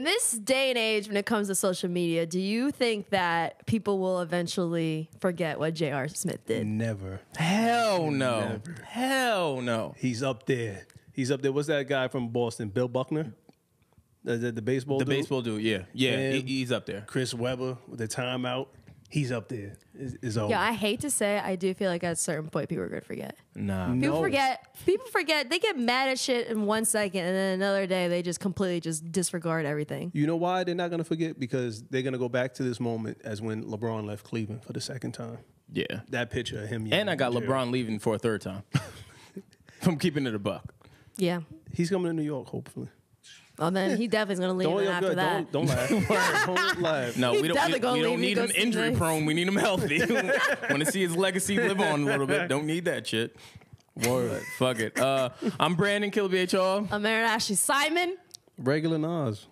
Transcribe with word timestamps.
In 0.00 0.04
this 0.04 0.32
day 0.32 0.70
and 0.70 0.78
age, 0.78 1.08
when 1.08 1.18
it 1.18 1.26
comes 1.26 1.48
to 1.48 1.54
social 1.54 1.90
media, 1.90 2.24
do 2.24 2.40
you 2.40 2.70
think 2.70 3.10
that 3.10 3.66
people 3.66 3.98
will 3.98 4.20
eventually 4.22 5.10
forget 5.20 5.58
what 5.58 5.74
J.R. 5.74 6.08
Smith 6.08 6.46
did? 6.46 6.66
Never. 6.66 7.20
Hell 7.36 8.10
no. 8.10 8.40
Never. 8.40 8.82
Hell 8.82 9.60
no. 9.60 9.94
He's 9.98 10.22
up 10.22 10.46
there. 10.46 10.86
He's 11.12 11.30
up 11.30 11.42
there. 11.42 11.52
What's 11.52 11.68
that 11.68 11.86
guy 11.86 12.08
from 12.08 12.28
Boston? 12.30 12.70
Bill 12.70 12.88
Buckner? 12.88 13.34
The, 14.24 14.38
the, 14.38 14.52
the 14.52 14.62
baseball 14.62 15.00
The 15.00 15.04
dude? 15.04 15.16
baseball 15.16 15.42
dude, 15.42 15.60
yeah. 15.60 15.82
Yeah, 15.92 16.12
Yeah. 16.12 16.30
he- 16.32 16.40
he's 16.60 16.72
up 16.72 16.86
there. 16.86 17.04
Chris 17.06 17.34
Webber 17.34 17.76
with 17.86 17.98
the 17.98 18.08
timeout. 18.08 18.68
He's 19.10 19.32
up 19.32 19.48
there. 19.48 19.76
Is, 19.98 20.14
is 20.22 20.38
over. 20.38 20.50
Yeah, 20.50 20.62
I 20.62 20.72
hate 20.72 21.00
to 21.00 21.10
say 21.10 21.36
it, 21.38 21.44
I 21.44 21.56
do 21.56 21.74
feel 21.74 21.90
like 21.90 22.04
at 22.04 22.12
a 22.12 22.16
certain 22.16 22.48
point 22.48 22.68
people 22.68 22.84
are 22.84 22.88
going 22.88 23.00
to 23.02 23.06
forget. 23.06 23.36
Nah. 23.56 23.92
People 23.92 24.14
No. 24.16 24.20
forget. 24.22 24.66
People 24.86 25.06
forget. 25.08 25.50
They 25.50 25.58
get 25.58 25.76
mad 25.76 26.08
at 26.08 26.18
shit 26.18 26.46
in 26.46 26.64
one 26.64 26.84
second, 26.84 27.20
and 27.24 27.34
then 27.36 27.54
another 27.60 27.86
day 27.88 28.06
they 28.06 28.22
just 28.22 28.38
completely 28.38 28.78
just 28.80 29.10
disregard 29.10 29.66
everything. 29.66 30.12
You 30.14 30.28
know 30.28 30.36
why 30.36 30.62
they're 30.62 30.76
not 30.76 30.90
going 30.90 30.98
to 31.00 31.04
forget? 31.04 31.38
Because 31.40 31.82
they're 31.90 32.02
going 32.02 32.12
to 32.12 32.18
go 32.20 32.28
back 32.28 32.54
to 32.54 32.62
this 32.62 32.78
moment 32.78 33.20
as 33.24 33.42
when 33.42 33.64
LeBron 33.64 34.06
left 34.06 34.24
Cleveland 34.24 34.64
for 34.64 34.72
the 34.72 34.80
second 34.80 35.12
time. 35.12 35.38
Yeah. 35.72 36.00
That 36.10 36.30
picture 36.30 36.62
of 36.62 36.68
him. 36.68 36.88
And 36.92 37.10
I 37.10 37.16
got 37.16 37.32
yelling, 37.32 37.48
LeBron 37.48 37.70
leaving 37.72 37.98
for 37.98 38.14
a 38.14 38.18
third 38.18 38.40
time. 38.42 38.62
From 39.80 39.98
keeping 39.98 40.26
it 40.26 40.34
a 40.34 40.38
buck. 40.38 40.74
Yeah. 41.16 41.40
He's 41.72 41.90
coming 41.90 42.06
to 42.10 42.12
New 42.12 42.22
York, 42.22 42.48
hopefully. 42.48 42.88
Well, 43.60 43.70
then 43.70 43.98
he 43.98 44.08
definitely 44.08 44.32
is 44.32 44.40
going 44.40 44.50
to 44.52 44.56
leave 44.56 44.68
Don't, 44.68 44.82
him 44.84 44.88
after 44.90 45.08
good. 45.10 45.18
that. 45.18 45.52
don't, 45.52 45.68
don't 45.68 46.10
laugh. 46.10 46.46
don't 46.46 46.80
laugh. 46.80 47.16
No, 47.18 47.32
He's 47.34 47.42
we 47.42 47.48
don't. 47.48 47.66
We, 47.68 47.72
we 47.74 47.78
don't 47.80 48.12
and 48.14 48.20
need 48.22 48.34
go 48.36 48.44
him 48.44 48.50
injury 48.56 48.86
Knicks. 48.88 48.98
prone. 48.98 49.26
We 49.26 49.34
need 49.34 49.46
him 49.48 49.56
healthy. 49.56 49.98
Want 50.70 50.84
to 50.84 50.86
see 50.90 51.02
his 51.02 51.14
legacy 51.14 51.58
live 51.58 51.78
on 51.78 52.00
a 52.02 52.04
little 52.06 52.26
bit. 52.26 52.48
Don't 52.48 52.64
need 52.64 52.86
that 52.86 53.06
shit. 53.06 53.36
Word. 54.06 54.40
Fuck 54.56 54.78
it. 54.78 54.98
Uh, 54.98 55.28
I'm 55.58 55.74
Brandon 55.74 56.10
Kill 56.10 56.30
BHR. 56.30 56.88
I'm 56.90 57.04
Aaron 57.04 57.28
Ashley 57.28 57.56
Simon. 57.56 58.16
Regular 58.56 58.96
Nas. 58.96 59.46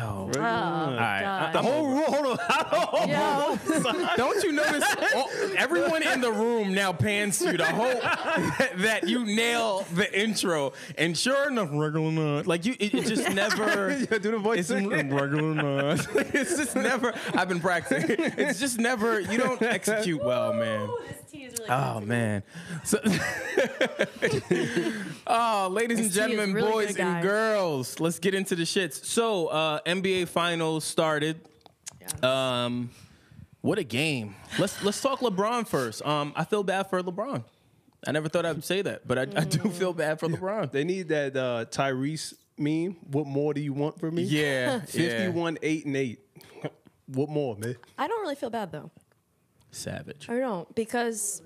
Yo. 0.00 0.30
Oh, 0.34 0.40
All 0.40 0.94
right. 0.94 1.22
Uh, 1.22 1.52
the 1.52 1.60
whole 1.60 1.88
rule. 1.88 2.04
Hold 2.04 2.38
on. 2.38 3.08
Yo. 3.08 3.58
Don't 4.16 4.42
you 4.42 4.52
notice? 4.52 4.84
oh, 5.14 5.54
everyone 5.58 6.02
in 6.02 6.22
the 6.22 6.32
room 6.32 6.72
now 6.72 6.92
pans 6.92 7.40
you 7.42 7.52
to 7.52 7.58
the 7.58 7.66
hope 7.66 8.00
that 8.78 9.06
you 9.06 9.26
nail 9.26 9.84
the 9.94 10.18
intro, 10.18 10.72
and 10.96 11.16
sure 11.16 11.48
enough, 11.48 11.68
regular 11.72 12.10
not. 12.12 12.46
Like 12.46 12.64
you, 12.64 12.76
it, 12.80 12.94
it 12.94 13.06
just 13.06 13.28
never. 13.34 13.90
Yeah, 13.90 14.18
do 14.18 14.30
the 14.30 14.38
voice 14.38 14.70
It's 14.70 14.86
regular 14.86 15.54
not. 15.54 16.06
It's 16.34 16.56
just 16.56 16.76
never. 16.76 17.12
I've 17.34 17.48
been 17.48 17.60
practicing. 17.60 18.16
It's 18.38 18.58
just 18.58 18.78
never. 18.78 19.20
You 19.20 19.36
don't 19.38 19.60
execute 19.60 20.24
well, 20.24 20.54
man. 20.54 20.88
This 21.30 21.40
tea 21.40 21.46
is 21.46 21.58
really 21.58 21.70
Oh 21.70 22.00
man. 22.00 22.42
So, 22.84 22.98
oh, 25.26 25.68
ladies 25.70 25.98
and 25.98 26.06
This 26.08 26.14
tea 26.14 26.20
gentlemen, 26.20 26.54
really 26.54 26.70
boys 26.70 26.96
good, 26.96 27.04
and 27.04 27.22
girls, 27.22 28.00
let's 28.00 28.18
get 28.18 28.34
into 28.34 28.54
the 28.56 28.62
shits. 28.64 29.04
So, 29.04 29.46
uh, 29.48 29.80
NBA 29.86 30.28
Finals 30.28 30.84
started. 30.84 31.40
Um, 32.22 32.90
what 33.60 33.78
a 33.78 33.84
game! 33.84 34.34
Let's 34.58 34.82
let's 34.82 35.00
talk 35.00 35.20
LeBron 35.20 35.66
first. 35.68 36.04
Um, 36.04 36.32
I 36.34 36.44
feel 36.44 36.62
bad 36.62 36.88
for 36.88 37.02
LeBron. 37.02 37.44
I 38.06 38.12
never 38.12 38.28
thought 38.28 38.46
I'd 38.46 38.64
say 38.64 38.80
that, 38.82 39.06
but 39.06 39.18
I, 39.18 39.22
I 39.22 39.44
do 39.44 39.68
feel 39.68 39.92
bad 39.92 40.18
for 40.18 40.28
LeBron. 40.28 40.72
They 40.72 40.84
need 40.84 41.08
that 41.08 41.36
uh, 41.36 41.66
Tyrese 41.66 42.34
meme. 42.56 42.96
What 43.10 43.26
more 43.26 43.52
do 43.52 43.60
you 43.60 43.74
want 43.74 44.00
from 44.00 44.14
me? 44.14 44.22
Yeah, 44.22 44.80
51, 44.86 45.58
8, 45.62 45.86
and 45.86 45.96
8. 45.96 46.18
What 47.12 47.28
more, 47.28 47.56
man? 47.56 47.74
I 47.98 48.06
don't 48.06 48.20
really 48.20 48.36
feel 48.36 48.50
bad 48.50 48.70
though. 48.70 48.92
Savage. 49.70 50.26
I 50.28 50.38
don't 50.38 50.72
because, 50.74 51.42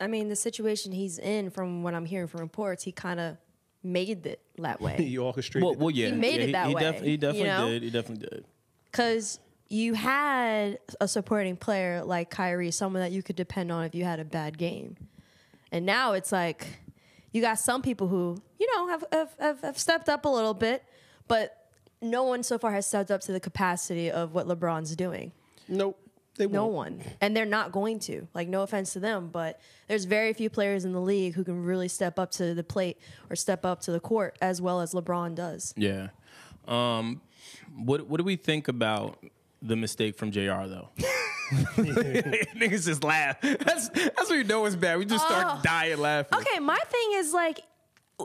I 0.00 0.06
mean, 0.06 0.28
the 0.28 0.36
situation 0.36 0.92
he's 0.92 1.18
in, 1.18 1.50
from 1.50 1.82
what 1.82 1.94
I'm 1.94 2.04
hearing 2.06 2.26
from 2.26 2.40
reports, 2.40 2.82
he 2.84 2.92
kind 2.92 3.20
of 3.20 3.36
made 3.82 4.26
it 4.26 4.40
that 4.58 4.80
way. 4.82 4.96
You 5.02 5.24
orchestrated. 5.24 5.64
Well, 5.64 5.74
well, 5.76 5.90
yeah, 5.90 6.06
He 6.08 6.12
made 6.12 6.40
yeah, 6.40 6.46
it 6.46 6.52
that 6.52 6.68
he, 6.68 6.74
way, 6.74 6.80
def- 6.80 7.02
he 7.02 7.16
definitely 7.16 7.40
you 7.40 7.46
know? 7.46 7.68
did. 7.68 7.82
He 7.82 7.90
definitely 7.90 8.26
did. 8.28 8.44
Because 8.90 9.38
you 9.68 9.94
had 9.94 10.78
a 11.00 11.06
supporting 11.06 11.56
player 11.56 12.02
like 12.04 12.28
Kyrie, 12.30 12.70
someone 12.72 13.02
that 13.02 13.12
you 13.12 13.22
could 13.22 13.36
depend 13.36 13.70
on 13.70 13.84
if 13.84 13.94
you 13.94 14.04
had 14.04 14.18
a 14.18 14.24
bad 14.24 14.58
game. 14.58 14.96
And 15.70 15.86
now 15.86 16.12
it's 16.14 16.32
like 16.32 16.66
you 17.32 17.40
got 17.40 17.60
some 17.60 17.80
people 17.80 18.08
who, 18.08 18.42
you 18.58 18.66
know, 18.76 18.88
have, 18.88 19.04
have, 19.12 19.34
have, 19.38 19.60
have 19.60 19.78
stepped 19.78 20.08
up 20.08 20.24
a 20.24 20.28
little 20.28 20.54
bit, 20.54 20.82
but 21.28 21.56
no 22.02 22.24
one 22.24 22.42
so 22.42 22.58
far 22.58 22.72
has 22.72 22.86
stepped 22.86 23.12
up 23.12 23.20
to 23.20 23.30
the 23.32 23.38
capacity 23.38 24.10
of 24.10 24.34
what 24.34 24.48
LeBron's 24.48 24.96
doing. 24.96 25.30
nope. 25.68 25.96
They 26.40 26.52
No 26.52 26.64
won't. 26.66 26.74
one. 26.98 27.02
And 27.20 27.36
they're 27.36 27.44
not 27.46 27.70
going 27.72 27.98
to. 28.00 28.26
Like, 28.34 28.48
no 28.48 28.62
offense 28.62 28.92
to 28.94 29.00
them, 29.00 29.28
but 29.32 29.60
there's 29.88 30.04
very 30.04 30.32
few 30.32 30.50
players 30.50 30.84
in 30.84 30.92
the 30.92 31.00
league 31.00 31.34
who 31.34 31.44
can 31.44 31.62
really 31.64 31.88
step 31.88 32.18
up 32.18 32.30
to 32.32 32.54
the 32.54 32.64
plate 32.64 32.98
or 33.28 33.36
step 33.36 33.64
up 33.64 33.80
to 33.82 33.92
the 33.92 34.00
court 34.00 34.36
as 34.40 34.60
well 34.62 34.80
as 34.80 34.92
LeBron 34.94 35.34
does. 35.34 35.72
Yeah. 35.76 36.08
Um, 36.66 37.20
what 37.76 38.06
what 38.06 38.18
do 38.18 38.24
we 38.24 38.36
think 38.36 38.68
about 38.68 39.24
the 39.62 39.76
mistake 39.76 40.16
from 40.16 40.30
Jr. 40.30 40.66
Though? 40.66 40.88
Niggas 41.76 42.86
just 42.86 43.02
laugh. 43.04 43.40
That's 43.40 43.88
that's 43.88 44.28
what 44.28 44.36
you 44.36 44.44
know 44.44 44.64
is 44.66 44.76
bad. 44.76 44.98
We 44.98 45.04
just 45.04 45.24
start 45.26 45.46
Oh. 45.48 45.60
dying 45.62 45.98
laughing. 45.98 46.38
Okay, 46.38 46.58
my 46.60 46.78
thing 46.78 47.10
is 47.14 47.32
like 47.32 47.60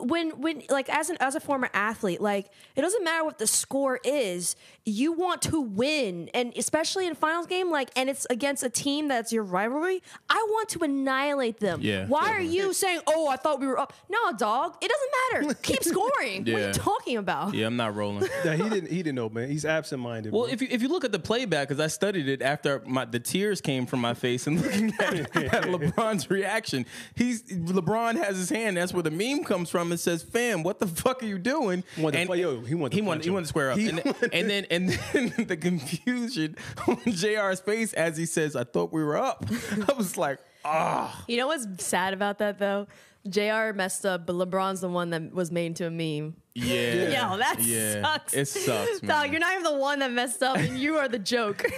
when 0.04 0.30
when 0.40 0.62
like 0.68 0.88
as 0.88 1.10
an 1.10 1.16
as 1.20 1.34
a 1.34 1.40
former 1.40 1.70
athlete, 1.74 2.20
like 2.20 2.50
it 2.74 2.82
doesn't 2.82 3.02
matter 3.04 3.24
what 3.24 3.38
the 3.38 3.46
score 3.46 3.98
is, 4.04 4.56
you 4.84 5.12
want 5.12 5.42
to 5.42 5.60
win, 5.60 6.28
and 6.34 6.52
especially 6.56 7.06
in 7.06 7.12
a 7.12 7.14
finals 7.16 7.46
game, 7.46 7.70
like 7.70 7.90
and 7.96 8.08
it's 8.10 8.26
against 8.30 8.62
a 8.62 8.68
team 8.70 9.08
that's 9.08 9.32
your 9.32 9.42
rivalry. 9.42 10.02
I 10.30 10.44
want 10.50 10.68
to 10.70 10.82
annihilate 10.84 11.58
them. 11.60 11.80
Yeah. 11.82 12.06
Why 12.06 12.30
are 12.32 12.40
you 12.40 12.72
saying, 12.72 13.00
"Oh, 13.06 13.28
I 13.28 13.36
thought 13.36 13.60
we 13.60 13.66
were 13.66 13.78
up"? 13.78 13.92
No, 14.08 14.18
dog. 14.36 14.76
It 14.80 14.90
doesn't 14.90 15.46
matter. 15.48 15.58
Keep 15.62 15.82
scoring. 15.84 16.46
yeah. 16.46 16.52
What 16.52 16.58
are 16.58 16.62
Yeah. 16.62 16.66
you 16.68 16.72
talking 16.74 17.16
about? 17.16 17.54
Yeah, 17.54 17.66
I'm 17.66 17.76
not 17.76 17.94
rolling. 17.94 18.28
Nah, 18.44 18.52
he 18.52 18.68
didn't. 18.68 18.90
He 18.90 18.96
didn't 18.98 19.14
know, 19.16 19.28
man. 19.28 19.48
He's 19.48 19.64
absent-minded. 19.64 20.32
Well, 20.32 20.44
bro. 20.44 20.52
if 20.52 20.60
you 20.62 20.68
if 20.70 20.82
you 20.82 20.88
look 20.88 21.04
at 21.04 21.12
the 21.12 21.18
playback, 21.18 21.68
because 21.68 21.80
I 21.80 21.86
studied 21.88 22.28
it 22.28 22.42
after 22.42 22.82
my 22.86 23.04
the 23.04 23.18
tears 23.20 23.60
came 23.60 23.86
from 23.86 24.00
my 24.00 24.14
face 24.14 24.46
and 24.46 24.60
looking 24.62 24.92
at, 25.00 25.14
at 25.36 25.62
LeBron's 25.64 26.30
reaction, 26.30 26.86
he's 27.14 27.42
LeBron 27.44 28.16
has 28.22 28.36
his 28.36 28.50
hand. 28.50 28.76
That's 28.76 28.92
where 28.92 29.02
the 29.02 29.10
meme 29.10 29.44
comes 29.44 29.70
from. 29.70 29.85
It 29.92 29.98
says, 29.98 30.22
"Fam, 30.22 30.62
what 30.62 30.78
the 30.78 30.86
fuck 31.02 31.22
are 31.22 31.26
you 31.26 31.38
doing?" 31.38 31.84
He 31.94 32.02
wanted 32.02 32.20
to 32.20 32.26
play- 32.26 32.40
yo, 32.40 32.60
he 32.60 32.74
wanted 32.74 32.90
to 32.92 32.96
he 32.96 33.02
wanted 33.02 33.18
punch 33.18 33.24
he 33.24 33.28
him. 33.28 33.34
wanted 33.34 33.44
to 33.44 33.48
square 33.48 33.70
up, 33.72 33.78
and, 33.78 34.02
wanted- 34.04 34.32
and 34.34 34.50
then 34.50 34.66
and 34.70 34.88
then 35.12 35.46
the 35.46 35.56
confusion 35.56 36.56
on 36.86 36.96
Jr's 37.06 37.60
face 37.60 37.92
as 37.92 38.16
he 38.16 38.26
says, 38.26 38.56
"I 38.56 38.64
thought 38.64 38.92
we 38.92 39.02
were 39.02 39.16
up." 39.16 39.44
I 39.88 39.92
was 39.94 40.16
like, 40.16 40.38
"Ah." 40.64 41.24
You 41.28 41.36
know 41.38 41.46
what's 41.48 41.66
sad 41.84 42.12
about 42.14 42.38
that 42.38 42.58
though? 42.58 42.86
Jr. 43.30 43.72
messed 43.74 44.06
up, 44.06 44.26
but 44.26 44.36
LeBron's 44.36 44.80
the 44.80 44.88
one 44.88 45.10
that 45.10 45.32
was 45.32 45.50
made 45.50 45.66
into 45.66 45.86
a 45.86 45.90
meme. 45.90 46.36
Yeah. 46.54 46.94
Yo, 47.30 47.36
that 47.36 47.56
yeah. 47.60 48.02
sucks. 48.02 48.34
It 48.34 48.48
sucks, 48.48 49.02
man. 49.02 49.08
Dog, 49.08 49.30
you're 49.30 49.40
not 49.40 49.52
even 49.52 49.64
the 49.64 49.76
one 49.76 49.98
that 49.98 50.10
messed 50.10 50.42
up, 50.42 50.56
and 50.56 50.78
you 50.78 50.96
are 50.96 51.08
the 51.08 51.18
joke. 51.18 51.64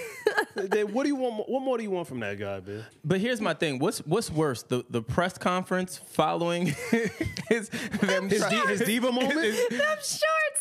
What 0.59 1.05
do 1.05 1.09
you 1.09 1.15
want? 1.17 1.49
What 1.49 1.63
more 1.63 1.77
do 1.77 1.85
you 1.85 1.91
want 1.91 2.09
from 2.09 2.19
that 2.21 2.39
guy, 2.39 2.61
man? 2.67 2.85
But 3.05 3.21
here's 3.21 3.41
my 3.41 3.55
thing. 3.55 3.79
What's 3.79 3.99
what's 4.01 4.29
worse? 4.31 4.65
The 4.65 4.85
the 4.91 5.03
press 5.03 5.39
conference 5.39 5.99
following 5.99 6.67
his 7.49 7.69
them 7.69 8.29
His, 8.29 8.43
di- 8.43 8.67
his 8.67 8.81
diva 8.81 9.13
moment. 9.13 9.35
Them 9.71 9.97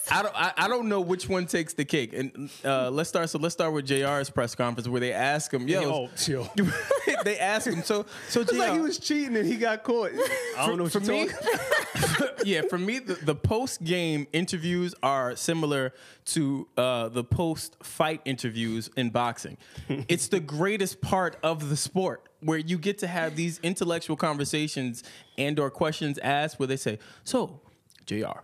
shorts. 0.07 0.11
I 0.11 0.21
don't 0.21 0.35
I, 0.35 0.53
I 0.57 0.67
don't 0.67 0.89
know 0.89 1.01
which 1.01 1.27
one 1.29 1.45
takes 1.45 1.73
the 1.73 1.85
cake. 1.85 2.13
And 2.13 2.49
uh, 2.63 2.89
let's 2.89 3.09
start 3.09 3.29
so 3.29 3.39
let's 3.39 3.53
start 3.53 3.73
with 3.73 3.85
JR's 3.87 4.29
press 4.29 4.55
conference 4.55 4.87
where 4.87 4.99
they 4.99 5.13
ask 5.13 5.53
him, 5.53 5.67
yo, 5.67 5.81
oh, 5.83 6.09
yo. 6.25 6.49
they 7.23 7.37
ask 7.39 7.67
him, 7.67 7.83
so 7.83 8.05
so 8.29 8.41
It's 8.41 8.51
JR, 8.51 8.57
like 8.57 8.73
he 8.73 8.79
was 8.79 8.99
cheating 8.99 9.35
and 9.35 9.47
he 9.47 9.55
got 9.55 9.83
caught. 9.83 10.11
I 10.57 10.67
don't 10.67 10.77
know 10.77 10.83
what 10.83 10.93
for 10.93 10.99
you're 10.99 11.25
me, 11.25 11.29
talking. 11.29 12.27
yeah, 12.45 12.61
for 12.69 12.77
me, 12.77 12.99
the, 12.99 13.15
the 13.15 13.35
post 13.35 13.83
game 13.83 14.27
interviews 14.33 14.93
are 15.03 15.35
similar 15.35 15.93
to 16.25 16.67
uh, 16.77 17.09
the 17.09 17.23
post 17.23 17.77
fight 17.83 18.21
interviews 18.25 18.89
in 18.95 19.09
boxing. 19.09 19.57
it's 19.87 20.27
the 20.27 20.39
greatest 20.39 21.01
part 21.01 21.37
of 21.43 21.69
the 21.69 21.77
sport 21.77 22.29
where 22.41 22.57
you 22.59 22.77
get 22.77 22.99
to 22.99 23.07
have 23.07 23.35
these 23.35 23.59
intellectual 23.63 24.15
conversations 24.15 25.03
and 25.37 25.59
or 25.59 25.71
questions 25.71 26.17
asked 26.19 26.59
where 26.59 26.67
they 26.67 26.77
say, 26.77 26.99
"So, 27.23 27.61
Jr." 28.05 28.41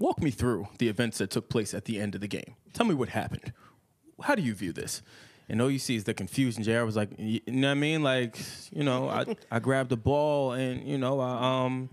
Walk 0.00 0.22
me 0.22 0.30
through 0.30 0.66
the 0.78 0.88
events 0.88 1.18
that 1.18 1.30
took 1.30 1.50
place 1.50 1.74
at 1.74 1.84
the 1.84 2.00
end 2.00 2.14
of 2.14 2.22
the 2.22 2.26
game. 2.26 2.56
Tell 2.72 2.86
me 2.86 2.94
what 2.94 3.10
happened. 3.10 3.52
How 4.22 4.34
do 4.34 4.42
you 4.42 4.54
view 4.54 4.72
this? 4.72 5.02
And 5.48 5.60
all 5.60 5.70
you 5.70 5.78
see 5.78 5.94
is 5.94 6.04
the 6.04 6.14
confusion. 6.14 6.62
JR 6.62 6.84
was 6.84 6.96
like, 6.96 7.10
you 7.18 7.40
know 7.46 7.68
what 7.68 7.72
I 7.72 7.74
mean? 7.74 8.02
Like, 8.02 8.38
you 8.72 8.82
know, 8.82 9.10
I, 9.10 9.36
I 9.50 9.58
grabbed 9.58 9.90
the 9.90 9.98
ball 9.98 10.52
and, 10.52 10.88
you 10.88 10.96
know, 10.96 11.20
I, 11.20 11.64
um, 11.66 11.90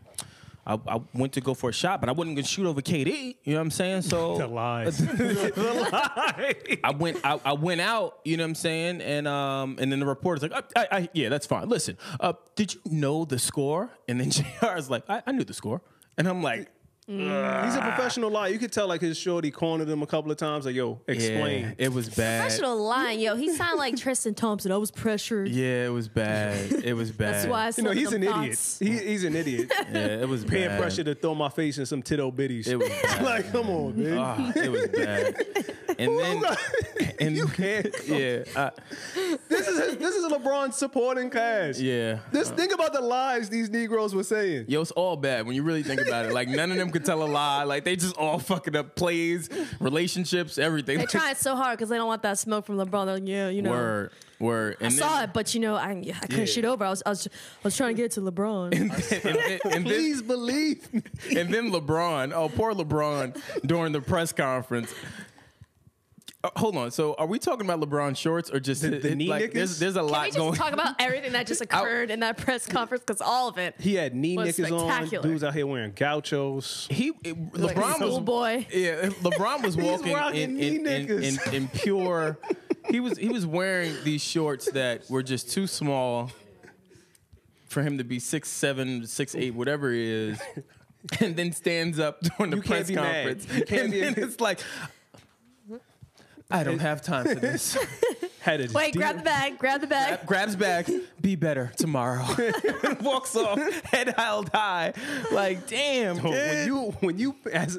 I, 0.65 0.79
I 0.87 1.01
went 1.13 1.33
to 1.33 1.41
go 1.41 1.53
for 1.53 1.69
a 1.69 1.73
shot, 1.73 1.99
but 1.99 2.07
I 2.07 2.13
wasn't 2.13 2.37
gonna 2.37 2.47
shoot 2.47 2.65
over 2.65 2.81
KD. 2.81 3.37
You 3.43 3.53
know 3.53 3.59
what 3.59 3.61
I'm 3.61 3.71
saying? 3.71 4.01
So 4.03 4.37
The 4.37 4.47
lies. 4.47 4.97
the 5.07 5.89
lies. 5.91 6.77
I 6.83 6.91
went 6.91 7.19
I, 7.25 7.39
I 7.43 7.53
went 7.53 7.81
out, 7.81 8.19
you 8.23 8.37
know 8.37 8.43
what 8.43 8.49
I'm 8.49 8.55
saying? 8.55 9.01
And 9.01 9.27
um 9.27 9.77
and 9.79 9.91
then 9.91 9.99
the 9.99 10.05
reporter's 10.05 10.43
like, 10.43 10.53
I, 10.53 10.81
I, 10.81 10.87
I, 10.97 11.09
yeah, 11.13 11.27
that's 11.29 11.45
fine. 11.45 11.67
Listen, 11.67 11.97
uh, 12.21 12.33
did 12.55 12.73
you 12.73 12.81
know 12.85 13.25
the 13.25 13.39
score? 13.39 13.89
And 14.07 14.21
then 14.21 14.29
JR 14.29 14.77
is 14.77 14.89
like, 14.89 15.09
I, 15.09 15.23
I 15.25 15.31
knew 15.33 15.43
the 15.43 15.53
score. 15.53 15.81
And 16.17 16.27
I'm 16.27 16.41
like, 16.41 16.69
He's 17.09 17.75
a 17.75 17.79
professional 17.81 18.29
liar. 18.29 18.51
You 18.51 18.59
could 18.59 18.71
tell 18.73 18.85
like 18.87 18.99
his 18.99 19.17
shorty 19.17 19.49
cornered 19.49 19.87
him 19.87 20.01
a 20.01 20.05
couple 20.07 20.29
of 20.29 20.37
times. 20.37 20.65
Like, 20.65 20.75
yo, 20.75 20.99
explain. 21.07 21.63
yeah, 21.63 21.73
it 21.77 21.93
was 21.93 22.09
bad. 22.09 22.41
Professional 22.41 22.77
lying, 22.83 23.21
yo. 23.21 23.35
He 23.37 23.49
sounded 23.55 23.77
like 23.77 23.95
Tristan 23.95 24.33
Thompson. 24.33 24.73
I 24.73 24.77
was 24.77 24.91
pressured. 24.91 25.47
Yeah, 25.47 25.85
it 25.85 25.91
was 25.93 26.09
bad. 26.09 26.69
It 26.83 26.93
was 26.95 27.11
bad. 27.13 27.35
That's 27.35 27.47
why 27.47 27.67
I 27.67 27.71
You 27.77 27.83
know, 27.83 27.91
he's 27.91 28.11
an 28.11 28.25
thoughts. 28.25 28.81
idiot. 28.81 29.01
He, 29.03 29.09
he's 29.11 29.23
an 29.23 29.35
idiot. 29.37 29.71
Yeah, 29.89 29.99
it 30.21 30.27
was 30.27 30.43
Peer 30.43 30.67
bad. 30.67 30.81
pressure 30.81 31.03
to 31.05 31.15
throw 31.15 31.33
my 31.33 31.47
face 31.47 31.77
in 31.77 31.85
some 31.85 32.01
tittle 32.03 32.31
bitties. 32.31 32.67
It 32.67 32.75
was 32.75 32.89
bad. 32.89 33.23
like, 33.23 33.51
come 33.53 33.69
on, 33.69 34.03
man. 34.03 34.17
Ah, 34.17 34.51
it 34.53 34.69
was 34.69 34.87
bad. 34.89 35.45
And 35.97 36.19
then 36.19 36.43
and 37.19 37.35
you 37.35 37.47
can't. 37.47 37.87
yeah, 38.05 38.43
uh, 38.55 38.69
This 39.47 39.67
is 39.67 39.97
this 39.97 40.13
is 40.15 40.31
LeBron 40.31 40.73
supporting 40.73 41.29
cast. 41.29 41.79
yeah. 41.79 42.19
Just 42.33 42.55
think 42.55 42.73
about 42.73 42.91
the 42.93 42.99
lies 43.01 43.49
these 43.49 43.69
Negroes 43.69 44.13
were 44.13 44.23
saying. 44.23 44.65
Yo, 44.67 44.81
it's 44.81 44.91
all 44.91 45.15
bad 45.15 45.47
when 45.47 45.55
you 45.55 45.63
really 45.63 45.83
think 45.83 46.01
about 46.01 46.25
it. 46.25 46.33
Like 46.33 46.49
none 46.49 46.69
of 46.71 46.77
them 46.77 46.91
could 46.97 47.05
tell 47.05 47.23
a 47.23 47.25
lie. 47.25 47.63
Like 47.63 47.83
they 47.83 47.95
just 47.95 48.15
all 48.17 48.39
fucking 48.39 48.75
up 48.75 48.95
plays, 48.95 49.49
relationships, 49.79 50.57
everything. 50.57 50.97
They 50.99 51.05
try 51.05 51.21
trying 51.21 51.35
so 51.35 51.55
hard 51.55 51.77
because 51.77 51.89
they 51.89 51.97
don't 51.97 52.07
want 52.07 52.23
that 52.23 52.39
smoke 52.39 52.65
from 52.65 52.77
LeBron. 52.77 53.05
They're 53.05 53.15
like, 53.15 53.27
yeah, 53.27 53.49
you 53.49 53.61
know. 53.61 53.71
Word, 53.71 54.11
word. 54.39 54.77
I 54.81 54.85
And 54.85 54.93
saw 54.93 55.21
it, 55.23 55.33
but 55.33 55.53
you 55.53 55.59
know, 55.61 55.75
I, 55.75 55.91
I 55.91 56.03
couldn't 56.21 56.39
Yeah. 56.39 56.45
shoot 56.45 56.65
over. 56.65 56.83
I 56.85 56.89
was, 56.89 57.03
I 57.05 57.09
was, 57.09 57.27
I 57.27 57.31
was 57.63 57.77
trying 57.77 57.95
to 57.95 58.01
get 58.01 58.11
to 58.13 58.21
LeBron. 58.21 58.73
and, 58.79 58.91
then- 58.91 59.59
and 59.65 59.73
then, 59.73 59.83
Please 59.83 60.21
believe 60.21 60.87
and 60.93 61.53
then 61.53 61.71
LeBron. 61.71 62.33
Oh, 62.33 62.49
poor 62.49 62.73
LeBron 62.73 63.39
during 63.65 63.91
the 63.93 64.01
press 64.01 64.31
conference. 64.33 64.93
Uh, 66.47 66.59
hold 66.59 66.77
on. 66.77 66.91
So, 66.91 67.13
are 67.15 67.25
we 67.25 67.39
talking 67.39 67.65
about 67.69 67.79
LeBron 67.79 68.15
shorts 68.15 68.49
or 68.51 68.59
just 68.59 68.81
The- 68.81 68.99
the 68.99 69.15
knee 69.15 69.27
like? 69.27 69.41
knickers? 69.41 69.53
There's, 69.53 69.79
there's 69.79 69.95
a 69.95 69.99
Can 69.99 70.07
lot 70.09 70.21
we 70.21 70.27
just 70.27 70.37
going. 70.37 70.53
talk 70.55 70.73
about 70.73 70.95
everything 70.99 71.31
that 71.33 71.47
just 71.47 71.61
occurred 71.61 72.11
in 72.11 72.19
that 72.21 72.37
press 72.37 72.65
conference? 72.65 73.03
Because 73.05 73.21
all 73.21 73.47
of 73.49 73.57
it. 73.57 73.75
He 73.79 73.95
had 73.95 74.15
knee 74.15 74.37
Was 74.37 74.57
knickers 74.57 74.71
on. 74.71 75.07
Dudes 75.07 75.43
out 75.43 75.53
here 75.53 75.67
wearing 75.67 75.93
gauchos. 75.95 76.87
he 76.89 77.11
it- 77.23 77.35
Like 77.53 77.75
a 77.75 77.79
LeBron 77.79 77.87
was 77.87 77.95
schoolboy. 77.97 78.65
Yeah, 78.71 79.09
LeBron 79.21 79.63
was 79.63 79.75
walking 79.77 80.13
rocking 80.13 80.59
in 80.59 80.85
in, 80.85 81.09
in, 81.11 81.23
in, 81.23 81.39
in 81.53 81.67
pure. 81.69 82.37
He 82.89 83.01
was 83.01 83.17
he 83.17 83.27
was 83.27 83.45
wearing 83.45 83.93
these 84.05 84.21
shorts 84.23 84.71
that 84.71 85.09
were 85.09 85.21
just 85.21 85.51
too 85.51 85.67
small 85.67 86.31
for 87.67 87.83
him 87.83 87.97
to 87.97 88.05
be 88.05 88.17
six 88.17 88.47
seven, 88.47 89.05
six 89.05 89.35
eight, 89.35 89.53
whatever 89.53 89.91
he 89.91 90.09
is, 90.09 90.39
and 91.19 91.35
then 91.35 91.51
stands 91.51 91.99
up 91.99 92.21
during 92.21 92.51
the 92.51 92.57
You 92.57 92.63
press 92.63 92.89
conference, 92.89 93.45
and 93.69 93.91
then 93.91 94.13
it's 94.15 94.39
like. 94.39 94.61
I 96.49 96.63
don't 96.63 96.79
have 96.79 97.01
time 97.01 97.25
for 97.25 97.35
this. 97.35 97.77
Had 98.39 98.61
a 98.61 98.71
Wait, 98.71 98.93
deal- 98.93 99.01
grab 99.01 99.17
the 99.17 99.23
bag. 99.23 99.57
Grab 99.59 99.81
the 99.81 99.87
bag. 99.87 100.25
Grabs 100.25 100.55
bag. 100.55 100.89
be 101.19 101.35
better 101.35 101.73
tomorrow. 101.75 102.25
Walks 103.01 103.35
off, 103.35 103.59
head 103.83 104.13
held 104.17 104.49
high. 104.53 104.93
Like, 105.33 105.67
damn, 105.67 106.17
When 106.19 106.65
you 106.67 106.77
when 107.01 107.19
you 107.19 107.35
as 107.51 107.77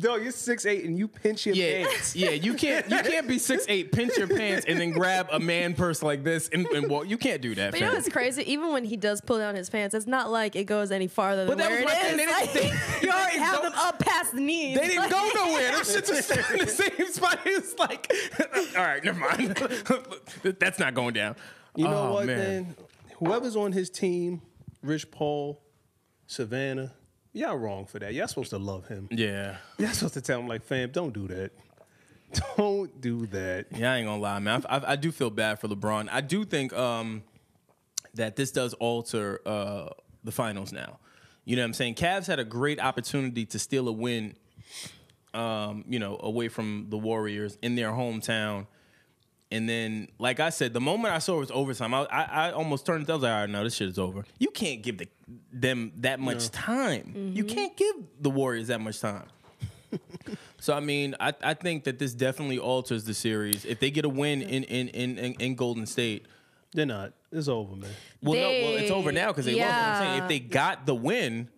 dog, 0.00 0.22
you're 0.22 0.32
six 0.32 0.66
eight 0.66 0.84
and 0.84 0.98
you 0.98 1.06
pinch 1.08 1.46
your 1.46 1.54
Yeah, 1.54 1.86
pants. 1.86 2.16
yeah. 2.16 2.30
You 2.30 2.54
can't 2.54 2.88
you 2.90 2.98
can't 2.98 3.28
be 3.28 3.38
six 3.38 3.64
eight, 3.68 3.92
pinch 3.92 4.16
your 4.16 4.26
pants, 4.26 4.66
and 4.68 4.80
then 4.80 4.90
grab 4.90 5.28
a 5.32 5.38
man 5.40 5.74
purse 5.74 6.02
like 6.02 6.24
this 6.24 6.48
and, 6.48 6.66
and 6.66 6.88
walk. 6.90 7.08
You 7.08 7.16
can't 7.18 7.40
do 7.42 7.54
that. 7.54 7.70
But 7.70 7.80
you 7.80 7.86
know 7.86 7.92
what's 7.94 8.08
crazy? 8.08 8.42
Even 8.50 8.72
when 8.72 8.84
he 8.84 8.96
does 8.96 9.20
pull 9.20 9.38
down 9.38 9.54
his 9.54 9.70
pants, 9.70 9.94
it's 9.94 10.06
not 10.06 10.30
like 10.30 10.56
it 10.56 10.64
goes 10.64 10.90
any 10.90 11.06
farther 11.06 11.44
than 11.46 11.56
But 11.56 11.58
that 11.58 11.70
where 11.70 11.80
it 11.80 11.84
was 11.84 11.94
my 11.94 12.00
is. 12.00 12.10
They 12.10 12.16
didn't- 12.16 12.30
Like, 12.40 12.52
they- 12.52 13.02
you 13.06 13.12
already 13.12 13.36
they 13.38 13.42
have 13.44 13.54
don't- 13.62 13.72
them 13.72 13.72
up 13.76 13.98
past 13.98 14.32
the 14.34 14.40
knees. 14.40 14.78
They 14.78 14.86
didn't 14.88 14.98
Like- 15.02 15.10
go 15.10 15.30
nowhere. 15.34 15.72
Them 15.72 15.80
shits 15.80 16.06
just 16.08 16.24
staying 16.30 16.60
in 16.60 16.66
the 16.66 16.66
same 16.70 17.06
spot. 17.12 17.38
It's 17.44 17.78
like, 17.78 18.12
all 18.76 18.82
right, 18.84 19.04
never 19.04 19.18
mind. 19.20 19.56
That's 20.58 20.78
not 20.78 20.94
going 20.94 21.14
down. 21.14 21.36
You 21.76 21.84
know 21.84 22.08
Oh, 22.08 22.12
what, 22.14 22.26
man. 22.26 22.38
man? 22.38 22.76
Whoever's 23.18 23.54
on 23.56 23.72
his 23.72 23.90
team, 23.90 24.40
Rich 24.82 25.10
Paul, 25.10 25.60
Savannah, 26.26 26.94
y'all 27.32 27.56
wrong 27.56 27.86
for 27.86 27.98
that. 27.98 28.14
Y'all 28.14 28.28
supposed 28.28 28.50
to 28.50 28.58
love 28.58 28.86
him. 28.88 29.08
Yeah. 29.10 29.56
Y'all 29.78 29.90
supposed 29.90 30.14
to 30.14 30.20
tell 30.20 30.40
him 30.40 30.48
like, 30.48 30.64
fam, 30.64 30.90
don't 30.90 31.12
do 31.12 31.28
that. 31.28 31.52
Don't 32.56 33.00
do 33.00 33.26
that. 33.26 33.66
Yeah, 33.76 33.92
I 33.92 33.96
ain't 33.96 34.06
gonna 34.06 34.22
lie, 34.22 34.38
man. 34.38 34.64
I, 34.68 34.76
I, 34.76 34.92
I 34.92 34.96
do 34.96 35.10
feel 35.10 35.30
bad 35.30 35.58
for 35.58 35.66
LeBron. 35.66 36.08
I 36.12 36.20
do 36.20 36.44
think 36.44 36.72
um, 36.72 37.24
that 38.14 38.36
this 38.36 38.52
does 38.52 38.72
alter 38.74 39.40
uh, 39.44 39.88
the 40.22 40.30
finals 40.30 40.72
now. 40.72 41.00
You 41.44 41.56
know 41.56 41.62
what 41.62 41.66
I'm 41.66 41.74
saying? 41.74 41.96
Cavs 41.96 42.28
had 42.28 42.38
a 42.38 42.44
great 42.44 42.78
opportunity 42.78 43.46
to 43.46 43.58
steal 43.58 43.88
a 43.88 43.92
win, 43.92 44.36
um, 45.34 45.84
you 45.88 45.98
know, 45.98 46.18
away 46.20 46.46
from 46.46 46.86
the 46.88 46.98
Warriors 46.98 47.58
in 47.62 47.74
their 47.74 47.90
hometown. 47.90 48.68
And 49.52 49.68
then, 49.68 50.08
like 50.18 50.38
I 50.38 50.50
said, 50.50 50.72
the 50.72 50.80
moment 50.80 51.12
I 51.12 51.18
saw 51.18 51.36
it 51.36 51.40
was 51.40 51.50
overtime, 51.50 51.92
I, 51.92 52.04
I, 52.04 52.22
I 52.22 52.52
almost 52.52 52.86
turned. 52.86 53.10
I 53.10 53.14
was 53.14 53.22
like, 53.22 53.32
"All 53.32 53.40
right, 53.40 53.50
no, 53.50 53.64
this 53.64 53.74
shit 53.74 53.88
is 53.88 53.98
over." 53.98 54.24
You 54.38 54.50
can't 54.50 54.80
give 54.80 54.98
the, 54.98 55.08
them 55.52 55.92
that 55.98 56.20
much 56.20 56.50
time. 56.50 57.12
You 57.34 57.44
mm-hmm. 57.44 57.54
can't 57.54 57.76
give 57.76 57.96
the 58.20 58.30
Warriors 58.30 58.68
that 58.68 58.80
much 58.80 59.00
time. 59.00 59.26
So 60.60 60.74
I 60.74 60.80
mean, 60.80 61.16
I, 61.18 61.32
I 61.42 61.54
think 61.54 61.84
that 61.84 61.98
this 61.98 62.12
definitely 62.12 62.58
alters 62.58 63.04
the 63.04 63.14
series 63.14 63.64
if 63.64 63.80
they 63.80 63.90
get 63.90 64.04
a 64.04 64.08
win 64.08 64.42
in 64.42 64.64
in 64.64 64.88
in, 64.88 65.18
in, 65.18 65.32
in 65.34 65.54
Golden 65.54 65.86
State. 65.86 66.26
They're 66.72 66.86
not. 66.86 67.14
It's 67.32 67.48
over, 67.48 67.74
man. 67.74 67.90
Well, 68.22 68.34
no, 68.34 68.48
well, 68.48 68.76
it's 68.76 68.90
over 68.92 69.10
now 69.10 69.28
because 69.28 69.46
they 69.46 69.58
lost. 69.58 69.74
I'm 69.74 70.02
saying 70.02 70.22
if 70.22 70.28
they 70.28 70.38
got 70.38 70.86
the 70.86 70.94
win, 70.94 71.48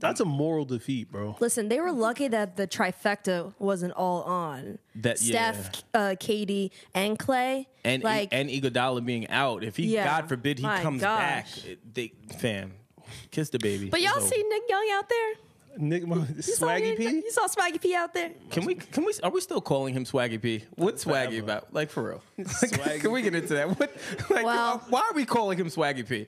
That's 0.00 0.20
a 0.20 0.24
moral 0.24 0.64
defeat, 0.64 1.12
bro. 1.12 1.36
Listen, 1.40 1.68
they 1.68 1.78
were 1.80 1.92
lucky 1.92 2.26
that 2.28 2.56
the 2.56 2.66
trifecta 2.66 3.52
wasn't 3.58 3.92
all 3.92 4.22
on. 4.22 4.78
That- 4.96 5.18
Steph, 5.18 5.84
uh, 5.94 6.16
KD, 6.18 6.70
and 6.94 7.18
Klay. 7.18 7.66
and 7.84 8.02
like, 8.02 8.30
and 8.32 8.48
Iguodala 8.48 9.04
being 9.04 9.28
out, 9.28 9.62
if 9.62 9.76
he 9.76 9.86
Yeah. 9.94 10.04
God 10.06 10.28
forbid 10.28 10.58
he 10.58 10.64
comes 10.64 11.00
gosh. 11.02 11.18
back, 11.20 11.46
it- 11.66 11.94
they 11.94 12.12
fam, 12.38 12.72
kiss 13.30 13.50
the 13.50 13.58
baby. 13.58 13.88
but 13.90 14.00
y'all 14.00 14.16
It's 14.16 14.24
over. 14.26 14.34
see 14.34 14.42
Nick 14.48 14.62
Young 14.68 14.88
out 14.94 15.08
there? 15.08 15.34
Nick, 15.78 16.02
You 16.02 16.42
saw 16.42 16.66
Swaggy 16.66 16.96
P. 16.96 17.04
You 17.04 17.30
saw 17.30 17.46
Swaggy 17.46 17.80
P 17.80 17.94
out 17.94 18.12
there? 18.12 18.30
Can 18.50 18.64
we? 18.64 18.74
Can 18.74 19.04
we? 19.04 19.12
Are 19.22 19.30
we 19.30 19.40
still 19.40 19.60
calling 19.60 19.94
him 19.94 20.04
Swaggy 20.04 20.42
P? 20.42 20.64
What's 20.74 21.04
Swaggy 21.04 21.26
Forever. 21.38 21.38
about? 21.44 21.72
Like 21.72 21.90
for 21.90 22.02
real? 22.02 22.22
Swaggy 22.44 23.00
can 23.00 23.12
we 23.12 23.22
get 23.22 23.36
into 23.36 23.54
that? 23.54 23.78
What? 23.78 23.94
Like, 24.28 24.44
Well- 24.44 24.82
why 24.88 25.00
are 25.08 25.14
we 25.14 25.24
calling 25.24 25.58
him 25.58 25.68
Swaggy 25.68 26.06
P? 26.08 26.26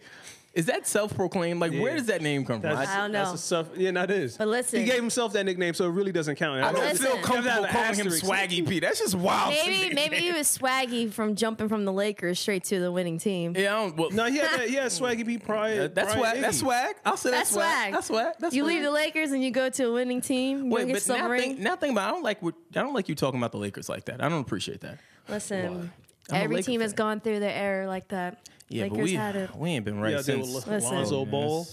Is 0.54 0.66
that 0.66 0.86
self-proclaimed? 0.86 1.60
Like, 1.60 1.72
where 1.72 1.96
does 1.96 2.06
that 2.08 2.20
name 2.20 2.44
come 2.44 2.60
from? 2.60 2.76
That's, 2.76 2.90
I 2.90 2.98
don't 2.98 3.12
know. 3.12 3.18
That's 3.20 3.30
know. 3.30 3.34
a 3.34 3.38
stuff. 3.64 3.68
Yeah, 3.74 3.90
that 3.92 4.10
is. 4.10 4.36
But 4.36 4.48
listen- 4.48 4.80
he 4.80 4.84
gave 4.84 4.96
himself 4.96 5.32
that 5.32 5.44
nickname, 5.46 5.72
so 5.72 5.86
it 5.86 5.92
really 5.92 6.12
doesn't 6.12 6.36
count. 6.36 6.62
I 6.62 6.72
don't 6.72 6.82
Listen. 6.82 7.06
feel 7.06 7.16
comfortable 7.22 7.62
have 7.64 7.66
to 7.68 7.68
calling 7.72 7.94
him 7.94 8.06
asterisk. 8.08 8.24
Swaggy 8.26 8.68
P. 8.68 8.78
That's 8.80 8.98
just 8.98 9.14
wild. 9.14 9.54
to 9.54 9.66
Maybe 9.66 9.88
me. 9.88 9.94
maybe 9.94 10.16
he 10.16 10.30
was 10.30 10.46
Swaggy 10.58 11.10
from 11.10 11.36
jumping 11.36 11.70
from 11.70 11.86
the 11.86 11.92
Lakers 11.92 12.38
straight 12.38 12.64
to 12.64 12.80
the 12.80 12.92
winning 12.92 13.18
team. 13.18 13.54
Yeah, 13.56 13.78
I 13.78 13.82
don't, 13.84 13.96
well, 13.96 14.10
No, 14.10 14.26
he 14.26 14.36
had 14.36 14.60
that, 14.60 14.68
he 14.68 14.74
had 14.74 14.86
Swaggy 14.90 15.24
P 15.26 15.38
prior. 15.38 15.88
that's 15.88 16.12
prior 16.12 16.18
swag. 16.20 16.36
Iggy. 16.36 16.40
That's 16.42 16.58
swag. 16.58 16.96
I'll 17.06 17.16
say 17.16 17.30
that's, 17.30 17.50
That's 17.50 17.54
swag. 17.54 17.92
That's 17.94 18.06
swag. 18.08 18.34
That's 18.38 18.54
you 18.54 18.64
swag. 18.64 18.74
leave 18.74 18.82
the 18.84 18.90
Lakers 18.90 19.32
and 19.32 19.42
you 19.42 19.50
go 19.52 19.70
to 19.70 19.84
a 19.84 19.92
winning 19.94 20.20
team. 20.20 20.66
You 20.66 20.70
Wait, 20.70 20.86
get 20.88 20.92
but 20.92 21.02
some 21.02 21.16
now 21.18 21.28
ring. 21.30 21.40
think, 21.40 21.58
now 21.60 21.76
think 21.76 21.92
about. 21.92 22.08
I 22.08 22.10
don't 22.12 22.22
like. 22.22 22.42
What, 22.42 22.54
I 22.76 22.80
don't 22.82 22.92
like 22.92 23.08
you 23.08 23.14
talking 23.14 23.40
about 23.40 23.52
the 23.52 23.58
Lakers 23.58 23.88
like 23.88 24.04
that. 24.04 24.22
I 24.22 24.28
don't 24.28 24.40
appreciate 24.42 24.82
that. 24.82 24.98
Listen, 25.30 25.90
I'm 26.30 26.36
a 26.36 26.38
every 26.38 26.56
Laker 26.56 26.66
team 26.66 26.80
has 26.82 26.90
fan. 26.92 26.96
gone 26.96 27.20
through 27.20 27.40
their 27.40 27.54
era 27.54 27.86
like 27.86 28.08
that. 28.08 28.48
Yeah, 28.72 28.84
Lakers 28.84 28.96
but 28.98 29.04
we 29.04 29.14
had 29.14 29.36
it. 29.36 29.56
we 29.56 29.70
ain't 29.70 29.84
been 29.84 30.00
right 30.00 30.12
Yeah, 30.12 30.22
since. 30.22 30.48
were 30.48 30.72
Listen. 30.72 30.94
Lonzo 30.94 31.24
Ball. 31.24 31.66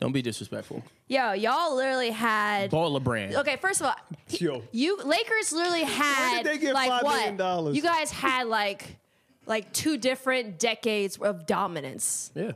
Don't 0.00 0.12
be 0.12 0.20
disrespectful. 0.20 0.82
Yo, 1.08 1.32
y'all 1.32 1.74
literally 1.74 2.10
had. 2.10 2.70
Baller 2.70 3.02
brand. 3.02 3.34
Okay, 3.34 3.56
first 3.56 3.80
of 3.80 3.86
all, 3.86 3.94
Yo. 4.28 4.62
you 4.70 4.98
Lakers 5.02 5.52
literally 5.52 5.84
had 5.84 6.44
they 6.44 6.58
get 6.58 6.74
like 6.74 6.90
$5 6.90 7.02
what? 7.02 7.34
million? 7.36 7.74
You 7.74 7.80
guys 7.82 8.10
had 8.10 8.46
like 8.46 8.98
like 9.46 9.72
two 9.72 9.96
different 9.96 10.58
decades 10.58 11.16
of 11.16 11.46
dominance. 11.46 12.30
Yeah. 12.34 12.52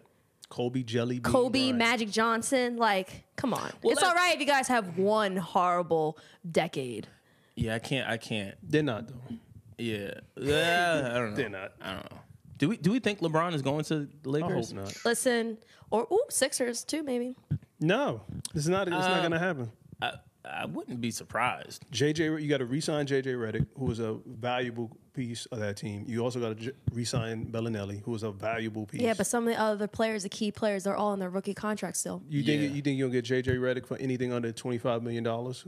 Kobe 0.51 0.83
Jelly 0.83 1.21
Bean 1.21 1.33
Kobe, 1.33 1.59
Bryant. 1.61 1.79
Magic 1.79 2.11
Johnson, 2.11 2.77
like, 2.77 3.23
come 3.37 3.55
on. 3.55 3.71
Well, 3.83 3.93
it's 3.93 4.03
all 4.03 4.15
right 4.15 4.35
if 4.35 4.41
you 4.41 4.47
guys 4.47 4.67
have 4.67 4.99
one 4.99 5.37
horrible 5.37 6.19
decade. 6.51 7.07
Yeah, 7.55 7.77
I 7.77 7.79
can't. 7.79 8.09
I 8.09 8.17
can't. 8.17 8.57
They're 8.63 8.83
not 8.83 9.07
though. 9.07 9.37
Yeah. 9.79 10.11
Yeah. 10.37 11.11
I 11.15 11.19
don't 11.19 11.31
know. 11.31 11.37
They're 11.37 11.49
not. 11.49 11.73
I 11.81 11.93
don't 11.93 12.11
know. 12.13 12.19
Do 12.61 12.69
we 12.69 12.77
do 12.77 12.93
we 12.93 12.99
think 13.01 13.21
LeBron 13.21 13.55
is 13.55 13.63
going 13.63 13.85
to 13.85 14.01
the 14.23 14.29
I 14.29 14.33
Lakers? 14.33 14.71
hope 14.73 14.81
not. 14.85 14.97
Listen, 15.05 15.57
or 15.91 16.07
ooh, 16.13 16.21
Sixers 16.29 16.85
too, 16.85 17.03
maybe. 17.03 17.35
No, 17.81 18.21
it's 18.55 18.67
not. 18.69 18.87
It's 18.87 18.95
not 18.97 19.19
Uh, 19.19 19.23
gonna 19.23 19.39
happen. 19.39 19.73
I, 20.03 20.13
I 20.45 20.67
wouldn't 20.67 21.01
be 21.01 21.11
surprised. 21.11 21.87
JJ, 21.91 22.41
you 22.43 22.49
got 22.49 22.59
to 22.59 22.67
re-sign 22.67 23.07
JJ 23.07 23.25
Redick, 23.37 23.67
who 23.79 23.91
is 23.91 23.99
a 23.99 24.19
valuable 24.27 24.91
piece 25.15 25.47
of 25.47 25.59
that 25.61 25.77
team. 25.79 26.05
You 26.07 26.23
also 26.23 26.39
got 26.41 26.49
to 26.51 26.55
j- 26.55 26.73
re-sign 26.93 27.47
Belinelli, 27.51 28.03
who 28.03 28.15
is 28.15 28.23
a 28.23 28.31
valuable 28.31 28.85
piece. 28.87 29.01
Yeah, 29.03 29.15
but 29.17 29.27
some 29.27 29.47
of 29.49 29.55
the 29.55 29.61
other 29.61 29.87
players, 29.87 30.23
the 30.23 30.29
key 30.31 30.51
players, 30.53 30.85
they're 30.85 30.97
all 30.97 31.13
in 31.15 31.19
their 31.21 31.29
rookie 31.31 31.53
contracts 31.55 32.01
still. 32.01 32.23
you 32.29 32.43
think 32.43 32.63
Yeah. 32.63 32.69
you 32.69 32.83
think 32.83 32.99
you'll 32.99 33.11
get 33.11 33.25
JJ 33.25 33.57
Redick 33.59 33.87
for 33.87 33.97
anything 33.97 34.33
under 34.35 34.53
twenty 34.53 34.77
five 34.79 35.03
million 35.03 35.25
dollars? 35.25 35.65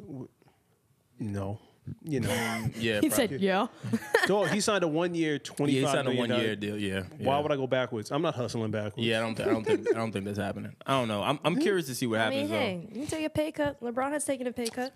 No. 1.18 1.58
You 2.04 2.20
know, 2.20 2.28
Yeah, 2.76 3.00
He 3.00 3.08
probably. 3.08 3.10
said, 3.10 3.40
"Yeah." 3.40 3.66
dog, 4.26 4.48
he 4.48 4.60
signed 4.60 4.84
a 4.84 4.88
one 4.88 5.14
year, 5.14 5.38
twenty 5.38 5.72
yeah, 5.72 5.78
he 5.80 5.84
five 5.86 5.94
signed 5.94 6.08
a 6.08 6.10
million 6.12 6.30
one 6.30 6.40
year 6.40 6.56
deal. 6.56 6.78
Yeah, 6.78 7.02
Why 7.18 7.38
would 7.40 7.50
I 7.52 7.56
go 7.56 7.66
backwards? 7.66 8.10
I'm 8.12 8.22
not 8.22 8.34
hustling 8.34 8.70
backwards. 8.70 8.96
Yeah, 9.06 9.18
I 9.18 9.22
don't. 9.22 9.34
Th- 9.34 9.48
I 9.48 9.52
don't 9.52 9.64
think. 9.64 9.88
I 9.90 9.98
don't 9.98 10.12
think 10.12 10.24
that's 10.24 10.38
happening. 10.38 10.74
I 10.86 10.92
don't 10.92 11.08
know. 11.08 11.22
I'm. 11.22 11.38
I'm 11.44 11.56
curious 11.56 11.86
to 11.86 11.94
see 11.94 12.06
what 12.06 12.20
I 12.20 12.30
mean, 12.30 12.48
happens. 12.48 12.50
though. 12.50 12.56
hey, 12.58 12.88
you 12.92 13.00
can 13.00 13.06
take 13.18 13.26
a 13.26 13.30
pay 13.30 13.52
cut. 13.52 13.80
LeBron 13.80 14.12
has 14.12 14.24
taken 14.24 14.46
a 14.46 14.52
pay 14.52 14.66
cut. 14.66 14.92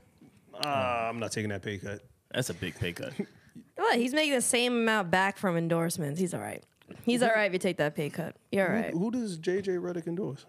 Ah, 0.62 1.08
I'm 1.08 1.18
not 1.18 1.32
taking 1.32 1.50
that 1.50 1.62
pay 1.62 1.78
cut. 1.78 2.00
That's 2.32 2.50
a 2.50 2.54
big 2.54 2.74
pay 2.76 2.92
cut. 2.92 3.12
What? 3.76 3.98
He's 3.98 4.14
making 4.14 4.32
the 4.34 4.40
same 4.40 4.72
amount 4.74 5.10
back 5.10 5.36
from 5.36 5.56
endorsements. 5.58 6.18
He's 6.18 6.32
all 6.32 6.40
right. 6.40 6.62
He's 7.04 7.22
all 7.22 7.28
right 7.28 7.44
if 7.44 7.52
you 7.52 7.58
take 7.58 7.76
that 7.76 7.94
pay 7.94 8.08
cut. 8.08 8.34
You're 8.50 8.66
all 8.66 8.72
right. 8.74 8.90
Who 8.92 9.10
does 9.10 9.38
JJ 9.38 9.80
Redick 9.80 10.06
endorse? 10.06 10.46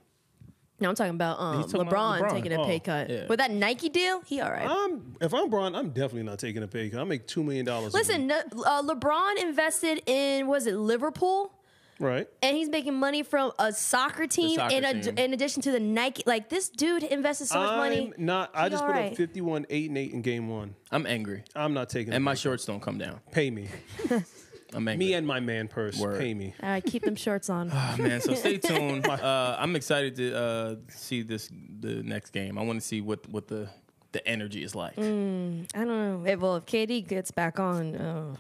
No, 0.80 0.90
I'm 0.90 0.96
talking 0.96 1.16
about 1.16 1.40
um, 1.40 1.62
He's 1.64 1.72
talking 1.72 1.88
LeBron, 1.88 2.20
about 2.20 2.22
LeBron. 2.22 2.30
taking 2.36 2.54
a 2.54 2.64
pay 2.66 2.76
Oh, 2.76 2.80
cut. 2.80 3.10
yeah. 3.10 3.26
With 3.28 3.40
that 3.40 3.50
Nike 3.52 3.90
deal, 3.90 4.22
he 4.22 4.42
all 4.42 4.52
right. 4.52 4.68
I'm 4.70 5.16
if 5.22 5.34
I'm 5.34 5.50
Bron, 5.50 5.74
I'm 5.76 5.90
definitely 5.90 6.24
not 6.24 6.38
taking 6.40 6.62
a 6.64 6.68
pay 6.68 6.90
cut. 6.90 7.00
I 7.02 7.04
make 7.04 7.26
two 7.26 7.44
million 7.44 7.66
dollars. 7.66 7.94
Listen, 7.94 8.28
no- 8.28 8.42
uh, 8.66 8.84
LeBron 8.84 9.42
invested 9.42 10.04
in 10.06 10.46
was 10.48 10.68
it 10.68 10.76
Liverpool, 10.76 11.52
right? 12.00 12.28
and 12.44 12.56
he's 12.56 12.70
making 12.70 12.94
money 12.94 13.24
from 13.24 13.52
a 13.58 13.74
soccer 13.74 14.28
team, 14.28 14.58
soccer 14.58 14.76
in, 14.76 14.86
a, 14.86 15.02
team. 15.02 15.18
in 15.18 15.34
addition 15.34 15.64
to 15.64 15.72
the 15.72 15.80
Nike. 15.80 16.22
Like 16.28 16.50
this 16.50 16.70
dude 16.70 17.02
invested 17.04 17.48
so 17.48 17.60
much 17.60 17.76
money. 17.78 18.14
I'm 18.16 18.26
not. 18.26 18.52
I 18.54 18.66
He 18.66 18.70
just 18.70 18.84
all 18.84 18.88
put 18.90 18.96
right. 18.96 19.12
up 19.14 19.18
51, 19.18 19.66
eight 19.72 19.90
and 19.90 19.98
eight 19.98 20.12
in 20.14 20.22
game 20.22 20.48
one. 20.48 20.76
I'm 20.92 21.08
angry, 21.08 21.44
I'm 21.56 21.74
not 21.74 21.90
taking. 21.90 22.14
and 22.14 22.24
my 22.24 22.36
shorts 22.36 22.66
don't 22.66 22.82
come 22.82 23.00
down. 23.00 23.20
pay 23.32 23.50
me, 23.50 23.68
I'm 24.74 24.88
angry. 24.88 25.06
me 25.06 25.14
and 25.14 25.26
my 25.26 25.40
man 25.40 25.68
purse. 25.68 25.98
Word. 25.98 26.20
Pay 26.20 26.34
me. 26.34 26.54
All 26.62 26.70
right, 26.70 26.84
keep 26.84 27.04
them 27.04 27.16
shorts 27.16 27.50
on. 27.50 27.72
Oh, 27.74 27.96
man, 28.00 28.22
so 28.22 28.34
stay 28.34 28.58
tuned. 28.58 29.08
Uh, 29.08 29.56
I'm 29.60 29.76
excited 29.76 30.16
to 30.18 30.38
uh, 30.38 30.76
see 30.90 31.22
this 31.22 31.50
the 31.80 32.04
next 32.04 32.32
game. 32.32 32.58
I 32.58 32.64
want 32.64 32.80
to 32.82 32.86
see 32.86 33.02
what 33.02 33.28
what 33.30 33.48
the 33.48 33.70
the 34.12 34.28
energy 34.28 34.64
is 34.64 34.76
like. 34.76 34.98
I 34.98 35.02
don't 35.02 35.68
know. 35.74 36.24
If, 36.26 36.40
well, 36.40 36.56
if 36.58 36.66
KD 36.66 37.08
gets 37.08 37.32
back 37.32 37.60
on, 37.60 37.96
oh, 37.98 38.38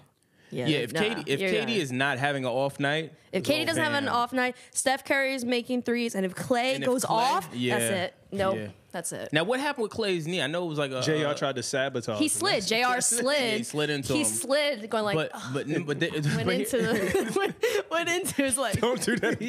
yeah. 0.49 0.67
Yeah, 0.67 0.77
if 0.79 0.93
nah, 0.93 1.01
KD 1.01 1.23
if 1.27 1.39
you're 1.39 1.49
KD 1.51 1.59
right. 1.65 1.69
is 1.69 1.91
not 1.91 2.17
having 2.19 2.45
an 2.45 2.51
off 2.51 2.79
night, 2.79 3.13
If 3.31 3.43
KD 3.43 3.65
doesn't 3.65 3.83
have 3.83 3.93
an 3.93 4.07
off 4.07 4.33
night, 4.33 4.55
Steph 4.71 5.03
Curry 5.03 5.33
is 5.33 5.43
making 5.43 5.81
threes, 5.83 6.15
and 6.15 6.25
if 6.25 6.35
Klay 6.35 6.75
And 6.75 6.83
if 6.83 6.89
goes 6.89 7.03
Klay- 7.03 7.09
off, 7.09 7.49
yeah, 7.53 7.79
that's 7.79 7.93
it. 7.93 8.13
Nope, 8.31 8.55
yeah. 8.57 8.67
That's 8.97 9.11
it. 9.11 9.29
Now, 9.31 9.43
what 9.43 9.59
happened 9.59 9.83
with 9.83 9.91
Klay's 9.91 10.25
knee? 10.25 10.41
I 10.41 10.47
know 10.47 10.65
it 10.65 10.69
was 10.69 10.79
like 10.79 10.89
a 10.89 11.03
Jr. 11.03 11.27
uh, 11.27 11.33
tried 11.35 11.55
to 11.57 11.61
sabotage. 11.61 12.17
He 12.17 12.25
him. 12.25 12.29
slid. 12.29 12.65
Jr. 12.65 12.99
slid. 12.99 13.57
he 13.57 13.63
slid 13.63 13.91
into 13.91 14.13
him. 14.13 14.17
He 14.17 14.23
him. 14.23 14.27
slid, 14.27 14.89
going 14.89 15.03
like 15.03 15.15
but 15.15 15.31
ugh, 15.35 15.41
but 15.53 15.67
but, 15.85 15.99
they, 15.99 16.09
went 16.09 16.45
but 16.45 16.55
into 16.55 16.77
the 16.77 17.33
went, 17.37 17.55
went 17.91 18.09
into 18.09 18.41
his 18.41 18.57
like. 18.57 18.81
Don't 18.81 18.99
do 18.99 19.15
that. 19.17 19.39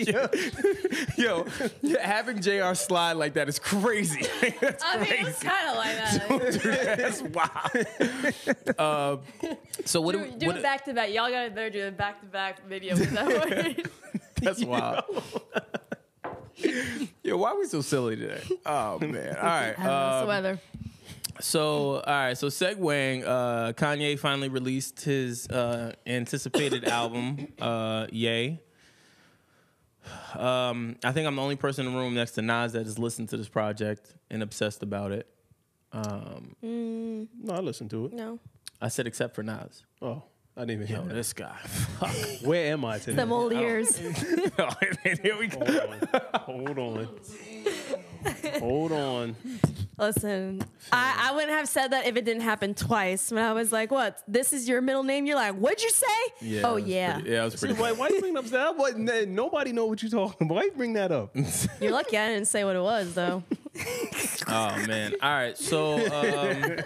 Yo, 1.17 1.47
yo, 1.81 1.99
having 1.99 2.43
Jr. 2.43 2.75
slide 2.75 3.15
like 3.15 3.33
that 3.35 3.49
is 3.49 3.59
crazy. 3.59 4.27
That's 4.61 4.85
I 4.85 4.99
mean, 4.99 5.07
it 5.13 5.25
was 5.25 5.39
crazy. 5.39 5.49
kind 5.49 5.71
of 5.71 5.77
like 5.77 5.97
that. 5.97 6.99
That's 6.99 7.23
wild. 8.77 8.77
uh, 8.79 9.17
so 9.87 10.03
what? 10.03 10.13
do, 10.13 10.27
do- 10.27 10.37
do 10.37 10.47
what 10.49 10.57
it 10.59 10.63
back 10.63 10.85
to 10.85 10.93
back. 10.93 11.09
Y'all 11.09 11.31
gotta 11.31 11.49
better 11.49 11.71
do 11.71 11.89
a 11.89 11.91
back 11.91 12.21
to 12.21 12.27
back 12.27 12.69
video 12.69 12.97
with 12.99 13.11
that 13.13 13.49
one. 13.49 13.77
That's 14.43 14.63
wild. 14.63 15.05
Yo, 17.23 17.37
why 17.37 17.51
are 17.51 17.59
we 17.59 17.67
so 17.67 17.81
silly 17.81 18.17
today? 18.17 18.43
Oh 18.67 18.99
man! 18.99 19.37
All 19.37 19.43
right. 19.45 19.75
I 19.79 19.83
don't 19.83 19.85
know, 19.85 20.07
it's 20.07 20.17
the 20.17 20.21
um, 20.23 20.27
weather. 20.29 20.59
So, 21.41 21.95
all 22.01 22.03
right. 22.07 22.37
So, 22.37 22.49
segueing, 22.49 23.25
uh, 23.25 23.73
Kanye 23.75 24.19
finally 24.19 24.49
released 24.49 25.03
his 25.03 25.47
uh, 25.49 25.93
anticipated 26.07 26.85
album, 26.89 27.49
uh, 27.61 28.07
Yay. 28.11 28.61
Um, 30.35 30.97
I 31.05 31.13
think 31.13 31.27
I'm 31.27 31.37
the 31.37 31.43
only 31.43 31.57
person 31.57 31.87
in 31.87 31.93
the 31.93 31.99
room 31.99 32.15
next 32.15 32.33
to 32.33 32.43
Nas 32.43 32.73
that 32.73 32.87
has 32.87 32.99
listened 32.99 33.29
to 33.29 33.37
this 33.37 33.49
project 33.49 34.15
and 34.31 34.43
obsessed 34.43 34.83
about 34.83 35.13
it. 35.13 35.29
Um, 35.93 36.57
No, 36.63 37.55
I 37.55 37.61
listened 37.61 37.91
to 37.91 38.07
it. 38.07 38.15
No, 38.15 38.39
I 38.81 38.89
said, 38.89 39.07
except 39.07 39.35
for 39.35 39.43
Nas. 39.43 39.85
Oh, 40.03 40.23
I 40.59 40.63
didn't 40.63 40.71
even 40.73 40.87
hear 40.89 40.97
Yo, 40.97 41.05
that. 41.05 41.15
this 41.15 41.33
guy. 41.33 41.55
Fuck. 42.01 42.11
Where 42.43 42.73
am 42.73 42.85
I 42.85 42.99
today? 42.99 43.15
them 43.15 43.33
old 43.33 43.53
ears. 43.53 43.97
Here 45.23 45.39
we 45.39 45.47
go. 45.47 45.65
Hold 46.35 46.79
on. 46.79 47.09
Hold 48.59 48.91
on. 48.93 49.37
Listen, 49.97 50.63
I, 50.91 51.29
I 51.29 51.33
wouldn't 51.35 51.53
have 51.53 51.69
said 51.69 51.89
that 51.93 52.07
if 52.07 52.17
it 52.17 52.25
didn't 52.25 52.43
happen 52.43 52.75
twice. 52.75 53.31
When 53.31 53.43
I 53.45 53.53
was 53.53 53.71
like, 53.71 53.93
"What? 53.93 54.21
This 54.27 54.53
is 54.53 54.69
your 54.69 54.81
middle 54.81 55.05
name?" 55.05 55.27
You're 55.27 55.37
like, 55.37 55.55
"What'd 55.55 55.81
you 55.83 55.91
say?" 55.91 56.07
Yeah, 56.41 56.63
oh 56.65 56.75
was 56.75 56.85
yeah. 56.85 57.15
pretty- 57.15 57.31
yeah, 57.31 57.43
it 57.43 57.45
was 57.45 57.61
See, 57.61 57.73
why, 57.75 57.93
why 57.93 58.09
you 58.09 58.21
bring 58.21 58.37
up 58.37 58.45
that? 58.47 58.77
What, 58.77 58.97
nobody 58.99 59.73
know 59.73 59.87
what 59.87 60.03
you're 60.03 60.11
talking 60.11 60.47
about. 60.47 60.55
Why 60.57 60.63
you 60.65 60.73
bring 60.73 60.93
that 60.95 61.13
up? 61.13 61.35
You're 61.81 61.93
lucky 61.93 62.17
I 62.17 62.29
didn't 62.29 62.47
say 62.47 62.65
what 62.65 62.75
it 62.77 62.83
was 62.83 63.15
though. 63.15 63.43
Oh 64.49 64.87
man! 64.87 65.15
All 65.23 65.31
right, 65.31 65.57
so 65.57 65.97
um, 66.13 66.79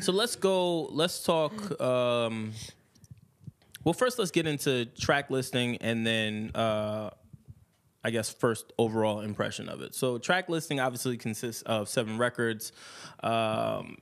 so 0.00 0.12
let's 0.12 0.36
go. 0.36 0.84
Let's 0.86 1.22
talk. 1.22 1.78
Um, 1.80 2.52
well, 3.84 3.92
first 3.94 4.18
let's 4.18 4.30
get 4.30 4.46
into 4.46 4.86
track 4.86 5.30
listing, 5.30 5.76
and 5.78 6.06
then 6.06 6.50
uh, 6.54 7.10
I 8.04 8.10
guess 8.10 8.30
first 8.30 8.72
overall 8.78 9.20
impression 9.20 9.68
of 9.68 9.80
it. 9.80 9.94
So 9.94 10.18
track 10.18 10.48
listing 10.48 10.80
obviously 10.80 11.16
consists 11.16 11.62
of 11.62 11.88
seven 11.88 12.18
records. 12.18 12.72
Um, 13.22 13.98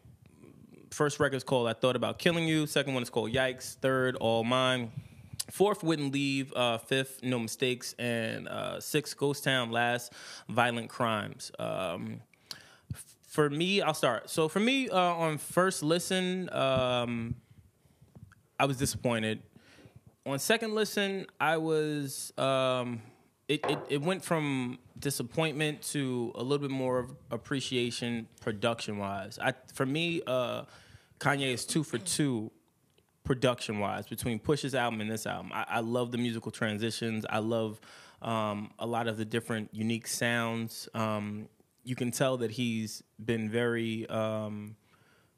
first 0.91 1.21
record 1.21 1.37
is 1.37 1.45
called 1.45 1.69
"I 1.69 1.75
Thought 1.75 1.97
About 1.97 2.19
Killing 2.19 2.47
You." 2.49 2.67
Second 2.67 2.95
one 2.95 3.03
is 3.03 3.11
called 3.11 3.33
"Yikes." 3.33 3.75
Third, 3.75 4.17
"All 4.17 4.45
Mine." 4.45 4.91
Fourth, 5.51 5.83
wouldn't 5.83 6.13
leave. 6.13 6.53
Uh, 6.55 6.77
fifth, 6.77 7.23
no 7.23 7.39
mistakes, 7.39 7.95
and 7.99 8.47
uh, 8.49 8.81
sixth, 8.81 9.17
Ghost 9.17 9.45
Town. 9.45 9.71
Last, 9.71 10.13
violent 10.49 10.91
crimes. 10.91 11.51
Um, 11.59 12.21
for 13.23 13.49
me, 13.49 13.81
I'll 13.81 13.95
start. 13.95 14.29
So 14.29 14.49
for 14.49 14.61
me, 14.61 14.91
uh, 14.91 14.99
on 14.99 15.39
first 15.39 15.83
listen, 15.83 16.53
um, 16.53 17.37
I 18.59 18.67
was 18.67 18.77
disappointed. 18.77 19.43
On 20.29 20.39
second 20.39 20.75
listen, 20.75 21.27
I 21.41 21.57
was. 21.57 22.35
Um, 22.37 23.01
it, 23.49 23.65
it 23.67 23.79
it 23.89 24.03
went 24.03 24.23
from 24.23 24.79
disappointment 24.99 25.81
to 25.93 26.33
a 26.35 26.43
little 26.43 26.69
bit 26.69 26.71
more 26.71 26.99
of 26.99 27.17
appreciation 27.31 28.29
production 28.43 28.99
wise. 28.99 29.39
I 29.39 29.55
for 29.73 29.87
me, 29.87 30.21
uh, 30.27 30.65
Kanye 31.19 31.55
is 31.55 31.65
two 31.65 31.83
for 31.83 31.97
two 31.97 32.51
production 33.25 33.79
wise 33.79 34.07
between 34.07 34.39
Push's 34.39 34.75
album 34.75 35.01
and 35.01 35.11
this 35.11 35.27
album. 35.27 35.51
I, 35.55 35.65
I 35.67 35.81
love 35.81 36.13
the 36.13 36.19
musical 36.19 36.53
transitions. 36.53 37.25
I 37.31 37.39
love 37.39 37.81
um, 38.21 38.71
a 38.79 38.87
lot 38.87 39.09
of 39.09 39.17
the 39.17 39.25
different 39.25 39.71
unique 39.73 40.07
sounds. 40.07 40.91
Um, 40.93 41.49
you 41.85 41.97
can 41.97 42.11
tell 42.11 42.37
that 42.37 42.51
he's 42.51 43.03
been 43.19 43.49
very 43.49 44.07
um, 44.11 44.77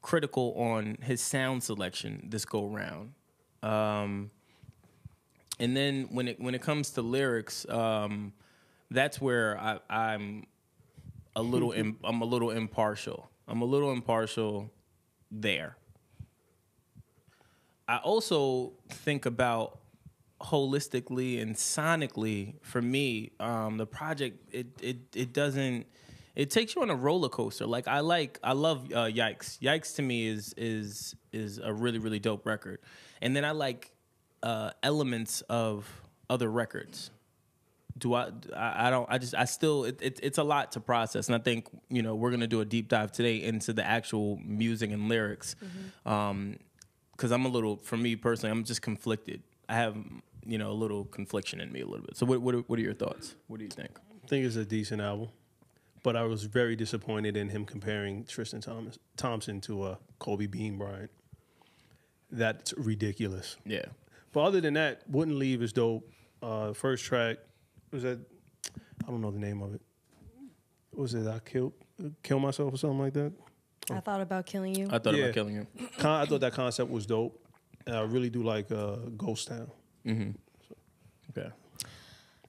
critical 0.03 0.53
on 0.57 0.99
his 1.01 1.21
sound 1.21 1.63
selection 1.63 2.27
this 2.29 2.45
go 2.45 2.67
round. 2.67 3.13
Um, 3.63 4.33
and 5.61 5.77
then 5.77 6.09
when 6.11 6.27
it 6.27 6.41
when 6.41 6.55
it 6.55 6.63
comes 6.63 6.91
to 6.93 7.03
lyrics, 7.03 7.69
um, 7.69 8.33
that's 8.91 9.21
where 9.21 9.59
I, 9.59 9.79
I'm 9.89 10.47
a 11.37 11.43
little 11.43 11.73
im, 11.73 11.99
I'm 12.05 12.23
a 12.23 12.25
little 12.25 12.51
impartial. 12.51 13.31
I'm 13.47 13.63
a 13.63 13.67
little 13.67 13.93
impartial 13.93 14.73
there. 15.31 15.77
I 17.87 17.99
also 17.99 18.73
think 18.89 19.27
about 19.27 19.79
holistically 20.41 21.43
and 21.43 21.55
sonically 21.55 22.55
for 22.63 22.81
me 22.81 23.31
um, 23.39 23.77
the 23.77 23.87
project 23.87 24.49
it, 24.55 24.69
it 24.81 24.97
it 25.15 25.33
doesn't 25.35 25.87
it 26.35 26.49
takes 26.49 26.75
you 26.75 26.81
on 26.81 26.89
a 26.89 26.95
roller 26.95 27.29
coaster 27.29 27.67
like 27.67 27.87
i 27.87 28.01
like 28.01 28.39
i 28.43 28.53
love 28.53 28.91
uh, 28.93 29.05
yikes 29.05 29.59
yikes 29.59 29.95
to 29.95 30.01
me 30.01 30.27
is 30.27 30.55
is 30.57 31.15
is 31.31 31.59
a 31.59 31.71
really 31.71 31.99
really 31.99 32.19
dope 32.19 32.47
record 32.47 32.79
and 33.21 33.37
then 33.37 33.45
i 33.45 33.51
like 33.51 33.91
uh, 34.43 34.71
elements 34.83 35.43
of 35.43 36.03
other 36.29 36.51
records 36.51 37.11
do 38.01 38.15
I, 38.15 38.31
I? 38.57 38.89
I 38.89 38.91
don't. 38.91 39.07
I 39.09 39.19
just. 39.19 39.35
I 39.35 39.45
still. 39.45 39.85
It, 39.85 40.01
it, 40.03 40.21
it's 40.23 40.39
a 40.39 40.43
lot 40.43 40.73
to 40.73 40.81
process, 40.81 41.29
and 41.29 41.37
I 41.37 41.39
think 41.39 41.69
you 41.89 42.03
know 42.03 42.15
we're 42.15 42.31
gonna 42.31 42.47
do 42.47 42.61
a 42.61 42.65
deep 42.65 42.89
dive 42.89 43.13
today 43.13 43.43
into 43.43 43.73
the 43.73 43.87
actual 43.87 44.39
music 44.45 44.91
and 44.91 45.09
lyrics, 45.09 45.55
um, 46.07 46.57
because 47.13 47.31
I'm 47.31 47.45
a 47.45 47.49
little. 47.49 47.77
For 47.77 47.97
me 47.97 48.17
personally, 48.17 48.51
I'm 48.51 48.65
just 48.65 48.83
conflicted. 48.83 49.43
I 49.69 49.75
have 49.75 49.97
you 50.45 50.59
know 50.59 50.71
a 50.71 50.75
little 50.75 51.05
confliction 51.05 51.61
in 51.61 51.71
me 51.71 51.81
a 51.81 51.87
little 51.87 52.05
bit. 52.05 52.17
So 52.17 52.27
what 52.27 52.41
what 52.41 52.55
are, 52.55 52.61
what 52.61 52.79
are 52.79 52.83
your 52.83 52.95
thoughts? 52.95 53.37
What 53.47 53.59
do 53.59 53.65
you 53.65 53.71
think? 53.71 53.91
I 54.25 54.27
think 54.27 54.47
it's 54.47 54.57
a 54.57 54.65
decent 54.65 55.03
album, 55.03 55.29
but 56.03 56.17
I 56.17 56.25
was 56.25 56.45
very 56.45 56.77
disappointed 56.77 57.37
in 57.37 57.49
him 57.49 57.65
comparing 57.65 58.25
Tristan 58.25 58.61
Thomas 58.61 58.99
Thompson 59.17 59.61
to 59.63 59.83
uh, 59.83 59.97
Kobe 60.19 60.47
Bean 60.47 60.79
Bryant. 60.79 61.11
That's 62.33 62.73
ridiculous. 62.75 63.57
Yeah. 63.67 63.87
But 64.33 64.41
other 64.45 64.61
than 64.61 64.75
that, 64.75 65.03
Wouldn't 65.09 65.37
Leave 65.37 65.63
is 65.63 65.73
dope. 65.73 66.09
Uh, 66.43 66.73
first 66.73 67.05
track 67.05 67.39
was 67.91 68.03
that 68.05 68.19
I 69.07 69.11
don't 69.11 69.21
know 69.21 69.31
the 69.31 69.39
name 69.39 69.63
of 69.63 69.75
it. 69.75 69.81
Was 70.95 71.15
it 71.15 71.27
I 71.27 71.39
killed 71.41 71.73
kill 72.23 72.39
myself 72.39 72.73
or 72.75 72.77
something 72.77 72.99
like 72.99 73.13
that? 73.15 73.33
I 73.91 74.01
thought 74.01 74.21
about 74.21 74.47
killing 74.47 74.75
you. 74.75 74.87
I 74.91 74.99
thought 74.99 75.15
Yeah. 75.17 75.25
about 75.25 75.35
killing 75.35 75.55
you. 75.57 75.67
Con- 75.99 76.23
I 76.23 76.27
thought 76.27 76.41
that 76.41 76.53
concept 76.53 76.91
was 76.91 77.07
dope. 77.07 77.37
And 77.87 77.97
I 77.97 78.03
really 78.03 78.31
do 78.31 78.43
like 78.43 78.71
uh, 78.71 78.97
Ghost 79.17 79.49
Town. 79.49 79.71
Okay. 81.31 81.51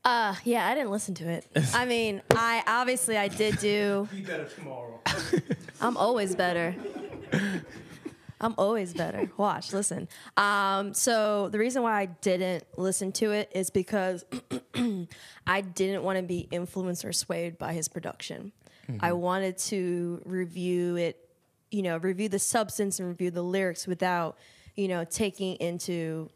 Uh, 0.04 0.36
yeah, 0.44 0.68
I 0.68 0.74
didn't 0.76 0.92
listen 0.92 1.14
to 1.16 1.30
it. 1.30 1.46
I 1.74 1.86
mean, 1.86 2.22
I 2.32 2.64
obviously 2.68 3.18
I 3.18 3.28
did 3.28 3.58
do. 3.60 4.08
Be 4.12 4.22
better 4.22 4.46
tomorrow. 4.46 5.00
I'm 5.80 5.96
always 5.98 6.36
better. 6.36 6.76
I'm 8.42 8.56
always 8.58 8.94
better. 8.94 9.30
Watch, 9.38 9.72
listen. 9.72 10.10
Um, 10.36 10.94
so 10.94 11.48
the 11.50 11.60
reason 11.60 11.84
why 11.84 12.02
I 12.02 12.06
didn't 12.08 12.66
listen 12.76 13.12
to 13.14 13.32
it 13.32 13.52
is 13.54 13.70
because 13.70 14.26
I 15.48 15.62
didn't 15.62 16.04
want 16.04 16.18
to 16.18 16.24
be 16.24 16.48
influenced 16.52 17.06
or 17.06 17.14
swayed 17.14 17.58
by 17.58 17.74
his 17.74 17.88
production. 17.88 18.52
I 19.00 19.14
wanted 19.14 19.58
to 19.58 20.22
review 20.26 20.98
it, 20.98 21.30
you 21.70 21.82
know, 21.82 21.96
review 21.98 22.28
the 22.28 22.40
substance 22.40 23.00
and 23.00 23.08
review 23.08 23.32
the 23.32 23.42
lyrics 23.42 23.88
without, 23.88 24.38
you 24.76 24.90
know, 24.90 25.06
taking 25.06 25.56
into 25.56 26.30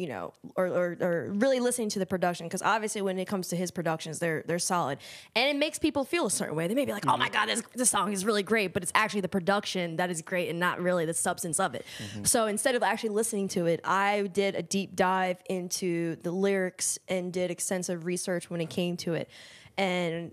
you 0.00 0.06
know, 0.06 0.32
or, 0.56 0.66
or, 0.66 0.96
or 0.98 1.30
really 1.34 1.60
listening 1.60 1.90
to 1.90 1.98
the 1.98 2.06
production 2.06 2.46
because 2.46 2.62
obviously 2.62 3.02
when 3.02 3.18
it 3.18 3.26
comes 3.26 3.48
to 3.48 3.56
his 3.56 3.70
productions, 3.70 4.18
they're 4.18 4.42
they're 4.46 4.58
solid, 4.58 4.96
and 5.36 5.54
it 5.54 5.58
makes 5.58 5.78
people 5.78 6.04
feel 6.04 6.24
a 6.24 6.30
certain 6.30 6.56
way. 6.56 6.66
They 6.66 6.74
may 6.74 6.86
be 6.86 6.92
like, 6.92 7.06
"Oh 7.06 7.18
my 7.18 7.26
mm-hmm. 7.26 7.34
god, 7.34 7.48
this, 7.50 7.62
this 7.74 7.90
song 7.90 8.10
is 8.10 8.24
really 8.24 8.42
great," 8.42 8.72
but 8.72 8.82
it's 8.82 8.92
actually 8.94 9.20
the 9.20 9.28
production 9.28 9.96
that 9.96 10.10
is 10.10 10.22
great 10.22 10.48
and 10.48 10.58
not 10.58 10.80
really 10.80 11.04
the 11.04 11.12
substance 11.12 11.60
of 11.60 11.74
it. 11.74 11.84
Mm-hmm. 11.98 12.24
So 12.24 12.46
instead 12.46 12.74
of 12.76 12.82
actually 12.82 13.10
listening 13.10 13.48
to 13.48 13.66
it, 13.66 13.82
I 13.84 14.22
did 14.22 14.54
a 14.54 14.62
deep 14.62 14.96
dive 14.96 15.42
into 15.50 16.16
the 16.22 16.30
lyrics 16.30 16.98
and 17.06 17.30
did 17.30 17.50
extensive 17.50 18.06
research 18.06 18.48
when 18.48 18.62
it 18.62 18.70
came 18.70 18.96
to 18.98 19.12
it, 19.12 19.28
and 19.76 20.30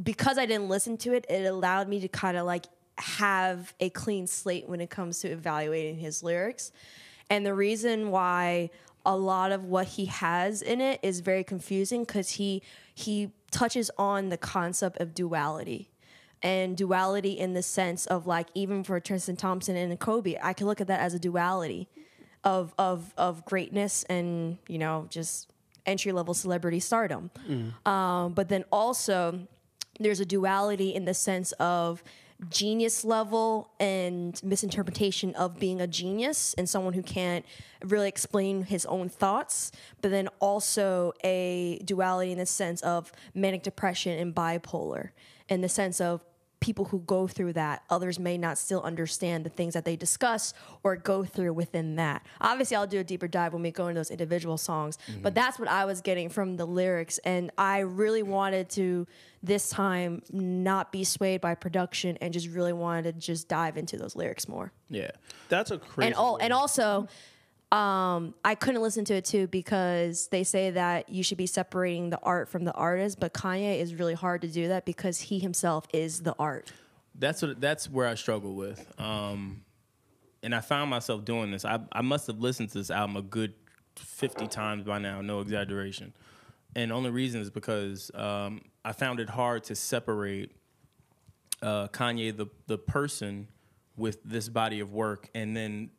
because 0.00 0.38
I 0.38 0.46
didn't 0.46 0.68
listen 0.68 0.96
to 0.98 1.14
it, 1.14 1.26
it 1.28 1.44
allowed 1.44 1.88
me 1.88 1.98
to 2.00 2.08
kind 2.08 2.36
of 2.36 2.46
like 2.46 2.66
have 2.98 3.74
a 3.80 3.90
clean 3.90 4.28
slate 4.28 4.68
when 4.68 4.80
it 4.80 4.90
comes 4.90 5.18
to 5.20 5.28
evaluating 5.28 5.98
his 5.98 6.22
lyrics. 6.22 6.70
And 7.30 7.44
the 7.44 7.54
reason 7.54 8.10
why 8.10 8.70
a 9.08 9.16
lot 9.16 9.52
of 9.52 9.64
what 9.64 9.86
he 9.86 10.04
has 10.04 10.60
in 10.60 10.82
it 10.82 11.00
is 11.02 11.20
very 11.20 11.42
confusing 11.42 12.04
because 12.04 12.32
he 12.32 12.62
he 12.94 13.32
touches 13.50 13.90
on 13.96 14.28
the 14.28 14.36
concept 14.36 15.00
of 15.00 15.14
duality 15.14 15.88
and 16.42 16.76
duality 16.76 17.32
in 17.32 17.54
the 17.54 17.62
sense 17.62 18.04
of 18.06 18.26
like 18.26 18.48
even 18.54 18.84
for 18.84 19.00
Tristan 19.00 19.34
Thompson 19.34 19.76
and 19.76 19.98
Kobe, 19.98 20.36
I 20.42 20.52
can 20.52 20.66
look 20.66 20.82
at 20.82 20.88
that 20.88 21.00
as 21.00 21.14
a 21.14 21.18
duality 21.18 21.88
of 22.44 22.74
of 22.78 23.14
of 23.16 23.46
greatness 23.46 24.04
and 24.04 24.58
you 24.68 24.76
know 24.78 25.06
just 25.08 25.50
entry 25.86 26.12
level 26.12 26.34
celebrity 26.34 26.78
stardom. 26.78 27.30
Um, 27.86 28.34
but 28.34 28.50
then 28.50 28.64
also 28.70 29.40
there's 29.98 30.20
a 30.20 30.26
duality 30.26 30.94
in 30.94 31.06
the 31.06 31.14
sense 31.14 31.52
of 31.52 32.04
genius 32.50 33.04
level 33.04 33.70
and 33.80 34.40
misinterpretation 34.44 35.34
of 35.34 35.58
being 35.58 35.80
a 35.80 35.86
genius 35.86 36.54
and 36.56 36.68
someone 36.68 36.92
who 36.92 37.02
can't 37.02 37.44
really 37.82 38.08
explain 38.08 38.62
his 38.64 38.86
own 38.86 39.08
thoughts, 39.08 39.72
but 40.02 40.10
then 40.10 40.28
also 40.38 41.12
a 41.24 41.80
duality 41.84 42.32
in 42.32 42.38
the 42.38 42.46
sense 42.46 42.80
of 42.82 43.10
manic 43.34 43.62
depression 43.62 44.18
and 44.18 44.34
bipolar, 44.34 45.10
in 45.48 45.60
the 45.62 45.68
sense 45.68 46.00
of 46.00 46.20
people 46.60 46.86
who 46.86 47.00
go 47.00 47.26
through 47.26 47.52
that 47.52 47.82
others 47.90 48.18
may 48.18 48.36
not 48.36 48.58
still 48.58 48.82
understand 48.82 49.44
the 49.44 49.50
things 49.50 49.74
that 49.74 49.84
they 49.84 49.96
discuss 49.96 50.54
or 50.82 50.96
go 50.96 51.24
through 51.24 51.52
within 51.52 51.96
that 51.96 52.24
obviously 52.40 52.76
i'll 52.76 52.86
do 52.86 52.98
a 52.98 53.04
deeper 53.04 53.28
dive 53.28 53.52
when 53.52 53.62
we 53.62 53.70
go 53.70 53.88
into 53.88 53.98
those 53.98 54.10
individual 54.10 54.56
songs 54.56 54.98
but 55.06 55.14
mm-hmm. 55.14 55.34
that's 55.34 55.58
what 55.58 55.68
i 55.68 55.84
was 55.84 56.00
getting 56.00 56.28
from 56.28 56.56
the 56.56 56.66
lyrics 56.66 57.18
and 57.18 57.50
i 57.58 57.78
really 57.78 58.22
wanted 58.22 58.68
to 58.68 59.06
this 59.42 59.68
time 59.68 60.20
not 60.32 60.90
be 60.90 61.04
swayed 61.04 61.40
by 61.40 61.54
production 61.54 62.18
and 62.20 62.32
just 62.32 62.48
really 62.48 62.72
wanted 62.72 63.14
to 63.14 63.20
just 63.20 63.48
dive 63.48 63.76
into 63.76 63.96
those 63.96 64.16
lyrics 64.16 64.48
more 64.48 64.72
Yeah. 64.88 65.10
That's 65.48 65.70
a 65.70 65.78
crazy. 65.78 66.08
and 66.08 66.14
all 66.14 66.36
and 66.38 66.52
also 66.52 67.08
um 67.70 68.34
i 68.44 68.54
couldn't 68.54 68.80
listen 68.80 69.04
to 69.04 69.14
it 69.14 69.24
too 69.24 69.46
because 69.48 70.28
they 70.28 70.42
say 70.42 70.70
that 70.70 71.08
you 71.08 71.22
should 71.22 71.36
be 71.36 71.46
separating 71.46 72.08
the 72.08 72.18
art 72.22 72.48
from 72.48 72.64
the 72.64 72.72
artist 72.72 73.20
but 73.20 73.34
kanye 73.34 73.78
is 73.78 73.94
really 73.94 74.14
hard 74.14 74.40
to 74.40 74.48
do 74.48 74.68
that 74.68 74.86
because 74.86 75.20
he 75.20 75.38
himself 75.38 75.86
is 75.92 76.20
the 76.20 76.34
art 76.38 76.72
that's 77.18 77.42
what 77.42 77.60
that's 77.60 77.90
where 77.90 78.06
I 78.06 78.14
struggle 78.14 78.54
with. 78.54 78.92
Um, 78.98 79.62
and 80.42 80.54
I 80.54 80.60
found 80.60 80.90
myself 80.90 81.24
doing 81.24 81.50
this. 81.50 81.64
I 81.64 81.80
I 81.92 82.00
must 82.00 82.26
have 82.28 82.38
listened 82.38 82.70
to 82.70 82.78
this 82.78 82.90
album 82.90 83.16
a 83.16 83.22
good 83.22 83.54
fifty 83.96 84.46
times 84.46 84.84
by 84.84 84.98
now, 84.98 85.20
no 85.20 85.40
exaggeration. 85.40 86.14
And 86.76 86.92
only 86.92 87.10
reason 87.10 87.40
is 87.40 87.50
because 87.50 88.10
um, 88.14 88.62
I 88.84 88.92
found 88.92 89.20
it 89.20 89.28
hard 89.28 89.64
to 89.64 89.74
separate 89.74 90.52
uh, 91.60 91.88
Kanye 91.88 92.36
the 92.36 92.46
the 92.66 92.78
person 92.78 93.48
with 93.96 94.22
this 94.24 94.48
body 94.48 94.78
of 94.78 94.92
work, 94.92 95.28
and 95.34 95.56
then 95.56 95.90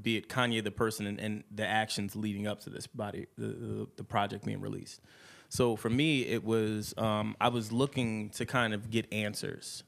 be 0.00 0.16
it 0.16 0.28
Kanye 0.28 0.62
the 0.62 0.70
person 0.70 1.06
and, 1.06 1.20
and 1.20 1.44
the 1.50 1.66
actions 1.66 2.16
leading 2.16 2.46
up 2.46 2.60
to 2.60 2.70
this 2.70 2.86
body 2.86 3.26
the, 3.38 3.46
the 3.46 3.88
the 3.96 4.04
project 4.04 4.44
being 4.44 4.60
released. 4.60 5.00
So 5.48 5.76
for 5.76 5.90
me, 5.90 6.22
it 6.22 6.44
was 6.44 6.94
um, 6.96 7.36
I 7.40 7.48
was 7.48 7.70
looking 7.72 8.30
to 8.30 8.44
kind 8.46 8.74
of 8.74 8.90
get 8.90 9.12
answers 9.12 9.84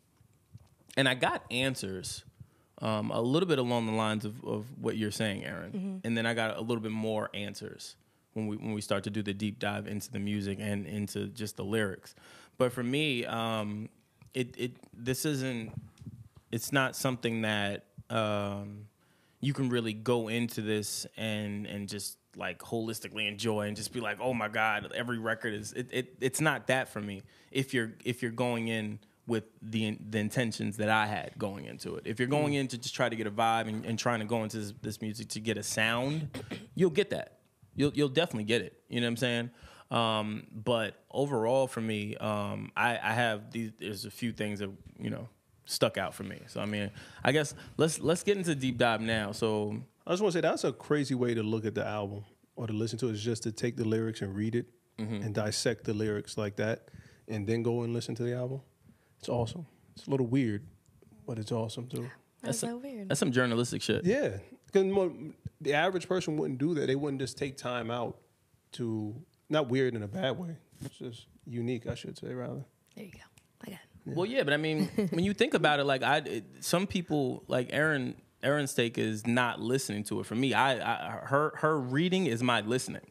and 0.97 1.09
I 1.09 1.15
got 1.15 1.45
answers 1.51 2.25
um, 2.81 3.11
a 3.11 3.21
little 3.21 3.49
bit 3.49 3.59
along 3.59 3.87
the 3.87 3.93
lines 3.93 4.25
of, 4.25 4.43
of 4.45 4.67
what 4.81 4.97
you're 4.97 5.11
saying, 5.11 5.45
Aaron, 5.45 6.01
and 6.05 6.17
then 6.17 6.27
I 6.27 6.35
got 6.35 6.57
a 6.57 6.61
little 6.61 6.83
bit 6.83 6.93
more 6.93 7.31
answers 7.35 7.97
when 8.35 8.47
we 8.47 8.57
when 8.57 8.73
we 8.73 8.81
start 8.81 9.05
to 9.05 9.11
do 9.11 9.23
the 9.23 9.33
deep 9.33 9.59
dive 9.59 9.87
into 9.87 10.11
the 10.11 10.19
music 10.19 10.59
and 10.61 10.87
into 10.87 11.27
just 11.29 11.57
the 11.57 11.65
lyrics. 11.65 12.15
But 12.59 12.73
for 12.73 12.83
me, 12.83 13.25
um, 13.25 13.89
it 14.35 14.55
it 14.59 14.73
this 14.93 15.25
isn't 15.25 15.73
it's 16.53 16.71
not 16.73 16.97
something 16.97 17.43
that 17.43 17.85
um, 18.11 18.87
you 19.47 19.53
can 19.53 19.69
really 19.69 19.93
go 19.93 20.27
into 20.27 20.61
this 20.61 21.07
and 21.17 21.67
and 21.67 21.89
just 21.89 22.19
like 22.37 22.59
holistically 22.59 23.29
enjoy 23.29 23.69
and 23.69 23.77
just 23.77 23.93
be 23.93 24.01
like, 24.01 24.19
oh 24.21 24.35
my 24.35 24.49
god, 24.49 24.93
every 24.93 25.19
record 25.19 25.55
is 25.55 25.73
it, 25.73 25.87
it 25.93 26.15
it's 26.21 26.41
not 26.41 26.67
that 26.67 26.89
for 26.89 27.01
me. 27.01 27.23
If 27.53 27.73
you're 27.73 27.93
if 28.05 28.23
you're 28.23 28.33
going 28.33 28.67
in 28.67 28.99
with 29.29 29.45
the 29.63 29.97
the 30.11 30.19
intentions 30.19 30.79
that 30.79 30.89
I 30.89 31.07
had 31.07 31.31
going 31.39 31.67
into 31.67 31.95
it. 31.95 32.03
If 32.07 32.19
you're 32.19 32.27
going 32.27 32.55
in 32.55 32.67
to 32.69 32.77
just 32.77 32.97
try 32.97 33.09
to 33.09 33.15
get 33.15 33.29
a 33.29 33.31
vibe 33.31 33.69
and, 33.69 33.85
and 33.85 33.97
trying 33.97 34.19
to 34.19 34.27
go 34.27 34.43
into 34.43 34.59
this, 34.59 34.75
this 34.83 35.01
music 35.01 35.29
to 35.29 35.41
get 35.41 35.57
a 35.57 35.63
sound, 35.63 36.29
you'll 36.75 36.91
get 36.91 37.11
that. 37.11 37.39
You'll 37.77 37.93
you'll 37.95 38.09
definitely 38.09 38.45
get 38.45 38.63
it. 38.63 38.83
You 38.89 39.01
know 39.01 39.07
what 39.07 39.11
I'm 39.11 39.17
saying? 39.17 39.51
Um, 39.93 40.43
but 40.53 41.05
overall, 41.13 41.69
for 41.69 41.81
me, 41.81 42.17
um, 42.17 42.73
I, 42.77 42.99
I 43.01 43.13
have 43.13 43.53
these. 43.53 43.71
There's 43.79 44.07
a 44.07 44.11
few 44.11 44.33
things 44.33 44.59
that 44.59 44.71
you 44.99 45.11
know 45.11 45.29
stuck 45.67 45.99
out 45.99 46.15
for 46.15 46.23
me. 46.23 46.41
So 46.49 46.61
I 46.61 46.65
mean, 46.67 46.91
I 47.23 47.33
guess 47.33 47.55
let's 47.77 47.99
let's 48.01 48.23
get 48.23 48.39
into 48.39 48.55
deep 48.55 48.79
dive 48.79 49.01
now. 49.03 49.33
So 49.33 49.77
I 50.07 50.11
just 50.13 50.23
want 50.23 50.33
to 50.33 50.39
say 50.39 50.41
that's 50.41 50.65
a 50.65 50.73
crazy 50.73 51.15
way 51.15 51.35
to 51.35 51.43
look 51.43 51.65
at 51.67 51.75
the 51.75 51.87
album 51.87 52.25
or 52.57 52.67
to 52.67 52.73
listen 52.73 52.99
to 53.01 53.09
it 53.09 53.13
is 53.13 53.23
just 53.23 53.43
to 53.43 53.53
take 53.53 53.77
the 53.77 53.85
lyrics 53.85 54.23
and 54.23 54.35
read 54.35 54.55
it 54.55 54.67
Mm-hmm. 54.99 55.25
and 55.25 55.35
dissect 55.35 55.85
the 55.85 55.93
lyrics 55.93 56.39
like 56.39 56.57
that 56.57 56.89
and 57.29 57.47
then 57.47 57.63
go 57.63 57.83
and 57.83 57.93
listen 57.93 58.15
to 58.15 58.23
the 58.23 58.35
album. 58.35 58.63
It's 59.19 59.29
awesome. 59.29 59.67
It's 59.95 60.07
a 60.07 60.11
little 60.11 60.27
weird, 60.27 60.63
but 61.27 61.39
it's 61.39 61.53
awesome 61.53 61.87
too. 61.87 62.09
that's 62.43 62.61
some- 62.61 62.71
so 62.71 62.77
weird 62.79 63.11
that's 63.11 63.21
some 63.21 63.31
journalistic 63.31 63.83
shit. 63.83 64.07
Yeah, 64.07 64.39
because 64.65 65.11
the 65.61 65.75
average 65.75 66.09
person 66.09 66.39
wouldn't 66.39 66.59
do 66.59 66.73
that. 66.77 66.87
They 66.87 66.95
wouldn't 66.97 67.21
just 67.21 67.37
take 67.37 67.59
time 67.59 67.91
out 67.91 68.17
to 68.73 69.15
not 69.51 69.69
weird 69.69 69.95
in 69.95 70.03
a 70.03 70.09
bad 70.09 70.39
way. 70.39 70.57
It's 70.83 70.97
just 70.97 71.27
unique, 71.47 71.87
I 71.87 71.95
should 71.95 72.17
say, 72.17 72.33
rather. 72.33 72.65
there 72.95 73.05
you 73.05 73.13
go 73.13 73.19
i 73.67 73.67
got 73.67 73.75
it 73.75 73.96
Well, 74.07 74.27
yeah, 74.27 74.45
but 74.45 74.53
I 74.53 74.57
mean, 74.57 74.89
when 75.11 75.25
you 75.25 75.35
think 75.35 75.55
about 75.55 75.81
it, 75.81 75.85
like 75.85 76.03
I, 76.03 76.19
it, 76.19 76.45
some 76.61 76.87
people, 76.87 77.43
like 77.49 77.71
Aaron, 77.73 78.15
Aaron's 78.43 78.73
take 78.73 78.99
is 78.99 79.27
not 79.27 79.61
listening 79.61 80.05
to 80.05 80.21
it. 80.21 80.27
For 80.27 80.37
me, 80.37 80.55
I, 80.55 80.75
I, 80.75 81.11
her, 81.27 81.53
her 81.57 81.79
reading 81.79 82.27
is 82.27 82.43
my 82.43 82.61
listening. 82.61 83.03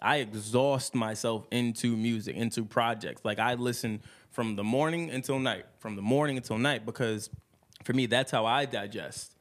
I 0.00 0.18
exhaust 0.18 0.94
myself 0.94 1.46
into 1.50 1.96
music, 1.96 2.36
into 2.36 2.64
projects. 2.64 3.24
Like 3.24 3.38
I 3.38 3.54
listen 3.54 4.02
from 4.30 4.56
the 4.56 4.64
morning 4.64 5.10
until 5.10 5.38
night, 5.38 5.64
from 5.78 5.96
the 5.96 6.02
morning 6.02 6.36
until 6.36 6.58
night, 6.58 6.86
because 6.86 7.30
for 7.84 7.92
me, 7.92 8.06
that's 8.06 8.30
how 8.30 8.46
I 8.46 8.64
digest. 8.64 9.34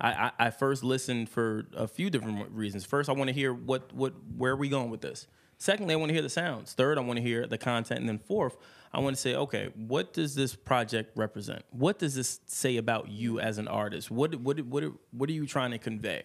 I, 0.00 0.08
I, 0.08 0.30
I 0.46 0.50
first 0.50 0.82
listen 0.82 1.26
for 1.26 1.66
a 1.74 1.86
few 1.86 2.10
different 2.10 2.50
reasons. 2.52 2.84
First, 2.84 3.08
I 3.08 3.12
want 3.12 3.28
to 3.28 3.34
hear 3.34 3.52
what, 3.52 3.92
what, 3.92 4.14
where 4.36 4.52
are 4.52 4.56
we 4.56 4.68
going 4.68 4.90
with 4.90 5.00
this? 5.00 5.26
Secondly, 5.58 5.94
I 5.94 5.96
want 5.96 6.10
to 6.10 6.14
hear 6.14 6.22
the 6.22 6.28
sounds. 6.28 6.72
Third, 6.72 6.98
I 6.98 7.00
want 7.00 7.16
to 7.16 7.22
hear 7.22 7.46
the 7.46 7.58
content. 7.58 8.00
And 8.00 8.08
then 8.08 8.18
fourth, 8.18 8.56
I 8.94 9.00
want 9.00 9.16
to 9.16 9.20
say, 9.20 9.34
okay, 9.34 9.70
what 9.74 10.12
does 10.12 10.36
this 10.36 10.54
project 10.54 11.16
represent? 11.16 11.64
What 11.70 11.98
does 11.98 12.14
this 12.14 12.38
say 12.46 12.76
about 12.76 13.08
you 13.08 13.40
as 13.40 13.58
an 13.58 13.66
artist? 13.66 14.08
What 14.08 14.36
what 14.36 14.60
what 14.60 14.84
what 15.10 15.28
are 15.28 15.32
you 15.32 15.46
trying 15.46 15.72
to 15.72 15.78
convey? 15.78 16.22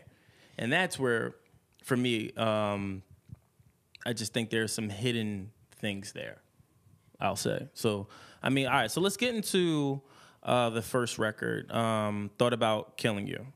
And 0.60 0.72
that's 0.72 1.00
where, 1.00 1.34
for 1.84 1.98
me, 1.98 2.32
um, 2.34 3.02
I 4.06 4.14
just 4.14 4.34
think 4.34 4.52
there's 4.52 4.72
some 4.72 4.88
hidden 4.88 5.50
things 5.78 6.12
there. 6.12 6.42
I'll 7.20 7.36
say. 7.36 7.68
So, 7.74 8.08
I 8.44 8.50
mean, 8.50 8.68
all 8.68 8.74
right. 8.74 8.92
So 8.92 9.02
let's 9.02 9.18
get 9.18 9.34
into 9.34 10.02
uh, 10.44 10.70
the 10.70 10.84
first 10.84 11.18
record. 11.18 11.72
Um, 11.72 12.30
Thought 12.38 12.54
about 12.54 12.98
killing 12.98 13.26
you. 13.26 13.48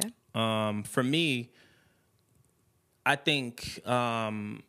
okay 0.00 0.12
Um, 0.34 0.82
for 0.82 1.04
me, 1.04 1.52
I 3.06 3.14
think 3.14 3.86
um, 3.86 4.64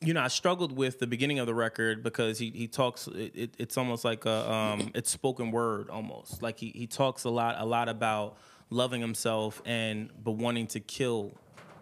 you 0.00 0.14
know 0.14 0.22
I 0.22 0.28
struggled 0.28 0.76
with 0.76 0.98
the 0.98 1.06
beginning 1.06 1.38
of 1.38 1.46
the 1.46 1.54
record 1.54 2.02
because 2.02 2.38
he 2.38 2.50
he 2.50 2.68
talks. 2.68 3.06
It, 3.08 3.32
it, 3.34 3.54
it's 3.58 3.76
almost 3.76 4.04
like 4.04 4.24
a 4.26 4.50
um, 4.50 4.90
it's 4.94 5.10
spoken 5.10 5.50
word 5.50 5.90
almost. 5.90 6.42
Like 6.42 6.58
he 6.58 6.70
he 6.74 6.86
talks 6.86 7.24
a 7.24 7.30
lot 7.30 7.56
a 7.58 7.64
lot 7.64 7.88
about 7.88 8.36
loving 8.70 9.00
himself 9.00 9.62
and 9.64 10.10
but 10.22 10.32
wanting 10.32 10.66
to 10.68 10.80
kill 10.80 11.32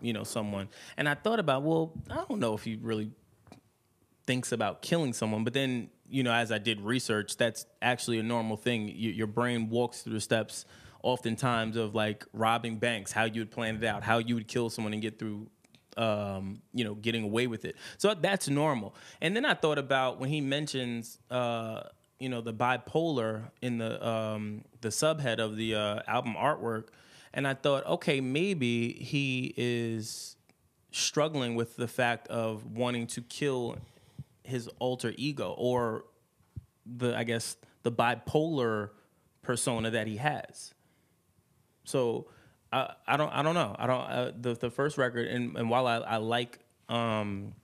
you 0.00 0.12
know 0.12 0.24
someone. 0.24 0.68
And 0.96 1.09
I 1.09 1.14
thought 1.14 1.40
about 1.40 1.62
well 1.62 1.92
I 2.11 2.24
don't 2.29 2.40
know 2.40 2.55
if 2.55 2.64
he 2.64 2.77
really 2.77 3.11
thinks 4.27 4.53
about 4.53 4.83
killing 4.83 5.12
someone, 5.12 5.44
but 5.44 5.53
then 5.53 5.90
you 6.09 6.22
know, 6.22 6.33
as 6.33 6.53
I 6.53 6.59
did 6.59 6.81
research, 6.81 7.37
that's 7.37 7.66
actually 7.83 8.18
a 8.18 8.22
normal 8.22 8.57
thing. 8.57 8.87
Y 8.87 8.92
your 8.94 9.27
brain 9.27 9.68
walks 9.68 10.03
through 10.03 10.14
the 10.14 10.20
steps 10.20 10.64
oftentimes 11.03 11.77
of 11.77 11.94
like 11.94 12.24
robbing 12.33 12.79
banks, 12.79 13.12
how 13.12 13.24
you 13.24 13.40
would 13.42 13.50
plan 13.50 13.77
it 13.77 13.85
out, 13.85 14.03
how 14.03 14.18
you 14.18 14.35
would 14.35 14.48
kill 14.48 14.70
someone 14.70 14.92
and 14.92 15.03
get 15.03 15.18
through 15.18 15.48
um, 15.97 16.63
you 16.73 16.85
know, 16.85 16.95
getting 16.95 17.25
away 17.25 17.47
with 17.47 17.65
it. 17.65 17.77
So 17.99 18.15
that's 18.15 18.49
normal. 18.49 18.95
And 19.21 19.35
then 19.37 19.45
I 19.45 19.55
thought 19.55 19.79
about 19.79 20.21
when 20.21 20.31
he 20.31 20.41
mentions, 20.41 21.19
uh, 21.31 21.83
you 22.19 22.29
know, 22.29 22.41
the 22.41 22.55
bipolar 22.55 23.51
in 23.61 23.79
the 23.79 24.07
um, 24.07 24.65
the 24.81 24.89
subhead 24.89 25.39
of 25.39 25.57
the 25.57 25.75
uh, 25.75 26.01
album 26.07 26.35
artwork, 26.39 26.89
and 27.33 27.47
I 27.47 27.55
thought, 27.55 27.85
okay, 27.87 28.21
maybe 28.21 28.93
he 28.93 29.53
is 29.57 30.37
struggling 30.93 31.57
with 31.57 31.75
the 31.77 31.89
fact 31.89 32.29
of 32.29 32.65
wanting 32.67 33.09
to 33.09 33.21
kill 33.23 33.77
his 34.45 34.69
alter 34.79 35.13
ego 35.17 35.55
or 35.59 36.05
the, 36.87 37.17
I 37.17 37.25
guess, 37.25 37.57
the 37.83 37.91
bipolar 37.91 38.91
persona 39.43 39.91
that 39.91 40.07
he 40.07 40.19
has. 40.19 40.73
So 41.85 42.29
I, 42.75 42.95
I 43.07 43.17
don't 43.17 43.31
I 43.33 43.43
don't 43.43 43.55
know. 43.55 43.77
I 43.79 43.87
don't 43.87 44.01
uh, 44.01 44.33
the 44.39 44.55
the 44.55 44.71
first 44.71 44.99
record 44.99 45.29
and, 45.29 45.57
and 45.57 45.71
while 45.71 45.87
I, 45.87 45.99
I 45.99 46.17
like 46.17 46.59
um 46.89 47.55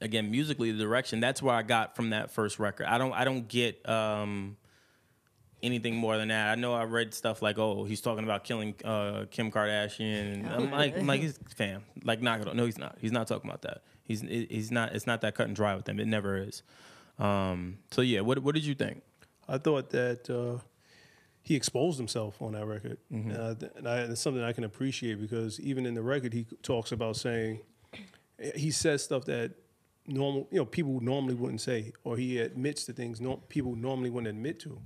again 0.00 0.30
musically 0.30 0.70
the 0.70 0.82
direction 0.82 1.20
that's 1.20 1.42
where 1.42 1.54
I 1.54 1.62
got 1.62 1.96
from 1.96 2.10
that 2.10 2.30
first 2.30 2.58
record. 2.60 2.86
I 2.86 2.98
don't 2.98 3.12
I 3.12 3.24
don't 3.24 3.48
get 3.48 3.86
um 3.88 4.56
anything 5.64 5.96
more 5.96 6.16
than 6.16 6.28
that. 6.28 6.52
I 6.52 6.54
know 6.54 6.74
I 6.74 6.84
read 6.84 7.12
stuff 7.12 7.42
like 7.42 7.58
oh 7.58 7.84
he's 7.84 8.00
talking 8.00 8.22
about 8.22 8.44
killing 8.44 8.74
uh, 8.84 9.24
Kim 9.32 9.50
Kardashian 9.50 10.34
and 10.34 10.46
I'm 10.46 10.70
like 10.80 10.96
I'm 10.96 11.06
like 11.08 11.20
he's 11.20 11.38
fam 11.56 11.82
like 12.04 12.22
knock 12.22 12.40
it 12.40 12.48
off 12.48 12.54
no 12.54 12.66
he's 12.66 12.78
not. 12.78 12.98
He's 13.00 13.12
not 13.12 13.26
talking 13.26 13.50
about 13.50 13.62
that. 13.62 13.82
He's 14.04 14.20
he's 14.20 14.70
not 14.70 14.94
it's 14.94 15.08
not 15.08 15.22
that 15.22 15.34
cut 15.34 15.48
and 15.48 15.56
dry 15.56 15.74
with 15.74 15.88
him. 15.88 15.98
It 15.98 16.06
never 16.06 16.36
is. 16.36 16.62
Um 17.18 17.78
so 17.90 18.00
yeah 18.00 18.20
what 18.20 18.38
what 18.38 18.54
did 18.54 18.64
you 18.64 18.76
think? 18.76 19.02
I 19.48 19.58
thought 19.58 19.90
that 19.90 20.30
uh, 20.30 20.62
he 21.50 21.56
exposed 21.56 21.98
himself 21.98 22.40
on 22.40 22.52
that 22.52 22.64
record, 22.64 22.96
Mm-hmm. 23.12 23.32
uh, 23.32 23.54
and 23.76 23.88
I, 23.88 23.98
it's 24.02 24.20
something 24.20 24.40
I 24.40 24.52
can 24.52 24.62
appreciate 24.62 25.20
because 25.20 25.58
even 25.58 25.84
in 25.84 25.94
the 25.94 26.02
record, 26.02 26.32
he 26.32 26.46
talks 26.62 26.92
about 26.92 27.16
saying 27.16 27.58
he 28.54 28.70
says 28.70 29.02
stuff 29.02 29.24
that 29.24 29.50
normal, 30.06 30.46
you 30.52 30.58
know, 30.58 30.64
people 30.64 31.00
normally 31.00 31.34
wouldn't 31.34 31.60
say, 31.60 31.92
or 32.04 32.16
he 32.16 32.38
admits 32.38 32.84
to 32.84 32.92
things 32.92 33.20
no, 33.20 33.38
people 33.48 33.74
normally 33.74 34.10
wouldn't 34.10 34.28
admit 34.36 34.60
to. 34.60 34.80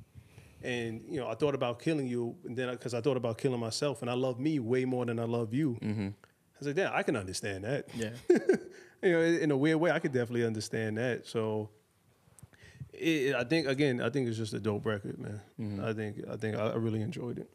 And 0.63 1.03
you 1.11 1.21
know, 1.21 1.29
I 1.29 1.35
thought 1.35 1.55
about 1.55 1.81
killing 1.81 2.07
you, 2.07 2.35
and 2.47 2.57
then 2.57 2.71
because 2.71 2.95
I, 2.95 3.03
thought 3.03 3.19
about 3.19 3.37
killing 3.37 3.61
myself, 3.61 4.01
and 4.01 4.11
I 4.11 4.15
love 4.15 4.41
me 4.41 4.59
way 4.59 4.87
more 4.87 5.05
than 5.05 5.19
I 5.21 5.25
love 5.25 5.53
you. 5.53 5.77
I 5.83 6.59
was 6.59 6.67
like, 6.69 6.77
damn, 6.77 6.95
I 6.95 7.03
can 7.03 7.17
understand 7.17 7.65
that. 7.65 7.89
yeah 7.95 8.11
you 9.03 9.13
know, 9.13 9.21
in 9.21 9.51
a 9.51 9.57
weird 9.57 9.79
way, 9.79 9.91
I 9.91 9.99
could 9.99 10.13
definitely 10.13 10.47
understand 10.47 10.97
that. 10.97 11.27
So, 11.27 11.69
it, 12.99 13.35
I 13.35 13.45
think 13.45 13.67
again, 13.67 14.01
I 14.01 14.11
think 14.11 14.29
it's 14.29 14.37
just 14.37 14.55
a 14.55 14.61
dope 14.61 14.87
record, 14.87 15.19
man. 15.19 15.41
Mm-hmm. 15.61 15.85
I 15.85 15.93
think 15.93 16.17
I 16.31 16.37
think 16.37 16.57
I, 16.57 16.69
I 16.69 16.77
really 16.77 17.03
enjoyed 17.03 17.39
it. 17.39 17.51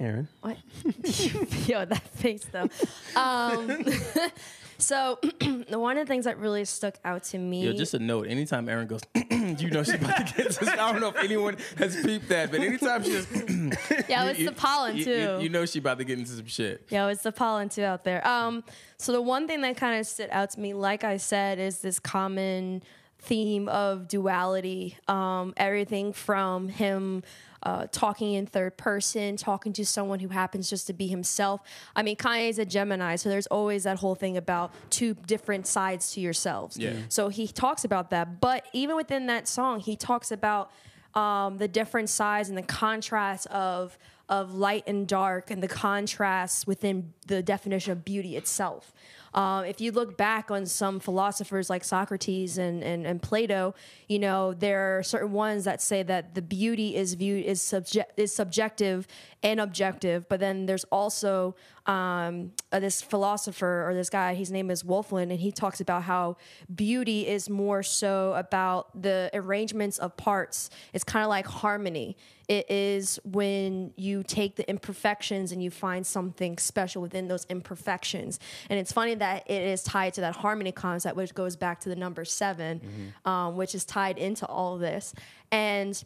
Aaron, 0.00 0.28
What? 0.40 0.56
Yo, 1.68 1.84
that 1.84 2.08
face 2.14 2.46
though. 2.50 2.70
Um, 3.14 3.84
so 4.78 5.18
one 5.68 5.98
of 5.98 6.06
the 6.06 6.10
things 6.10 6.24
that 6.24 6.38
really 6.38 6.64
stuck 6.64 6.94
out 7.04 7.22
to 7.24 7.38
me. 7.38 7.66
Yo, 7.66 7.74
just 7.74 7.92
a 7.92 7.98
note. 7.98 8.26
Anytime 8.26 8.70
Aaron 8.70 8.86
goes, 8.86 9.02
you 9.30 9.70
know 9.70 9.82
she's 9.82 9.96
about 9.96 10.26
to 10.26 10.34
get. 10.34 10.36
This. 10.36 10.62
I 10.66 10.90
don't 10.90 11.02
know 11.02 11.10
if 11.10 11.16
anyone 11.16 11.58
has 11.76 12.02
peeped 12.02 12.30
that, 12.30 12.50
but 12.50 12.60
anytime 12.60 13.04
she 13.04 13.10
just, 13.10 13.30
yeah, 14.08 14.24
it's 14.30 14.42
the 14.42 14.54
pollen 14.56 14.96
you, 14.96 15.04
too. 15.04 15.10
you, 15.10 15.38
you 15.40 15.48
know 15.50 15.66
she 15.66 15.80
about 15.80 15.98
to 15.98 16.04
get 16.04 16.18
into 16.18 16.30
some 16.30 16.46
shit. 16.46 16.86
Yo, 16.88 17.08
it's 17.08 17.22
the 17.22 17.32
pollen 17.32 17.68
too 17.68 17.84
out 17.84 18.02
there. 18.02 18.26
Um, 18.26 18.64
so 18.96 19.12
the 19.12 19.20
one 19.20 19.46
thing 19.46 19.60
that 19.60 19.76
kind 19.76 20.00
of 20.00 20.06
stood 20.06 20.30
out 20.30 20.48
to 20.52 20.60
me, 20.60 20.72
like 20.72 21.04
I 21.04 21.18
said, 21.18 21.58
is 21.58 21.80
this 21.80 21.98
common 21.98 22.82
theme 23.20 23.68
of 23.68 24.08
duality. 24.08 24.96
Um, 25.08 25.54
everything 25.56 26.12
from 26.12 26.68
him 26.68 27.22
uh, 27.62 27.86
talking 27.92 28.34
in 28.34 28.46
third 28.46 28.76
person, 28.76 29.36
talking 29.36 29.72
to 29.74 29.84
someone 29.84 30.18
who 30.18 30.28
happens 30.28 30.70
just 30.70 30.86
to 30.86 30.92
be 30.92 31.06
himself. 31.06 31.60
I 31.94 32.02
mean, 32.02 32.16
Kanye's 32.16 32.58
a 32.58 32.64
Gemini, 32.64 33.16
so 33.16 33.28
there's 33.28 33.46
always 33.48 33.84
that 33.84 33.98
whole 33.98 34.14
thing 34.14 34.36
about 34.36 34.72
two 34.88 35.14
different 35.26 35.66
sides 35.66 36.12
to 36.12 36.20
yourselves. 36.20 36.78
Yeah. 36.78 36.94
So 37.08 37.28
he 37.28 37.46
talks 37.46 37.84
about 37.84 38.10
that. 38.10 38.40
But 38.40 38.66
even 38.72 38.96
within 38.96 39.26
that 39.26 39.46
song, 39.46 39.80
he 39.80 39.94
talks 39.96 40.30
about 40.32 40.70
um, 41.14 41.58
the 41.58 41.68
different 41.68 42.08
sides 42.08 42.48
and 42.48 42.56
the 42.56 42.62
contrast 42.62 43.46
of 43.48 43.98
of 44.30 44.54
light 44.54 44.84
and 44.86 45.08
dark 45.08 45.50
and 45.50 45.60
the 45.60 45.68
contrast 45.68 46.64
within 46.64 47.12
the 47.26 47.42
definition 47.42 47.90
of 47.90 48.04
beauty 48.04 48.36
itself. 48.36 48.92
Um, 49.34 49.64
if 49.64 49.80
you 49.80 49.92
look 49.92 50.16
back 50.16 50.50
on 50.50 50.66
some 50.66 51.00
philosophers 51.00 51.70
like 51.70 51.84
Socrates 51.84 52.58
and, 52.58 52.82
and, 52.82 53.06
and 53.06 53.22
Plato, 53.22 53.74
you 54.08 54.18
know 54.18 54.52
there 54.52 54.98
are 54.98 55.02
certain 55.02 55.32
ones 55.32 55.64
that 55.64 55.80
say 55.80 56.02
that 56.02 56.34
the 56.34 56.42
beauty 56.42 56.96
is 56.96 57.14
viewed 57.14 57.44
is 57.44 57.62
subject 57.62 58.18
is 58.18 58.34
subjective 58.34 59.06
and 59.42 59.60
objective, 59.60 60.28
but 60.28 60.40
then 60.40 60.66
there's 60.66 60.84
also 60.84 61.54
um, 61.86 62.52
uh, 62.72 62.78
this 62.78 63.00
philosopher 63.00 63.88
or 63.88 63.94
this 63.94 64.10
guy. 64.10 64.34
His 64.34 64.50
name 64.50 64.70
is 64.70 64.82
Wolfland, 64.82 65.30
and 65.30 65.40
he 65.40 65.50
talks 65.50 65.80
about 65.80 66.02
how 66.02 66.36
beauty 66.74 67.26
is 67.26 67.48
more 67.48 67.82
so 67.82 68.34
about 68.34 69.02
the 69.02 69.30
arrangements 69.32 69.98
of 69.98 70.16
parts. 70.16 70.70
It's 70.92 71.04
kind 71.04 71.24
of 71.24 71.30
like 71.30 71.46
harmony. 71.46 72.16
It 72.48 72.70
is 72.70 73.20
when 73.24 73.92
you 73.96 74.24
take 74.24 74.56
the 74.56 74.68
imperfections 74.68 75.52
and 75.52 75.62
you 75.62 75.70
find 75.70 76.06
something 76.06 76.58
special 76.58 77.00
within 77.00 77.28
those 77.28 77.46
imperfections. 77.48 78.40
And 78.68 78.78
it's 78.78 78.92
funny 78.92 79.14
that 79.20 79.48
it 79.48 79.62
is 79.62 79.82
tied 79.82 80.14
to 80.14 80.20
that 80.22 80.36
harmony 80.36 80.72
concept, 80.72 81.16
which 81.16 81.34
goes 81.34 81.56
back 81.56 81.80
to 81.80 81.88
the 81.88 81.96
number 81.96 82.24
7 82.24 82.80
um, 83.24 83.56
which 83.56 83.74
is 83.74 83.84
tied 83.84 84.18
into 84.18 84.46
all 84.46 84.74
of 84.74 84.80
this. 84.80 85.14
And 85.50 86.02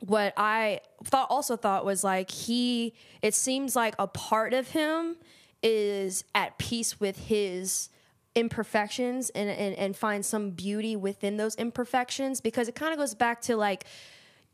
what 0.00 0.32
I 0.36 0.80
thought 1.04 1.28
also 1.30 1.56
thought 1.56 1.84
was 1.84 2.02
like 2.04 2.30
he 2.30 2.94
it 3.22 3.34
seems 3.34 3.76
like 3.76 3.94
a 3.98 4.06
part 4.06 4.54
of 4.54 4.68
him 4.68 5.16
is 5.62 6.24
at 6.34 6.56
peace 6.58 6.98
with 6.98 7.18
his 7.18 7.90
imperfections 8.34 9.30
and 9.30 9.50
and, 9.50 9.74
and 9.76 9.96
finds 9.96 10.26
some 10.26 10.50
beauty 10.50 10.96
within 10.96 11.36
those 11.36 11.54
imperfections 11.56 12.40
because 12.40 12.68
it 12.68 12.74
kind 12.74 12.92
of 12.92 12.98
goes 12.98 13.14
back 13.14 13.42
to 13.42 13.56
like 13.56 13.84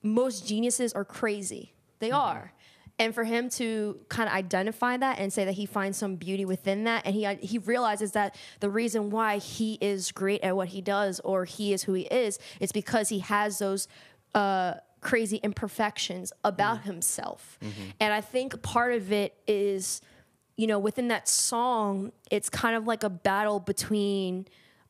most 0.02 0.46
geniuses 0.46 0.92
are 0.92 1.04
crazy. 1.04 1.72
They 1.98 2.10
are. 2.10 2.52
And 2.98 3.14
for 3.14 3.24
him 3.24 3.50
to 3.50 4.00
kind 4.08 4.26
of 4.26 4.34
identify 4.34 4.96
that 4.96 5.18
and 5.18 5.30
say 5.30 5.44
that 5.44 5.52
he 5.52 5.66
finds 5.66 5.98
some 5.98 6.16
beauty 6.16 6.46
within 6.46 6.84
that, 6.84 7.04
and 7.04 7.14
he 7.14 7.26
uh, 7.26 7.36
he 7.36 7.58
realizes 7.58 8.12
that 8.12 8.34
the 8.60 8.70
reason 8.70 9.10
why 9.10 9.36
he 9.36 9.76
is 9.82 10.12
great 10.12 10.42
at 10.42 10.56
what 10.56 10.68
he 10.68 10.80
does, 10.80 11.20
or 11.20 11.44
he 11.44 11.74
is 11.74 11.82
who 11.82 11.92
he 11.92 12.04
is, 12.04 12.38
is 12.58 12.72
because 12.72 13.10
he 13.10 13.18
has 13.18 13.58
those 13.58 13.86
uh, 14.34 14.74
crazy 15.02 15.36
imperfections 15.36 16.32
about 16.42 16.78
mm-hmm. 16.78 16.86
himself. 16.86 17.58
Mm-hmm. 17.62 17.90
And 18.00 18.14
I 18.14 18.20
think 18.22 18.62
part 18.62 18.94
of 18.94 19.12
it 19.12 19.34
is, 19.46 20.00
you 20.56 20.66
know, 20.66 20.78
within 20.78 21.08
that 21.08 21.28
song, 21.28 22.12
it's 22.30 22.48
kind 22.48 22.76
of 22.76 22.86
like 22.86 23.02
a 23.02 23.10
battle 23.10 23.60
between 23.60 24.46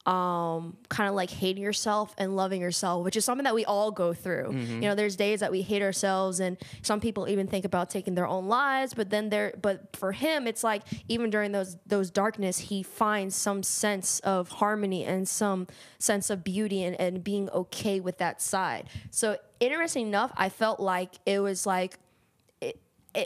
um, 0.07 0.77
kind 0.89 1.09
of 1.09 1.15
like 1.17 1.31
hating 1.31 1.63
yourself 1.63 2.15
and 2.17 2.37
loving 2.37 2.61
yourself, 2.61 3.05
which 3.05 3.17
is 3.17 3.25
something 3.25 3.45
that 3.45 3.55
we 3.55 3.65
all 3.65 3.91
go 3.91 4.13
through. 4.15 4.53
You 4.53 4.81
know, 4.83 4.95
there's 4.95 5.17
days 5.17 5.41
that 5.41 5.51
we 5.51 5.63
hate 5.63 5.83
ourselves, 5.83 6.39
and 6.39 6.57
some 6.83 7.01
people 7.01 7.29
even 7.29 7.49
think 7.49 7.65
about 7.65 7.91
taking 7.91 8.15
their 8.15 8.27
own 8.27 8.47
lives. 8.47 8.95
But 8.95 9.11
then 9.11 9.31
there, 9.31 9.53
but 9.61 9.97
for 9.97 10.13
him, 10.13 10.47
it's 10.47 10.63
like 10.63 10.83
even 11.09 11.31
during 11.31 11.51
those 11.53 11.77
those 11.87 12.11
darkness, 12.11 12.59
he 12.59 12.83
finds 12.85 13.35
some 13.35 13.63
sense 13.65 14.21
of 14.21 14.49
harmony 14.49 15.05
and 15.05 15.29
some 15.29 15.67
sense 15.99 16.31
of 16.31 16.45
beauty 16.45 16.85
and, 16.85 16.99
and 17.01 17.25
being 17.25 17.51
okay 17.51 17.99
with 17.99 18.19
that 18.19 18.41
side. 18.41 18.89
So 19.11 19.37
interesting 19.59 20.07
enough, 20.07 20.33
I 20.37 20.51
felt 20.51 20.79
like 20.79 21.15
it 21.27 21.41
was 21.41 21.67
like 21.67 21.99
it, 22.61 22.79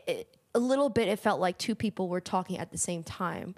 it, 0.07 0.37
a 0.55 0.59
little 0.59 0.89
bit 0.89 1.09
it 1.09 1.19
felt 1.19 1.41
like 1.41 1.59
two 1.59 1.75
people 1.75 2.09
were 2.09 2.21
talking 2.21 2.59
at 2.59 2.71
the 2.73 2.79
same 2.79 3.03
time 3.03 3.55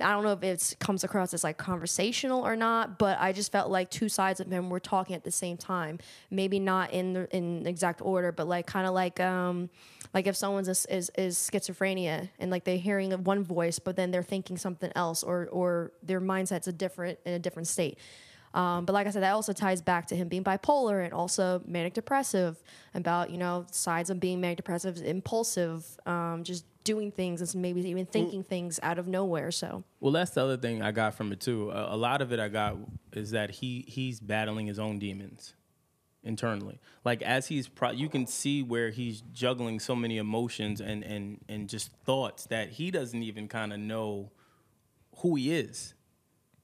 i 0.00 0.12
don't 0.12 0.24
know 0.24 0.32
if 0.32 0.42
it 0.42 0.76
comes 0.78 1.04
across 1.04 1.34
as 1.34 1.44
like 1.44 1.58
conversational 1.58 2.46
or 2.46 2.56
not 2.56 2.98
but 2.98 3.18
i 3.20 3.32
just 3.32 3.52
felt 3.52 3.70
like 3.70 3.90
two 3.90 4.08
sides 4.08 4.40
of 4.40 4.50
him 4.50 4.70
were 4.70 4.80
talking 4.80 5.16
at 5.16 5.24
the 5.24 5.30
same 5.30 5.56
time. 5.56 5.98
Maybe 6.30 6.58
not 6.58 6.92
in 6.92 7.12
the 7.14 7.36
in 7.36 7.66
exact 7.66 8.00
order 8.02 8.32
but 8.32 8.46
like 8.46 8.66
kind 8.66 8.86
of 8.86 8.94
like 8.94 9.20
um 9.20 9.70
like 10.14 10.26
if 10.26 10.36
someone's 10.36 10.68
is, 10.68 10.86
is 10.86 11.10
is 11.16 11.36
schizophrenia 11.36 12.28
and 12.38 12.50
like 12.50 12.64
they're 12.64 12.76
hearing 12.76 13.10
one 13.24 13.42
voice 13.42 13.78
but 13.78 13.96
then 13.96 14.10
they're 14.10 14.22
thinking 14.22 14.56
something 14.56 14.92
else 14.94 15.22
or 15.22 15.48
or 15.50 15.92
their 16.02 16.20
mindset's 16.20 16.68
a 16.68 16.72
different 16.72 17.18
in 17.24 17.32
a 17.34 17.38
different 17.38 17.68
state 17.68 17.98
um, 18.54 18.84
but 18.84 18.92
like 18.92 19.06
I 19.06 19.10
said, 19.10 19.22
that 19.22 19.32
also 19.32 19.52
ties 19.52 19.80
back 19.80 20.06
to 20.08 20.16
him 20.16 20.28
being 20.28 20.44
bipolar 20.44 21.04
and 21.04 21.12
also 21.12 21.62
manic 21.66 21.94
depressive. 21.94 22.62
About 22.94 23.30
you 23.30 23.38
know 23.38 23.66
sides 23.70 24.10
of 24.10 24.20
being 24.20 24.40
manic 24.40 24.58
depressive, 24.58 25.02
impulsive, 25.02 25.86
um, 26.06 26.44
just 26.44 26.64
doing 26.84 27.10
things 27.10 27.40
and 27.40 27.62
maybe 27.62 27.80
even 27.88 28.06
thinking 28.06 28.42
things 28.42 28.78
out 28.82 28.98
of 28.98 29.06
nowhere. 29.06 29.50
So 29.50 29.84
Well, 30.00 30.12
that's 30.12 30.32
the 30.32 30.42
other 30.42 30.56
thing 30.56 30.82
I 30.82 30.92
got 30.92 31.14
from 31.14 31.32
it 31.32 31.40
too. 31.40 31.70
A, 31.70 31.94
a 31.94 31.96
lot 31.96 32.20
of 32.20 32.32
it 32.32 32.40
I 32.40 32.48
got 32.48 32.76
is 33.12 33.30
that 33.30 33.50
he 33.50 33.84
he's 33.88 34.20
battling 34.20 34.66
his 34.66 34.78
own 34.78 34.98
demons 34.98 35.54
internally. 36.24 36.80
Like 37.04 37.22
as 37.22 37.46
he's 37.46 37.68
pro- 37.68 37.90
you 37.90 38.08
can 38.08 38.26
see 38.26 38.62
where 38.62 38.90
he's 38.90 39.22
juggling 39.32 39.80
so 39.80 39.96
many 39.96 40.18
emotions 40.18 40.80
and 40.80 41.02
and 41.02 41.38
and 41.48 41.68
just 41.68 41.92
thoughts 42.04 42.46
that 42.46 42.70
he 42.70 42.90
doesn't 42.90 43.22
even 43.22 43.48
kind 43.48 43.72
of 43.72 43.78
know 43.78 44.30
who 45.18 45.36
he 45.36 45.54
is. 45.54 45.94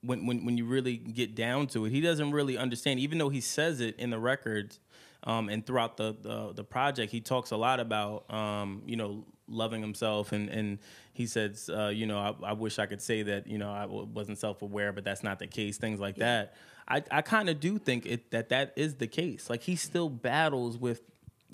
When, 0.02 0.26
when 0.26 0.44
when 0.44 0.56
you 0.56 0.64
really 0.64 0.96
get 0.96 1.34
down 1.34 1.66
to 1.68 1.84
it, 1.86 1.90
he 1.90 2.00
doesn't 2.00 2.30
really 2.30 2.56
understand. 2.56 3.00
Even 3.00 3.18
though 3.18 3.30
he 3.30 3.40
says 3.40 3.80
it 3.80 3.96
in 3.98 4.10
the 4.10 4.18
records, 4.18 4.80
Um, 5.24 5.48
and 5.48 5.66
throughout 5.66 5.96
the, 5.96 6.14
the 6.22 6.52
the 6.54 6.64
project, 6.64 7.10
he 7.12 7.20
talks 7.20 7.50
a 7.50 7.56
lot 7.56 7.80
about 7.80 8.32
um, 8.32 8.82
you 8.86 8.96
know 8.96 9.24
loving 9.48 9.82
himself, 9.82 10.32
and 10.32 10.48
and 10.48 10.78
he 11.12 11.26
says, 11.26 11.68
uh, 11.68 11.88
you 11.88 12.06
know, 12.06 12.18
I, 12.18 12.50
I 12.50 12.52
wish 12.52 12.78
I 12.78 12.86
could 12.86 13.02
say 13.02 13.24
that 13.24 13.46
you 13.48 13.58
know 13.58 13.70
I 13.72 13.82
w- 13.82 14.06
wasn't 14.14 14.38
self 14.38 14.62
aware, 14.62 14.92
but 14.92 15.02
that's 15.04 15.24
not 15.24 15.38
the 15.40 15.48
case. 15.48 15.76
Things 15.78 15.98
like 15.98 16.16
that. 16.18 16.54
I 16.86 17.02
I 17.10 17.22
kind 17.22 17.48
of 17.50 17.58
do 17.58 17.78
think 17.78 18.06
it 18.06 18.30
that 18.30 18.48
that 18.50 18.72
is 18.76 18.94
the 18.94 19.08
case. 19.08 19.50
Like 19.50 19.62
he 19.64 19.74
still 19.76 20.08
battles 20.08 20.78
with 20.78 21.00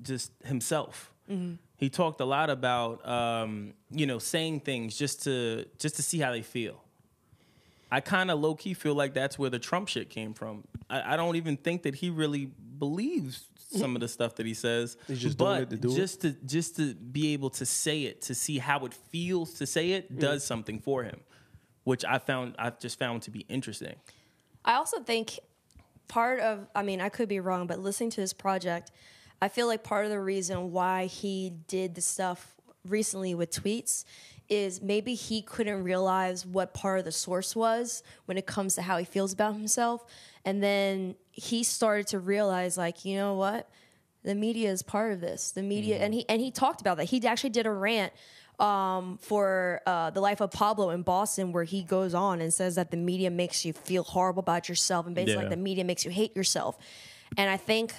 just 0.03 0.31
himself. 0.45 1.11
He 1.77 1.89
talked 1.89 2.21
a 2.21 2.27
lot 2.27 2.51
about 2.51 3.01
um, 3.09 3.73
you 3.91 4.05
know 4.07 4.19
saying 4.21 4.61
things 4.61 4.99
just 5.01 5.23
to 5.25 5.65
just 5.79 5.97
to 5.97 6.03
see 6.03 6.19
how 6.21 6.33
they 6.33 6.43
feel. 6.43 6.84
I 7.95 8.01
kind 8.01 8.29
of 8.29 8.41
low 8.41 8.57
key 8.57 8.75
feel 8.75 8.97
like 8.97 9.15
that's 9.15 9.39
where 9.39 9.51
the 9.51 9.61
Trump 9.61 9.87
shit 9.87 10.11
came 10.11 10.35
from. 10.35 10.65
I, 10.91 11.15
I 11.15 11.17
don't 11.17 11.37
even 11.37 11.57
think 11.57 11.85
that 11.85 11.95
he 11.95 12.11
really 12.11 12.47
believes 12.47 13.45
some 13.71 13.95
of 13.95 14.01
the 14.01 14.09
stuff 14.09 14.35
that 14.35 14.47
he 14.47 14.53
says. 14.53 14.97
He's 15.07 15.23
just 15.23 15.39
doing 15.39 15.51
but 15.51 15.63
it 15.63 15.71
to 15.71 15.77
do 15.77 15.93
it? 15.93 15.95
just 15.95 16.21
to 16.23 16.33
just 16.33 16.75
to 16.75 16.93
be 16.95 17.35
able 17.35 17.51
to 17.51 17.65
say 17.65 18.03
it, 18.03 18.23
to 18.23 18.35
see 18.35 18.59
how 18.59 18.85
it 18.85 18.95
feels 18.95 19.55
to 19.55 19.67
say 19.67 19.93
it, 19.93 20.19
does 20.19 20.43
something 20.43 20.81
for 20.81 21.05
him, 21.05 21.21
which 21.85 22.05
I 22.05 22.19
found 22.19 22.57
I've 22.59 22.81
just 22.81 22.99
found 22.99 23.23
to 23.23 23.31
be 23.31 23.47
interesting. 23.49 23.95
I 24.65 24.75
also 24.75 24.99
think 24.99 25.39
part 26.09 26.41
of, 26.41 26.67
I 26.75 26.83
mean, 26.83 27.01
I 27.01 27.11
could 27.11 27.29
be 27.29 27.39
wrong, 27.39 27.69
but 27.69 27.79
listening 27.79 28.11
to 28.11 28.21
his 28.23 28.33
project, 28.33 28.91
I 29.41 29.47
feel 29.47 29.69
like 29.69 29.85
part 29.85 30.05
of 30.05 30.11
the 30.11 30.21
reason 30.21 30.73
why 30.73 31.07
he 31.07 31.53
did 31.69 31.95
the 31.95 32.01
stuff 32.01 32.57
recently 32.85 33.37
with 33.37 33.53
tweets 33.53 34.05
is 34.49 34.83
maybe 34.83 35.15
he 35.15 35.43
couldn't 35.43 35.83
realize 35.85 36.45
what 36.45 36.75
part 36.75 36.99
of 36.99 37.05
the 37.05 37.13
source 37.13 37.57
was 37.57 38.03
when 38.27 38.37
it 38.37 38.47
comes 38.47 38.75
to 38.75 38.83
how 38.83 38.99
he 38.99 39.05
feels 39.05 39.33
about 39.33 39.55
himself. 39.55 40.05
And 40.45 40.63
then 40.63 41.15
he 41.31 41.63
started 41.65 42.07
to 42.09 42.19
realize, 42.19 42.77
like, 42.77 43.05
you 43.05 43.17
know 43.17 43.35
what? 43.35 43.69
The 44.23 44.35
media 44.35 44.71
is 44.71 44.83
part 44.83 45.13
of 45.13 45.21
this. 45.21 45.51
The 45.53 45.63
media, 45.63 45.99
and 45.99 46.13
he 46.15 46.25
and 46.29 46.41
he 46.41 46.51
talked 46.51 46.81
about 46.81 46.97
that. 46.99 47.05
He 47.05 47.27
actually 47.27 47.51
did 47.51 47.67
a 47.67 47.71
rant 47.71 48.13
um, 48.59 49.19
for 49.21 49.83
uh, 49.87 50.11
the 50.11 50.21
life 50.21 50.41
of 50.41 50.51
Pablo 50.51 50.91
in 50.91 51.03
Boston, 51.03 51.53
where 51.53 51.65
he 51.65 51.83
goes 51.83 52.15
on 52.15 52.41
and 52.41 52.53
says 52.53 52.77
that 52.77 52.91
the 52.91 52.97
media 52.97 53.31
makes 53.31 53.65
you 53.65 53.73
feel 53.73 54.03
horrible 54.03 54.41
about 54.41 54.69
yourself, 54.69 55.07
and 55.07 55.15
basically 55.15 55.35
Yeah. 55.35 55.41
like 55.41 55.51
the 55.51 55.57
media 55.57 55.85
makes 55.85 56.05
you 56.05 56.11
hate 56.11 56.35
yourself. 56.37 56.79
And 57.37 57.51
I 57.51 57.57
think, 57.57 57.93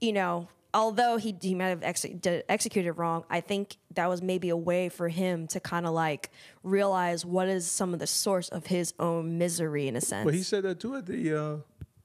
you 0.00 0.12
know, 0.12 0.48
although 0.72 1.16
he 1.16 1.36
he 1.40 1.54
might 1.54 1.68
have 1.82 2.20
did, 2.20 2.44
executed 2.48 2.92
wrong, 2.94 3.24
I 3.30 3.40
think 3.40 3.76
that 3.94 4.08
was 4.08 4.22
maybe 4.22 4.48
a 4.48 4.56
way 4.56 4.88
for 4.88 5.08
him 5.08 5.46
to 5.48 5.60
kind 5.60 5.86
of 5.86 5.92
like 5.92 6.30
realize 6.62 7.24
what 7.24 7.48
is 7.48 7.66
some 7.70 7.92
of 7.92 7.98
the 7.98 8.06
source 8.06 8.48
of 8.48 8.66
his 8.66 8.94
own 8.98 9.38
misery 9.38 9.88
in 9.88 9.96
a 9.96 10.00
sense. 10.00 10.24
But 10.24 10.34
he 10.34 10.42
said 10.42 10.64
that 10.64 10.80
too 10.80 10.96
at 10.96 11.06
the 11.06 11.34
uh, 11.34 11.56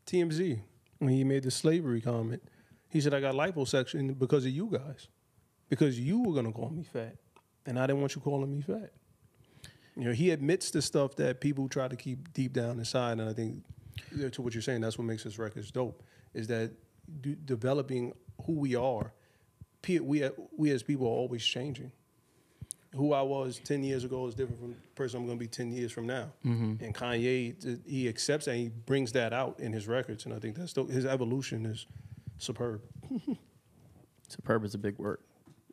TMZ 0.08 0.60
when 1.00 1.14
he 1.14 1.24
made 1.24 1.44
the 1.44 1.52
slavery 1.52 2.02
comment. 2.02 2.42
He 2.90 3.02
said, 3.02 3.14
I 3.14 3.20
got 3.20 3.36
liposuction 3.36 4.18
because 4.18 4.46
of 4.46 4.52
you 4.52 4.70
guys. 4.72 5.08
Because 5.68 6.00
you 6.00 6.22
were 6.22 6.42
to 6.42 6.52
call 6.52 6.70
me 6.70 6.84
fat. 6.84 7.16
And 7.66 7.80
I 7.80 7.88
didn't 7.88 8.00
want 8.00 8.16
you 8.16 8.22
calling 8.22 8.52
me 8.52 8.62
fat. 8.62 8.92
You 9.98 10.06
know, 10.06 10.12
he 10.12 10.32
admits 10.32 10.72
the 10.72 10.82
stuff 10.82 11.16
that 11.16 11.42
people 11.42 11.68
try 11.68 11.88
to 11.88 11.96
keep 11.96 12.32
deep 12.34 12.54
down 12.54 12.80
inside. 12.80 13.14
And 13.14 13.30
I 13.30 13.34
think, 13.34 13.64
to 14.32 14.42
what 14.42 14.54
you're 14.54 14.62
saying, 14.62 14.82
that's 14.82 14.98
what 14.98 15.06
makes 15.06 15.24
his 15.24 15.40
records 15.40 15.72
dope, 15.72 16.04
is 16.34 16.48
that 16.48 16.72
developing 17.46 18.14
who 18.44 18.54
we 18.54 18.76
are, 18.76 19.14
we, 19.88 20.30
we 20.58 20.72
as 20.72 20.84
people 20.84 21.06
are 21.06 21.12
always 21.12 21.46
changing 21.46 21.92
who 22.96 23.14
I 23.14 23.22
was 23.22 23.60
10 23.64 23.84
years 23.84 24.04
ago 24.04 24.26
is 24.28 24.36
different 24.36 24.60
from 24.60 24.70
the 24.72 24.78
person 24.96 25.20
I'm 25.20 25.26
going 25.26 25.38
to 25.38 25.44
be 25.44 25.48
10 25.48 25.72
years 25.72 25.92
from 25.92 26.08
now. 26.08 26.32
Mm-hmm. 26.46 26.84
And 26.84 26.96
Kanye, 26.96 27.80
he 27.86 28.08
accepts 28.08 28.46
that 28.46 28.52
and 28.52 28.60
he 28.62 28.70
brings 28.70 29.12
that 29.12 29.34
out 29.34 29.60
in 29.60 29.74
his 29.74 29.88
records. 29.88 30.26
And 30.26 30.34
I 30.34 30.40
think 30.40 30.56
that's 30.56 30.72
still, 30.72 30.86
his 30.88 31.06
evolution 31.06 31.66
is 31.66 31.86
superb. 32.38 32.82
Superb 34.28 34.66
is 34.66 34.74
a 34.74 34.80
big 34.80 34.98
word. 34.98 35.20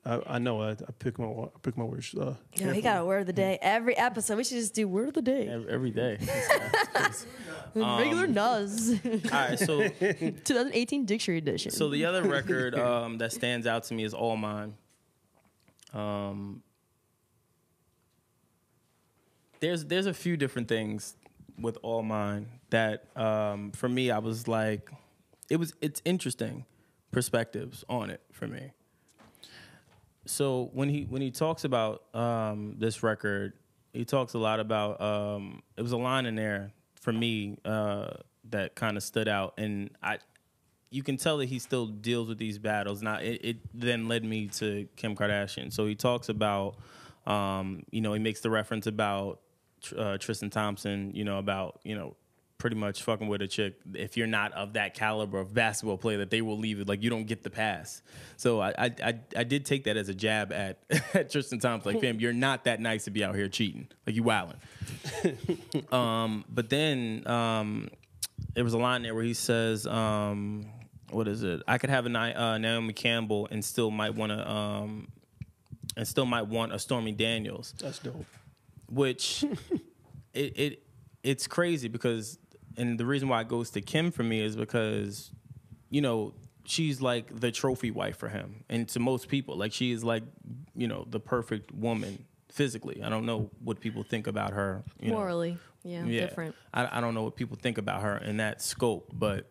I, 0.05 0.21
I 0.27 0.39
know, 0.39 0.61
I, 0.61 0.71
I 0.71 0.93
pick 0.99 1.19
my 1.19 1.27
I 1.27 1.49
pick 1.63 1.77
my 1.77 1.85
words. 1.85 2.13
Uh, 2.15 2.35
you 2.57 2.67
know, 2.67 2.73
he 2.73 2.81
got 2.81 3.01
a 3.01 3.05
word 3.05 3.21
of 3.21 3.27
the 3.27 3.33
day 3.33 3.59
every 3.63 3.97
episode. 3.97 4.37
We 4.37 4.45
should 4.45 4.57
just 4.57 4.75
do 4.75 4.89
word 4.89 5.09
of 5.09 5.15
the 5.15 5.23
day. 5.23 5.49
Every, 5.49 5.73
every 5.73 5.91
day. 5.91 6.19
Regular 7.75 8.27
Nuz, 8.27 9.01
All 9.33 9.49
right, 9.49 9.59
so 9.59 9.89
2018 9.99 11.07
Dictionary 11.07 11.39
Edition. 11.39 11.71
So 11.71 11.89
the 11.89 12.05
other 12.05 12.23
record 12.23 12.75
um, 12.75 13.19
that 13.19 13.33
stands 13.33 13.67
out 13.67 13.85
to 13.85 13.95
me 13.95 14.05
is 14.05 14.13
All 14.13 14.37
Mine. 14.37 14.75
Um, 15.95 16.63
there's 19.61 19.85
there's 19.85 20.07
a 20.07 20.15
few 20.15 20.37
different 20.37 20.69
things 20.69 21.15
with 21.59 21.79
All 21.83 22.03
Mine 22.03 22.49
that 22.71 23.05
um, 23.17 23.71
for 23.71 23.89
me 23.89 24.11
I 24.11 24.19
was 24.19 24.49
like, 24.49 24.91
it 25.49 25.57
was 25.57 25.75
it's 25.81 26.03
interesting 26.05 26.67
perspectives 27.13 27.85
on 27.89 28.11
it 28.11 28.21
for 28.33 28.49
me. 28.49 28.73
So 30.27 30.71
when 30.73 30.89
he 30.89 31.03
when 31.03 31.23
he 31.23 31.31
talks 31.31 31.65
about 31.65 32.03
um, 32.15 32.77
this 32.79 33.03
record, 33.03 33.55
he 33.93 34.05
talks 34.05 34.35
a 34.35 34.39
lot 34.39 34.61
about 34.61 35.01
um, 35.01 35.63
it 35.77 35.83
was 35.83 35.93
a 35.93 35.97
line 35.97 36.27
in 36.27 36.35
there 36.37 36.73
for 37.01 37.13
me 37.13 37.59
uh, 37.65 38.09
that 38.51 38.75
kind 38.75 38.97
of 38.97 39.03
stood 39.03 39.29
out, 39.29 39.55
and 39.59 39.91
I 40.03 40.19
you 40.93 41.03
can 41.03 41.17
tell 41.17 41.39
that 41.39 41.49
he 41.49 41.59
still 41.59 41.87
deals 41.87 42.29
with 42.29 42.39
these 42.39 42.59
battles. 42.59 43.03
Now, 43.03 43.17
it, 43.17 43.41
it 43.43 43.57
then 43.73 44.09
led 44.09 44.25
me 44.25 44.49
to 44.49 44.87
Kim 44.95 45.17
Kardashian. 45.17 45.73
So 45.73 45.87
he 45.87 45.95
talks 45.95 46.29
about, 46.29 46.77
um, 47.27 47.83
you 47.91 48.03
know, 48.03 48.13
he 48.13 48.19
makes 48.19 48.41
the 48.41 48.51
reference 48.51 48.87
about 48.87 49.41
uh, 49.97 50.19
Tristan 50.19 50.51
Thompson, 50.51 51.11
you 51.15 51.25
know, 51.25 51.39
about, 51.39 51.81
you 51.83 51.95
know, 51.95 52.15
pretty 52.63 52.77
much 52.77 53.03
fucking 53.03 53.27
with 53.27 53.43
a 53.43 53.49
chick. 53.49 53.75
If 53.93 54.17
you're 54.17 54.29
not 54.29 54.53
of 54.53 54.75
that 54.75 54.95
caliber 54.95 55.41
of 55.41 55.53
basketball 55.53 55.99
player, 55.99 56.19
that 56.19 56.31
they 56.31 56.43
will 56.43 56.57
leave 56.57 56.79
it. 56.79 56.87
Like, 56.87 57.03
you 57.03 57.11
don't 57.11 57.25
get 57.25 57.43
the 57.43 57.51
pass. 57.51 58.03
So 58.37 58.61
I, 58.61 58.69
I, 58.79 58.95
I, 59.03 59.21
I 59.39 59.43
did 59.43 59.67
take 59.67 59.83
that 59.85 59.97
as 59.97 60.09
a 60.09 60.15
jab 60.15 60.53
at, 60.53 60.79
at 61.13 61.29
Tristan 61.29 61.59
Thompson. 61.59 61.93
Like, 61.93 62.01
fam, 62.01 62.21
you're 62.21 62.33
not 62.33 62.63
that 62.65 62.81
nice 62.81 63.03
to 63.07 63.11
be 63.11 63.25
out 63.25 63.35
here 63.35 63.49
cheating. 63.49 63.89
Like, 64.07 64.15
you 64.15 64.23
wilding. 64.23 64.59
um, 65.93 66.45
but 66.49 66.71
then, 66.71 67.27
um, 67.27 67.89
there 68.55 68.63
was 68.63 68.75
a 68.75 68.79
line 68.79 69.03
there 69.03 69.15
where 69.15 69.25
he 69.25 69.35
says, 69.35 69.85
um, 69.89 70.67
"What 71.11 71.27
is 71.27 71.43
it? 71.43 71.63
I 71.67 71.79
could 71.79 71.91
have 71.91 72.07
a 72.07 72.17
uh, 72.17 72.59
Naomi 72.59 72.93
Campbell 72.93 73.49
and 73.51 73.65
still 73.65 73.91
might 73.91 74.15
want 74.15 74.31
to, 74.31 74.49
um, 74.49 75.09
and 75.97 76.07
still 76.07 76.27
might 76.27 76.47
want 76.47 76.73
a 76.73 76.79
Stormy 76.79 77.13
Daniels." 77.13 77.75
that's 77.79 77.99
dope. 77.99 78.27
Which 78.89 79.45
it 80.35 80.59
it 80.59 80.83
it's 81.23 81.47
crazy 81.47 81.89
because, 81.89 82.39
and 82.77 82.99
the 82.99 83.07
reason 83.07 83.29
why 83.29 83.41
it 83.41 83.49
goes 83.49 83.71
to 83.71 83.81
Kim 83.81 84.11
for 84.11 84.23
me 84.23 84.41
is 84.41 84.57
because, 84.57 85.31
you 85.91 86.01
know, 86.01 86.35
she's 86.65 87.01
like 87.01 87.41
the 87.41 87.51
trophy 87.51 87.91
wife 87.91 88.17
for 88.17 88.29
him, 88.29 88.65
and 88.69 88.89
to 88.91 89.01
most 89.01 89.29
people, 89.29 89.57
like 89.57 89.73
she 89.73 89.93
is 89.93 90.05
like, 90.05 90.23
you 90.75 90.89
know, 90.89 91.07
the 91.11 91.21
perfect 91.21 91.73
woman 91.73 92.25
physically. 92.49 93.03
I 93.03 93.09
don't 93.09 93.27
know 93.27 93.51
what 93.63 93.81
people 93.81 94.03
think 94.03 94.27
about 94.27 94.53
her. 94.53 94.85
You 95.01 95.11
know. 95.11 95.17
Morally, 95.17 95.59
yeah, 95.83 96.05
different. 96.05 96.55
I, 96.73 96.99
I 96.99 97.01
don't 97.01 97.15
know 97.15 97.23
what 97.23 97.37
people 97.37 97.57
think 97.61 97.79
about 97.79 98.03
her 98.03 98.19
in 98.19 98.37
that 98.39 98.63
scope, 98.63 99.11
but 99.13 99.51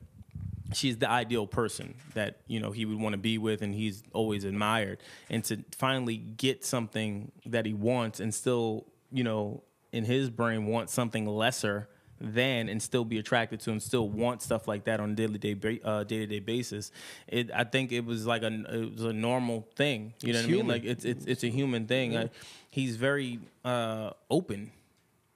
she's 0.74 0.98
the 0.98 1.10
ideal 1.10 1.48
person 1.48 1.96
that 2.14 2.40
you 2.48 2.60
know 2.60 2.72
he 2.72 2.86
would 2.86 3.00
want 3.00 3.14
to 3.14 3.18
be 3.20 3.38
with, 3.38 3.62
and 3.62 3.74
he's 3.74 4.04
always 4.14 4.44
admired. 4.44 5.00
And 5.30 5.44
to 5.46 5.64
finally 5.78 6.18
get 6.18 6.64
something 6.64 7.32
that 7.46 7.66
he 7.66 7.74
wants, 7.74 8.20
and 8.20 8.34
still, 8.34 8.86
you 9.12 9.24
know, 9.24 9.64
in 9.92 10.06
his 10.06 10.30
brain, 10.30 10.66
want 10.68 10.90
something 10.90 11.26
lesser 11.26 11.90
than, 12.22 12.70
and 12.70 12.82
still 12.82 13.04
be 13.04 13.18
attracted 13.18 13.60
to, 13.62 13.72
and 13.72 13.82
still 13.82 14.08
want 14.08 14.42
stuff 14.42 14.68
like 14.68 14.86
that 14.86 15.00
on 15.00 15.12
a 15.12 15.16
daily 15.16 15.38
day 15.38 15.80
uh, 15.84 16.04
day 16.04 16.20
to 16.20 16.28
day 16.28 16.40
basis. 16.40 16.92
It, 17.28 17.52
I 17.54 17.64
think 17.64 17.92
it 17.92 18.06
was 18.06 18.26
like 18.26 18.44
a 18.44 18.48
it 18.48 18.94
was 18.94 19.06
a 19.06 19.14
normal 19.14 19.68
thing. 19.76 20.14
You 20.22 20.34
know 20.34 20.40
It's 20.40 20.48
what 20.48 20.54
I 20.54 20.58
mean? 20.58 20.68
Like 20.68 20.84
it's 20.84 21.06
it's 21.06 21.26
it's 21.26 21.44
a 21.44 21.50
human 21.50 21.88
thing. 21.88 22.16
I, 22.16 22.30
he's 22.70 22.96
very 22.96 23.40
uh, 23.66 24.12
open 24.30 24.72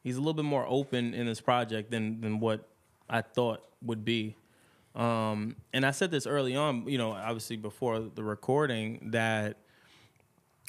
he's 0.05 0.15
a 0.15 0.19
little 0.19 0.33
bit 0.33 0.45
more 0.45 0.65
open 0.69 1.13
in 1.13 1.25
this 1.25 1.41
project 1.41 1.91
than 1.91 2.21
than 2.21 2.39
what 2.39 2.65
I 3.09 3.21
thought 3.21 3.61
would 3.81 4.05
be. 4.05 4.37
Um, 4.95 5.57
and 5.73 5.85
I 5.85 5.91
said 5.91 6.11
this 6.11 6.25
early 6.25 6.55
on, 6.55 6.87
you 6.87 6.97
know, 6.97 7.11
obviously 7.11 7.57
before 7.57 7.99
the 7.99 8.23
recording, 8.23 9.09
that 9.11 9.57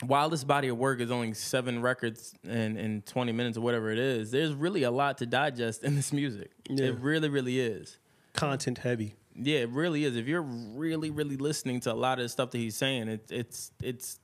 while 0.03 0.29
this 0.29 0.45
body 0.45 0.69
of 0.69 0.77
work 0.77 1.01
is 1.01 1.11
only 1.11 1.33
seven 1.33 1.81
records 1.81 2.35
in, 2.45 2.77
in 2.77 3.03
20 3.03 3.33
minutes 3.33 3.57
or 3.57 3.63
whatever 3.63 3.91
it 3.91 3.99
is, 3.99 4.31
there's 4.31 4.53
really 4.53 4.83
a 4.83 4.91
lot 4.91 5.19
to 5.19 5.27
digest 5.27 5.85
in 5.85 5.97
this 5.97 6.13
music. 6.13 6.51
Yeah. 6.69 6.87
It 6.87 7.01
really, 7.01 7.29
really 7.29 7.61
is. 7.61 7.99
Content 8.35 8.79
heavy. 8.79 9.15
Yeah, 9.35 9.61
it 9.61 9.71
really 9.71 10.05
is. 10.05 10.17
If 10.17 10.27
you're 10.27 10.43
really, 10.43 11.11
really 11.11 11.37
listening 11.37 11.81
to 11.81 11.93
a 11.93 11.95
lot 11.95 12.19
of 12.19 12.25
the 12.25 12.29
stuff 12.29 12.51
that 12.51 12.59
he's 12.59 12.77
saying, 12.77 13.09
it, 13.09 13.31
it's 13.31 13.71
it's 13.83 14.19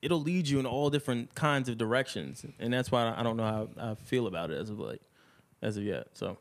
it'll 0.00 0.22
lead 0.22 0.48
you 0.48 0.58
in 0.58 0.66
all 0.66 0.88
different 0.88 1.34
kinds 1.34 1.68
of 1.68 1.76
directions, 1.76 2.44
and 2.58 2.72
that's 2.72 2.90
why 2.90 3.14
I 3.14 3.22
don't 3.22 3.36
know 3.36 3.44
how 3.44 3.68
I 3.78 3.94
feel 3.94 4.26
about 4.26 4.50
it 4.50 4.58
as 4.58 4.70
of 4.70 4.78
like 4.78 5.02
as 5.60 5.76
of 5.76 5.82
yet. 5.82 6.08
So 6.14 6.38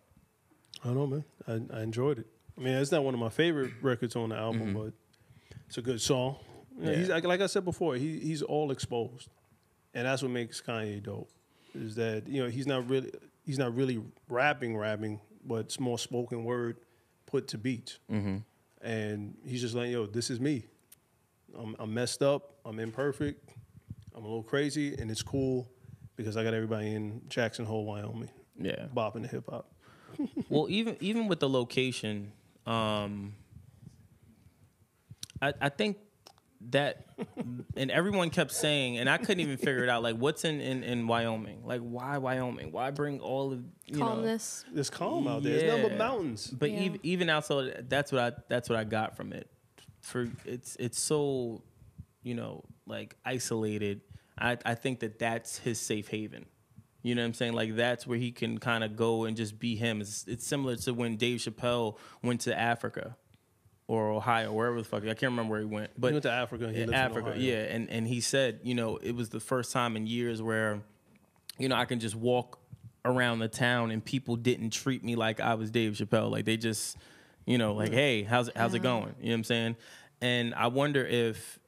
I 0.84 0.88
don't 0.88 0.96
know, 0.96 1.08
man. 1.08 1.26
I, 1.48 1.80
I 1.80 1.82
enjoyed 1.84 2.20
it. 2.20 2.28
I 2.58 2.62
mean, 2.62 2.74
it's 2.76 2.92
not 2.92 3.04
one 3.04 3.14
of 3.14 3.20
my 3.20 3.30
favorite 3.30 3.74
records 3.82 4.16
on 4.16 4.30
the 4.30 4.36
album, 4.36 4.68
mm-hmm. 4.68 4.84
but 4.84 4.94
it's 5.68 5.78
a 5.78 5.82
good 5.82 6.00
song. 6.00 6.38
You 6.78 6.86
know, 6.86 6.92
Yeah. 6.92 6.98
He's 6.98 7.10
like, 7.10 7.24
like 7.26 7.42
I 7.42 7.48
said 7.48 7.66
before, 7.66 7.96
he 7.96 8.20
he's 8.20 8.42
all 8.42 8.72
exposed, 8.72 9.30
and 9.94 10.06
that's 10.08 10.22
what 10.22 10.32
makes 10.32 10.62
Kanye 10.62 11.02
dope. 11.04 11.30
Is 11.76 11.96
that 11.96 12.28
you 12.28 12.42
know 12.44 12.50
he's 12.50 12.68
not 12.68 12.88
really 12.90 13.12
he's 13.46 13.58
not 13.60 13.76
really 13.76 14.02
rapping 14.30 14.78
rapping, 14.78 15.20
but 15.46 15.66
it's 15.66 15.80
more 15.80 15.98
spoken 16.00 16.44
word 16.44 16.78
put 17.26 17.48
to 17.50 17.58
beats. 17.58 18.00
Mm-hmm. 18.12 18.38
and 18.82 19.36
he's 19.46 19.62
just 19.62 19.76
like, 19.76 19.90
yo, 19.90 20.06
this 20.06 20.30
is 20.30 20.40
me. 20.40 20.66
I'm, 21.58 21.76
I'm 21.80 21.94
messed 21.94 22.22
up. 22.24 22.56
I'm 22.66 22.80
imperfect. 22.80 23.50
I'm 24.16 24.24
a 24.24 24.28
little 24.28 24.44
crazy, 24.44 24.96
and 24.96 25.10
it's 25.12 25.22
cool 25.24 25.68
because 26.16 26.38
I 26.38 26.44
got 26.44 26.54
everybody 26.54 26.94
in 26.94 27.22
Jackson 27.30 27.66
Hole, 27.66 27.86
Wyoming, 27.86 28.30
Yeah. 28.60 28.86
bopping 28.96 29.22
the 29.24 29.28
hip 29.28 29.46
hop. 29.50 29.72
Well, 30.50 30.68
even 30.70 30.96
even 31.00 31.28
with 31.28 31.40
the 31.40 31.50
location, 31.50 32.32
um, 32.68 33.34
I 35.42 35.54
I 35.62 35.70
think 35.70 35.98
that, 36.72 37.06
and 37.78 37.92
everyone 37.92 38.30
kept 38.30 38.52
saying, 38.52 38.98
and 38.98 39.10
I 39.10 39.18
couldn't 39.18 39.40
even 39.42 39.58
figure 39.58 39.84
it 39.84 39.90
out. 39.90 40.04
Like, 40.04 40.16
what's 40.18 40.44
in 40.46 40.62
in, 40.62 40.84
in 40.84 41.08
Wyoming? 41.08 41.64
Like, 41.66 41.82
why 41.82 42.18
Wyoming? 42.18 42.72
Why 42.72 42.92
bring 42.92 43.20
all 43.20 43.52
of 43.54 43.64
you 43.88 43.98
know? 43.98 44.06
Calmness. 44.06 44.66
It's 44.76 44.90
calm 44.90 45.28
out 45.28 45.44
there. 45.44 45.54
It's 45.56 45.64
nothing 45.64 45.84
but 45.90 45.98
mountains. 45.98 46.48
But 46.48 46.72
Yeah. 46.72 46.82
even 46.82 47.00
even 47.04 47.30
outside, 47.30 47.86
that's 47.90 48.12
what 48.12 48.22
I 48.22 48.32
that's 48.50 48.70
what 48.70 48.78
I 48.80 48.84
got 48.84 49.16
from 49.18 49.34
it. 49.34 49.50
For 50.02 50.30
it's 50.46 50.76
it's 50.80 51.00
so, 51.00 51.64
you 52.24 52.34
know, 52.36 52.64
like 52.86 53.16
isolated. 53.26 54.02
I 54.38 54.58
I 54.66 54.76
think 54.76 55.00
that 55.02 55.20
that's 55.20 55.58
his 55.58 55.80
safe 55.80 56.08
haven. 56.10 56.46
You 57.04 57.16
know 57.16 57.22
what 57.22 57.28
I'm 57.28 57.34
saying? 57.34 57.54
Like 57.54 57.76
that's 57.76 58.08
where 58.08 58.18
he 58.18 58.32
can 58.32 58.58
kind 58.60 58.84
of 58.84 58.96
go 58.96 59.26
and 59.26 59.36
just 59.36 59.60
be 59.60 59.76
him. 59.76 60.00
It's, 60.00 60.26
it's 60.26 60.48
similar 60.48 60.78
to 60.78 60.94
when 60.94 61.18
Dave 61.18 61.40
Chappelle 61.42 61.98
went 62.22 62.42
to 62.42 62.58
Africa 62.58 63.18
or 63.88 64.12
Ohio, 64.12 64.52
wherever 64.54 64.78
the 64.78 64.84
fuck. 64.88 65.04
I 65.04 65.08
can't 65.08 65.24
remember 65.32 65.52
where 65.52 65.60
he 65.60 65.66
went. 65.66 65.92
But 65.98 66.08
He 66.08 66.14
went 66.14 66.24
to 66.24 66.32
Africa. 66.32 66.70
He 66.72 66.82
in 66.82 66.90
lives 66.90 66.90
in 66.90 66.94
Africa, 66.94 67.30
Ohio. 67.30 67.40
yeah. 67.42 67.56
And 67.64 67.90
and 67.90 68.08
he 68.08 68.22
said, 68.22 68.60
you 68.64 68.76
know, 68.76 68.98
it 68.98 69.14
was 69.16 69.30
the 69.30 69.40
first 69.40 69.72
time 69.72 69.96
in 69.96 70.08
years 70.08 70.42
where, 70.42 70.82
you 71.58 71.68
know, 71.70 71.76
I 71.76 71.86
can 71.86 72.00
just 72.00 72.16
walk 72.16 72.60
around 73.06 73.40
the 73.40 73.50
town 73.50 73.92
and 73.92 74.04
people 74.04 74.36
didn't 74.38 74.70
treat 74.70 75.04
me 75.04 75.16
like 75.16 75.40
I 75.42 75.56
was 75.56 75.70
Dave 75.70 75.94
Chappelle. 75.94 76.32
Like 76.32 76.46
they 76.46 76.56
just, 76.58 76.98
you 77.46 77.58
know, 77.58 77.74
like, 77.74 77.92
hey, 77.92 78.24
how's 78.24 78.48
it, 78.48 78.56
how's 78.56 78.74
it 78.74 78.80
going? 78.80 79.14
You 79.20 79.26
know 79.26 79.32
what 79.32 79.36
I'm 79.36 79.44
saying? 79.44 79.76
And 80.22 80.56
I 80.56 80.68
wonder 80.68 81.06
if 81.06 81.60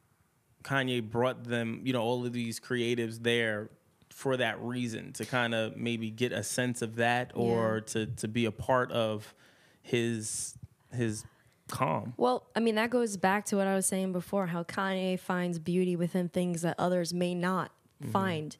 Kanye 0.63 1.03
brought 1.03 1.43
them, 1.43 1.81
you 1.83 1.91
know, 1.91 2.01
all 2.01 2.25
of 2.25 2.31
these 2.31 2.59
creatives 2.61 3.21
there 3.21 3.69
for 4.09 4.37
that 4.37 4.61
reason 4.61 5.11
to 5.11 5.25
kind 5.25 5.53
of 5.53 5.75
maybe 5.75 6.09
get 6.09 6.31
a 6.31 6.41
sense 6.41 6.81
of 6.81 6.95
that 6.95 7.31
or 7.35 7.81
to 7.81 8.05
to 8.05 8.29
be 8.29 8.45
a 8.45 8.51
part 8.51 8.89
of 8.93 9.33
his 9.81 10.57
his 10.93 11.25
calm. 11.69 12.13
Well, 12.17 12.47
I 12.55 12.59
mean, 12.59 12.75
that 12.75 12.89
goes 12.89 13.17
back 13.17 13.45
to 13.45 13.57
what 13.57 13.67
I 13.67 13.75
was 13.75 13.85
saying 13.85 14.11
before 14.11 14.47
how 14.47 14.63
Kanye 14.63 15.19
finds 15.19 15.59
beauty 15.59 15.95
within 15.95 16.29
things 16.29 16.61
that 16.61 16.75
others 16.77 17.13
may 17.13 17.33
not 17.33 17.71
find. 18.11 18.55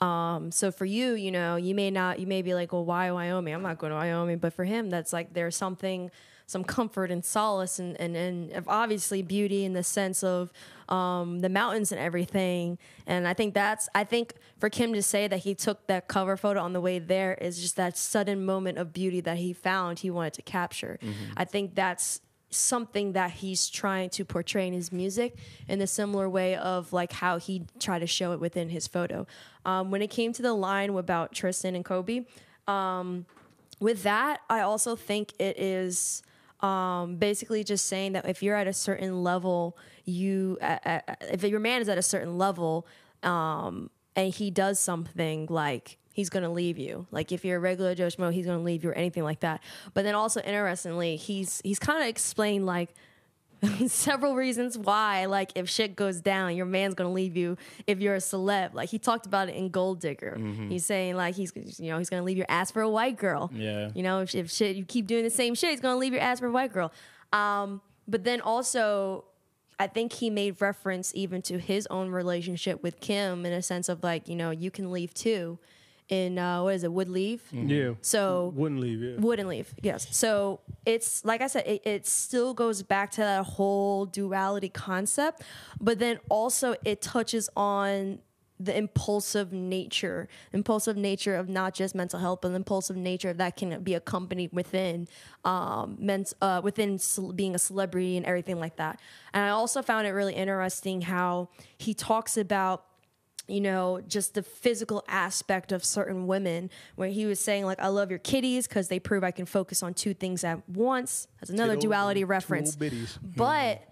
Um, 0.00 0.50
so 0.50 0.70
for 0.70 0.84
you, 0.84 1.14
you 1.14 1.30
know, 1.30 1.56
you 1.56 1.74
may 1.74 1.90
not, 1.90 2.18
you 2.18 2.26
may 2.26 2.42
be 2.42 2.54
like, 2.54 2.72
well, 2.72 2.84
why 2.84 3.10
Wyoming? 3.10 3.54
I'm 3.54 3.62
not 3.62 3.78
going 3.78 3.90
to 3.90 3.96
Wyoming. 3.96 4.38
But 4.38 4.52
for 4.52 4.64
him, 4.64 4.90
that's 4.90 5.12
like 5.12 5.32
there's 5.32 5.56
something, 5.56 6.10
some 6.46 6.62
comfort 6.62 7.10
and 7.10 7.24
solace 7.24 7.78
and, 7.78 7.98
and, 7.98 8.16
and 8.16 8.64
obviously 8.66 9.22
beauty 9.22 9.64
in 9.64 9.72
the 9.72 9.82
sense 9.82 10.22
of 10.22 10.52
um, 10.90 11.40
the 11.40 11.48
mountains 11.48 11.90
and 11.90 12.00
everything. 12.00 12.76
And 13.06 13.26
I 13.26 13.32
think 13.32 13.54
that's, 13.54 13.88
I 13.94 14.04
think 14.04 14.34
for 14.58 14.68
Kim 14.68 14.92
to 14.92 15.02
say 15.02 15.26
that 15.26 15.38
he 15.38 15.54
took 15.54 15.86
that 15.86 16.06
cover 16.06 16.36
photo 16.36 16.60
on 16.60 16.72
the 16.72 16.80
way 16.80 16.98
there 16.98 17.34
is 17.34 17.60
just 17.62 17.76
that 17.76 17.96
sudden 17.96 18.44
moment 18.44 18.78
of 18.78 18.92
beauty 18.92 19.20
that 19.22 19.38
he 19.38 19.54
found 19.54 20.00
he 20.00 20.10
wanted 20.10 20.34
to 20.34 20.42
capture. 20.42 20.98
I 21.36 21.44
think 21.46 21.74
that's 21.74 22.20
something 22.54 23.12
that 23.12 23.30
he's 23.30 23.68
trying 23.68 24.10
to 24.10 24.24
portray 24.24 24.66
in 24.66 24.72
his 24.72 24.92
music 24.92 25.36
in 25.68 25.80
a 25.80 25.86
similar 25.86 26.28
way 26.28 26.56
of 26.56 26.92
like 26.92 27.12
how 27.12 27.38
he 27.38 27.64
tried 27.78 28.00
to 28.00 28.06
show 28.06 28.32
it 28.32 28.40
within 28.40 28.68
his 28.68 28.86
photo. 28.86 29.26
Um, 29.64 29.90
when 29.90 30.02
it 30.02 30.10
came 30.10 30.32
to 30.34 30.42
the 30.42 30.54
line 30.54 30.90
about 30.90 31.32
Tristan 31.32 31.74
and 31.74 31.84
Kobe, 31.84 32.26
um, 32.66 33.26
with 33.80 34.02
that, 34.04 34.40
I 34.48 34.60
also 34.60 34.96
think 34.96 35.32
it 35.38 35.58
is 35.58 36.22
um, 36.60 37.16
basically 37.16 37.64
just 37.64 37.86
saying 37.86 38.12
that 38.12 38.26
if 38.28 38.42
you're 38.42 38.56
at 38.56 38.66
a 38.66 38.72
certain 38.72 39.22
level, 39.22 39.76
you 40.04 40.58
uh, 40.62 40.78
uh, 40.84 41.00
if 41.20 41.42
your 41.42 41.60
man 41.60 41.82
is 41.82 41.88
at 41.88 41.98
a 41.98 42.02
certain 42.02 42.38
level, 42.38 42.86
um, 43.22 43.90
and 44.16 44.32
he 44.32 44.50
does 44.50 44.78
something 44.78 45.46
like 45.50 45.98
he's 46.14 46.30
gonna 46.30 46.50
leave 46.50 46.78
you. 46.78 47.06
Like 47.10 47.30
if 47.32 47.44
you're 47.44 47.58
a 47.58 47.60
regular 47.60 47.94
Joe 47.94 48.06
Schmo, 48.06 48.32
he's 48.32 48.46
gonna 48.46 48.62
leave 48.62 48.82
you 48.84 48.90
or 48.90 48.94
anything 48.94 49.22
like 49.24 49.40
that. 49.40 49.60
But 49.92 50.04
then 50.04 50.14
also 50.14 50.40
interestingly, 50.40 51.16
he's 51.16 51.60
he's 51.62 51.78
kind 51.78 52.00
of 52.02 52.08
explained 52.08 52.64
like 52.64 52.88
several 53.86 54.34
reasons 54.34 54.76
why 54.76 55.24
like 55.26 55.50
if 55.54 55.68
shit 55.70 55.96
goes 55.96 56.20
down 56.20 56.54
your 56.54 56.66
man's 56.66 56.94
gonna 56.94 57.12
leave 57.12 57.34
you 57.36 57.56
if 57.86 57.98
you're 57.98 58.14
a 58.14 58.18
celeb 58.18 58.74
like 58.74 58.90
he 58.90 58.98
talked 58.98 59.24
about 59.24 59.48
it 59.48 59.54
in 59.54 59.70
gold 59.70 60.00
digger 60.00 60.36
he's 60.68 60.84
saying 60.84 61.16
like 61.16 61.34
he's 61.34 61.50
you 61.78 61.88
know 61.88 61.96
he's 61.96 62.10
gonna 62.10 62.22
leave 62.24 62.36
your 62.36 62.44
ass 62.50 62.70
for 62.70 62.82
a 62.82 62.90
white 62.90 63.16
girl 63.16 63.50
Yeah. 63.54 63.90
you 63.94 64.02
know 64.02 64.20
if, 64.20 64.34
if 64.34 64.50
shit 64.50 64.76
you 64.76 64.84
keep 64.84 65.06
doing 65.06 65.24
the 65.24 65.30
same 65.30 65.54
shit 65.54 65.70
he's 65.70 65.80
gonna 65.80 65.96
leave 65.96 66.12
your 66.12 66.20
ass 66.20 66.40
for 66.40 66.46
a 66.46 66.52
white 66.52 66.74
girl 66.74 66.92
um 67.32 67.80
but 68.06 68.24
then 68.24 68.42
also 68.42 69.24
I 69.78 69.86
think 69.86 70.12
he 70.12 70.28
made 70.28 70.60
reference 70.60 71.12
even 71.14 71.40
to 71.42 71.58
his 71.58 71.86
own 71.88 72.10
relationship 72.10 72.82
with 72.82 73.00
Kim 73.00 73.44
in 73.46 73.52
a 73.52 73.60
sense 73.62 73.88
of 73.88 74.04
like, 74.04 74.28
you 74.28 74.36
know, 74.36 74.50
you 74.52 74.70
can 74.70 74.92
leave 74.92 75.12
too. 75.14 75.58
In 76.10 76.38
uh, 76.38 76.62
what 76.62 76.74
is 76.74 76.84
it, 76.84 76.92
would 76.92 77.08
leave? 77.08 77.42
Yeah. 77.50 77.94
So 78.02 78.52
Wouldn't 78.54 78.80
leave, 78.80 79.00
yeah. 79.02 79.16
wouldn't 79.18 79.48
leave. 79.48 79.72
Yes. 79.82 80.06
So 80.14 80.60
it's 80.84 81.24
like 81.24 81.40
I 81.40 81.46
said, 81.46 81.66
it, 81.66 81.80
it 81.86 82.06
still 82.06 82.52
goes 82.52 82.82
back 82.82 83.10
to 83.12 83.22
that 83.22 83.44
whole 83.46 84.04
duality 84.04 84.68
concept, 84.68 85.42
but 85.80 85.98
then 85.98 86.18
also 86.28 86.74
it 86.84 87.00
touches 87.00 87.48
on 87.56 88.18
the 88.60 88.76
impulsive 88.76 89.52
nature, 89.52 90.28
impulsive 90.52 90.96
nature 90.96 91.34
of 91.34 91.48
not 91.48 91.74
just 91.74 91.94
mental 91.94 92.20
health, 92.20 92.38
but 92.42 92.50
the 92.50 92.54
impulsive 92.54 92.96
nature 92.96 93.32
that 93.32 93.56
can 93.56 93.82
be 93.82 93.94
accompanied 93.94 94.52
within, 94.52 95.08
um, 95.44 95.96
ment- 95.98 96.32
uh, 96.40 96.60
within 96.62 96.98
ce- 96.98 97.18
being 97.34 97.54
a 97.54 97.58
celebrity 97.58 98.16
and 98.16 98.24
everything 98.26 98.60
like 98.60 98.76
that. 98.76 99.00
And 99.32 99.42
I 99.42 99.48
also 99.48 99.82
found 99.82 100.06
it 100.06 100.10
really 100.10 100.34
interesting 100.34 101.00
how 101.00 101.48
he 101.78 101.94
talks 101.94 102.36
about 102.36 102.84
you 103.46 103.60
know, 103.60 104.00
just 104.08 104.34
the 104.34 104.42
physical 104.42 105.04
aspect 105.08 105.70
of 105.72 105.84
certain 105.84 106.26
women, 106.26 106.70
where 106.96 107.08
he 107.10 107.26
was 107.26 107.38
saying, 107.40 107.64
like, 107.66 107.78
I 107.80 107.88
love 107.88 108.08
your 108.10 108.18
kitties 108.18 108.66
because 108.66 108.88
they 108.88 108.98
prove 108.98 109.22
I 109.24 109.30
can 109.32 109.46
focus 109.46 109.82
on 109.82 109.94
two 109.94 110.14
things 110.14 110.44
at 110.44 110.66
once. 110.68 111.28
That's 111.40 111.50
another 111.50 111.74
Two 111.74 111.82
duality 111.82 112.24
reference. 112.24 112.76
But 113.36 113.82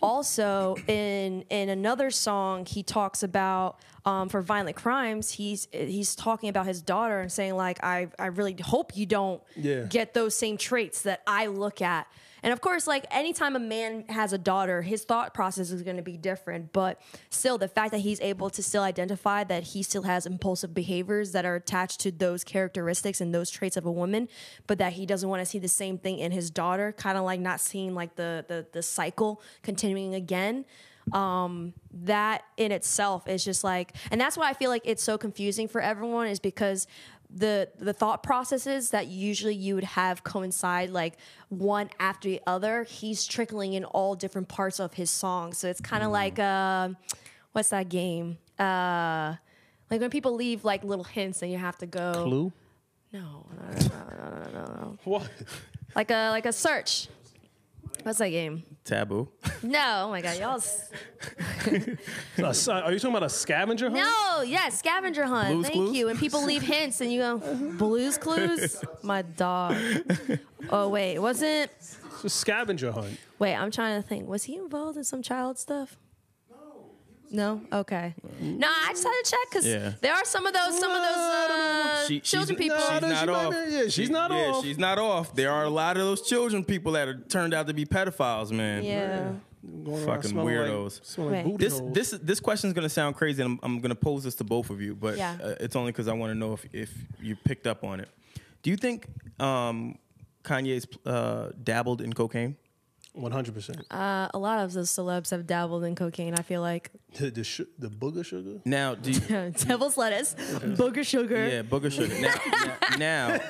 also 0.00 0.76
in 0.88 1.44
in 1.50 1.68
another 1.68 2.10
song, 2.10 2.66
he 2.66 2.82
talks 2.82 3.22
about 3.22 3.78
um, 4.04 4.28
for 4.28 4.40
violent 4.42 4.76
crimes. 4.76 5.30
He's 5.30 5.68
he's 5.72 6.16
talking 6.16 6.48
about 6.48 6.66
his 6.66 6.82
daughter 6.82 7.20
and 7.20 7.30
saying 7.30 7.54
like, 7.56 7.82
I 7.84 8.08
I 8.18 8.26
really 8.26 8.56
hope 8.60 8.96
you 8.96 9.06
don't 9.06 9.42
Yeah. 9.56 9.82
get 9.84 10.14
those 10.14 10.34
same 10.34 10.56
traits 10.56 11.02
that 11.02 11.22
I 11.26 11.46
look 11.46 11.80
at. 11.82 12.06
And 12.42 12.52
of 12.52 12.60
course, 12.60 12.86
like 12.86 13.06
anytime 13.10 13.54
a 13.54 13.60
man 13.60 14.04
has 14.08 14.32
a 14.32 14.38
daughter, 14.38 14.82
his 14.82 15.04
thought 15.04 15.32
process 15.32 15.70
is 15.70 15.82
going 15.82 15.96
to 15.96 16.02
be 16.02 16.16
different. 16.16 16.72
But 16.72 17.00
still, 17.30 17.58
the 17.58 17.68
fact 17.68 17.92
that 17.92 17.98
he's 17.98 18.20
able 18.20 18.50
to 18.50 18.62
still 18.62 18.82
identify 18.82 19.44
that 19.44 19.62
he 19.62 19.82
still 19.82 20.02
has 20.02 20.26
impulsive 20.26 20.74
behaviors 20.74 21.32
that 21.32 21.44
are 21.44 21.56
attached 21.56 22.00
to 22.00 22.10
those 22.10 22.44
characteristics 22.44 23.20
and 23.20 23.34
those 23.34 23.50
traits 23.50 23.76
of 23.76 23.86
a 23.86 23.92
woman, 23.92 24.28
but 24.66 24.78
that 24.78 24.94
he 24.94 25.06
doesn't 25.06 25.28
want 25.28 25.40
to 25.40 25.46
see 25.46 25.58
the 25.58 25.68
same 25.68 25.98
thing 25.98 26.18
in 26.18 26.32
his 26.32 26.50
daughter, 26.50 26.92
kind 26.92 27.16
of 27.16 27.24
like 27.24 27.40
not 27.40 27.60
seeing 27.60 27.94
like 27.94 28.16
the 28.16 28.44
the 28.48 28.66
the 28.72 28.82
cycle 28.82 29.40
continuing 29.62 30.14
again 30.14 30.64
um 31.12 31.72
that 31.92 32.44
in 32.56 32.70
itself 32.70 33.26
is 33.26 33.44
just 33.44 33.64
like 33.64 33.92
and 34.10 34.20
that's 34.20 34.36
why 34.36 34.48
i 34.48 34.52
feel 34.52 34.70
like 34.70 34.82
it's 34.84 35.02
so 35.02 35.18
confusing 35.18 35.66
for 35.66 35.80
everyone 35.80 36.28
is 36.28 36.38
because 36.38 36.86
the 37.34 37.68
the 37.78 37.92
thought 37.92 38.22
processes 38.22 38.90
that 38.90 39.06
usually 39.06 39.54
you 39.54 39.74
would 39.74 39.84
have 39.84 40.22
coincide 40.22 40.90
like 40.90 41.14
one 41.48 41.88
after 41.98 42.28
the 42.28 42.40
other 42.46 42.84
he's 42.84 43.26
trickling 43.26 43.72
in 43.72 43.84
all 43.84 44.14
different 44.14 44.48
parts 44.48 44.78
of 44.78 44.94
his 44.94 45.10
song 45.10 45.52
so 45.52 45.68
it's 45.68 45.80
kind 45.80 46.02
of 46.02 46.10
like 46.10 46.38
uh 46.38 46.88
what's 47.52 47.70
that 47.70 47.88
game 47.88 48.36
uh 48.58 49.34
like 49.90 50.00
when 50.00 50.10
people 50.10 50.34
leave 50.34 50.64
like 50.64 50.84
little 50.84 51.04
hints 51.04 51.42
and 51.42 51.50
you 51.50 51.58
have 51.58 51.76
to 51.78 51.86
go 51.86 52.12
Clue? 52.12 52.52
no 53.12 53.46
no 53.50 53.78
no 53.80 53.88
no 53.88 54.52
no 54.52 54.52
no, 54.52 54.74
no. 54.74 54.98
What? 55.04 55.30
like 55.94 56.10
a 56.10 56.30
like 56.30 56.46
a 56.46 56.52
search 56.52 57.08
what's 58.02 58.18
that 58.18 58.28
game 58.30 58.62
Taboo. 58.84 59.28
no 59.62 60.04
oh 60.06 60.10
my 60.10 60.20
god 60.20 60.38
y'all 60.38 60.56
s- 60.56 60.90
A 62.38 62.52
si- 62.54 62.70
Are 62.72 62.92
you 62.92 62.98
talking 62.98 63.14
about 63.16 63.22
a 63.22 63.28
scavenger 63.28 63.88
hunt? 63.90 64.02
No, 64.02 64.42
yes, 64.42 64.78
scavenger 64.80 65.24
hunt. 65.24 65.50
Blue's 65.50 65.66
Thank 65.66 65.74
Clues? 65.76 65.96
you. 65.96 66.08
And 66.08 66.18
people 66.18 66.44
leave 66.44 66.62
hints, 66.62 67.00
and 67.00 67.12
you 67.12 67.20
go, 67.20 67.38
Blues 67.78 68.18
Clues. 68.18 68.82
My 69.04 69.22
dog. 69.22 69.76
Oh 70.70 70.88
wait, 70.88 71.18
wasn't? 71.20 71.70
It's 71.78 72.24
a 72.24 72.28
scavenger 72.28 72.90
hunt. 72.90 73.18
Wait, 73.38 73.54
I'm 73.54 73.70
trying 73.70 74.02
to 74.02 74.06
think. 74.06 74.28
Was 74.28 74.44
he 74.44 74.56
involved 74.56 74.96
in 74.96 75.04
some 75.04 75.22
child 75.22 75.58
stuff? 75.58 75.96
No. 77.32 77.62
Okay. 77.72 78.14
No, 78.40 78.68
I 78.68 78.88
just 78.92 79.02
had 79.04 79.12
to 79.24 79.30
check 79.30 79.38
because 79.50 79.66
Yeah. 79.66 79.92
there 80.02 80.12
are 80.12 80.24
some 80.24 80.44
of 80.46 80.52
those, 80.52 80.78
some 80.78 80.90
of 80.90 80.98
those 81.02 81.16
uh, 81.16 82.06
She- 82.06 82.20
children 82.20 82.56
she's, 82.58 82.64
people. 82.68 82.78
She's 82.78 83.00
not 83.00 83.18
she 83.20 83.26
might 83.26 83.28
off. 83.28 83.50
be- 83.52 83.72
yeah, 83.74 83.88
she's 83.88 84.10
not 84.10 84.30
yeah, 84.30 84.36
off. 84.50 84.62
she's 84.64 84.78
not 84.78 84.98
off. 84.98 85.34
There 85.34 85.50
are 85.50 85.64
a 85.64 85.70
lot 85.70 85.96
of 85.96 86.02
those 86.02 86.22
children 86.22 86.62
people 86.64 86.92
that 86.92 87.08
are 87.08 87.18
turned 87.18 87.54
out 87.54 87.66
to 87.68 87.74
be 87.74 87.86
pedophiles, 87.86 88.50
man. 88.52 88.84
yeah. 88.84 89.32
Going 89.64 89.96
around 89.96 90.06
Fucking 90.16 90.30
smelling 90.30 90.56
like- 90.58 90.68
weirdos. 90.68 91.04
smelling 91.04 91.32
like 91.32 91.44
Right. 91.44 91.52
booty 91.52 91.64
This 91.64 91.78
holes. 91.78 91.94
this 91.94 92.10
this 92.22 92.40
question 92.40 92.68
is 92.68 92.74
gonna 92.74 92.88
sound 92.88 93.14
crazy, 93.16 93.42
and 93.42 93.52
I'm, 93.52 93.60
I'm 93.62 93.80
gonna 93.80 93.94
pose 93.94 94.24
this 94.24 94.34
to 94.36 94.44
both 94.44 94.70
of 94.70 94.80
you, 94.82 94.94
but 94.96 95.16
Yeah. 95.16 95.36
uh, 95.42 95.54
it's 95.60 95.76
only 95.76 95.92
because 95.92 96.08
I 96.08 96.12
want 96.14 96.32
to 96.32 96.34
know 96.34 96.52
if 96.52 96.66
if 96.74 96.90
you 97.20 97.36
picked 97.36 97.66
up 97.68 97.82
on 97.84 98.00
it. 98.00 98.08
Do 98.62 98.70
you 98.70 98.76
think 98.76 99.06
um, 99.40 99.98
Kanye's 100.44 100.86
uh, 101.06 101.50
dabbled 101.62 102.00
in 102.02 102.12
cocaine? 102.12 102.56
One 103.14 103.30
hundred 103.30 103.52
percent. 103.54 103.84
Uh, 103.90 104.28
a 104.32 104.38
lot 104.38 104.60
of 104.64 104.72
the 104.72 104.80
celebs 104.80 105.30
have 105.32 105.46
dabbled 105.46 105.84
in 105.84 105.94
cocaine. 105.94 106.34
I 106.34 106.40
feel 106.42 106.62
like 106.62 106.90
The 107.18 107.30
the, 107.30 107.44
sh- 107.44 107.60
the 107.78 107.88
booger 107.88 108.24
sugar. 108.24 108.60
Now, 108.64 108.94
do 108.94 109.10
you, 109.10 109.20
devil's 109.66 109.98
lettuce, 109.98 110.34
booger 110.34 111.04
sugar. 111.04 111.46
yeah, 111.46 111.62
booger 111.62 111.92
sugar. 111.92 112.14
Now, 112.18 112.34
now, 112.96 113.36
now 113.36 113.40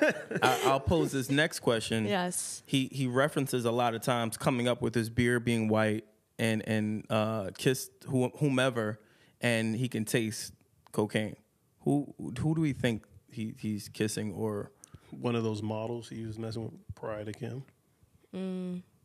I, 0.43 0.61
I'll 0.65 0.81
pose 0.81 1.13
this 1.13 1.31
next 1.31 1.61
question. 1.61 2.07
Yes. 2.07 2.65
He 2.67 2.89
he 2.91 3.07
references 3.07 3.65
a 3.65 3.71
lot 3.71 3.95
of 3.95 4.03
times 4.03 4.37
coming 4.37 4.67
up 4.67 4.83
with 4.83 4.97
his 4.97 5.09
beer 5.11 5.39
being 5.39 5.69
white 5.69 6.07
and 6.41 6.67
and 6.67 7.07
uh, 7.09 7.51
kissed 7.57 7.93
who, 8.09 8.31
whomever, 8.39 8.99
and 9.41 9.77
he 9.77 9.87
can 9.89 10.05
taste 10.05 10.55
cocaine. 10.91 11.37
Who 11.83 12.13
who 12.19 12.55
do 12.57 12.61
we 12.63 12.73
think 12.73 13.05
he, 13.31 13.55
he's 13.61 13.89
kissing 13.89 14.33
or 14.33 14.73
One 15.11 15.37
of 15.37 15.45
those 15.45 15.63
models 15.63 16.09
he 16.09 16.27
was 16.27 16.37
messing 16.37 16.65
with 16.65 16.73
prior 16.97 17.25
to 17.25 17.33
Kim. 17.33 17.63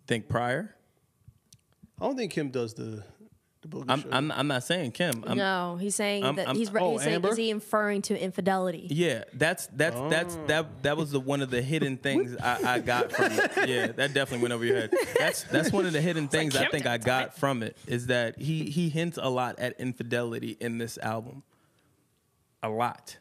Think 0.08 0.28
prior? 0.28 0.74
I 2.00 2.06
don't 2.06 2.16
think 2.16 2.32
Kim 2.32 2.50
does 2.50 2.74
the 2.74 3.04
the 3.62 3.68
booger 3.68 3.86
I'm 3.88 4.02
sugar. 4.02 4.14
I'm, 4.14 4.32
I'm 4.32 4.48
not 4.48 4.64
saying 4.64 4.92
Kim. 4.92 5.24
I'm, 5.26 5.38
no, 5.38 5.78
he's 5.80 5.96
saying 5.96 6.24
I'm- 6.24 6.36
that 6.36 6.48
I'm- 6.48 6.56
he's, 6.56 6.72
re- 6.72 6.82
oh, 6.82 6.92
he's 6.94 7.04
saying 7.04 7.16
Amber? 7.16 7.30
is 7.30 7.38
he 7.38 7.50
inferring 7.50 8.02
to 8.04 8.20
infidelity? 8.20 8.88
Yeah, 8.90 9.24
that's 9.34 9.68
that's 9.68 10.00
that's 10.10 10.36
oh. 10.36 10.46
that 10.48 10.84
that 10.84 10.98
was 10.98 11.12
the 11.12 11.20
one 11.20 11.42
of 11.42 11.50
the 11.50 11.62
hidden 11.62 11.98
things 12.08 12.36
I, 12.38 12.76
I 12.76 12.80
got 12.80 13.12
from 13.12 13.32
it. 13.32 13.52
Yeah, 13.68 13.88
that 13.88 14.14
definitely 14.14 14.44
went 14.44 14.54
over 14.54 14.64
your 14.64 14.78
head. 14.78 14.94
That's 15.18 15.44
that's 15.44 15.72
one 15.72 15.86
of 15.86 15.94
the 15.94 16.02
hidden 16.02 16.28
things 16.28 16.56
I 16.56 16.68
think 16.68 16.86
I 16.86 16.98
got 16.98 17.38
from 17.38 17.64
it 17.64 17.78
is 17.88 18.08
that 18.08 18.40
he 18.40 18.66
he 18.66 18.90
hints 18.90 19.18
a 19.22 19.30
lot 19.30 19.60
at 19.60 19.80
infidelity 19.80 20.56
in 20.60 20.78
this 20.78 20.98
album. 21.00 21.44
A 22.64 22.70
lot. 22.70 23.18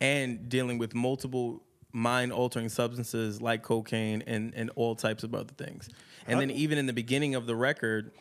And 0.00 0.48
dealing 0.48 0.78
with 0.78 0.94
multiple 0.94 1.62
mind 1.92 2.32
altering 2.32 2.68
substances 2.68 3.42
like 3.42 3.62
cocaine 3.62 4.22
and, 4.26 4.54
and 4.54 4.70
all 4.76 4.94
types 4.94 5.24
of 5.24 5.34
other 5.34 5.52
things. 5.58 5.88
And 6.30 6.40
then 6.40 6.50
even 6.50 6.78
in 6.78 6.86
the 6.86 6.92
beginning 6.92 7.34
of 7.34 7.46
the 7.46 7.54
record, 7.56 8.12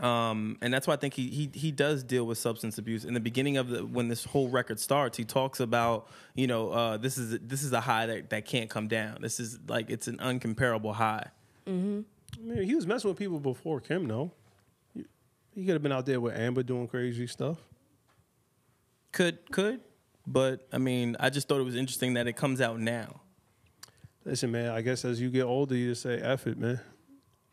um, 0.00 0.58
and 0.60 0.74
that's 0.74 0.86
why 0.86 0.94
I 0.94 0.96
think 0.96 1.14
he, 1.14 1.28
he 1.28 1.50
he 1.54 1.70
does 1.70 2.02
deal 2.02 2.24
with 2.26 2.36
substance 2.38 2.78
abuse. 2.78 3.04
In 3.04 3.14
the 3.14 3.20
beginning 3.20 3.56
of 3.58 3.68
the 3.68 3.84
when 3.86 4.08
this 4.08 4.24
whole 4.24 4.48
record 4.48 4.80
starts, 4.80 5.16
he 5.16 5.24
talks 5.24 5.60
about 5.60 6.08
you 6.34 6.46
know 6.46 6.70
uh, 6.70 6.96
this 6.96 7.16
is 7.18 7.38
this 7.40 7.62
is 7.62 7.72
a 7.72 7.80
high 7.80 8.06
that, 8.06 8.30
that 8.30 8.44
can't 8.46 8.68
come 8.68 8.88
down. 8.88 9.18
This 9.20 9.38
is 9.38 9.58
like 9.68 9.90
it's 9.90 10.08
an 10.08 10.16
uncomparable 10.18 10.94
high. 10.94 11.28
I 11.66 11.70
mean, 11.70 12.62
he 12.64 12.74
was 12.74 12.86
messing 12.86 13.08
with 13.08 13.18
people 13.18 13.38
before 13.40 13.80
Kim, 13.80 14.06
no? 14.06 14.32
He- 14.94 15.04
He 15.54 15.64
could 15.64 15.74
have 15.74 15.82
been 15.82 15.92
out 15.92 16.06
there 16.06 16.20
with 16.20 16.34
Amber 16.36 16.62
doing 16.64 16.88
crazy 16.88 17.26
stuff. 17.28 17.58
Could 19.12 19.38
could, 19.52 19.80
but 20.26 20.66
I 20.72 20.78
mean 20.78 21.16
I 21.20 21.30
just 21.30 21.46
thought 21.46 21.60
it 21.60 21.64
was 21.64 21.76
interesting 21.76 22.14
that 22.14 22.26
it 22.26 22.32
comes 22.34 22.60
out 22.60 22.80
now. 22.80 23.20
Listen, 24.24 24.50
man, 24.50 24.70
I 24.70 24.80
guess 24.80 25.04
as 25.04 25.20
you 25.20 25.30
get 25.30 25.42
older, 25.44 25.76
you 25.76 25.90
just 25.90 26.02
say, 26.02 26.18
F 26.18 26.46
it, 26.48 26.58
man. 26.58 26.80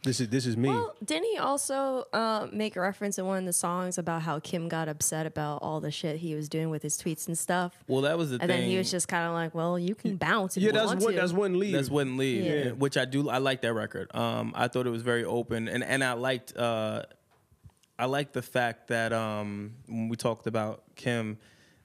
This 0.03 0.19
is 0.19 0.29
this 0.29 0.47
is 0.47 0.57
me. 0.57 0.69
Well, 0.69 0.95
didn't 1.05 1.25
he 1.31 1.37
also 1.37 2.05
uh, 2.11 2.47
make 2.51 2.75
a 2.75 2.81
reference 2.81 3.19
in 3.19 3.25
one 3.27 3.37
of 3.37 3.45
the 3.45 3.53
songs 3.53 3.99
about 3.99 4.23
how 4.23 4.39
Kim 4.39 4.67
got 4.67 4.89
upset 4.89 5.27
about 5.27 5.61
all 5.61 5.79
the 5.79 5.91
shit 5.91 6.17
he 6.17 6.33
was 6.33 6.49
doing 6.49 6.71
with 6.71 6.81
his 6.81 6.97
tweets 6.97 7.27
and 7.27 7.37
stuff? 7.37 7.77
Well, 7.87 8.01
that 8.01 8.17
was 8.17 8.29
the 8.31 8.35
And 8.35 8.41
thing. 8.41 8.49
And 8.49 8.63
then 8.63 8.69
he 8.71 8.77
was 8.79 8.89
just 8.89 9.07
kind 9.07 9.27
of 9.27 9.33
like, 9.33 9.53
"Well, 9.53 9.77
you 9.77 9.93
can 9.93 10.15
bounce 10.17 10.57
if 10.57 10.63
yeah, 10.63 10.67
you 10.69 10.73
that's 10.73 10.87
want 10.87 11.01
what 11.01 11.11
to." 11.11 11.17
that's 11.17 11.33
one 11.33 11.59
lead. 11.59 11.75
That's 11.75 11.91
wouldn't 11.91 12.17
leave, 12.17 12.43
Yeah. 12.43 12.51
and- 12.51 12.79
which 12.81 12.97
I 12.97 13.05
do. 13.05 13.29
I 13.29 13.37
like 13.37 13.61
that 13.61 13.73
record. 13.73 14.09
Um, 14.15 14.53
I 14.55 14.67
thought 14.69 14.87
it 14.87 14.91
was 14.91 15.03
very 15.03 15.23
open, 15.23 15.67
and 15.67 15.83
and 15.83 16.03
I 16.03 16.13
liked. 16.13 16.57
Uh, 16.57 17.03
I 17.99 18.05
liked 18.05 18.33
the 18.33 18.41
fact 18.41 18.87
that 18.87 19.13
um, 19.13 19.75
when 19.87 20.09
we 20.09 20.15
talked 20.17 20.47
about 20.47 20.81
Kim, 20.95 21.37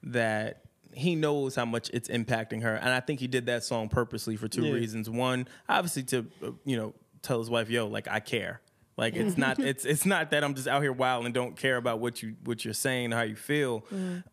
that 0.05 0.62
he 0.95 1.14
knows 1.14 1.55
how 1.55 1.67
much 1.67 1.91
it's 1.93 2.09
impacting 2.09 2.62
her, 2.62 2.75
and 2.77 2.89
I 2.89 3.01
think 3.01 3.21
he 3.21 3.27
did 3.27 3.45
that 3.45 3.62
song 3.62 3.91
purposely 3.91 4.37
for 4.37 4.49
two 4.49 4.64
Yeah. 4.64 4.73
reasons. 4.73 5.11
One, 5.11 5.47
obviously 5.69 6.05
to 6.05 6.25
uh, 6.43 6.53
you 6.64 6.79
know 6.79 6.95
tell 7.27 7.39
his 7.39 7.51
wife, 7.51 7.68
"Yo, 7.70 7.87
like 7.87 8.09
I 8.09 8.20
care." 8.20 8.61
Like 8.97 9.14
it's 9.14 9.37
not 9.37 9.59
it's 9.70 9.85
it's 9.85 10.07
not 10.07 10.31
that 10.31 10.43
I'm 10.43 10.55
just 10.55 10.66
out 10.68 10.83
here 10.83 10.93
wild 10.93 11.24
and 11.27 11.35
don't 11.35 11.57
care 11.57 11.77
about 11.77 12.01
what 12.01 12.22
you 12.22 12.37
what 12.45 12.64
you're 12.64 12.74
saying 12.74 13.12
or 13.12 13.16
how 13.16 13.22
you 13.22 13.37
feel. 13.37 13.85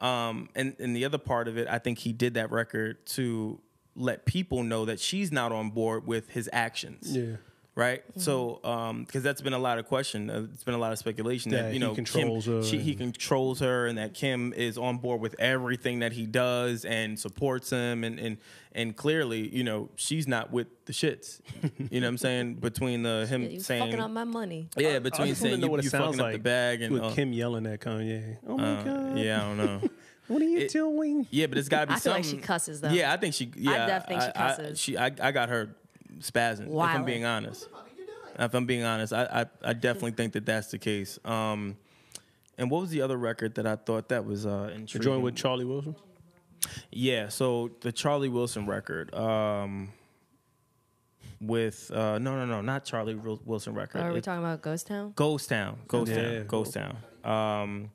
Um, 0.01 0.49
and 0.55 0.75
and 0.79 0.95
the 0.95 1.05
other 1.05 1.17
part 1.17 1.47
of 1.47 1.57
it, 1.57 1.67
I 1.69 1.79
think 1.79 1.99
he 1.99 2.13
did 2.13 2.35
that 2.35 2.51
record 2.51 3.05
to 3.07 3.59
let 3.95 4.25
people 4.25 4.63
know 4.63 4.85
that 4.85 4.99
she's 4.99 5.31
not 5.31 5.51
on 5.51 5.69
board 5.69 6.07
with 6.07 6.29
his 6.29 6.49
actions. 6.53 7.15
Yeah. 7.15 7.35
Right. 7.76 8.03
So, 8.17 8.59
because 9.05 9.24
that's 9.24 9.41
been 9.41 9.53
a 9.53 9.59
lot 9.59 9.80
of 9.80 9.88
question. 9.88 10.30
Uh, 10.30 10.45
it's 10.53 10.63
been 10.63 10.76
a 10.76 10.80
lot 10.80 10.91
of 10.91 10.99
speculation 10.99 11.51
that, 11.51 11.63
That 11.63 11.74
you 11.74 11.80
know 11.80 11.95
controls 11.95 12.45
Kim, 12.45 12.57
her 12.57 12.63
she, 12.63 12.78
he 12.78 12.93
controls 12.93 13.61
her, 13.61 13.88
and 13.88 13.97
that 13.97 14.13
Kim 14.13 14.53
is 14.53 14.78
on 14.78 14.99
board 14.99 15.19
with 15.21 15.36
everything 15.39 15.99
that 15.99 16.13
he 16.13 16.28
does 16.28 16.86
and 16.86 17.19
supports 17.19 17.71
him, 17.71 18.03
and 18.03 18.19
and 18.19 18.38
and 18.74 18.95
clearly, 18.95 19.47
you 19.47 19.63
know, 19.63 19.89
she's 19.95 20.28
not 20.28 20.51
with 20.51 20.67
the 20.86 20.93
shits. 20.93 21.41
you 21.89 21.99
know 21.99 22.05
what 22.05 22.09
I'm 22.11 22.17
saying? 22.19 22.55
Between 22.55 23.01
the 23.01 23.26
him 23.28 23.49
you 23.49 23.59
saying 23.59 23.84
fucking 23.86 23.99
up 23.99 24.11
my 24.11 24.24
money. 24.24 24.69
yeah, 24.78 24.99
between 24.99 25.30
just 25.30 25.41
want 25.41 25.51
saying 25.51 25.63
you, 25.63 25.69
what 25.69 25.84
you 25.84 25.89
fucking 25.89 26.17
like 26.19 26.28
up 26.28 26.32
the 26.34 26.39
bag 26.39 26.82
and 26.84 26.93
with 26.93 27.03
uh, 27.03 27.11
Kim 27.11 27.34
yelling 27.34 27.65
at 27.65 27.82
Kanye. 27.82 28.38
Oh 28.47 28.55
my 28.55 28.71
uh, 28.76 28.84
god! 28.84 29.17
yeah, 29.17 29.41
I 29.41 29.45
don't 29.45 29.57
know. 29.57 29.82
What 30.28 30.41
are 30.41 30.45
you 30.45 30.59
It- 30.59 30.71
doing? 30.71 31.28
Yeah, 31.32 31.47
but 31.47 31.57
it's 31.57 31.67
got 31.67 31.82
to 31.82 31.88
be 31.88 31.93
I 31.95 31.99
feel 31.99 32.13
like 32.13 32.24
she 32.24 32.38
cusses, 32.38 32.80
though. 32.80 32.89
Yeah, 32.89 33.11
I 33.11 33.17
think 33.17 33.34
she. 33.34 33.51
Yeah, 33.57 33.71
I 33.71 33.88
definitely 33.88 34.21
think 34.21 34.21
she 34.21 34.39
I- 34.39 34.45
I- 34.45 34.55
cusses. 34.55 34.80
she, 34.80 34.97
I, 34.97 35.05
I 35.05 35.32
got 35.32 35.49
her 35.49 35.76
spazzing. 36.20 36.68
If 36.68 36.78
I'm 36.80 37.05
being 37.05 37.26
honest. 37.26 37.68
If 38.39 38.53
I'm 38.55 38.66
being 38.66 38.84
honest, 38.84 39.14
I, 39.14 39.45
I, 39.64 39.70
I 39.70 39.74
definitely 39.74 40.11
think 40.11 40.34
that 40.34 40.45
that's 40.45 40.72
the 40.72 40.80
case. 40.80 41.20
Um, 41.24 41.78
and 42.57 42.70
what 42.72 42.82
was 42.82 42.89
the 42.89 43.01
other 43.01 43.18
record 43.18 43.55
that 43.55 43.68
I 43.68 43.76
thought 43.76 44.09
that 44.09 44.26
was 44.26 44.45
uh, 44.45 44.68
The 44.68 44.72
intriguing? 44.74 45.01
joint 45.11 45.22
with 45.24 45.36
Charlie 45.36 45.66
Wilson. 45.66 45.95
Yeah, 46.91 47.28
so 47.30 47.72
the 47.82 47.91
Charlie 47.91 48.30
Wilson 48.30 48.66
record. 48.66 49.14
Um, 49.14 49.89
with 51.41 51.91
uh, 51.93 52.18
no, 52.20 52.38
no, 52.38 52.45
no, 52.45 52.61
not 52.61 52.86
Charlie 52.86 53.16
Wilson 53.16 53.74
record. 53.74 54.01
Are 54.01 54.11
we 54.14 54.20
It- 54.20 54.24
talking 54.24 54.43
about 54.43 54.61
Ghost 54.61 54.88
Town? 54.88 55.11
Ghost 55.16 55.49
Town. 55.49 55.78
Ghost 55.88 56.11
Yeah. 56.11 56.38
Town. 56.39 56.47
Ghost 56.47 56.74
Town. 56.74 56.97
Um, 57.24 57.91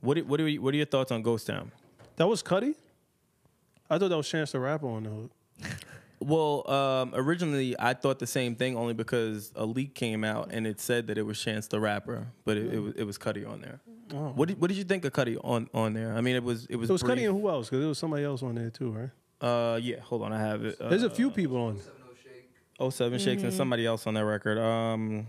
what 0.00 0.16
are, 0.18 0.24
what 0.24 0.40
are 0.40 0.48
you, 0.48 0.62
what 0.62 0.72
are 0.72 0.76
your 0.78 0.86
thoughts 0.86 1.12
on 1.12 1.22
Ghost 1.22 1.46
Town? 1.46 1.70
That 2.16 2.26
was 2.26 2.42
Cudi. 2.42 2.74
I 3.90 3.98
thought 3.98 4.08
that 4.08 4.16
was 4.16 4.28
Chance 4.28 4.52
the 4.52 4.60
Rapper 4.60 4.88
on 4.88 5.02
the 5.04 5.10
hook. 5.10 5.30
Well, 6.20 6.70
um, 6.70 7.12
originally 7.14 7.74
I 7.78 7.94
thought 7.94 8.18
the 8.18 8.26
same 8.26 8.54
thing 8.54 8.76
only 8.76 8.92
because 8.92 9.52
a 9.56 9.64
leak 9.64 9.94
came 9.94 10.22
out 10.22 10.50
and 10.52 10.66
it 10.66 10.78
said 10.78 11.06
that 11.06 11.16
it 11.16 11.22
was 11.22 11.40
Chance 11.40 11.68
the 11.68 11.80
Rapper, 11.80 12.26
but 12.44 12.56
it, 12.58 12.74
it 12.74 12.78
was 12.78 12.94
it 12.94 13.04
was 13.04 13.16
Cudi 13.18 13.48
on 13.48 13.60
there. 13.62 13.80
What 14.12 14.48
did 14.48 14.60
what 14.60 14.68
did 14.68 14.76
you 14.76 14.84
think 14.84 15.04
of 15.04 15.12
Cudi 15.12 15.38
on 15.42 15.68
on 15.72 15.94
there? 15.94 16.14
I 16.14 16.20
mean, 16.20 16.36
it 16.36 16.42
was 16.44 16.66
it 16.66 16.76
was 16.76 16.90
It 16.90 16.92
was 16.92 17.02
brief. 17.02 17.18
Cudi 17.20 17.28
and 17.30 17.40
who 17.40 17.48
else? 17.48 17.68
Because 17.68 17.80
there 17.80 17.88
was 17.88 17.98
somebody 17.98 18.24
else 18.24 18.42
on 18.42 18.54
there 18.54 18.68
too, 18.70 18.90
right? 18.90 19.10
Uh, 19.40 19.76
yeah, 19.80 20.00
hold 20.00 20.22
on, 20.22 20.32
I 20.32 20.38
have 20.38 20.62
it. 20.64 20.78
Uh, 20.80 20.90
There's 20.90 21.02
a 21.04 21.08
few 21.10 21.30
people 21.30 21.56
on. 21.56 21.80
07 22.90 23.18
Shakes 23.18 23.42
and 23.42 23.52
somebody 23.52 23.84
else 23.86 24.06
on 24.06 24.14
that 24.14 24.24
record. 24.24 24.58
Um, 24.58 25.26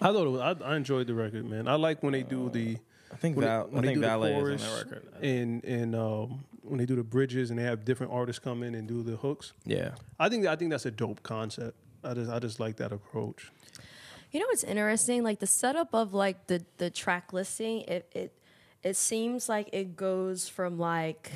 I 0.00 0.06
thought 0.12 0.26
it 0.26 0.30
was, 0.30 0.40
I, 0.40 0.72
I 0.72 0.76
enjoyed 0.76 1.06
the 1.06 1.14
record, 1.14 1.44
man. 1.48 1.66
I 1.68 1.74
like 1.74 2.02
when 2.02 2.12
they 2.12 2.22
do 2.24 2.50
the 2.50 2.78
I 3.12 3.16
think 3.16 3.36
when, 3.36 3.46
Val, 3.46 3.66
they, 3.66 3.70
when 3.74 3.78
I 3.78 3.80
they 3.82 3.86
think 3.88 3.96
do 3.96 4.00
the 4.02 4.06
Valet 4.06 4.32
chorus 4.34 4.62
is 4.62 4.68
on 4.68 4.74
that 4.76 4.84
record. 4.84 5.08
and 5.24 5.64
and 5.64 5.94
um, 5.96 6.44
when 6.70 6.78
they 6.78 6.86
do 6.86 6.96
the 6.96 7.02
bridges 7.02 7.50
and 7.50 7.58
they 7.58 7.64
have 7.64 7.84
different 7.84 8.12
artists 8.12 8.38
come 8.38 8.62
in 8.62 8.74
and 8.74 8.86
do 8.88 9.02
the 9.02 9.16
hooks. 9.16 9.52
Yeah, 9.64 9.92
I 10.18 10.28
think 10.28 10.46
I 10.46 10.56
think 10.56 10.70
that's 10.70 10.86
a 10.86 10.90
dope 10.90 11.22
concept. 11.22 11.76
I 12.04 12.14
just 12.14 12.30
I 12.30 12.38
just 12.38 12.60
like 12.60 12.76
that 12.76 12.92
approach. 12.92 13.50
You 14.30 14.40
know 14.40 14.46
what's 14.46 14.64
interesting? 14.64 15.22
Like 15.22 15.38
the 15.38 15.46
setup 15.46 15.94
of 15.94 16.14
like 16.14 16.46
the 16.46 16.64
the 16.76 16.90
track 16.90 17.32
listing, 17.32 17.82
it 17.82 18.08
it 18.12 18.32
it 18.82 18.96
seems 18.96 19.48
like 19.48 19.70
it 19.72 19.96
goes 19.96 20.48
from 20.48 20.78
like 20.78 21.30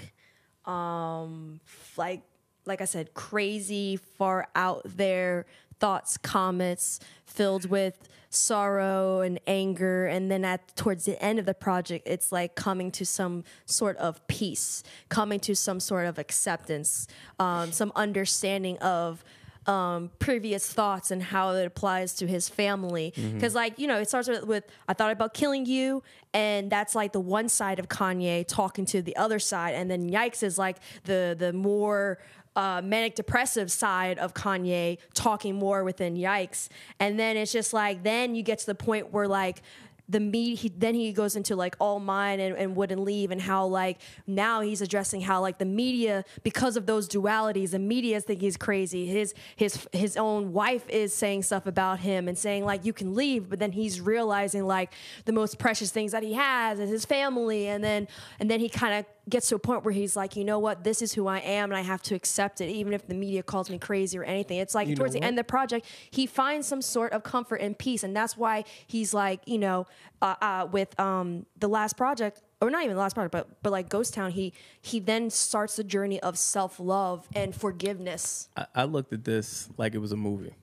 um 0.65 1.61
like 1.97 2.23
like 2.65 2.81
I 2.81 2.85
said, 2.85 3.15
crazy, 3.15 3.97
far 3.97 4.49
out 4.55 4.83
there 4.85 5.47
thoughts, 5.83 6.17
comments 6.17 7.01
filled 7.27 7.69
with 7.69 8.09
sorrow 8.31 9.21
and 9.21 9.39
anger 9.47 10.07
and 10.07 10.31
then 10.31 10.43
at 10.45 10.75
towards 10.75 11.05
the 11.05 11.23
end 11.23 11.39
of 11.39 11.45
the 11.45 11.53
project 11.53 12.07
it's 12.09 12.33
like 12.33 12.55
coming 12.55 12.91
to 12.91 13.05
some 13.05 13.45
sort 13.67 13.95
of 13.99 14.27
peace 14.27 14.83
coming 15.11 15.39
to 15.39 15.55
some 15.55 15.79
sort 15.79 16.07
of 16.07 16.19
acceptance 16.19 17.07
um, 17.39 17.71
some 17.71 17.93
understanding 17.95 18.79
of 18.79 19.23
um, 19.67 20.11
previous 20.19 20.73
thoughts 20.73 21.11
and 21.11 21.23
how 21.23 21.51
it 21.51 21.65
applies 21.65 22.15
to 22.15 22.27
his 22.27 22.49
family. 22.49 23.13
Because, 23.35 23.55
like, 23.55 23.79
you 23.79 23.87
know, 23.87 23.99
it 23.99 24.09
starts 24.09 24.29
with, 24.29 24.45
with, 24.45 24.65
I 24.89 24.95
thought 24.95 25.13
about 25.13 25.35
killing 25.35 25.67
you. 25.67 26.03
And 26.35 26.71
that's 26.71 26.95
like 26.95 27.13
the 27.13 27.21
one 27.21 27.49
side 27.49 27.79
of 27.79 27.89
Kanye 27.89 28.45
talking 28.47 28.85
to 28.87 29.03
the 29.03 29.15
other 29.17 29.39
side. 29.39 29.75
And 29.75 29.91
then 29.91 30.11
Yikes 30.11 30.43
is 30.43 30.59
like 30.59 30.79
the, 31.05 31.37
the 31.39 31.53
more 31.53 32.19
uh, 32.57 32.83
manic 32.83 33.15
depressive 33.15 33.71
side 33.71 34.19
of 34.19 34.35
Kanye 34.35 34.99
talking 35.15 35.55
more 35.55 35.85
within 35.85 36.17
Yikes. 36.17 36.69
And 37.01 37.19
then 37.19 37.37
it's 37.37 37.53
just 37.53 37.73
like, 37.73 38.03
then 38.03 38.35
you 38.35 38.43
get 38.43 38.59
to 38.61 38.67
the 38.67 38.75
point 38.75 39.13
where, 39.13 39.29
like, 39.29 39.63
the 40.09 40.21
meat 40.21 40.57
he 40.59 40.69
then 40.69 40.95
he 40.95 41.13
goes 41.13 41.37
into 41.37 41.57
like 41.57 41.75
all 41.79 41.99
mine 41.99 42.39
and, 42.39 42.57
and 42.57 42.77
wouldn't 42.77 43.01
leave 43.01 43.31
and 43.31 43.41
how 43.41 43.65
like 43.67 43.99
now 44.27 44.61
he's 44.61 44.83
addressing 44.83 45.21
how 45.21 45.41
like 45.41 45.59
the 45.59 45.65
media 45.65 46.25
because 46.43 46.77
of 46.77 46.87
those 46.87 47.09
dualities 47.09 47.71
the 47.71 47.79
media 47.79 48.21
think 48.21 48.41
he's 48.41 48.57
crazy 48.57 49.07
his 49.07 49.33
his 49.57 49.87
his 49.93 50.17
own 50.17 50.53
wife 50.53 50.89
is 50.89 51.15
saying 51.15 51.43
stuff 51.43 51.67
about 51.67 52.01
him 52.01 52.29
and 52.29 52.37
saying 52.37 52.65
like 52.65 52.85
you 52.85 52.93
can 52.93 53.15
leave 53.15 53.49
but 53.49 53.59
then 53.59 53.73
he's 53.73 54.01
realizing 54.01 54.67
like 54.67 54.93
the 55.25 55.33
most 55.33 55.59
precious 55.59 55.91
things 55.91 56.13
that 56.13 56.23
he 56.23 56.35
has 56.35 56.79
is 56.79 56.91
his 56.91 57.05
family 57.05 57.69
and 57.69 57.83
then 57.83 58.07
and 58.39 58.51
then 58.51 58.61
he 58.61 58.69
kind 58.69 58.95
of 58.95 59.07
gets 59.29 59.49
to 59.49 59.55
a 59.55 59.59
point 59.59 59.85
where 59.85 59.93
he's 59.95 60.17
like, 60.17 60.37
you 60.37 60.45
know 60.45 60.59
what, 60.59 60.83
this 60.85 61.01
is 61.01 61.13
who 61.13 61.27
I 61.27 61.39
am, 61.39 61.71
and 61.71 61.77
I 61.79 61.83
have 61.83 62.03
to 62.03 62.15
accept 62.15 62.61
it, 62.61 62.69
even 62.69 62.93
if 62.93 63.07
the 63.07 63.15
media 63.15 63.43
calls 63.43 63.71
me 63.71 63.79
crazy 63.79 64.19
or 64.19 64.25
anything. 64.25 64.59
It's 64.59 64.75
like 64.75 64.89
You 64.89 64.97
towards 64.97 65.13
the 65.15 65.21
what? 65.21 65.27
end 65.27 65.39
of 65.39 65.47
the 65.47 65.49
project, 65.51 65.87
he 66.11 66.27
finds 66.27 66.67
some 66.67 66.83
sort 66.83 67.13
of 67.13 67.23
comfort 67.23 67.57
and 67.57 67.79
peace, 67.79 68.03
and 68.03 68.17
that's 68.17 68.37
why 68.37 68.65
he's 68.87 69.15
like, 69.15 69.41
you 69.47 69.59
know, 69.59 69.87
uh, 70.21 70.35
uh, 70.41 70.69
with 70.71 70.99
um, 70.99 71.47
the 71.59 71.69
last 71.69 71.97
project. 71.97 72.43
Or 72.61 72.71
not 72.71 72.85
even 72.85 72.95
the 72.95 73.03
last 73.03 73.15
project, 73.15 73.33
but 73.33 73.61
but 73.65 73.73
like 73.73 73.89
Ghost 73.89 74.15
Town, 74.15 74.31
he 74.31 74.53
he 74.81 75.01
then 75.01 75.31
starts 75.31 75.75
the 75.75 75.83
journey 75.83 76.21
of 76.21 76.39
self 76.39 76.79
love 76.79 77.29
and 77.35 77.53
forgiveness. 77.53 78.49
I, 78.57 78.67
I 78.75 78.85
looked 78.85 79.13
at 79.13 79.25
this 79.25 79.69
like 79.79 79.97
it 79.97 79.99
was 79.99 80.13
a 80.13 80.17
movie. 80.17 80.55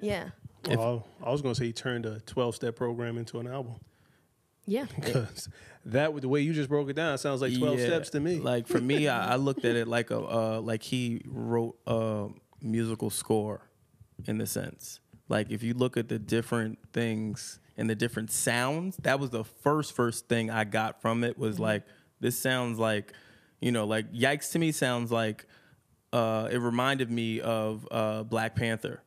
Yeah, 0.00 0.30
Well, 0.68 1.04
I 1.20 1.30
was 1.32 1.42
going 1.42 1.52
to 1.54 1.58
say 1.58 1.66
he 1.66 1.72
turned 1.72 2.06
a 2.06 2.20
12 2.20 2.54
step 2.54 2.76
program 2.76 3.18
into 3.18 3.40
an 3.40 3.48
album. 3.48 3.74
Yeah. 4.66 4.86
Because 4.94 5.48
that, 5.84 6.12
with 6.12 6.22
the 6.22 6.28
way 6.28 6.40
you 6.40 6.52
just 6.52 6.68
broke 6.68 6.88
it 6.88 6.94
down, 6.94 7.16
sounds 7.18 7.40
like 7.40 7.56
12 7.56 7.78
Yeah, 7.78 7.86
steps 7.86 8.10
to 8.10 8.20
me. 8.20 8.38
Like 8.38 8.66
for 8.66 8.80
me, 8.80 9.08
I, 9.08 9.32
I 9.32 9.36
looked 9.36 9.64
at 9.64 9.76
it 9.76 9.88
like 9.88 10.10
a 10.10 10.18
uh, 10.18 10.60
like 10.60 10.82
he 10.82 11.22
wrote 11.26 11.76
a 11.86 12.28
musical 12.60 13.10
score, 13.10 13.68
in 14.26 14.38
the 14.38 14.46
sense. 14.46 15.00
Like 15.28 15.50
if 15.50 15.62
you 15.62 15.74
look 15.74 15.96
at 15.96 16.08
the 16.08 16.18
different 16.18 16.78
things 16.92 17.58
and 17.76 17.88
the 17.88 17.94
different 17.94 18.30
sounds, 18.30 18.96
that 19.02 19.18
was 19.18 19.30
the 19.30 19.44
first 19.44 19.94
first 19.94 20.28
thing 20.28 20.50
I 20.50 20.64
got 20.64 21.00
from 21.00 21.24
it 21.24 21.38
was 21.38 21.58
like 21.58 21.84
this 22.20 22.38
sounds 22.38 22.78
like, 22.78 23.12
you 23.60 23.72
know, 23.72 23.84
like 23.86 24.12
yikes 24.12 24.52
to 24.52 24.58
me 24.58 24.72
sounds 24.72 25.10
like. 25.10 25.46
Uh, 26.14 26.46
it 26.52 26.58
reminded 26.58 27.10
me 27.10 27.40
of 27.40 27.88
uh, 27.90 28.22
Black 28.22 28.54
Panther 28.54 29.02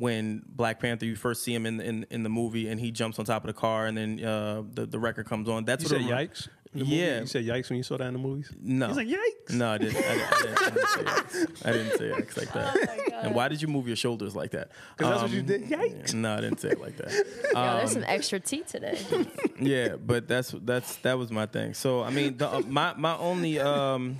when 0.00 0.42
Black 0.48 0.80
Panther 0.80 1.04
you 1.04 1.14
first 1.14 1.42
see 1.44 1.54
him 1.54 1.66
in, 1.66 1.80
in 1.80 2.06
in 2.10 2.22
the 2.22 2.28
movie 2.30 2.68
and 2.68 2.80
he 2.80 2.90
jumps 2.90 3.18
on 3.18 3.24
top 3.26 3.44
of 3.44 3.48
the 3.54 3.60
car 3.60 3.86
and 3.86 3.96
then 3.96 4.24
uh, 4.24 4.62
the 4.72 4.86
the 4.86 4.98
record 4.98 5.26
comes 5.26 5.48
on. 5.48 5.64
That's 5.64 5.84
you 5.84 5.96
what 5.96 6.02
said 6.02 6.10
it 6.10 6.30
yikes? 6.30 6.48
in 6.72 6.80
movie? 6.80 6.96
Yeah. 6.96 7.20
You 7.20 7.26
said 7.26 7.44
yikes 7.44 7.68
when 7.68 7.76
you 7.76 7.82
saw 7.82 7.98
that 7.98 8.06
in 8.06 8.12
the 8.14 8.18
movies? 8.18 8.50
No. 8.62 8.86
He's 8.88 8.96
like, 8.96 9.08
yikes. 9.08 9.52
No, 9.52 9.70
I 9.72 9.78
didn't. 9.78 9.96
I 9.96 10.00
didn't, 10.00 10.32
I 10.32 10.40
didn't, 10.42 10.62
I 10.62 10.70
didn't 10.70 10.88
say 10.88 11.04
X. 11.04 11.64
I 11.66 11.72
didn't 11.72 11.98
say 11.98 12.12
X 12.12 12.36
like 12.38 12.52
that. 12.54 13.12
and 13.24 13.34
why 13.34 13.48
did 13.48 13.60
you 13.60 13.68
move 13.68 13.86
your 13.88 13.96
shoulders 13.96 14.34
like 14.34 14.52
that? 14.52 14.70
'Cause 14.96 15.08
that's 15.10 15.22
what 15.22 15.30
you 15.32 15.40
Um, 15.40 15.46
did. 15.46 15.64
Yikes. 15.64 16.14
No, 16.14 16.34
I 16.36 16.40
didn't 16.40 16.60
say 16.60 16.68
it 16.70 16.80
like 16.80 16.96
that. 16.96 17.10
Yo, 17.54 17.76
there's 17.78 17.92
some 17.92 18.04
extra 18.06 18.40
tea 18.40 18.62
today. 18.62 18.98
Yeah, 19.60 19.96
but 19.96 20.26
that's 20.26 20.52
that's 20.62 20.96
that 21.04 21.18
was 21.18 21.30
my 21.30 21.44
thing. 21.44 21.74
So 21.74 22.02
I 22.02 22.08
mean, 22.08 22.38
the, 22.38 22.48
uh, 22.50 22.60
my 22.66 22.94
my 22.96 23.14
only 23.18 23.58
um 23.60 24.16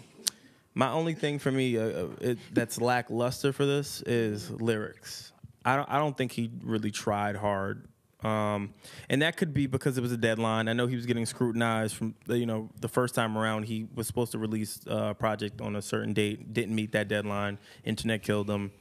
my 0.74 0.90
only 0.90 1.14
thing 1.14 1.38
for 1.38 1.50
me 1.50 1.78
uh, 1.78 1.82
uh, 1.82 2.08
it, 2.20 2.38
that's 2.52 2.78
lackluster 2.78 3.52
for 3.54 3.64
this 3.64 4.02
is 4.02 4.50
lyrics. 4.50 5.29
I 5.64 5.76
don't 5.76 5.88
I 5.90 5.98
don't 5.98 6.16
think 6.16 6.32
he 6.32 6.50
really 6.62 6.90
tried 6.90 7.36
hard. 7.36 7.86
Um, 8.22 8.74
and 9.08 9.22
that 9.22 9.38
could 9.38 9.54
be 9.54 9.66
because 9.66 9.96
it 9.96 10.02
was 10.02 10.12
a 10.12 10.16
deadline. 10.16 10.68
I 10.68 10.74
know 10.74 10.86
he 10.86 10.94
was 10.94 11.06
getting 11.06 11.24
scrutinized 11.24 11.96
from 11.96 12.14
the, 12.26 12.36
you 12.36 12.44
know 12.44 12.68
the 12.80 12.88
first 12.88 13.14
time 13.14 13.36
around. 13.38 13.64
He 13.64 13.86
was 13.94 14.06
supposed 14.06 14.32
to 14.32 14.38
release 14.38 14.80
a 14.86 15.14
project 15.14 15.60
on 15.60 15.76
a 15.76 15.82
certain 15.82 16.12
date, 16.12 16.52
didn't 16.52 16.74
meet 16.74 16.92
that 16.92 17.08
deadline. 17.08 17.58
Internet 17.84 18.22
killed 18.22 18.50
him 18.50 18.72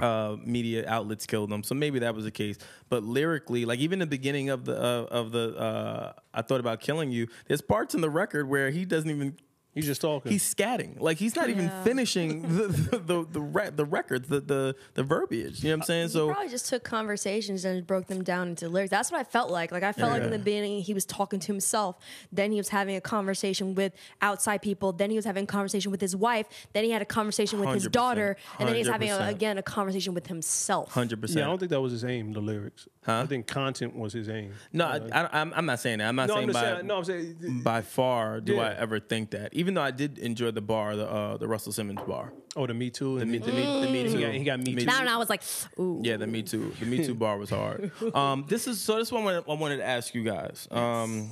uh, 0.00 0.36
media 0.44 0.84
outlets 0.88 1.26
killed 1.26 1.50
them. 1.50 1.62
So 1.62 1.74
maybe 1.74 1.98
that 2.00 2.14
was 2.14 2.24
the 2.24 2.30
case. 2.30 2.58
But 2.88 3.02
lyrically, 3.02 3.64
like 3.64 3.78
even 3.80 3.98
the 3.98 4.06
beginning 4.06 4.48
of 4.48 4.64
the 4.64 4.76
uh, 4.76 5.06
of 5.10 5.32
the 5.32 5.56
uh, 5.56 6.12
I 6.32 6.42
thought 6.42 6.60
about 6.60 6.80
killing 6.80 7.10
you. 7.10 7.28
There's 7.46 7.60
parts 7.60 7.94
in 7.94 8.00
the 8.00 8.10
record 8.10 8.48
where 8.48 8.70
he 8.70 8.84
doesn't 8.84 9.10
even. 9.10 9.36
He's 9.74 9.86
just 9.86 10.02
talking. 10.02 10.30
He's 10.30 10.42
scatting, 10.54 11.00
like 11.00 11.16
he's 11.16 11.34
not 11.34 11.48
even 11.48 11.70
finishing 11.82 12.42
the 12.42 12.66
the 12.68 12.98
the 12.98 13.26
the, 13.32 13.40
re- 13.40 13.70
the 13.74 13.86
records, 13.86 14.28
the, 14.28 14.40
the 14.40 14.76
the 14.92 15.02
verbiage. 15.02 15.64
You 15.64 15.70
know 15.70 15.76
what 15.76 15.76
I'm 15.76 15.80
uh, 15.80 15.84
saying? 15.86 16.02
he 16.08 16.12
So 16.12 16.26
probably 16.30 16.50
just 16.50 16.68
took 16.68 16.84
conversations 16.84 17.64
and 17.64 17.86
broke 17.86 18.06
them 18.06 18.22
down 18.22 18.48
into 18.48 18.68
lyrics. 18.68 18.90
That's 18.90 19.10
what 19.10 19.18
I 19.20 19.24
felt 19.24 19.50
like. 19.50 19.72
Like 19.72 19.82
I 19.82 19.92
felt 19.92 20.12
like 20.12 20.22
in 20.22 20.30
the 20.30 20.38
beginning 20.38 20.82
he 20.82 20.92
was 20.92 21.06
talking 21.06 21.40
to 21.40 21.46
himself. 21.46 21.96
Then 22.30 22.52
he 22.52 22.58
was 22.58 22.68
having 22.68 22.96
a 22.96 23.00
conversation 23.00 23.74
with 23.74 23.94
outside 24.20 24.60
people. 24.60 24.92
Then 24.92 25.08
he 25.08 25.16
was 25.16 25.24
having 25.24 25.44
a 25.44 25.46
conversation 25.46 25.90
with 25.90 26.02
his 26.02 26.14
wife. 26.14 26.46
Then 26.74 26.84
he 26.84 26.90
had 26.90 27.00
a 27.00 27.06
conversation 27.06 27.58
with 27.58 27.70
his 27.70 27.88
100%. 27.88 27.92
daughter. 27.92 28.36
And 28.58 28.68
then 28.68 28.76
he's 28.76 28.88
having 28.88 29.10
a, 29.10 29.20
again 29.20 29.56
a 29.56 29.62
conversation 29.62 30.12
with 30.12 30.26
himself. 30.26 30.92
hundred 30.92 31.20
percent. 31.22 31.38
yeah, 31.38 31.44
I 31.44 31.48
don't 31.48 31.58
think 31.58 31.70
that 31.70 31.80
was 31.80 31.92
his 31.92 32.04
aim, 32.04 32.34
the 32.34 32.40
lyrics. 32.40 32.88
I 33.04 33.26
think 33.26 33.48
content 33.48 33.96
was 33.96 34.12
his 34.12 34.28
aim. 34.28 34.52
No, 34.72 34.86
I, 34.86 35.00
I, 35.12 35.40
I'm 35.40 35.52
I'm 35.56 35.66
not 35.66 35.80
saying 35.80 35.98
that. 35.98 36.08
I'm 36.08 36.14
not 36.14 36.28
No, 36.28 36.34
I'm 36.36 36.40
saying 36.42 36.52
by 36.52 36.60
saying, 36.62 36.86
no, 36.86 36.98
I'm 36.98 37.04
saying, 37.04 37.60
by 37.64 37.80
far 37.80 38.40
do 38.40 38.60
I 38.60 38.72
ever 38.74 39.00
think 39.00 39.30
that. 39.30 39.52
Even 39.54 39.74
though 39.74 39.82
I 39.82 39.90
did 39.90 40.18
enjoy 40.18 40.52
the 40.52 40.60
bar, 40.60 40.94
the 40.94 41.10
uh, 41.10 41.36
the 41.36 41.48
Russell 41.48 41.72
Simmons 41.72 42.00
bar, 42.06 42.32
oh, 42.54 42.66
the 42.66 42.74
Me 42.74 42.90
Too. 42.90 43.16
the 43.16 43.22
And 43.22 43.32
me, 43.32 43.38
the 43.38 43.52
me, 43.52 43.62
the 43.64 43.90
me 43.90 44.02
He 44.04 44.12
too. 44.12 44.20
got- 44.20 44.34
he 44.34 44.44
got 44.44 44.60
Me 44.60 44.74
Too. 44.76 44.84
Now 44.84 45.00
and 45.00 45.08
I 45.08 45.16
was 45.16 45.28
like, 45.28 45.42
ooh. 45.80 46.00
Yeah, 46.04 46.16
the 46.16 46.28
Me 46.28 46.42
Too. 46.42 46.72
The 46.78 46.86
Me 46.86 47.04
Too 47.04 47.14
bar 47.14 47.38
was 47.38 47.50
hard. 47.50 47.90
Um, 48.14 48.44
this 48.48 48.66
is 48.68 48.80
so. 48.80 48.98
This 48.98 49.08
is 49.08 49.12
what 49.12 49.20
I 49.48 49.54
wanted, 49.54 49.78
to 49.78 49.84
ask 49.86 50.14
you 50.14 50.22
guys. 50.22 50.68
Um, 50.70 51.30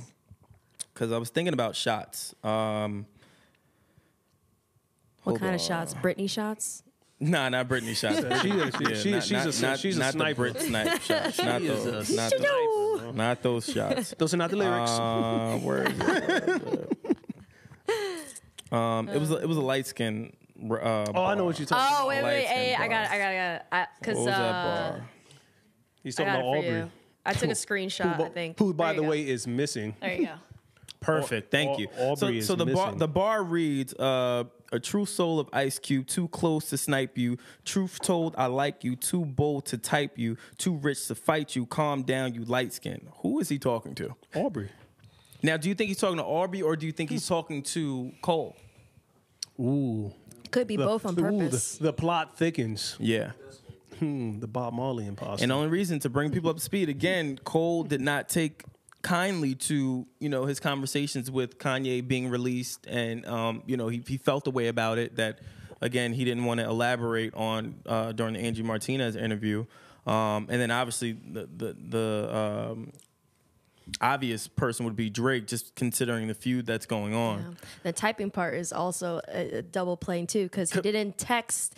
because 0.93 1.11
I 1.11 1.17
was 1.17 1.29
thinking 1.29 1.53
about 1.53 1.75
shots. 1.75 2.35
Um, 2.43 3.05
What 5.23 5.31
hold 5.33 5.39
kind 5.39 5.55
of 5.55 5.61
shots? 5.61 5.93
Britney 5.93 6.29
shots? 6.29 6.83
Nah, 7.23 7.49
not 7.49 7.67
Britney 7.67 7.95
shots. 7.95 8.17
She 8.41 8.49
is- 8.49 8.73
she- 8.75 8.95
she- 8.95 9.11
not- 9.11 9.23
she's 9.23 9.31
not- 9.31 9.45
a- 9.45 9.61
not- 9.61 9.79
she's 9.79 9.95
a 9.95 9.99
not 9.99 10.13
sniper. 10.13 10.47
The 10.47 10.53
Brit 10.53 10.63
snipe 10.67 11.01
shots. 11.03 11.37
Not 11.43 11.61
is 11.61 11.85
a 11.85 11.91
those. 11.91 12.09
Not 12.15 12.29
sniper, 12.31 12.43
those. 12.43 13.15
Not 13.15 13.41
those 13.43 13.65
shots. 13.71 14.13
Those 14.17 14.33
are 14.33 14.37
not 14.37 14.49
the 14.49 14.55
lyrics. 14.57 14.91
Uh, 14.91 15.59
where 15.61 15.83
is 15.83 15.99
it? 15.99 16.97
um, 18.71 19.07
it 19.09 19.19
was 19.19 19.29
a, 19.31 19.35
it 19.37 19.47
was 19.47 19.57
a 19.57 19.61
light 19.61 19.85
skin. 19.85 20.33
Uh, 20.63 21.05
oh, 21.13 21.23
I 21.25 21.35
know 21.35 21.45
what 21.45 21.57
you're 21.59 21.65
talking 21.67 21.85
Oh 21.89 21.95
about. 21.97 22.07
wait, 22.07 22.23
wait, 22.23 22.37
lights 22.39 22.49
hey, 22.49 22.75
I 22.75 22.87
got 22.87 23.05
it, 23.05 23.11
I 23.11 23.17
got 23.17 23.31
it, 23.33 23.61
I 23.71 23.79
got. 23.79 23.89
Because 23.99 24.15
What 24.17 24.25
was 24.25 24.35
that 24.35 24.41
uh, 24.41 24.91
bar? 24.91 25.09
He's 26.03 26.15
talking 26.15 26.33
about 26.33 26.43
Aubrey. 26.45 26.67
you. 26.69 26.91
I 27.25 27.33
took 27.33 27.49
a 27.49 27.53
screenshot. 27.53 28.15
who, 28.15 28.23
I 28.23 28.29
think. 28.29 28.57
who, 28.59 28.73
by 28.73 28.93
the 28.93 29.01
go. 29.03 29.09
way, 29.09 29.27
is 29.27 29.45
missing. 29.47 29.95
There 30.01 30.13
you 30.13 30.25
go. 30.25 30.33
Perfect. 31.01 31.51
Thank 31.51 31.79
you. 31.79 31.87
Aubrey 31.99 32.41
so, 32.41 32.55
so 32.55 32.63
is 32.63 32.65
the 32.67 32.73
bar 32.73 32.95
the 32.95 33.07
bar 33.07 33.43
reads 33.43 33.93
uh, 33.95 34.43
a 34.71 34.79
true 34.79 35.05
soul 35.05 35.39
of 35.39 35.49
Ice 35.53 35.79
Cube, 35.79 36.07
too 36.07 36.27
close 36.29 36.69
to 36.69 36.77
snipe 36.77 37.17
you. 37.17 37.37
Truth 37.65 37.99
told, 38.01 38.35
I 38.37 38.45
like 38.45 38.83
you. 38.83 38.95
Too 38.95 39.25
bold 39.25 39.65
to 39.67 39.77
type 39.77 40.17
you. 40.17 40.37
Too 40.57 40.75
rich 40.77 41.07
to 41.07 41.15
fight 41.15 41.55
you. 41.55 41.65
Calm 41.65 42.03
down, 42.03 42.33
you 42.33 42.43
light 42.45 42.73
skin. 42.73 43.07
Who 43.17 43.39
is 43.39 43.49
he 43.49 43.59
talking 43.59 43.95
to? 43.95 44.15
Aubrey. 44.35 44.69
Now, 45.43 45.57
do 45.57 45.69
you 45.69 45.75
think 45.75 45.87
he's 45.89 45.97
talking 45.97 46.17
to 46.17 46.23
Aubrey 46.23 46.61
or 46.61 46.75
do 46.75 46.85
you 46.85 46.91
think 46.91 47.09
he's 47.09 47.27
talking 47.27 47.63
to 47.63 48.11
Cole? 48.21 48.55
Ooh. 49.59 50.13
Could 50.51 50.67
be 50.67 50.75
The- 50.75 50.85
both 50.85 51.05
on 51.05 51.13
ooh, 51.13 51.15
the- 51.15 51.21
purpose. 51.45 51.77
the, 51.77 51.93
plot 51.93 52.37
thickens. 52.37 52.95
Yeah. 52.99 53.31
Hmm, 53.99 54.39
the 54.39 54.47
Bob 54.47 54.73
Marley 54.73 55.05
imposter. 55.05 55.43
And 55.43 55.51
the 55.51 55.55
only 55.55 55.69
reason 55.69 55.99
to 55.99 56.09
bring 56.09 56.31
people 56.31 56.49
up 56.49 56.57
to 56.57 56.61
speed 56.61 56.89
again, 56.89 57.39
Cole 57.43 57.83
did 57.83 58.01
not 58.01 58.29
take 58.29 58.63
kindly 59.01 59.55
to 59.55 60.05
you 60.19 60.29
know 60.29 60.45
his 60.45 60.59
conversations 60.59 61.29
with 61.29 61.57
Kanye 61.57 62.07
being 62.07 62.29
released, 62.29 62.85
and 62.87 63.25
um, 63.25 63.63
you 63.65 63.77
know 63.77 63.87
he, 63.87 64.03
he 64.07 64.17
felt 64.17 64.47
a 64.47 64.51
way 64.51 64.67
about 64.67 64.97
it 64.97 65.15
that 65.17 65.39
again 65.81 66.13
he 66.13 66.23
didn't 66.23 66.45
want 66.45 66.59
to 66.59 66.65
elaborate 66.65 67.33
on 67.33 67.75
uh, 67.85 68.11
during 68.11 68.33
the 68.33 68.39
Angie 68.39 68.63
Martinez 68.63 69.15
interview, 69.15 69.65
um, 70.05 70.47
and 70.49 70.61
then 70.61 70.71
obviously 70.71 71.13
the 71.13 71.47
the, 71.55 71.75
the 71.89 72.35
um, 72.35 72.91
obvious 73.99 74.47
person 74.47 74.85
would 74.85 74.95
be 74.95 75.09
Drake, 75.09 75.47
just 75.47 75.75
considering 75.75 76.27
the 76.27 76.33
feud 76.33 76.65
that's 76.65 76.85
going 76.85 77.13
on. 77.13 77.39
Yeah. 77.39 77.67
The 77.83 77.93
typing 77.93 78.31
part 78.31 78.55
is 78.55 78.71
also 78.71 79.21
a, 79.27 79.57
a 79.57 79.61
double 79.61 79.97
playing 79.97 80.27
too 80.27 80.43
because 80.43 80.71
he 80.71 80.81
didn't 80.81 81.17
text 81.17 81.75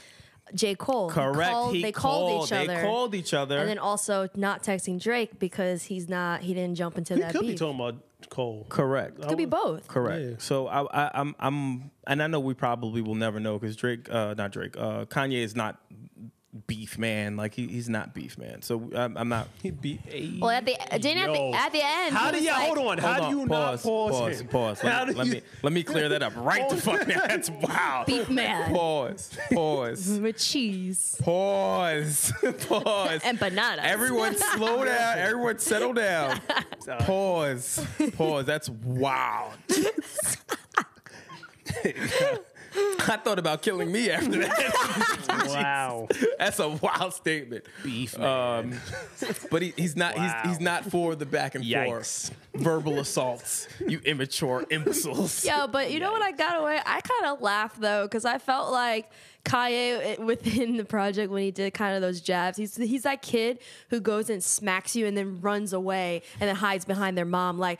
J 0.53 0.75
Cole. 0.75 1.09
Correct. 1.09 1.51
called- 1.51 1.75
he 1.75 1.81
they 1.81 1.91
called, 1.91 2.45
each 2.45 2.51
other. 2.51 2.67
They 2.67 2.73
other. 2.73 2.85
called 2.85 3.15
each 3.15 3.33
other. 3.33 3.57
and 3.59 3.69
then 3.69 3.79
also 3.79 4.27
not 4.35 4.63
texting 4.63 4.99
Drake 5.01 5.39
because 5.39 5.83
he's 5.83 6.09
not. 6.09 6.41
He 6.41 6.53
didn't 6.53 6.75
jump 6.75 6.97
into 6.97 7.15
he 7.15 7.21
that 7.21 7.31
could 7.31 7.41
be 7.41 7.55
talking 7.55 7.79
about 7.79 7.95
Cole. 8.29 8.65
Correct. 8.69 9.21
Could 9.21 9.37
be 9.37 9.45
both. 9.45 9.87
Correct. 9.87 10.21
Yeah. 10.23 10.35
So 10.39 10.67
I, 10.67 10.81
I, 10.83 11.11
I'm, 11.13 11.35
I'm, 11.39 11.91
and 12.07 12.23
I 12.23 12.27
know 12.27 12.39
we 12.39 12.53
probably 12.53 13.01
will 13.01 13.15
never 13.15 13.39
know 13.39 13.59
because 13.59 13.75
Drake, 13.75 14.09
uh, 14.09 14.33
not 14.37 14.51
Drake, 14.51 14.75
uh, 14.77 15.05
Kanye 15.05 15.43
is 15.43 15.55
not 15.55 15.79
beef 16.67 16.97
man. 16.97 17.35
Like 17.35 17.53
he, 17.55 17.67
he's 17.67 17.89
not 17.89 18.13
beef 18.13 18.37
man. 18.37 18.61
So 18.61 18.89
I'm, 18.95 19.17
I'm 19.17 19.29
not. 19.29 19.47
He 19.61 19.71
beat 19.71 20.01
a. 20.09 20.37
Well, 20.39 20.49
at 20.51 20.65
the 20.65 20.75
uh, 20.79 20.97
didn't 20.97 21.29
at 21.29 21.33
the 21.33 21.51
at 21.53 21.71
the 21.71 21.81
end. 21.83 22.15
How 22.15 22.31
do 22.31 22.39
you 22.43 22.49
like, 22.51 22.67
hold 22.67 22.77
on? 22.77 22.97
How 22.99 23.13
Hold 23.13 23.29
do 23.31 23.35
you 23.35 23.41
on, 23.41 23.47
not 23.47 23.65
pause, 23.71 23.83
pause? 23.83 24.11
pause, 24.11 24.41
him? 24.41 24.47
pause. 24.47 24.81
How 24.81 25.05
Let, 25.05 25.07
me, 25.07 25.13
let 25.15 25.25
you- 25.27 25.33
me 25.33 25.41
let 25.63 25.73
me 25.73 25.83
clear 25.83 26.09
that 26.09 26.21
up 26.23 26.33
right 26.35 26.69
the 26.69 26.77
fuck 26.77 27.07
now. 27.07 27.25
That's 27.27 27.49
wow. 27.49 28.03
Beef 28.05 28.29
man. 28.29 28.71
Pause. 28.73 29.37
Pause. 29.53 30.19
with 30.21 30.37
cheese 30.37 31.15
Pause. 31.21 32.33
Pause. 32.67 33.21
and 33.23 33.39
bananas. 33.39 33.85
Everyone 33.87 34.35
slow 34.37 34.85
down. 34.85 35.17
Everyone 35.17 35.57
settle 35.59 35.93
down. 35.93 36.39
Pause. 36.99 37.85
Pause. 38.15 38.45
That's 38.45 38.69
wild. 38.69 39.53
I 42.99 43.17
thought 43.17 43.39
about 43.39 43.61
killing 43.61 43.91
me 43.91 44.09
after 44.09 44.39
that. 44.39 45.19
Wow. 45.47 46.07
That's 46.39 46.59
a 46.59 46.69
wild 46.69 47.13
statement. 47.13 47.65
Beef 47.83 48.17
Um, 48.19 48.79
but 49.51 49.61
he, 49.61 49.73
he's 49.75 49.95
not. 49.95 50.15
Wow. 50.15 50.41
He's, 50.43 50.51
he's 50.51 50.59
not 50.59 50.85
for 50.85 51.15
the 51.15 51.25
back 51.25 51.55
and 51.55 51.63
Yikes. 51.63 51.85
forth 51.85 52.35
verbal 52.55 52.99
assaults. 52.99 53.67
You 53.85 53.99
immature 54.05 54.65
imbeciles. 54.69 55.43
Yeah, 55.45 55.67
but 55.67 55.91
you 55.91 55.99
know 55.99 56.11
what 56.11 56.21
I 56.21 56.31
got 56.31 56.59
away? 56.59 56.79
I 56.85 57.01
kind 57.01 57.25
of 57.33 57.41
laughed 57.41 57.81
though 57.81 58.03
because 58.05 58.25
I 58.25 58.37
felt 58.37 58.71
like 58.71 59.11
Kanye 59.45 60.19
within 60.19 60.77
the 60.77 60.85
project 60.85 61.31
when 61.31 61.43
he 61.43 61.51
did 61.51 61.73
kind 61.73 61.95
of 61.95 62.01
those 62.01 62.21
jabs. 62.21 62.57
He's 62.57 62.75
he's 62.75 63.03
that 63.03 63.21
kid 63.21 63.59
who 63.89 63.99
goes 63.99 64.29
and 64.29 64.43
smacks 64.43 64.95
you 64.95 65.05
and 65.05 65.17
then 65.17 65.41
runs 65.41 65.73
away 65.73 66.21
and 66.39 66.47
then 66.47 66.55
hides 66.55 66.85
behind 66.85 67.17
their 67.17 67.25
mom. 67.25 67.59
Like 67.59 67.79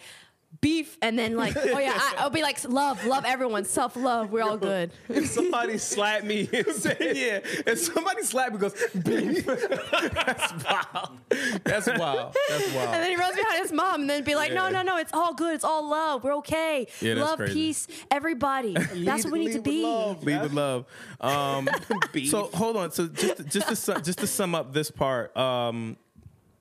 beef, 0.62 0.98
and 1.02 1.18
then 1.20 1.36
like, 1.36 1.56
oh 1.58 1.80
yeah, 1.80 1.94
I, 1.96 2.16
I'll 2.20 2.30
be 2.30 2.42
like, 2.42 2.64
love, 2.68 3.06
love 3.06 3.26
everyone, 3.26 3.66
self 3.66 3.96
love, 3.96 4.32
we're 4.32 4.44
all 4.44 4.58
good. 4.58 4.92
If 5.10 5.28
somebody 5.32 5.78
slapped 5.78 6.24
me 6.26 6.48
and 6.54 6.68
said, 6.68 6.98
yeah, 7.02 7.40
if 7.66 7.80
somebody 7.80 8.24
slap 8.24 8.54
me 8.54 8.60
goes 8.60 8.74
beef, 9.04 9.46
that's 9.46 10.64
wild. 10.64 11.18
That's 11.64 11.88
wild. 11.98 12.36
That's 12.50 12.76
And 12.76 12.94
then 12.94 13.10
he 13.10 13.16
runs 13.16 13.36
behind 13.36 13.62
his 13.62 13.72
mom, 13.72 14.02
and 14.02 14.10
then 14.10 14.24
be 14.24 14.36
like, 14.36 14.54
no, 14.54 14.66
Yeah. 14.68 14.82
no, 14.82 14.82
no, 14.84 14.98
it's 14.98 15.14
all 15.14 15.34
good, 15.34 15.56
it's 15.56 15.64
all 15.64 15.90
love, 15.90 16.24
we're 16.24 16.36
okay, 16.38 16.88
Yeah, 17.02 17.16
that's 17.16 17.26
love, 17.28 17.38
crazy. 17.40 17.54
peace, 17.54 17.88
everybody. 18.12 18.74
That's 18.74 19.24
what 19.26 19.34
we 19.34 19.40
need 19.46 19.54
to 19.54 19.62
be. 19.62 19.84
love. 19.84 20.24
Lead 20.24 20.42
with 20.44 20.54
love. 20.54 20.86
Um, 21.20 21.68
Beef. 22.12 22.30
so 22.30 22.50
hold 22.54 22.78
on. 22.78 22.92
So 22.92 23.08
just 23.08 23.38
to, 23.38 23.44
just 23.44 23.68
to 23.70 23.76
sum, 23.76 24.04
just 24.04 24.20
to 24.20 24.28
sum 24.28 24.56
up 24.56 24.74
this 24.74 24.92
part, 24.92 25.36
um, 25.38 25.98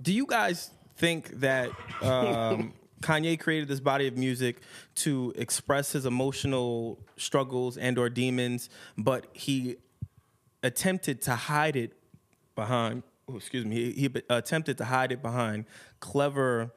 do 0.01 0.13
you 0.13 0.27
guys 0.27 0.71
think 0.97 1.31
that 1.41 1.71
um, 2.01 2.73
Kanye 3.03 3.39
created 3.39 3.69
this 3.69 3.81
body 3.81 4.07
of 4.07 4.17
music 4.17 4.61
to 4.97 5.33
express 5.37 5.93
his 5.93 6.07
emotional 6.07 6.99
struggles 7.17 7.77
and 7.77 7.99
or 7.99 8.09
demons, 8.09 8.71
but 8.97 9.27
he 9.33 9.77
attempted 10.63 11.21
to 11.23 11.35
hide 11.35 11.77
it 11.77 11.93
behind? 12.55 13.03
oh, 13.29 13.37
excuse 13.37 13.65
me. 13.65 13.93
He, 13.93 14.09
he 14.09 14.11
attempted 14.31 14.79
to 14.79 14.85
hide 14.85 15.13
it 15.13 15.23
behind 15.23 15.65
clever 16.01 16.73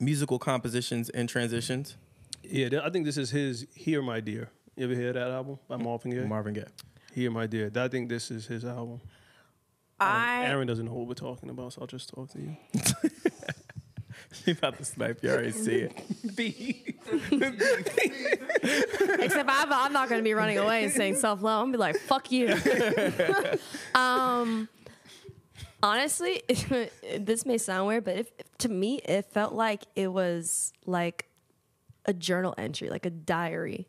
musical 0.00 0.38
compositions 0.38 1.10
and 1.10 1.28
transitions. 1.28 1.96
Yeah, 2.42 2.80
I 2.82 2.90
think 2.90 3.06
this 3.06 3.16
is 3.16 3.30
his 3.30 3.66
"Here, 3.74 4.02
My 4.02 4.20
Dear." 4.20 4.50
You 4.76 4.84
ever 4.84 4.94
hear 4.94 5.12
that 5.12 5.30
album 5.30 5.58
by 5.68 5.76
Marvin 5.76 6.10
Gaye? 6.10 6.26
Marvin 6.26 6.54
Gaye. 6.54 6.64
"Here, 7.14 7.30
My 7.30 7.46
Dear." 7.46 7.70
I 7.74 7.88
think 7.88 8.08
this 8.08 8.30
is 8.30 8.46
his 8.46 8.64
album. 8.64 9.00
I 9.98 10.44
Aaron 10.44 10.66
doesn't 10.66 10.84
know 10.84 10.92
what 10.92 11.06
we're 11.06 11.14
talking 11.14 11.48
about, 11.48 11.72
so 11.72 11.82
I'll 11.82 11.86
just 11.86 12.10
talk 12.10 12.30
to 12.32 12.40
you. 12.40 12.56
He 14.44 14.50
about 14.52 14.76
to 14.78 14.84
snipe 14.84 15.22
you. 15.22 15.30
I 15.32 15.32
already 15.32 15.50
see 15.52 15.88
it. 15.88 15.92
Except 19.20 19.48
I'm, 19.48 19.72
I'm 19.72 19.92
not 19.92 20.08
going 20.08 20.20
to 20.20 20.24
be 20.24 20.34
running 20.34 20.58
away 20.58 20.84
and 20.84 20.92
saying 20.92 21.16
self 21.16 21.42
love. 21.42 21.62
I'm 21.62 21.72
going 21.72 21.72
to 21.72 21.78
be 21.78 21.82
like, 21.82 21.96
fuck 21.96 22.30
you. 22.32 22.54
um, 23.94 24.68
honestly, 25.82 26.42
this 27.18 27.46
may 27.46 27.58
sound 27.58 27.88
weird, 27.88 28.04
but 28.04 28.16
if, 28.16 28.32
to 28.58 28.68
me, 28.68 28.96
it 29.04 29.26
felt 29.26 29.52
like 29.52 29.84
it 29.94 30.08
was 30.08 30.72
like 30.86 31.28
a 32.06 32.12
journal 32.12 32.54
entry, 32.58 32.90
like 32.90 33.06
a 33.06 33.10
diary. 33.10 33.88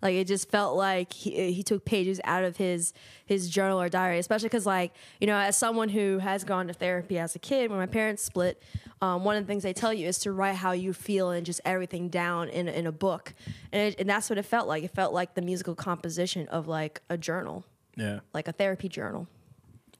Like 0.00 0.14
it 0.14 0.26
just 0.28 0.48
felt 0.50 0.76
like 0.76 1.12
he, 1.12 1.52
he 1.52 1.62
took 1.62 1.84
pages 1.84 2.20
out 2.24 2.44
of 2.44 2.56
his 2.56 2.92
his 3.26 3.50
journal 3.50 3.80
or 3.80 3.88
diary, 3.88 4.18
especially 4.18 4.48
because 4.48 4.64
like 4.66 4.92
you 5.20 5.26
know, 5.26 5.36
as 5.36 5.56
someone 5.56 5.88
who 5.88 6.18
has 6.18 6.44
gone 6.44 6.68
to 6.68 6.72
therapy 6.72 7.18
as 7.18 7.34
a 7.34 7.38
kid, 7.38 7.68
when 7.70 7.78
my 7.80 7.86
parents 7.86 8.22
split, 8.22 8.62
um, 9.02 9.24
one 9.24 9.36
of 9.36 9.42
the 9.44 9.48
things 9.48 9.62
they 9.64 9.72
tell 9.72 9.92
you 9.92 10.06
is 10.06 10.18
to 10.20 10.32
write 10.32 10.54
how 10.56 10.72
you 10.72 10.92
feel 10.92 11.30
and 11.30 11.44
just 11.44 11.60
everything 11.64 12.08
down 12.08 12.48
in 12.48 12.68
in 12.68 12.86
a 12.86 12.92
book, 12.92 13.34
and 13.72 13.82
it, 13.92 14.00
and 14.00 14.08
that's 14.08 14.30
what 14.30 14.38
it 14.38 14.44
felt 14.44 14.68
like. 14.68 14.84
It 14.84 14.92
felt 14.94 15.12
like 15.12 15.34
the 15.34 15.42
musical 15.42 15.74
composition 15.74 16.46
of 16.48 16.68
like 16.68 17.00
a 17.10 17.18
journal, 17.18 17.64
Yeah. 17.96 18.20
like 18.32 18.46
a 18.46 18.52
therapy 18.52 18.88
journal. 18.88 19.26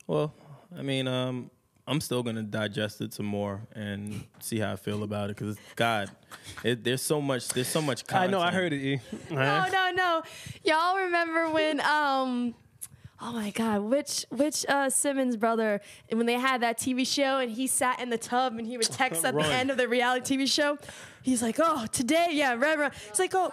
Well, 0.07 0.32
I 0.76 0.82
mean, 0.82 1.09
um, 1.09 1.51
I'm 1.89 2.03
still 2.03 2.22
gonna 2.22 2.43
digest 2.43 3.01
it 3.01 3.14
some 3.14 3.26
more 3.26 3.62
and 3.74 4.24
see 4.41 4.59
how 4.59 4.72
I 4.72 4.76
feel 4.76 5.03
about 5.03 5.30
it 5.30 5.36
because 5.39 5.57
God, 5.74 6.11
it, 6.62 6.84
there's 6.84 7.01
so 7.01 7.20
much. 7.20 7.49
There's 7.49 7.66
so 7.68 7.80
much. 7.80 8.05
I 8.12 8.26
know, 8.26 8.41
I 8.41 8.53
heard 8.53 8.72
it. 8.74 8.80
E. 8.80 9.01
No, 9.30 9.66
no, 9.72 9.91
no. 9.95 10.22
Y'all 10.64 10.97
remember 10.99 11.49
when 11.51 11.80
um 11.80 12.55
oh 13.22 13.32
my 13.32 13.51
god, 13.51 13.80
which 13.80 14.26
which 14.28 14.66
uh 14.68 14.91
Simmons 14.91 15.36
brother 15.39 15.80
when 16.12 16.26
they 16.26 16.34
had 16.34 16.61
that 16.61 16.78
TV 16.78 17.07
show 17.07 17.39
and 17.39 17.51
he 17.51 17.66
sat 17.66 18.01
in 18.01 18.11
the 18.11 18.18
tub 18.18 18.59
and 18.59 18.66
he 18.66 18.76
would 18.76 18.86
text 18.86 19.24
at 19.24 19.34
the 19.34 19.47
end 19.61 19.70
of 19.70 19.78
the 19.78 19.89
reality 19.89 20.36
TV 20.36 20.47
show. 20.47 20.76
He's 21.22 21.43
like, 21.43 21.57
"Oh, 21.59 21.86
today, 21.91 22.28
yeah, 22.32 22.55
red, 22.55 22.78
red." 22.78 22.93
He's 23.09 23.18
like, 23.18 23.34
"Oh, 23.34 23.53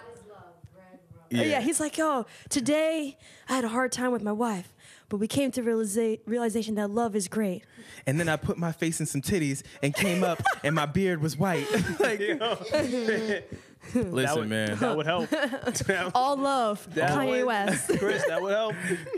yeah. 1.30 1.60
He's 1.60 1.80
like, 1.80 1.98
"Oh, 1.98 2.26
today 2.48 3.16
I 3.48 3.54
had 3.56 3.64
a 3.64 3.68
hard 3.68 3.92
time 3.92 4.12
with 4.12 4.22
my 4.22 4.32
wife." 4.32 4.72
But 5.08 5.18
we 5.18 5.28
came 5.28 5.52
to 5.52 5.62
realiza- 5.62 6.18
realization 6.26 6.74
that 6.74 6.90
love 6.90 7.14
is 7.14 7.28
great. 7.28 7.62
and 8.08 8.18
then 8.18 8.28
I 8.28 8.34
put 8.36 8.58
my 8.58 8.72
face 8.72 8.98
in 8.98 9.06
some 9.06 9.22
titties 9.22 9.62
and 9.80 9.94
came 9.94 10.24
up, 10.24 10.42
and 10.64 10.74
my 10.74 10.86
beard 10.86 11.22
was 11.22 11.36
white. 11.36 11.66
like, 12.00 12.18
That 13.92 14.12
listen, 14.12 14.38
would, 14.40 14.48
man, 14.48 14.76
that 14.78 14.96
would 14.96 15.06
help. 15.06 15.30
That- 15.30 16.10
All 16.12 16.36
love, 16.36 16.92
that 16.96 17.12
Kanye 17.12 17.30
would- 17.38 17.44
West. 17.46 17.88
Chris, 18.00 18.24
that 18.26 18.42
would 18.42 18.52
help. 18.52 18.74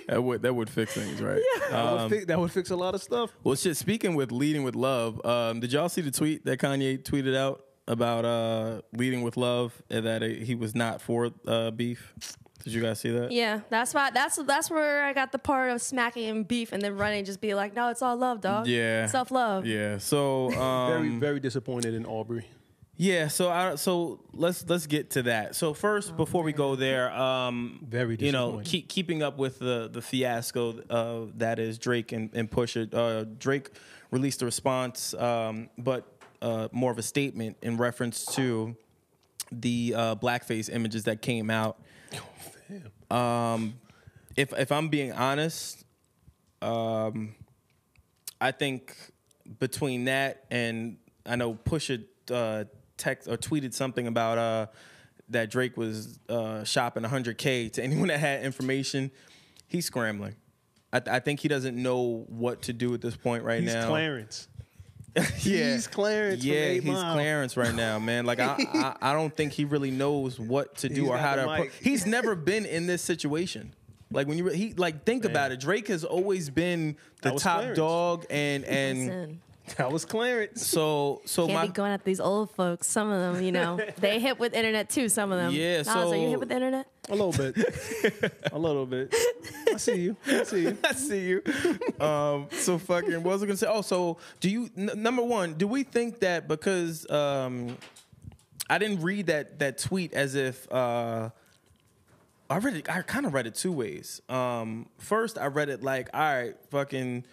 that 0.08 0.22
would 0.22 0.42
that 0.42 0.54
would 0.54 0.68
fix 0.68 0.92
things, 0.92 1.22
right? 1.22 1.40
That, 1.70 1.92
would 2.10 2.10
fi- 2.10 2.24
that 2.26 2.38
would 2.38 2.52
fix 2.52 2.68
a 2.70 2.76
lot 2.76 2.94
of 2.94 3.02
stuff. 3.02 3.30
Well, 3.42 3.54
shit. 3.54 3.78
Speaking 3.78 4.14
with 4.14 4.30
leading 4.30 4.64
with 4.64 4.74
love, 4.74 5.24
um, 5.24 5.60
did 5.60 5.72
y'all 5.72 5.88
see 5.88 6.02
the 6.02 6.10
tweet 6.10 6.44
that 6.44 6.58
Kanye 6.60 7.02
tweeted 7.02 7.34
out 7.34 7.64
about 7.88 8.24
uh, 8.24 8.82
leading 8.92 9.22
with 9.22 9.36
love 9.36 9.82
and 9.90 10.06
that 10.06 10.22
uh, 10.22 10.26
he 10.26 10.54
was 10.54 10.74
not 10.74 11.02
for 11.02 11.30
uh, 11.46 11.72
beef? 11.72 12.14
Did 12.62 12.72
you 12.72 12.82
guys 12.82 13.00
see 13.00 13.10
that? 13.10 13.32
Yeah, 13.32 13.60
that's 13.70 13.94
why. 13.94 14.10
That's 14.10 14.36
that's 14.36 14.70
where 14.70 15.04
I 15.04 15.12
got 15.12 15.32
the 15.32 15.38
part 15.38 15.70
of 15.70 15.80
smacking 15.80 16.24
him 16.24 16.42
beef 16.42 16.72
and 16.72 16.82
then 16.82 16.96
running, 16.96 17.24
just 17.24 17.40
be 17.40 17.54
like, 17.54 17.74
"No, 17.74 17.88
it's 17.88 18.02
all 18.02 18.16
love, 18.16 18.40
dog. 18.40 18.66
Yeah. 18.66 19.06
self 19.06 19.30
love." 19.30 19.64
Yeah. 19.64 19.98
So 19.98 20.52
um, 20.52 20.92
Very, 20.92 21.18
very 21.18 21.40
disappointed 21.40 21.94
in 21.94 22.04
Aubrey. 22.04 22.44
Yeah, 23.00 23.28
so 23.28 23.48
I, 23.48 23.76
so 23.76 24.18
let's 24.32 24.68
let's 24.68 24.88
get 24.88 25.10
to 25.10 25.22
that. 25.22 25.54
So 25.54 25.72
first, 25.72 26.16
before 26.16 26.42
we 26.42 26.52
go 26.52 26.74
there, 26.74 27.12
um, 27.12 27.78
Very 27.88 28.16
you 28.18 28.32
know, 28.32 28.60
keep, 28.64 28.88
keeping 28.88 29.22
up 29.22 29.38
with 29.38 29.60
the 29.60 29.88
the 29.90 30.02
fiasco 30.02 30.80
uh, 30.90 31.30
that 31.36 31.60
is 31.60 31.78
Drake 31.78 32.10
and, 32.10 32.28
and 32.34 32.50
Pusha. 32.50 32.92
Uh, 32.92 33.24
Drake 33.38 33.70
released 34.10 34.42
a 34.42 34.46
response, 34.46 35.14
um, 35.14 35.70
but 35.78 36.17
uh, 36.42 36.68
more 36.72 36.90
of 36.90 36.98
a 36.98 37.02
statement 37.02 37.56
in 37.62 37.76
reference 37.76 38.24
to 38.34 38.76
the 39.50 39.94
uh, 39.96 40.14
blackface 40.16 40.72
images 40.72 41.04
that 41.04 41.22
came 41.22 41.50
out. 41.50 41.78
Um, 43.10 43.74
if 44.36 44.52
if 44.52 44.70
I'm 44.70 44.88
being 44.88 45.12
honest, 45.12 45.84
um, 46.60 47.34
I 48.40 48.50
think 48.52 48.94
between 49.58 50.04
that 50.04 50.44
and 50.50 50.98
I 51.24 51.36
know 51.36 51.54
Pusha 51.54 52.04
uh, 52.30 52.64
text 52.96 53.28
or 53.28 53.36
tweeted 53.36 53.72
something 53.72 54.06
about 54.06 54.38
uh, 54.38 54.66
that 55.30 55.50
Drake 55.50 55.76
was 55.76 56.18
uh, 56.28 56.64
shopping 56.64 57.02
100k 57.02 57.72
to 57.72 57.82
anyone 57.82 58.08
that 58.08 58.20
had 58.20 58.42
information. 58.42 59.10
He's 59.66 59.86
scrambling. 59.86 60.36
I, 60.92 61.02
I 61.06 61.20
think 61.20 61.40
he 61.40 61.48
doesn't 61.48 61.80
know 61.80 62.24
what 62.28 62.62
to 62.62 62.72
do 62.72 62.94
at 62.94 63.00
this 63.00 63.16
point 63.16 63.44
right 63.44 63.62
He's 63.62 63.74
now. 63.74 63.88
Clarence. 63.88 64.48
Yeah. 65.42 65.72
He's 65.72 65.86
Clarence. 65.86 66.44
Yeah, 66.44 66.54
Eight 66.56 66.82
he's 66.82 66.92
Mile. 66.92 67.14
Clarence 67.14 67.56
right 67.56 67.74
now, 67.74 67.98
man. 67.98 68.26
Like 68.26 68.40
I, 68.40 68.56
I, 68.74 68.96
I 69.10 69.12
don't 69.12 69.34
think 69.34 69.52
he 69.52 69.64
really 69.64 69.90
knows 69.90 70.38
what 70.38 70.76
to 70.78 70.88
do 70.88 71.02
He's 71.02 71.10
or 71.10 71.16
how 71.18 71.36
to. 71.36 71.42
appro- 71.46 71.70
he's 71.80 72.06
never 72.16 72.34
been 72.34 72.66
in 72.66 72.86
this 72.86 73.02
situation. 73.02 73.74
Like 74.10 74.26
when 74.26 74.38
you 74.38 74.44
re- 74.44 74.56
he 74.56 74.72
like 74.74 75.04
think 75.04 75.24
about 75.24 75.52
it. 75.52 75.60
Drake 75.60 75.88
has 75.88 76.02
always 76.04 76.48
been 76.50 76.96
the 77.22 77.32
top 77.32 77.58
Clarence. 77.60 77.76
dog, 77.76 78.24
and 78.30 78.64
and 78.64 78.98
Listen, 79.00 79.40
That 79.76 79.92
was 79.92 80.04
Clarence. 80.04 80.66
so 80.66 81.20
so 81.24 81.46
can't 81.46 81.54
my 81.54 81.66
be 81.66 81.72
going 81.72 81.92
at 81.92 82.04
these 82.04 82.20
old 82.20 82.50
folks. 82.50 82.86
Some 82.86 83.10
of 83.10 83.20
them, 83.34 83.44
you 83.44 83.52
know, 83.52 83.78
they 83.98 84.18
hit 84.18 84.38
with 84.38 84.54
internet 84.54 84.90
too. 84.90 85.08
Some 85.08 85.30
of 85.32 85.38
them. 85.38 85.52
Yeah, 85.52 85.78
Nas, 85.78 85.88
are 85.88 86.04
you 86.04 86.10
so- 86.24 86.30
hit 86.30 86.40
with 86.40 86.48
the 86.48 86.54
internet? 86.56 86.86
A 87.10 87.14
little 87.14 87.32
bit. 87.32 88.32
a 88.52 88.58
little 88.58 88.84
bit. 88.84 89.14
I 89.72 89.78
see 89.78 89.96
you. 89.96 90.16
I 90.26 90.42
see 90.42 90.62
you. 90.64 90.78
I 90.84 90.92
see 90.92 91.20
you. 91.26 91.42
Um, 92.04 92.48
so 92.52 92.76
fucking, 92.76 93.14
what 93.22 93.32
was 93.32 93.42
I 93.42 93.46
gonna 93.46 93.56
say? 93.56 93.66
Oh, 93.66 93.80
so 93.80 94.18
do 94.40 94.50
you? 94.50 94.68
N- 94.76 94.90
number 94.96 95.22
one, 95.22 95.54
do 95.54 95.66
we 95.66 95.84
think 95.84 96.20
that 96.20 96.48
because 96.48 97.08
um, 97.10 97.78
I 98.68 98.76
didn't 98.78 99.00
read 99.02 99.28
that 99.28 99.58
that 99.60 99.78
tweet 99.78 100.12
as 100.12 100.34
if 100.34 100.70
uh, 100.70 101.30
I 102.50 102.58
read 102.58 102.76
it. 102.76 102.90
I 102.90 103.02
kind 103.02 103.26
of 103.26 103.34
read 103.34 103.46
it 103.46 103.54
two 103.54 103.72
ways. 103.72 104.20
Um, 104.28 104.86
first, 104.98 105.38
I 105.38 105.46
read 105.46 105.68
it 105.68 105.82
like, 105.82 106.08
all 106.14 106.20
right, 106.20 106.54
fucking, 106.70 107.24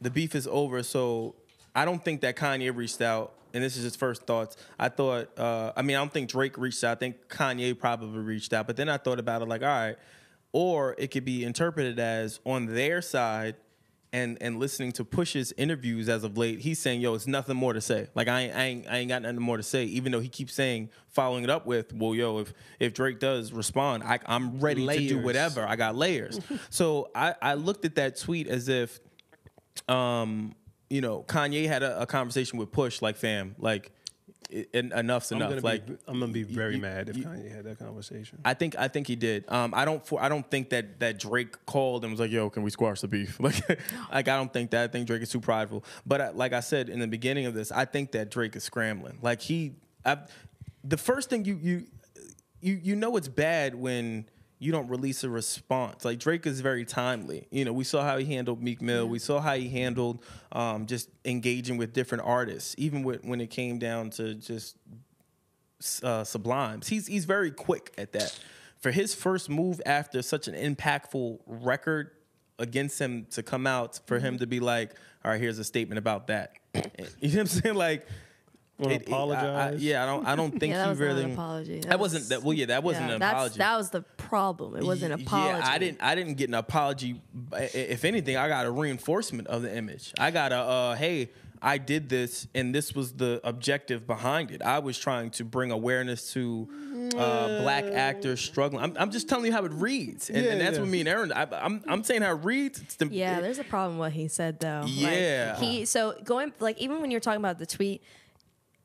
the 0.00 0.10
beef 0.10 0.34
is 0.34 0.46
over. 0.46 0.82
So 0.82 1.34
I 1.74 1.84
don't 1.84 2.04
think 2.04 2.20
that 2.22 2.36
Kanye 2.36 2.74
reached 2.74 3.00
out. 3.00 3.34
And 3.52 3.62
this 3.62 3.76
is 3.76 3.84
his 3.84 3.94
first 3.94 4.22
thoughts. 4.22 4.56
I 4.80 4.88
thought, 4.88 5.38
uh, 5.38 5.72
I 5.76 5.82
mean, 5.82 5.96
I 5.96 6.00
don't 6.00 6.12
think 6.12 6.28
Drake 6.28 6.58
reached 6.58 6.82
out. 6.82 6.96
I 6.96 6.98
think 6.98 7.28
Kanye 7.28 7.78
probably 7.78 8.18
reached 8.18 8.52
out. 8.52 8.66
But 8.66 8.76
then 8.76 8.88
I 8.88 8.96
thought 8.96 9.20
about 9.20 9.42
it 9.42 9.48
like, 9.48 9.62
all 9.62 9.68
right, 9.68 9.96
or 10.50 10.96
it 10.98 11.12
could 11.12 11.24
be 11.24 11.44
interpreted 11.44 12.00
as 12.00 12.40
on 12.44 12.66
their 12.66 13.00
side 13.00 13.54
and 14.14 14.38
and 14.40 14.60
listening 14.60 14.92
to 14.92 15.04
Push's 15.04 15.52
interviews 15.56 16.08
as 16.08 16.22
of 16.22 16.38
late, 16.38 16.60
he's 16.60 16.78
saying, 16.78 17.00
"Yo, 17.00 17.14
it's 17.14 17.26
nothing 17.26 17.56
more 17.56 17.72
to 17.72 17.80
say. 17.80 18.06
Like 18.14 18.28
I 18.28 18.42
ain't, 18.42 18.54
I 18.54 18.64
ain't, 18.64 18.86
I 18.88 18.96
ain't 18.98 19.08
got 19.08 19.22
nothing 19.22 19.42
more 19.42 19.56
to 19.56 19.62
say." 19.64 19.84
Even 19.86 20.12
though 20.12 20.20
he 20.20 20.28
keeps 20.28 20.54
saying, 20.54 20.90
following 21.08 21.42
it 21.42 21.50
up 21.50 21.66
with, 21.66 21.92
"Well, 21.92 22.14
yo, 22.14 22.38
if 22.38 22.54
if 22.78 22.94
Drake 22.94 23.18
does 23.18 23.52
respond, 23.52 24.04
I, 24.04 24.20
I'm 24.24 24.60
ready 24.60 24.86
to 24.86 25.08
do 25.08 25.18
whatever. 25.18 25.66
I 25.66 25.74
got 25.74 25.96
layers." 25.96 26.38
so 26.70 27.10
I 27.12 27.34
I 27.42 27.54
looked 27.54 27.84
at 27.84 27.96
that 27.96 28.16
tweet 28.16 28.46
as 28.46 28.68
if, 28.68 29.00
um, 29.88 30.54
you 30.94 31.00
know, 31.00 31.24
Kanye 31.26 31.66
had 31.66 31.82
a, 31.82 32.02
a 32.02 32.06
conversation 32.06 32.56
with 32.58 32.70
Push, 32.70 33.02
like, 33.02 33.16
fam, 33.16 33.56
like, 33.58 33.90
it, 34.50 34.68
enough's 34.74 35.32
I'm 35.32 35.42
enough. 35.42 35.64
like, 35.64 35.86
be, 35.86 35.96
I'm 36.06 36.20
gonna 36.20 36.30
be 36.30 36.44
very 36.44 36.76
you- 36.76 36.80
mad 36.80 37.08
if 37.08 37.16
you- 37.16 37.24
Kanye 37.24 37.50
had 37.50 37.64
that 37.64 37.78
conversation. 37.80 38.38
I 38.44 38.54
think 38.54 38.76
I 38.78 38.86
think 38.86 39.08
he 39.08 39.16
did. 39.16 39.44
Um, 39.50 39.74
I 39.74 39.84
don't 39.84 40.06
for, 40.06 40.22
I 40.22 40.28
don't 40.28 40.48
think 40.48 40.70
that 40.70 41.00
that 41.00 41.18
Drake 41.18 41.66
called 41.66 42.04
and 42.04 42.12
was 42.12 42.20
like, 42.20 42.30
"Yo, 42.30 42.48
can 42.50 42.62
we 42.62 42.70
squash 42.70 43.00
the 43.00 43.08
beef?" 43.08 43.40
Like, 43.46 43.56
like 44.12 44.28
I 44.28 44.36
don't 44.36 44.52
think 44.52 44.70
that. 44.70 44.84
I 44.84 44.92
think 44.92 45.06
Drake 45.08 45.22
is 45.22 45.30
too 45.30 45.40
prideful. 45.40 45.82
But 46.06 46.20
I, 46.20 46.28
like 46.30 46.52
I 46.52 46.60
said 46.60 46.88
in 46.88 47.00
the 47.00 47.08
beginning 47.08 47.46
of 47.46 47.54
this, 47.54 47.72
I 47.72 47.84
think 47.84 48.12
that 48.12 48.30
Drake 48.30 48.54
is 48.54 48.62
scrambling. 48.62 49.18
Like 49.22 49.40
he, 49.40 49.72
I, 50.04 50.18
the 50.84 50.98
first 50.98 51.30
thing 51.30 51.44
you 51.46 51.58
you 51.60 51.86
you 52.60 52.78
you 52.80 52.94
know 52.96 53.16
it's 53.16 53.28
bad 53.28 53.74
when 53.74 54.26
you 54.64 54.72
don't 54.72 54.88
release 54.88 55.22
a 55.24 55.28
response. 55.28 56.06
Like 56.06 56.18
Drake 56.18 56.46
is 56.46 56.60
very 56.60 56.86
timely. 56.86 57.46
You 57.50 57.66
know, 57.66 57.72
we 57.74 57.84
saw 57.84 58.02
how 58.02 58.16
he 58.16 58.24
handled 58.24 58.62
Meek 58.62 58.80
Mill. 58.80 59.06
We 59.06 59.18
saw 59.18 59.38
how 59.40 59.54
he 59.54 59.68
handled 59.68 60.22
um, 60.52 60.86
just 60.86 61.10
engaging 61.26 61.76
with 61.76 61.92
different 61.92 62.24
artists, 62.24 62.74
even 62.78 63.02
with, 63.02 63.22
when 63.24 63.42
it 63.42 63.50
came 63.50 63.78
down 63.78 64.08
to 64.10 64.34
just 64.34 64.76
uh, 66.02 66.24
Sublimes. 66.24 66.88
He's 66.88 67.06
he's 67.06 67.26
very 67.26 67.50
quick 67.50 67.92
at 67.98 68.12
that. 68.12 68.38
For 68.78 68.90
his 68.90 69.14
first 69.14 69.50
move 69.50 69.82
after 69.84 70.22
such 70.22 70.48
an 70.48 70.54
impactful 70.54 71.40
record 71.46 72.12
against 72.58 72.98
him 72.98 73.26
to 73.32 73.42
come 73.42 73.66
out, 73.66 74.00
for 74.06 74.18
him 74.18 74.38
to 74.38 74.46
be 74.46 74.60
like, 74.60 74.94
"All 75.24 75.30
right, 75.30 75.40
here's 75.40 75.58
a 75.58 75.64
statement 75.64 75.98
about 75.98 76.28
that." 76.28 76.52
you 76.74 76.80
know 76.80 76.88
what 77.20 77.34
I'm 77.36 77.46
saying? 77.48 77.74
Like, 77.74 78.06
it- 78.78 78.86
it- 78.86 78.90
I- 78.90 78.94
I- 78.94 78.98
apologize? 78.98 79.82
yeah, 79.84 80.02
I 80.02 80.06
don't. 80.06 80.26
I 80.26 80.36
don't 80.36 80.50
think 80.60 80.72
Yeah, 80.72 80.78
that 80.78 80.84
he 80.84 80.90
was 80.90 81.00
not 81.00 81.06
really. 81.06 81.24
an 81.24 81.32
apology. 81.32 81.80
That, 81.80 81.98
wasn't 82.00 82.28
that. 82.30 82.42
Well, 82.42 82.52
yeah, 82.54 82.66
that 82.66 82.82
wasn't 82.82 83.08
Yeah, 83.08 83.14
an 83.14 83.20
that's- 83.20 83.34
apology. 83.34 83.58
That 83.58 83.76
was 83.76 83.90
the 83.90 84.02
problem. 84.02 84.76
It 84.76 84.84
wasn't 84.84 85.12
an 85.14 85.22
apology. 85.22 85.58
Yeah, 85.58 85.68
I 85.72 85.78
didn't. 85.78 86.02
I 86.02 86.14
didn't 86.14 86.34
get 86.34 86.48
an 86.48 86.54
apology. 86.54 87.20
I- 87.52 87.56
I- 87.62 87.70
If 87.74 88.04
anything, 88.04 88.36
I 88.36 88.48
got 88.48 88.66
a 88.66 88.70
reinforcement 88.70 89.48
of 89.48 89.62
the 89.62 89.74
image. 89.76 90.12
I 90.18 90.30
got 90.30 90.52
a, 90.52 90.56
uh, 90.56 90.94
hey, 90.96 91.30
I 91.62 91.78
did 91.78 92.10
this, 92.10 92.46
and 92.54 92.74
this 92.74 92.94
was 92.94 93.12
the 93.14 93.40
objective 93.42 94.06
behind 94.06 94.50
it. 94.50 94.60
I 94.60 94.80
was 94.80 94.98
trying 94.98 95.30
to 95.30 95.44
bring 95.44 95.70
awareness 95.70 96.32
to 96.34 96.68
uh, 97.16 97.62
black 97.62 97.84
actors 97.84 98.40
struggling. 98.40 98.82
I'm, 98.82 98.94
I'm 98.98 99.10
just 99.10 99.28
telling 99.30 99.46
you 99.46 99.52
how 99.52 99.64
it 99.64 99.72
reads, 99.72 100.28
and, 100.28 100.44
Yeah, 100.44 100.50
and 100.52 100.60
that's 100.60 100.74
yeah. 100.74 100.80
what 100.82 100.88
me 100.90 101.00
and 101.00 101.08
Aaron. 101.08 101.32
I, 101.32 101.46
I'm, 101.52 101.82
I'm 101.86 102.04
saying 102.04 102.20
how 102.22 102.32
it 102.34 102.44
reads. 102.44 102.80
It's 102.82 102.96
the, 102.96 103.06
Yeah, 103.06 103.40
there's 103.40 103.58
a 103.58 103.64
problem 103.64 103.98
with 103.98 104.06
what 104.06 104.12
he 104.12 104.28
said 104.28 104.60
though. 104.60 104.82
Like, 104.82 104.90
Yeah. 104.94 105.56
he 105.58 105.84
so 105.86 106.14
going 106.24 106.52
like 106.60 106.78
even 106.78 107.00
when 107.00 107.10
you're 107.10 107.20
talking 107.20 107.40
about 107.40 107.58
the 107.58 107.66
tweet, 107.66 108.02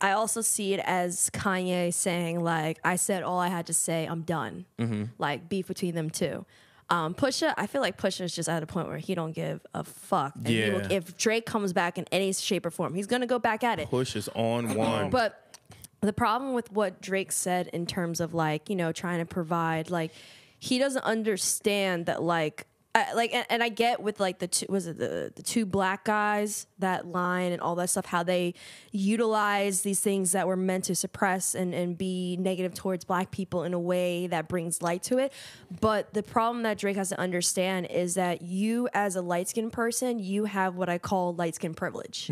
I 0.01 0.11
also 0.11 0.41
see 0.41 0.73
it 0.73 0.79
as 0.85 1.29
Kanye 1.31 1.93
saying 1.93 2.41
like 2.43 2.79
I 2.83 2.95
said 2.95 3.23
all 3.23 3.39
I 3.39 3.47
had 3.49 3.67
to 3.67 3.73
say. 3.73 4.05
I'm 4.05 4.21
done. 4.21 4.65
Mm-hmm. 4.77 5.03
Like 5.17 5.49
beef 5.49 5.67
between 5.67 5.95
them 5.95 6.09
two. 6.09 6.45
Um, 6.91 7.13
Pusha, 7.13 7.53
I 7.55 7.67
feel 7.67 7.81
like 7.81 7.97
Pusha 8.01 8.21
is 8.21 8.33
just 8.33 8.49
at 8.49 8.63
a 8.63 8.65
point 8.65 8.87
where 8.87 8.97
he 8.97 9.13
don't 9.13 9.33
give 9.33 9.63
a 9.75 9.83
fuck. 9.83 10.33
And 10.37 10.47
he 10.47 10.69
will- 10.71 10.81
Yeah. 10.81 10.87
if 10.97 11.15
Drake 11.17 11.45
comes 11.45 11.71
back 11.71 11.97
in 11.99 12.05
any 12.11 12.33
shape 12.33 12.65
or 12.65 12.71
form, 12.71 12.95
he's 12.95 13.05
gonna 13.05 13.27
go 13.27 13.37
back 13.37 13.63
at 13.63 13.77
it. 13.79 13.89
push 13.89 14.15
is 14.15 14.27
on 14.35 14.73
one. 14.75 15.09
But 15.11 15.57
the 16.01 16.13
problem 16.13 16.53
with 16.53 16.71
what 16.71 16.99
Drake 17.01 17.31
said 17.31 17.67
in 17.73 17.85
terms 17.85 18.19
of 18.19 18.33
like, 18.33 18.69
you 18.69 18.75
know, 18.75 18.91
trying 18.91 19.19
to 19.19 19.25
provide, 19.25 19.91
like, 19.91 20.11
he 20.57 20.79
doesn't 20.79 21.03
understand 21.03 22.05
that, 22.07 22.23
like, 22.23 22.65
I, 22.99 23.13
like, 23.13 23.33
and, 23.33 23.45
and 23.49 23.63
I 23.63 23.69
get 23.69 24.01
with 24.01 24.19
like 24.19 24.39
the 24.39 24.47
two, 24.47 24.65
was 24.69 24.87
it 24.87 24.97
the 24.97 25.31
the 25.35 25.43
two 25.43 25.65
black 25.65 26.05
guys 26.05 26.67
that 26.79 27.07
line 27.07 27.51
and 27.51 27.61
all 27.61 27.75
that 27.75 27.89
stuff, 27.89 28.05
how 28.05 28.23
they 28.23 28.53
utilize 28.91 29.81
these 29.81 29.99
things 29.99 30.31
that 30.33 30.47
were 30.47 30.55
meant 30.55 30.85
to 30.85 30.95
suppress 30.95 31.55
and 31.55 31.73
and 31.73 31.97
be 31.97 32.37
negative 32.39 32.73
towards 32.73 33.05
black 33.05 33.31
people 33.31 33.63
in 33.63 33.73
a 33.73 33.79
way 33.79 34.27
that 34.27 34.47
brings 34.47 34.81
light 34.81 35.03
to 35.03 35.17
it. 35.17 35.33
But 35.79 36.13
the 36.13 36.23
problem 36.23 36.63
that 36.63 36.77
Drake 36.77 36.97
has 36.97 37.09
to 37.09 37.19
understand 37.19 37.87
is 37.87 38.15
that 38.15 38.41
you, 38.41 38.89
as 38.93 39.15
a 39.15 39.21
light 39.21 39.49
skinned 39.49 39.73
person, 39.73 40.19
you 40.19 40.45
have 40.45 40.75
what 40.75 40.89
I 40.89 40.97
call 40.97 41.33
light 41.35 41.55
skin 41.55 41.73
privilege 41.73 42.31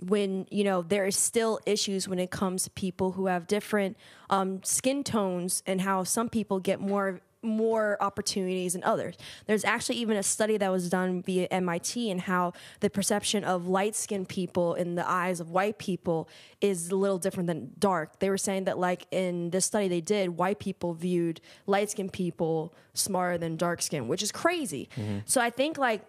when 0.00 0.46
you 0.50 0.64
know 0.64 0.82
there 0.82 1.06
is 1.06 1.16
still 1.16 1.60
issues 1.66 2.08
when 2.08 2.18
it 2.18 2.30
comes 2.30 2.64
to 2.64 2.70
people 2.70 3.12
who 3.12 3.26
have 3.26 3.46
different 3.46 3.96
um, 4.30 4.62
skin 4.62 5.04
tones 5.04 5.62
and 5.66 5.80
how 5.80 6.04
some 6.04 6.28
people 6.28 6.60
get 6.60 6.80
more 6.80 7.20
more 7.44 7.96
opportunities 8.00 8.72
than 8.72 8.82
others. 8.84 9.16
There's 9.46 9.64
actually 9.64 9.96
even 9.96 10.16
a 10.16 10.22
study 10.22 10.56
that 10.56 10.70
was 10.70 10.88
done 10.88 11.22
via 11.22 11.46
MIT 11.50 12.10
and 12.10 12.20
how 12.22 12.52
the 12.80 12.90
perception 12.90 13.44
of 13.44 13.68
light 13.68 13.94
skinned 13.94 14.28
people 14.28 14.74
in 14.74 14.94
the 14.94 15.08
eyes 15.08 15.40
of 15.40 15.50
white 15.50 15.78
people 15.78 16.28
is 16.60 16.90
a 16.90 16.96
little 16.96 17.18
different 17.18 17.46
than 17.46 17.72
dark. 17.78 18.18
They 18.18 18.30
were 18.30 18.38
saying 18.38 18.64
that 18.64 18.78
like 18.78 19.06
in 19.10 19.50
this 19.50 19.64
study 19.64 19.88
they 19.88 20.00
did, 20.00 20.30
white 20.30 20.58
people 20.58 20.94
viewed 20.94 21.40
light 21.66 21.90
skinned 21.90 22.12
people 22.12 22.74
smarter 22.94 23.38
than 23.38 23.56
dark 23.56 23.82
skinned, 23.82 24.08
which 24.08 24.22
is 24.22 24.32
crazy. 24.32 24.88
Mm-hmm. 24.96 25.18
So 25.26 25.40
I 25.40 25.50
think 25.50 25.78
like 25.78 26.02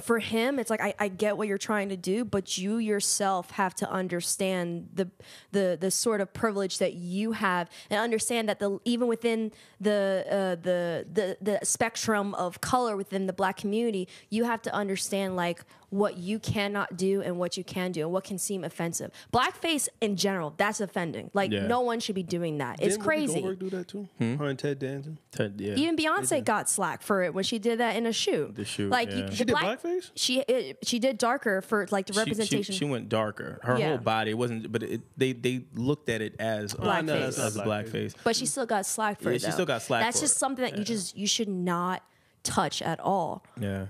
for 0.00 0.18
him, 0.18 0.58
it's 0.58 0.70
like 0.70 0.80
I, 0.80 0.94
I 0.98 1.08
get 1.08 1.36
what 1.36 1.46
you're 1.46 1.56
trying 1.56 1.88
to 1.90 1.96
do, 1.96 2.24
but 2.24 2.58
you 2.58 2.78
yourself 2.78 3.52
have 3.52 3.74
to 3.76 3.90
understand 3.90 4.88
the 4.92 5.08
the 5.52 5.78
the 5.80 5.90
sort 5.90 6.20
of 6.20 6.32
privilege 6.32 6.78
that 6.78 6.94
you 6.94 7.32
have, 7.32 7.70
and 7.90 8.00
understand 8.00 8.48
that 8.48 8.58
the 8.58 8.80
even 8.84 9.06
within 9.06 9.52
the 9.80 10.24
uh, 10.28 10.62
the 10.62 11.06
the 11.12 11.36
the 11.40 11.64
spectrum 11.64 12.34
of 12.34 12.60
color 12.60 12.96
within 12.96 13.26
the 13.26 13.32
black 13.32 13.56
community, 13.56 14.08
you 14.30 14.44
have 14.44 14.62
to 14.62 14.74
understand 14.74 15.36
like 15.36 15.64
what 15.90 16.16
you 16.16 16.38
cannot 16.38 16.96
do 16.96 17.22
and 17.22 17.38
what 17.38 17.56
you 17.56 17.64
can 17.64 17.92
do 17.92 18.02
and 18.02 18.12
what 18.12 18.24
can 18.24 18.38
seem 18.38 18.64
offensive. 18.64 19.10
Blackface 19.32 19.88
in 20.00 20.16
general, 20.16 20.52
that's 20.56 20.80
offending. 20.80 21.30
Like 21.34 21.50
Yeah. 21.52 21.66
no 21.66 21.80
one 21.80 22.00
should 22.00 22.14
be 22.14 22.22
doing 22.22 22.58
that. 22.58 22.80
It's 22.80 22.94
Didn't 22.96 23.00
Whoopi 23.02 23.04
crazy. 23.04 23.34
Goldberg 23.40 23.58
do 23.58 23.70
that 23.70 23.88
too? 23.88 24.08
Hmm? 24.18 24.36
Her 24.36 24.46
and 24.46 24.58
Ted 24.58 24.78
Danson. 24.78 25.18
Ted- 25.30 25.54
yeah. 25.58 25.74
Even 25.74 25.96
Beyonce 25.96 26.44
got 26.44 26.68
slack 26.68 27.02
for 27.02 27.22
it 27.22 27.32
when 27.34 27.44
she 27.44 27.58
did 27.58 27.78
that 27.80 27.96
in 27.96 28.06
a 28.06 28.12
shoe. 28.12 28.52
The 28.54 28.64
shoe, 28.64 28.88
like 28.88 29.10
yeah. 29.10 29.16
you, 29.16 29.30
She 29.32 29.38
the 29.38 29.44
did 29.44 29.56
blackface? 29.56 30.10
She 30.16 30.40
it, 30.40 30.78
she 30.82 30.98
did 30.98 31.18
darker 31.18 31.60
for 31.62 31.86
like 31.90 32.06
the 32.06 32.12
She- 32.12 32.18
she- 32.18 32.20
representation. 32.20 32.74
She, 32.74 32.84
went 32.84 33.08
darker. 33.08 33.60
Her 33.62 33.78
Yeah. 33.78 33.88
whole 33.90 33.98
body 33.98 34.34
wasn't, 34.34 34.70
but 34.72 34.82
it, 34.82 35.02
they 35.16 35.32
they 35.32 35.64
looked 35.74 36.08
at 36.08 36.20
it 36.22 36.34
as 36.38 36.74
Blackface. 36.74 36.98
uh, 36.98 37.00
no, 37.02 37.20
that's 37.20 37.38
not 37.38 37.46
as 37.46 37.56
blackface. 37.58 37.90
blackface. 37.92 38.14
but 38.24 38.36
she 38.36 38.46
still 38.46 38.66
got 38.66 38.84
slack 38.86 39.20
for 39.20 39.30
Yeah, 39.30 39.36
it. 39.36 39.40
she 39.40 39.46
though. 39.46 39.52
still 39.52 39.66
got 39.66 39.82
slack 39.82 40.02
That's 40.02 40.18
for 40.18 40.24
just 40.24 40.36
it. 40.36 40.38
something 40.38 40.64
that 40.64 40.76
you 40.78 40.84
just 40.84 41.16
you 41.16 41.26
should 41.26 41.48
not 41.48 42.02
touch 42.42 42.82
at 42.82 43.00
all. 43.00 43.42
Yeah. 43.60 43.86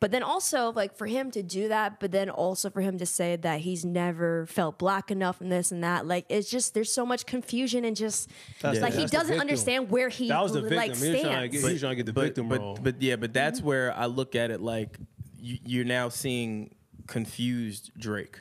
But 0.00 0.12
then 0.12 0.22
also 0.22 0.72
like 0.72 0.96
for 0.96 1.06
him 1.06 1.30
to 1.32 1.42
do 1.42 1.68
that, 1.68 2.00
but 2.00 2.10
then 2.10 2.30
also 2.30 2.70
for 2.70 2.80
him 2.80 2.96
to 2.98 3.06
say 3.06 3.36
that 3.36 3.60
he's 3.60 3.84
never 3.84 4.46
felt 4.46 4.78
black 4.78 5.10
enough 5.10 5.42
and 5.42 5.52
this 5.52 5.70
and 5.70 5.84
that, 5.84 6.06
like 6.06 6.24
it's 6.30 6.50
just 6.50 6.72
there's 6.72 6.90
so 6.90 7.04
much 7.04 7.26
confusion 7.26 7.84
and 7.84 7.94
just 7.94 8.30
That's 8.62 8.78
the- 8.78 8.82
like 8.82 8.94
he 8.94 9.04
doesn't 9.04 9.38
understand 9.38 9.90
where 9.90 10.08
he 10.08 10.28
That 10.28 10.42
was 10.42 10.54
the 10.54 10.62
victim. 10.62 10.76
like 10.78 10.86
he, 10.86 10.90
was 10.92 11.00
trying 11.00 11.12
to 11.12 11.18
stands. 11.20 11.52
get, 11.52 11.60
he 11.66 11.72
was 11.72 11.80
trying 11.80 11.90
to 11.92 11.96
get 11.96 12.06
the 12.06 12.12
but, 12.14 12.24
victim 12.24 12.48
but, 12.48 12.60
role. 12.60 12.78
But 12.82 13.02
yeah, 13.02 13.16
but 13.16 13.34
that's 13.34 13.60
where 13.60 13.94
I 13.94 14.06
look 14.06 14.34
at 14.34 14.50
it 14.50 14.62
like 14.62 14.96
you, 15.38 15.58
you're 15.66 15.84
now 15.84 16.08
seeing 16.08 16.74
confused 17.06 17.90
Drake. 17.98 18.38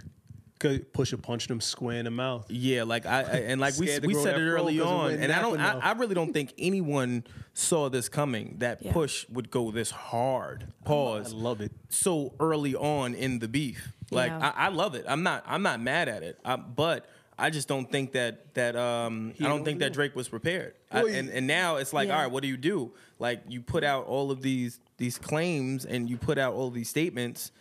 Could 0.60 0.94
Pusha 0.94 1.22
punch 1.22 1.50
him 1.50 1.62
square 1.62 2.00
in 2.00 2.06
the 2.06 2.12
mouth. 2.12 2.46
Yeah, 2.50 2.84
like 2.84 3.06
I, 3.06 3.20
I 3.22 3.24
and 3.48 3.62
like 3.62 3.76
we 3.78 3.86
we 4.00 4.14
said 4.14 4.36
it 4.36 4.40
fro 4.44 4.52
early 4.56 4.78
'cause 4.78 5.12
it 5.12 5.16
on, 5.18 5.24
and 5.24 5.32
I 5.32 5.42
don't, 5.42 5.58
I. 5.60 5.80
I 5.80 5.92
really 5.94 6.16
don't 6.16 6.34
think 6.34 6.54
anyone 6.58 7.24
saw 7.54 7.88
this 7.90 8.10
coming. 8.10 8.56
That 8.60 8.80
Yeah. 8.84 8.92
push 8.92 9.26
would 9.30 9.50
go 9.52 9.72
this 9.72 9.90
hard. 9.92 10.68
Pause. 10.84 11.34
I 11.34 11.38
love 11.38 11.62
it. 11.62 11.72
so 11.88 12.34
early 12.42 12.76
on 12.76 13.16
in 13.16 13.40
the 13.40 13.48
beef. 13.48 13.94
Like 14.12 14.32
Yeah. 14.32 14.52
I, 14.56 14.66
I 14.66 14.68
love 14.68 14.96
it. 14.96 15.06
I'm 15.08 15.24
not 15.24 15.44
I'm 15.48 15.64
not 15.64 15.80
mad 15.80 16.10
at 16.10 16.24
it. 16.24 16.38
I, 16.44 16.58
but 16.58 17.06
I 17.38 17.52
just 17.52 17.70
don't 17.70 17.90
think 17.90 18.12
that 18.12 18.54
that 18.56 18.76
um 18.76 19.34
I 19.40 19.44
don't 19.44 19.50
don't 19.60 19.64
think 19.66 19.80
do 19.80 19.86
that. 19.86 19.94
Drake 19.94 20.14
was 20.14 20.28
prepared. 20.28 20.74
I, 20.92 21.04
and 21.04 21.30
and 21.30 21.48
now 21.48 21.78
it's 21.78 21.94
like 21.94 22.10
Yeah. 22.10 22.16
all 22.18 22.24
right, 22.24 22.32
what 22.32 22.42
do 22.44 22.50
you 22.50 22.58
do? 22.58 22.92
Like 23.18 23.44
you 23.48 23.62
put 23.62 23.86
out 23.86 24.08
all 24.08 24.30
of 24.30 24.42
these 24.42 24.82
these 24.98 25.18
claims 25.18 25.86
and 25.86 26.10
you 26.10 26.18
put 26.18 26.38
out 26.38 26.54
all 26.54 26.70
these 26.70 26.90
statements. 26.90 27.54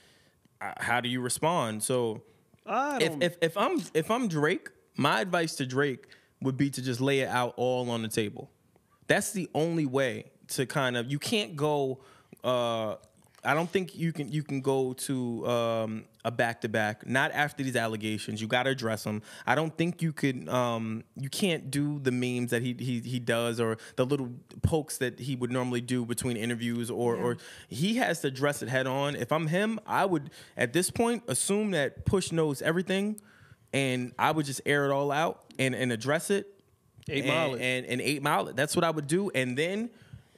Uh, 0.60 0.72
how 0.78 1.00
do 1.00 1.08
you 1.08 1.20
respond? 1.20 1.84
So 1.84 2.16
I 2.16 2.20
if, 3.00 3.16
if 3.20 3.36
if 3.40 3.56
I'm 3.56 3.80
if 3.94 4.10
I'm 4.10 4.28
Drake, 4.28 4.70
my 4.96 5.20
advice 5.20 5.54
to 5.56 5.66
Drake 5.66 6.06
would 6.42 6.56
be 6.56 6.70
to 6.70 6.82
just 6.82 7.00
lay 7.00 7.20
it 7.20 7.28
out 7.28 7.54
all 7.56 7.90
on 7.90 8.02
the 8.02 8.08
table. 8.08 8.50
That's 9.06 9.32
the 9.32 9.48
only 9.54 9.86
way 9.86 10.30
to 10.48 10.66
kind 10.66 10.96
of 10.96 11.10
you 11.10 11.18
can't 11.18 11.56
go 11.56 12.00
uh 12.44 12.96
I 13.44 13.54
don't 13.54 13.70
think 13.70 13.96
you 13.96 14.12
can 14.12 14.30
you 14.30 14.42
can 14.42 14.60
go 14.60 14.92
to 14.92 15.46
um, 15.48 16.04
a 16.28 16.30
back 16.30 16.60
to 16.60 16.68
back. 16.68 17.06
Not 17.06 17.32
after 17.32 17.62
these 17.62 17.74
allegations. 17.74 18.40
You 18.40 18.46
got 18.48 18.64
to 18.64 18.70
address 18.70 19.02
them. 19.02 19.22
I 19.46 19.54
don't 19.54 19.74
think 19.76 20.02
you 20.02 20.12
could. 20.12 20.46
Um, 20.48 21.02
you 21.16 21.30
can't 21.30 21.70
do 21.70 21.98
the 21.98 22.12
memes 22.12 22.50
that 22.50 22.60
he, 22.60 22.76
he 22.78 23.00
he 23.00 23.18
does 23.18 23.58
or 23.58 23.78
the 23.96 24.04
little 24.04 24.30
pokes 24.62 24.98
that 24.98 25.18
he 25.18 25.34
would 25.36 25.50
normally 25.50 25.80
do 25.80 26.04
between 26.04 26.36
interviews. 26.36 26.90
Or 26.90 27.16
or 27.16 27.38
he 27.68 27.96
has 27.96 28.20
to 28.20 28.28
address 28.28 28.62
it 28.62 28.68
head 28.68 28.86
on. 28.86 29.16
If 29.16 29.32
I'm 29.32 29.46
him, 29.46 29.80
I 29.86 30.04
would 30.04 30.30
at 30.56 30.74
this 30.74 30.90
point 30.90 31.22
assume 31.28 31.70
that 31.70 32.04
Push 32.04 32.30
knows 32.30 32.60
everything, 32.60 33.18
and 33.72 34.12
I 34.18 34.30
would 34.30 34.44
just 34.44 34.60
air 34.66 34.84
it 34.84 34.92
all 34.92 35.10
out 35.10 35.46
and 35.58 35.74
and 35.74 35.90
address 35.90 36.30
it. 36.30 36.46
Eight 37.08 37.24
and, 37.24 37.28
Mile 37.28 37.54
it. 37.54 37.62
and 37.62 37.86
and 37.86 38.00
eight 38.02 38.22
mile 38.22 38.48
it. 38.48 38.56
That's 38.56 38.76
what 38.76 38.84
I 38.84 38.90
would 38.90 39.06
do, 39.06 39.30
and 39.30 39.56
then 39.56 39.88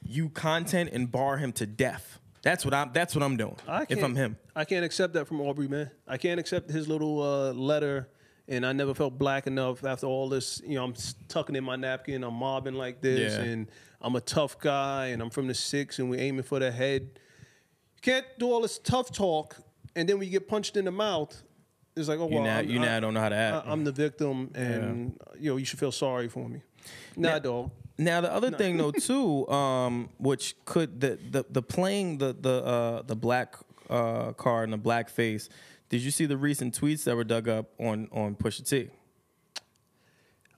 you 0.07 0.29
content 0.29 0.91
and 0.93 1.11
bar 1.11 1.35
him 1.35 1.51
to 1.53 1.65
death. 1.65 2.20
That's 2.41 2.65
what 2.65 2.73
I'm. 2.73 2.91
That's 2.93 3.13
what 3.15 3.23
I'm 3.23 3.37
doing. 3.37 3.55
I 3.67 3.85
if 3.89 4.03
I'm 4.03 4.15
him, 4.15 4.37
I 4.55 4.65
can't 4.65 4.83
accept 4.83 5.13
that 5.13 5.27
from 5.27 5.41
Aubrey, 5.41 5.67
man. 5.67 5.91
I 6.07 6.17
can't 6.17 6.39
accept 6.39 6.69
his 6.69 6.87
little 6.87 7.21
uh, 7.21 7.53
letter. 7.53 8.09
And 8.47 8.65
I 8.65 8.73
never 8.73 8.93
felt 8.93 9.17
black 9.17 9.47
enough 9.47 9.85
after 9.85 10.07
all 10.07 10.27
this. 10.27 10.61
You 10.65 10.75
know, 10.75 10.83
I'm 10.83 10.93
tucking 11.29 11.55
in 11.55 11.63
my 11.63 11.77
napkin. 11.77 12.21
I'm 12.23 12.33
mobbing 12.33 12.73
like 12.73 12.99
this, 12.99 13.33
Yeah. 13.33 13.43
and 13.43 13.67
I'm 14.01 14.15
a 14.15 14.19
tough 14.19 14.59
guy, 14.59 15.07
and 15.07 15.21
I'm 15.21 15.29
from 15.29 15.47
the 15.47 15.53
six, 15.53 15.99
and 15.99 16.09
we're 16.09 16.19
aiming 16.19 16.43
for 16.43 16.59
the 16.59 16.69
head. 16.71 17.03
You 17.95 18.01
can't 18.01 18.25
do 18.39 18.51
all 18.51 18.61
this 18.61 18.77
tough 18.79 19.11
talk, 19.13 19.55
and 19.95 20.09
then 20.09 20.17
when 20.17 20.25
you 20.25 20.31
get 20.31 20.49
punched 20.49 20.75
in 20.75 20.83
the 20.85 20.91
mouth, 20.91 21.41
it's 21.95 22.09
like, 22.09 22.19
oh 22.19 22.27
you 22.27 22.35
well, 22.35 22.43
now 22.43 22.57
I'm- 22.57 22.69
you 22.69 22.79
now 22.79 22.97
I- 22.97 22.99
don't 22.99 23.13
know 23.13 23.21
how 23.21 23.29
to 23.29 23.35
act. 23.35 23.67
I, 23.67 23.71
am 23.71 23.83
the 23.85 23.91
victim, 23.91 24.51
and 24.55 25.17
you 25.39 25.51
know, 25.51 25.57
you 25.57 25.63
should 25.65 25.79
feel 25.79 25.91
sorry 25.93 26.27
for 26.27 26.49
me. 26.49 26.61
Nah, 27.15 27.39
dog. 27.39 27.71
Now 28.01 28.21
the 28.21 28.31
other 28.33 28.51
thing 28.51 28.77
though 28.77 28.91
too, 29.09 29.47
um, 29.49 30.09
which 30.17 30.55
could 30.65 30.99
the 30.99 31.17
the, 31.29 31.45
the 31.49 31.61
playing 31.61 32.17
the 32.17 32.33
the 32.39 32.63
uh, 32.63 33.01
the 33.03 33.15
black 33.15 33.55
uh, 33.89 34.31
card 34.33 34.65
and 34.65 34.73
the 34.73 34.77
black 34.77 35.09
face. 35.09 35.49
Did 35.89 36.01
you 36.01 36.11
see 36.11 36.25
the 36.25 36.37
recent 36.37 36.79
tweets 36.79 37.03
that 37.03 37.15
were 37.15 37.23
dug 37.23 37.47
up 37.47 37.69
on 37.79 38.07
on 38.11 38.35
Pusha 38.35 38.67
T? 38.67 38.89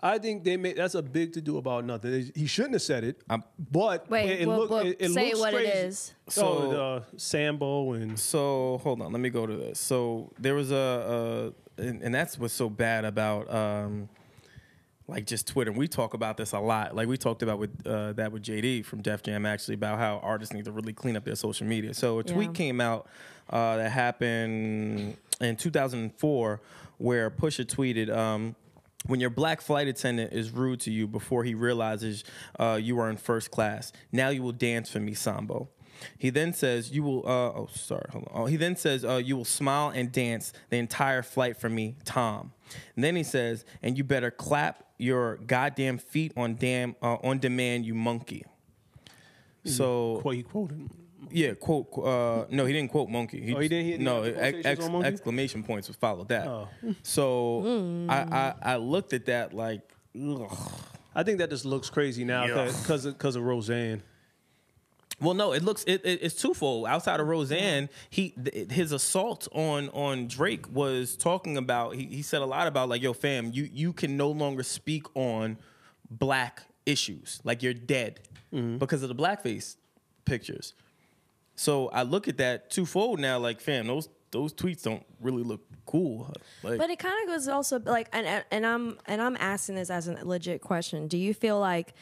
I 0.05 0.17
think 0.17 0.43
they 0.43 0.57
made 0.57 0.75
that's 0.75 0.95
a 0.95 1.01
big 1.01 1.31
to 1.33 1.41
do 1.41 1.57
about 1.57 1.85
nothing. 1.85 2.31
He 2.35 2.45
shouldn't 2.45 2.73
have 2.73 2.81
said 2.81 3.03
it. 3.05 3.21
I'm- 3.29 3.43
but 3.71 4.09
Wait, 4.09 4.29
it, 4.29 4.41
it 4.41 4.47
well, 4.47 4.57
look- 4.59 4.69
well, 4.69 4.85
it- 4.85 4.97
it 4.99 5.09
say 5.11 5.27
looks 5.29 5.39
what 5.39 5.53
it 5.53 5.57
crazy. 5.57 5.71
is. 5.87 6.13
So 6.27 6.41
So- 6.41 6.71
uh, 6.81 7.03
Sambo 7.15 7.93
and 7.93 8.19
So 8.19 8.79
hold 8.83 9.01
on, 9.01 9.11
let 9.13 9.21
me 9.21 9.29
go 9.29 9.45
to 9.45 9.55
this. 9.55 9.79
So 9.79 10.33
there 10.39 10.55
was 10.55 10.71
a, 10.71 11.53
a 11.77 11.81
and, 11.81 12.01
and 12.03 12.13
that's 12.13 12.37
what's 12.37 12.53
so 12.53 12.69
bad 12.69 13.05
about 13.05 13.51
um, 13.53 14.09
like 15.07 15.25
just 15.25 15.47
Twitter. 15.47 15.69
And 15.71 15.77
We 15.77 15.87
talk 15.87 16.13
about 16.13 16.37
this 16.37 16.53
a 16.53 16.59
lot. 16.59 16.95
Like 16.95 17.07
we 17.07 17.17
talked 17.17 17.43
about 17.43 17.59
with 17.59 17.71
uh, 17.85 18.13
that 18.13 18.31
with 18.31 18.43
JD 18.43 18.85
from 18.85 19.01
Def 19.01 19.23
Jam 19.23 19.45
actually 19.45 19.75
about 19.75 19.99
how 19.99 20.19
artists 20.23 20.53
need 20.53 20.65
to 20.65 20.71
really 20.71 20.93
clean 20.93 21.15
up 21.17 21.25
their 21.25 21.35
social 21.35 21.67
media. 21.67 21.93
So 21.93 22.19
a 22.19 22.23
tweet 22.23 22.49
Yeah. 22.49 22.53
came 22.53 22.81
out 22.81 23.07
uh, 23.49 23.77
that 23.77 23.91
happened 23.91 25.17
in 25.41 25.55
2004 25.55 26.61
where 26.97 27.29
Pusha 27.29 27.65
tweeted. 27.65 28.15
Um, 28.15 28.55
when 29.05 29.19
your 29.19 29.29
black 29.29 29.59
flight 29.59 29.89
attendant 29.89 30.31
is 30.31 30.51
rude 30.51 30.79
to 30.81 30.91
you 30.91 31.07
before 31.07 31.43
he 31.43 31.55
realizes 31.55 32.23
uh, 32.57 32.79
you 32.81 32.97
are 33.01 33.09
in 33.09 33.17
first 33.17 33.51
class, 33.51 33.91
now 34.13 34.29
you 34.29 34.41
will 34.41 34.53
dance 34.53 34.89
for 34.89 35.01
me, 35.01 35.13
Sambo. 35.13 35.67
He 36.17 36.29
then 36.29 36.53
says, 36.53 36.91
"You 36.91 37.03
will." 37.03 37.19
Uh, 37.27 37.51
oh, 37.59 37.69
sorry. 37.73 38.05
Hold 38.11 38.29
on. 38.31 38.41
Oh, 38.43 38.45
he 38.45 38.55
then 38.55 38.77
says, 38.77 39.03
uh, 39.03 39.15
"You 39.23 39.35
will 39.35 39.43
smile 39.45 39.89
and 39.89 40.09
dance 40.09 40.53
the 40.69 40.77
entire 40.77 41.21
flight 41.21 41.57
for 41.57 41.69
me, 41.69 41.97
Tom." 42.05 42.53
And 42.95 43.03
then 43.03 43.17
he 43.17 43.23
says, 43.23 43.65
"And 43.81 43.97
you 43.97 44.05
better 44.05 44.31
clap 44.31 44.85
your 44.97 45.37
goddamn 45.37 45.97
feet 45.97 46.31
on 46.37 46.55
damn 46.55 46.95
uh, 47.01 47.15
on 47.23 47.39
demand, 47.39 47.85
you 47.85 47.93
monkey." 47.95 48.45
So 49.65 50.19
quote 50.21 50.35
he 50.35 50.43
quoted. 50.43 50.89
yeah, 51.31 51.53
quote. 51.53 51.87
uh, 51.97 52.45
no, 52.49 52.65
he 52.65 52.73
didn't 52.73 52.91
quote 52.91 53.09
monkey. 53.09 53.53
Oh, 53.55 53.59
he 53.59 53.67
didn't- 53.69 53.85
he 53.85 53.91
didn't 53.91 54.03
no, 54.03 54.23
ex- 54.23 54.65
ex- 54.65 54.89
monkey? 54.89 55.07
exclamation 55.07 55.63
points 55.63 55.87
would 55.87 55.97
follow 55.97 56.25
that. 56.25 56.47
Oh. 56.47 56.67
So. 57.03 58.05
I, 58.09 58.15
I 58.63 58.73
I 58.73 58.75
looked 58.75 59.13
at 59.13 59.25
that 59.27 59.53
like, 59.53 59.81
ugh. 60.21 60.51
I 61.15 61.23
think 61.23 61.37
that 61.37 61.49
just 61.49 61.63
looks 61.63 61.89
crazy 61.89 62.23
now 62.25 62.45
Yeah. 62.45 62.65
because 62.65 63.05
because 63.05 63.35
of 63.35 63.43
Roseanne. 63.43 64.03
Well, 65.21 65.33
no, 65.35 65.53
it 65.53 65.63
looks 65.63 65.83
it, 65.85 66.01
it- 66.05 66.19
it's 66.21 66.35
twofold. 66.35 66.87
Outside 66.87 67.19
of 67.19 67.27
Roseanne, 67.27 67.89
he 68.09 68.31
th- 68.31 68.71
his 68.71 68.91
assault 68.91 69.47
on 69.53 69.89
on 69.89 70.27
Drake 70.27 70.65
was 70.73 71.15
talking 71.15 71.55
about. 71.57 71.95
He, 71.95 72.05
he 72.07 72.21
said 72.21 72.41
a 72.41 72.45
lot 72.45 72.67
about 72.67 72.89
like, 72.89 73.01
yo, 73.01 73.13
fam, 73.13 73.51
you 73.53 73.69
you 73.71 73.93
can 73.93 74.17
no 74.17 74.29
longer 74.29 74.63
speak 74.63 75.03
on 75.15 75.57
black 76.09 76.63
issues. 76.85 77.39
Like 77.43 77.63
you're 77.63 77.73
dead 77.73 78.19
mm-hmm. 78.53 78.77
because 78.77 79.03
of 79.03 79.09
the 79.09 79.15
blackface 79.15 79.75
pictures. 80.25 80.73
So 81.55 81.89
I 81.89 82.03
look 82.03 82.27
at 82.27 82.37
that 82.37 82.71
twofold 82.71 83.19
now. 83.19 83.37
Like, 83.37 83.61
fam, 83.61 83.87
those 83.87 84.09
those 84.31 84.51
tweets 84.53 84.81
don't 84.83 85.05
really 85.21 85.43
look 85.43 85.61
cool. 85.85 86.33
Like, 86.63 86.79
But 86.79 86.89
it 86.89 86.97
kind 86.97 87.13
of 87.23 87.27
goes 87.35 87.47
also 87.47 87.79
like, 87.79 88.09
and 88.11 88.25
and- 88.25 88.45
and 88.51 88.65
I'm 88.65 88.97
and 89.05 89.21
I'm 89.21 89.37
asking 89.39 89.75
this 89.75 89.89
as 89.91 90.07
a 90.07 90.13
legit 90.25 90.61
question. 90.61 91.07
Do 91.07 91.17
you 91.17 91.33
feel 91.35 91.59
like, 91.59 91.93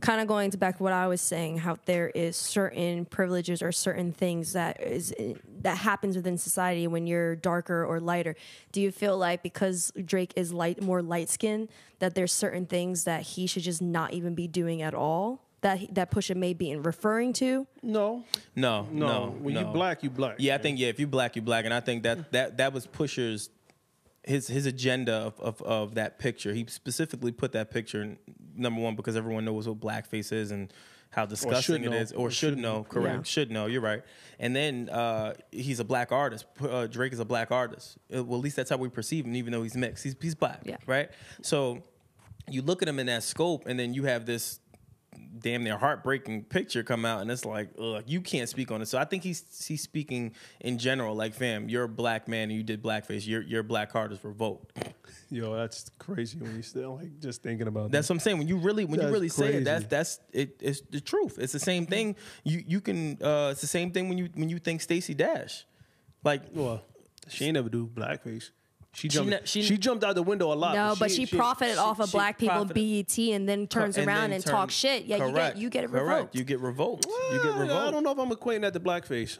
kind 0.00 0.20
of 0.20 0.26
going 0.26 0.50
to 0.50 0.58
back 0.58 0.76
to 0.76 0.82
what 0.82 0.92
I 0.92 1.06
was 1.06 1.20
saying, 1.20 1.58
how 1.58 1.78
there 1.86 2.08
is 2.08 2.36
certain 2.36 3.06
privileges 3.06 3.62
or 3.62 3.72
certain 3.72 4.12
things 4.12 4.52
that 4.52 4.80
is 4.82 5.14
eh, 5.18 5.34
that 5.62 5.78
happens 5.78 6.16
within 6.16 6.36
society 6.36 6.86
when 6.86 7.06
you're 7.06 7.36
darker 7.36 7.84
or 7.84 7.98
lighter? 8.00 8.36
Do 8.72 8.80
you 8.80 8.90
feel 8.90 9.16
like 9.16 9.42
because 9.42 9.92
Drake 10.04 10.32
is 10.36 10.52
light, 10.52 10.82
more 10.82 11.02
light 11.02 11.28
skinned, 11.28 11.68
that 11.98 12.14
there's 12.14 12.32
certain 12.32 12.66
things 12.66 13.04
that 13.04 13.22
he 13.22 13.46
should 13.46 13.62
just 13.62 13.80
not 13.80 14.12
even 14.12 14.34
be 14.34 14.46
doing 14.46 14.82
at 14.82 14.94
all? 14.94 15.42
That 15.62 15.78
he, 15.78 15.86
that 15.92 16.10
Pusha 16.10 16.36
may 16.36 16.52
be 16.52 16.76
referring 16.76 17.32
to. 17.34 17.66
No, 17.82 18.24
no, 18.54 18.86
no. 18.92 19.06
no. 19.06 19.30
when 19.40 19.56
you 19.56 19.64
black, 19.64 20.02
you 20.02 20.10
black. 20.10 20.36
Yeah, 20.38 20.54
I 20.54 20.58
think 20.58 20.78
yeah, 20.78 20.88
if 20.88 21.00
you 21.00 21.06
black, 21.06 21.34
you 21.34 21.42
black, 21.42 21.64
and 21.64 21.72
I 21.72 21.80
think 21.80 22.02
that 22.02 22.30
that 22.32 22.58
that 22.58 22.72
was 22.74 22.86
Pusher's 22.86 23.48
his 24.26 24.48
his 24.48 24.66
agenda 24.66 25.14
of, 25.14 25.40
of 25.40 25.62
of 25.62 25.94
that 25.94 26.18
picture. 26.18 26.52
He 26.52 26.66
specifically 26.68 27.32
put 27.32 27.52
that 27.52 27.70
picture 27.70 28.02
in, 28.02 28.18
number 28.54 28.80
one 28.80 28.96
because 28.96 29.16
everyone 29.16 29.44
knows 29.44 29.68
what 29.68 29.80
blackface 29.80 30.32
is 30.32 30.50
and 30.50 30.72
how 31.10 31.24
disgusting 31.24 31.84
it 31.84 31.90
know. 31.90 31.96
is, 31.96 32.12
or, 32.12 32.26
Or 32.26 32.30
should 32.30 32.54
should 32.54 32.58
know. 32.58 32.84
Correct, 32.84 33.16
Yeah. 33.16 33.22
should 33.22 33.50
know. 33.50 33.66
You're 33.66 33.80
right. 33.80 34.02
And 34.38 34.54
then 34.54 34.90
uh, 34.90 35.34
he's 35.50 35.80
a 35.80 35.84
black 35.84 36.12
artist. 36.12 36.44
Uh, 36.60 36.86
Drake 36.88 37.12
is 37.12 37.20
a 37.20 37.24
black 37.24 37.50
artist. 37.50 37.96
Uh, 38.14 38.22
Well, 38.24 38.38
at 38.38 38.44
least 38.44 38.56
that's 38.56 38.68
how 38.68 38.76
we 38.76 38.88
perceive 38.90 39.24
him, 39.24 39.34
even 39.36 39.52
though 39.52 39.62
he's 39.62 39.76
mixed. 39.76 40.04
He's 40.04 40.16
he's 40.20 40.34
black. 40.34 40.60
Yeah. 40.64 40.76
Right. 40.86 41.08
So 41.42 41.82
you 42.50 42.60
look 42.62 42.82
at 42.82 42.88
him 42.88 42.98
in 42.98 43.06
that 43.06 43.22
scope, 43.22 43.66
and 43.66 43.78
then 43.78 43.94
you 43.94 44.04
have 44.04 44.26
this 44.26 44.60
damn 45.38 45.64
near 45.64 45.76
heartbreaking 45.76 46.44
picture 46.44 46.82
come 46.82 47.04
out, 47.04 47.20
and 47.20 47.30
it's 47.30 47.44
like, 47.44 47.70
ugh, 47.80 48.02
you 48.06 48.20
can't 48.20 48.48
speak 48.48 48.70
on 48.70 48.82
it. 48.82 48.86
So 48.86 48.98
I 48.98 49.04
think 49.04 49.22
he's 49.22 49.64
he's 49.66 49.82
speaking 49.82 50.34
in 50.60 50.78
general, 50.78 51.14
like, 51.14 51.34
fam, 51.34 51.68
you're 51.68 51.84
a 51.84 51.88
black 51.88 52.28
man 52.28 52.44
and 52.50 52.52
you 52.52 52.62
did 52.62 52.82
blackface. 52.82 53.26
Your 53.26 53.42
your 53.42 53.62
black 53.62 53.92
heart 53.92 54.12
is 54.12 54.22
revoked. 54.24 54.76
Yo, 55.30 55.54
that's 55.56 55.90
crazy 55.98 56.38
when 56.38 56.54
you 56.54 56.62
still 56.62 56.96
like 56.96 57.18
just 57.20 57.42
thinking 57.42 57.66
about 57.66 57.90
That's 57.90 58.06
that. 58.08 58.14
what 58.14 58.16
I'm 58.16 58.20
saying. 58.20 58.38
When 58.38 58.48
you 58.48 58.58
really 58.58 58.84
when 58.84 58.94
you 58.94 59.02
That's 59.02 59.12
really 59.12 59.28
say 59.28 59.54
it, 59.54 59.64
that's 59.64 59.86
that's 59.86 60.20
it, 60.32 60.56
it's 60.60 60.80
the 60.82 61.00
truth. 61.00 61.38
It's 61.40 61.52
the 61.52 61.58
same 61.58 61.86
thing. 61.86 62.14
You 62.44 62.62
you 62.66 62.80
can 62.80 63.18
uh, 63.22 63.48
it's 63.50 63.60
the 63.60 63.66
same 63.66 63.90
thing 63.90 64.08
when 64.08 64.18
you 64.18 64.28
when 64.34 64.48
you 64.48 64.58
think 64.58 64.80
Stacey 64.82 65.14
Dash, 65.14 65.64
like 66.22 66.42
Well, 66.52 66.82
she 67.28 67.46
ain't 67.46 67.54
never 67.54 67.68
do 67.68 67.86
blackface. 67.86 68.50
She 68.96 69.08
jumped. 69.08 69.30
ne- 69.30 69.40
She, 69.44 69.62
she- 69.62 69.76
jumped 69.76 70.02
out 70.04 70.14
the 70.14 70.22
window 70.22 70.50
a 70.50 70.54
lot. 70.54 70.74
No, 70.74 70.94
but 70.98 71.10
she, 71.10 71.26
profited 71.26 71.74
she- 71.74 71.78
off 71.80 72.00
of 72.00 72.10
black 72.12 72.38
people 72.38 72.64
profited- 72.64 73.06
BET 73.06 73.18
and 73.34 73.46
then 73.46 73.66
turns 73.66 73.98
and 73.98 74.06
around 74.08 74.30
then 74.30 74.32
and 74.36 74.44
turn- 74.44 74.54
talks 74.54 74.72
shit. 74.74 75.04
Yeah, 75.04 75.26
you 75.26 75.32
get 75.34 75.56
you 75.58 75.68
get 75.68 75.84
it 75.84 75.90
Correct. 75.90 76.06
revoked. 76.06 76.34
You 76.34 76.44
get 76.44 76.60
revoked. 76.60 77.06
you 77.06 77.42
get 77.42 77.54
revoked. 77.56 77.72
I 77.72 77.90
don't 77.90 78.02
know 78.02 78.12
if 78.12 78.18
I'm 78.18 78.30
equating 78.30 78.62
that 78.62 78.72
to 78.72 78.80
blackface. 78.80 79.36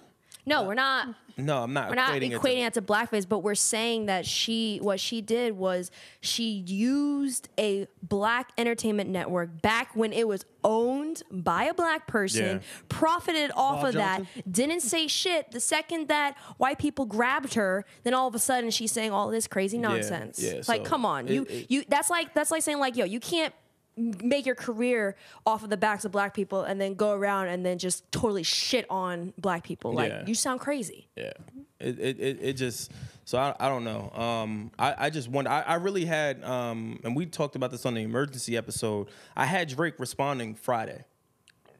No, 0.46 0.62
we're 0.64 0.74
not. 0.74 1.08
No, 1.38 1.62
I'm 1.64 1.74
not 1.74 1.90
We're 1.90 1.96
not 1.96 2.14
equating, 2.14 2.32
equating, 2.32 2.58
it. 2.64 2.66
it, 2.68 2.74
to 2.74 2.82
blackface, 2.82 3.28
but 3.28 3.40
we're 3.40 3.54
saying 3.54 4.06
that 4.06 4.24
she, 4.24 4.78
what 4.80 4.98
she 4.98 5.20
did 5.20 5.54
was 5.54 5.90
she 6.22 6.50
used 6.50 7.50
a 7.58 7.86
black 8.02 8.52
entertainment 8.56 9.10
network 9.10 9.60
back 9.60 9.94
when 9.94 10.14
it 10.14 10.26
was 10.26 10.46
owned 10.64 11.22
by 11.30 11.64
a 11.64 11.74
black 11.74 12.06
person, 12.06 12.44
Yeah. 12.56 12.58
profited 12.88 13.50
off 13.54 13.80
Bob 13.80 13.88
of 13.88 13.94
that, 13.96 14.22
didn't 14.50 14.80
say 14.80 15.08
shit. 15.08 15.50
The 15.50 15.60
second 15.60 16.08
that 16.08 16.36
white 16.56 16.78
people 16.78 17.04
grabbed 17.04 17.52
her, 17.52 17.84
then 18.04 18.14
all 18.14 18.28
of 18.28 18.34
a 18.34 18.38
sudden 18.38 18.70
she's 18.70 18.90
saying 18.92 19.10
all 19.10 19.28
this 19.28 19.46
crazy 19.46 19.76
nonsense. 19.76 20.38
yeah, 20.42 20.62
like, 20.66 20.84
so 20.86 20.90
come 20.90 21.04
on, 21.04 21.28
it- 21.28 21.34
you, 21.34 21.46
it- 21.50 21.70
you. 21.70 21.84
That's 21.86 22.08
like 22.08 22.32
that's 22.32 22.50
like 22.50 22.62
saying 22.62 22.78
like, 22.78 22.96
yo, 22.96 23.04
you 23.04 23.20
can't 23.20 23.52
make 23.96 24.44
your 24.46 24.54
career 24.54 25.16
off 25.46 25.64
of 25.64 25.70
the 25.70 25.76
backs 25.76 26.04
of 26.04 26.12
black 26.12 26.34
people 26.34 26.62
and 26.62 26.80
then 26.80 26.94
go 26.94 27.12
around 27.12 27.48
and 27.48 27.64
then 27.64 27.78
just 27.78 28.10
totally 28.12 28.42
shit 28.42 28.84
on 28.90 29.32
black 29.38 29.64
people. 29.64 29.92
Like, 29.92 30.10
Yeah. 30.10 30.24
you 30.26 30.34
sound 30.34 30.60
crazy. 30.60 31.08
Yeah, 31.16 31.32
it 31.80 31.98
it 31.98 32.20
it, 32.20 32.38
it 32.42 32.52
just 32.54 32.92
so 33.24 33.38
I, 33.38 33.54
I 33.58 33.68
don't 33.68 33.84
know. 33.84 34.10
Um, 34.12 34.70
I 34.78 35.06
I 35.06 35.10
just 35.10 35.28
wonder. 35.28 35.50
I, 35.50 35.62
I 35.62 35.74
really 35.76 36.04
had 36.04 36.44
um, 36.44 37.00
and 37.04 37.16
we 37.16 37.26
talked 37.26 37.56
about 37.56 37.70
this 37.70 37.86
on 37.86 37.94
the 37.94 38.02
emergency 38.02 38.56
episode. 38.56 39.08
I 39.34 39.46
had 39.46 39.68
Drake 39.68 39.94
responding 39.98 40.54
Friday. 40.54 41.04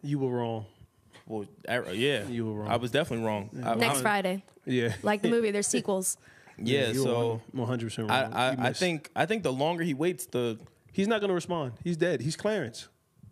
You 0.03 0.19
were 0.21 0.31
wrong. 0.39 0.67
Well, 1.27 1.47
I- 1.69 1.91
yeah, 1.91 2.27
You 2.29 2.47
were 2.47 2.61
wrong. 2.61 2.69
I 2.69 2.77
was 2.77 2.91
definitely 2.93 3.27
wrong. 3.27 3.51
I- 3.65 3.75
Next 3.75 3.99
I- 3.99 4.03
Friday. 4.03 4.45
Yeah. 4.65 4.95
like 5.03 5.23
the 5.23 5.29
movie. 5.31 5.51
There's 5.51 5.67
sequels. 5.67 6.17
Yeah, 6.59 6.89
you 6.89 7.03
so 7.03 7.43
100 7.53 7.87
percent 7.87 8.11
I 8.11 8.23
wrong. 8.23 8.33
I, 8.33 8.51
You 8.53 8.57
I 8.61 8.73
think 8.73 9.11
I 9.15 9.27
think 9.27 9.43
the 9.43 9.53
longer 9.53 9.85
he 9.85 9.93
waits, 9.93 10.27
the 10.27 10.59
he's 10.97 11.07
not 11.09 11.21
going 11.21 11.29
to 11.29 11.35
respond. 11.35 11.73
He's 11.85 11.97
dead. 11.99 12.21
He's 12.23 12.37
Clarence. 12.37 12.89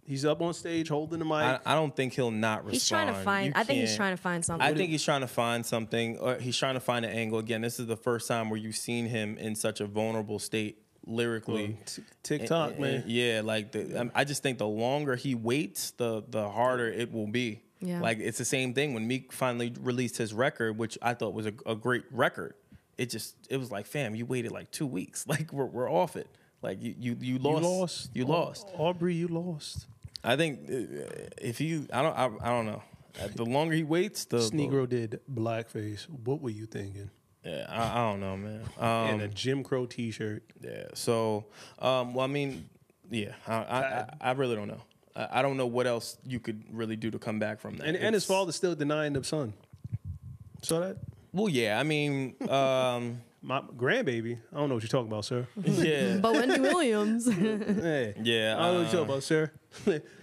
He's 0.07 0.27
up 0.27 0.43
on 0.43 0.53
stage 0.53 0.91
holding 0.91 1.19
the 1.19 1.25
mic. 1.25 1.33
I, 1.35 1.59
I 1.65 1.75
don't 1.75 1.97
think 1.97 2.13
he'll 2.13 2.31
not 2.31 2.59
respond. 2.59 2.73
He's 2.75 2.89
trying 2.89 3.07
to 3.07 3.15
find. 3.15 3.47
You 3.47 3.53
I 3.57 3.65
think 3.65 3.81
he's 3.81 3.89
can't- 3.89 3.97
trying 3.97 4.13
to 4.17 4.23
find 4.23 4.45
something. 4.45 4.67
I 4.67 4.75
think 4.75 4.91
he's 4.91 5.03
trying 5.03 5.23
to 5.23 5.27
find 5.27 5.65
something, 5.65 6.19
or 6.19 6.35
he's 6.37 6.59
trying 6.59 6.75
to 6.75 6.81
find 6.81 7.07
an 7.07 7.11
angle. 7.13 7.39
Again, 7.39 7.63
this 7.63 7.81
is 7.81 7.87
the 7.87 7.97
first 7.97 8.29
time 8.29 8.51
where 8.51 8.59
you've 8.61 8.77
seen 8.77 9.07
him 9.07 9.39
in 9.39 9.55
such 9.55 9.81
a 9.81 9.87
vulnerable 9.87 10.39
state 10.39 10.83
lyrically. 11.07 11.79
T- 11.87 12.03
TikTok, 12.23 12.73
And- 12.73 12.81
man. 12.81 12.95
and- 12.97 13.11
yeah, 13.11 13.41
like 13.43 13.73
the, 13.73 13.99
um, 14.01 14.13
I 14.15 14.25
just 14.25 14.43
think 14.43 14.59
the 14.59 14.67
longer 14.69 15.17
he 15.17 15.35
waits, 15.35 15.93
the 15.93 16.23
the 16.29 16.51
harder 16.51 16.87
it 16.89 17.11
will 17.13 17.27
be. 17.27 17.63
Yeah. 17.81 18.01
Like 18.01 18.19
it's 18.21 18.39
the 18.39 18.45
same 18.45 18.75
thing 18.75 18.93
when 18.95 19.07
Meek 19.07 19.33
finally 19.33 19.73
released 19.81 20.17
his 20.19 20.33
record, 20.35 20.77
which 20.79 20.97
I 21.03 21.15
thought 21.15 21.35
was 21.35 21.47
a, 21.47 21.53
a 21.67 21.75
great 21.75 22.05
record. 22.11 22.55
It 22.99 23.11
just 23.11 23.35
it 23.51 23.57
was 23.57 23.71
like, 23.71 23.87
fam, 23.87 24.15
you 24.15 24.27
waited 24.27 24.53
like 24.53 24.71
two 24.71 24.87
weeks. 24.87 25.27
Like 25.29 25.51
we're 25.53 25.65
we're 25.65 25.91
off 25.91 26.15
it. 26.17 26.29
Like 26.65 26.83
you 26.83 26.95
you 26.99 27.17
you 27.21 27.33
You 27.35 27.39
lost. 27.39 27.63
lost. 27.65 28.11
You 28.15 28.25
lost. 28.25 28.67
Aubrey, 28.79 29.15
you 29.15 29.29
lost. 29.29 29.87
I 30.25 30.37
think 30.37 30.61
uh, 30.71 31.37
if 31.51 31.61
you, 31.61 31.87
I 31.93 32.01
don't, 32.03 32.17
I, 32.17 32.31
I 32.41 32.49
don't 32.49 32.65
know. 32.65 32.83
Uh, 33.23 33.29
The 33.37 33.45
longer 33.45 33.75
he 33.75 33.85
waits, 33.85 34.25
the 34.25 34.39
This 34.39 34.51
Negro 34.51 34.89
did 34.89 35.21
blackface. 35.31 36.07
What 36.25 36.41
were 36.41 36.49
you 36.61 36.65
thinking? 36.65 37.11
Yeah, 37.45 37.67
I, 37.69 38.01
I 38.01 38.11
don't 38.11 38.21
know, 38.21 38.37
man. 38.39 38.61
and 38.81 39.15
Um, 39.17 39.21
a 39.21 39.29
Jim 39.29 39.63
Crow 39.63 39.85
T-shirt. 39.85 40.43
yeah. 40.63 40.87
So, 40.95 41.45
um, 41.79 42.15
well, 42.15 42.25
I 42.25 42.29
mean, 42.29 42.67
yeah, 43.11 43.33
I, 43.47 43.55
I, 43.55 44.07
I, 44.23 44.31
really 44.33 44.57
don't 44.57 44.69
know. 44.69 44.81
I, 45.15 45.41
I 45.41 45.43
don't 45.43 45.59
know 45.59 45.67
what 45.67 45.87
else 45.87 46.17
you 46.27 46.41
could 46.41 46.65
really 46.73 46.97
do 46.97 47.11
to 47.11 47.19
come 47.19 47.39
back 47.39 47.61
from 47.61 47.77
that. 47.77 47.87
And, 47.87 47.97
and 47.99 48.15
his 48.15 48.25
father's 48.25 48.57
still 48.57 48.75
denying 48.75 49.13
the 49.13 49.23
son. 49.23 49.53
Saw 50.63 50.81
that? 50.81 50.97
Well, 51.35 51.51
yeah. 51.51 51.79
I 51.79 51.83
mean, 51.83 52.35
um, 52.49 53.21
My 53.47 53.61
grandbaby. 53.61 54.39
I 54.53 54.57
don't 54.57 54.71
know 54.71 54.77
what 54.77 54.83
you're 54.83 54.89
talking 54.89 55.09
about, 55.09 55.27
sir. 55.27 55.47
yeah, 55.65 56.17
But 56.17 56.33
Wendy 56.33 56.61
Williams. 56.61 57.27
hey. 57.31 58.15
yeah. 58.23 58.57
I 58.59 58.67
don't 58.67 58.75
know 58.75 58.83
what 58.85 58.93
you're 58.93 59.03
uh, 59.03 59.05
talking 59.05 59.05
about, 59.05 59.23
sir. 59.23 59.53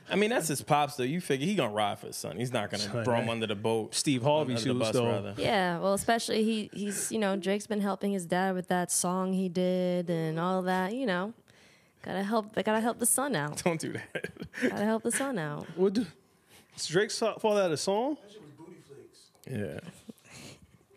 I 0.09 0.15
mean, 0.15 0.31
that's 0.31 0.47
his 0.47 0.63
pops, 0.63 0.95
though. 0.95 1.03
You 1.03 1.21
figure 1.21 1.45
he 1.45 1.53
gonna 1.53 1.71
ride 1.71 1.99
for 1.99 2.07
his 2.07 2.15
son. 2.15 2.37
He's 2.37 2.51
not 2.51 2.71
gonna 2.71 2.81
Son, 2.81 3.05
throw 3.05 3.15
him 3.15 3.29
under 3.29 3.45
the 3.45 3.55
boat. 3.55 3.93
Steve 3.93 4.23
Harvey 4.23 4.55
under 4.55 4.61
the 4.61 4.69
shoes, 4.73 4.79
bus, 4.79 4.93
though. 4.93 5.05
rather. 5.05 5.35
yeah, 5.37 5.77
well, 5.79 5.93
especially 5.93 6.43
he 6.43 6.69
he's 6.73 7.11
you 7.11 7.19
know 7.19 7.35
Drake's 7.35 7.67
been 7.67 7.79
helping 7.81 8.11
his 8.11 8.25
dad 8.25 8.55
with 8.55 8.67
that 8.69 8.91
song 8.91 9.33
he 9.33 9.47
did 9.49 10.09
and 10.09 10.39
all 10.39 10.63
that. 10.63 10.93
You 10.95 11.05
know, 11.05 11.33
Gotta 12.03 12.23
help. 12.23 12.53
They 12.53 12.63
gotta 12.63 12.81
help 12.81 12.97
the 12.99 13.05
son 13.05 13.35
out. 13.35 13.61
Don't 13.63 13.79
do 13.79 13.93
that. 13.93 14.25
gotta 14.69 14.85
help 14.85 15.03
the 15.03 15.11
son 15.11 15.37
out. 15.37 15.67
What 15.75 15.93
do, 15.93 16.05
does 16.75 16.87
Drake 16.87 17.11
fall 17.11 17.57
out 17.57 17.71
of 17.71 17.79
song? 17.79 18.17
yeah. 19.49 19.79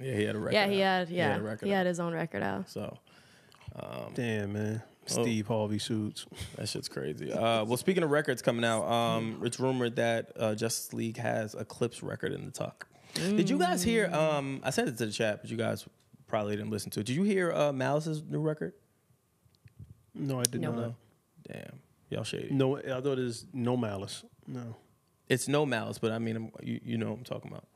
Yeah, 0.00 0.14
he 0.14 0.24
had 0.24 0.34
a 0.36 0.38
record. 0.38 0.54
Yeah, 0.54 0.66
he 0.66 0.82
out. 0.82 0.98
had. 1.08 1.10
Yeah, 1.10 1.36
a 1.36 1.40
record 1.42 1.66
he 1.66 1.72
had 1.72 1.86
his 1.86 2.00
own 2.00 2.12
record 2.14 2.42
out. 2.42 2.68
So 2.68 2.98
Damn, 4.14 4.52
man. 4.52 4.82
Steve 5.06 5.46
Harvey 5.46 5.78
suits. 5.78 6.24
that 6.56 6.68
shit's 6.68 6.88
crazy. 6.88 7.30
Uh, 7.30 7.64
well, 7.64 7.76
speaking 7.76 8.02
of 8.02 8.10
records 8.10 8.40
coming 8.40 8.64
out, 8.64 8.84
um, 8.84 9.40
it's 9.44 9.60
rumored 9.60 9.96
that 9.96 10.32
uh, 10.38 10.54
Justice 10.54 10.92
League 10.94 11.18
has 11.18 11.54
a 11.54 11.64
Clipse 11.64 12.02
record 12.02 12.32
in 12.32 12.44
the 12.46 12.50
tuck. 12.50 12.86
Did 13.14 13.48
you 13.50 13.58
guys 13.58 13.82
hear? 13.82 14.06
Um, 14.12 14.60
I 14.64 14.70
sent 14.70 14.88
it 14.88 14.96
to 14.98 15.06
the 15.06 15.12
chat, 15.12 15.42
but 15.42 15.50
you 15.50 15.56
guys 15.56 15.86
probably 16.26 16.56
didn't 16.56 16.70
listen 16.70 16.90
to 16.92 17.00
it. 17.00 17.06
Did 17.06 17.16
you 17.16 17.22
hear 17.22 17.52
uh, 17.52 17.72
Malice's 17.72 18.22
new 18.22 18.40
record? 18.40 18.72
No, 20.14 20.40
I 20.40 20.44
did 20.44 20.60
No. 20.60 20.72
not. 20.72 20.94
Damn, 21.46 21.78
y'all 22.08 22.24
shady. 22.24 22.48
No, 22.52 22.78
I 22.78 23.00
thought 23.00 23.18
it 23.18 23.24
was 23.24 23.46
no 23.52 23.76
malice. 23.76 24.24
No. 24.46 24.76
It's 25.28 25.48
no 25.48 25.66
malice, 25.66 25.98
but 25.98 26.12
I 26.12 26.18
mean, 26.18 26.36
I'm, 26.36 26.50
you, 26.62 26.80
you 26.82 26.98
know 26.98 27.10
what 27.10 27.18
I'm 27.18 27.24
talking 27.24 27.50
about. 27.50 27.66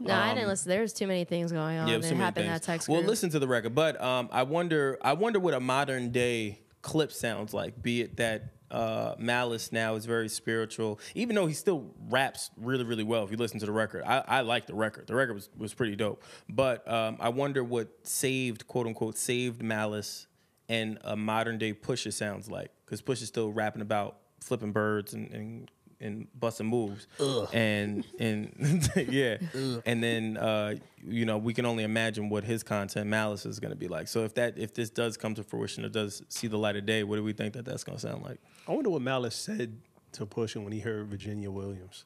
No, 0.00 0.14
I 0.14 0.34
didn't 0.34 0.48
listen. 0.48 0.68
There's 0.68 0.92
too 0.92 1.06
many 1.06 1.24
things 1.24 1.52
going 1.52 1.78
on. 1.78 1.84
Um, 1.84 1.88
Yeah, 1.90 1.98
many 1.98 2.16
happened 2.16 2.48
that 2.48 2.62
text 2.62 2.88
Well, 2.88 3.00
group. 3.00 3.10
listen 3.10 3.30
to 3.30 3.38
the 3.38 3.48
record, 3.48 3.74
but 3.74 4.00
um, 4.02 4.28
I 4.32 4.42
wonder, 4.42 4.98
I 5.02 5.12
wonder 5.12 5.38
what 5.40 5.54
a 5.54 5.60
modern 5.60 6.10
day 6.10 6.60
Clipse 6.82 7.16
sounds 7.18 7.54
like. 7.54 7.80
Be 7.82 8.02
it 8.02 8.16
that 8.18 8.52
uh, 8.70 9.14
Malice 9.18 9.70
now 9.72 9.94
is 9.94 10.04
very 10.04 10.28
spiritual, 10.28 10.98
even 11.14 11.34
though 11.36 11.46
he 11.46 11.54
still 11.54 11.94
raps 12.10 12.50
really, 12.56 12.84
really 12.84 13.04
well. 13.04 13.24
If 13.24 13.30
you 13.30 13.36
listen 13.36 13.60
to 13.60 13.66
the 13.66 13.72
record, 13.72 14.02
I, 14.04 14.22
I 14.26 14.40
like 14.40 14.66
the 14.66 14.74
record. 14.74 15.06
The 15.06 15.14
record 15.14 15.34
was 15.34 15.48
was 15.56 15.72
pretty 15.72 15.96
dope. 15.96 16.22
But 16.48 16.86
um, 16.90 17.16
I 17.20 17.28
wonder 17.30 17.62
what 17.64 17.88
saved, 18.02 18.66
quote 18.66 18.86
unquote, 18.86 19.16
saved 19.16 19.62
Malice 19.62 20.26
and 20.68 20.98
a 21.04 21.14
modern 21.16 21.56
day 21.58 21.72
Pusha 21.72 22.12
sounds 22.12 22.50
like, 22.50 22.70
because 22.84 23.00
Push 23.00 23.22
is 23.22 23.28
still 23.28 23.52
rapping 23.52 23.82
about 23.82 24.18
flipping 24.40 24.72
birds 24.72 25.14
and. 25.14 25.30
and 25.32 25.70
and 26.04 26.28
busting 26.38 26.66
moves, 26.66 27.06
and 27.52 28.04
and 28.18 28.88
yeah, 29.08 29.38
and 29.86 30.02
then 30.02 30.36
uh, 30.36 30.74
you 31.06 31.24
know 31.24 31.38
we 31.38 31.54
can 31.54 31.66
only 31.66 31.82
imagine 31.84 32.28
what 32.28 32.44
his 32.44 32.62
content 32.62 33.08
malice 33.08 33.46
is 33.46 33.58
going 33.58 33.72
to 33.72 33.76
be 33.76 33.88
like. 33.88 34.06
So 34.08 34.24
if 34.24 34.34
that 34.34 34.58
if 34.58 34.74
this 34.74 34.90
does 34.90 35.16
come 35.16 35.34
to 35.34 35.42
fruition, 35.42 35.84
or 35.84 35.88
does 35.88 36.22
see 36.28 36.46
the 36.46 36.58
light 36.58 36.76
of 36.76 36.86
day, 36.86 37.02
what 37.02 37.16
do 37.16 37.24
we 37.24 37.32
think 37.32 37.54
that 37.54 37.64
that's 37.64 37.82
going 37.84 37.98
to 37.98 38.02
sound 38.06 38.22
like? 38.22 38.38
I 38.68 38.72
wonder 38.72 38.90
what 38.90 39.02
Malice 39.02 39.34
said 39.36 39.76
to 40.12 40.26
Pusha 40.26 40.62
when 40.62 40.72
he 40.72 40.80
heard 40.80 41.08
Virginia 41.08 41.50
Williams. 41.50 42.04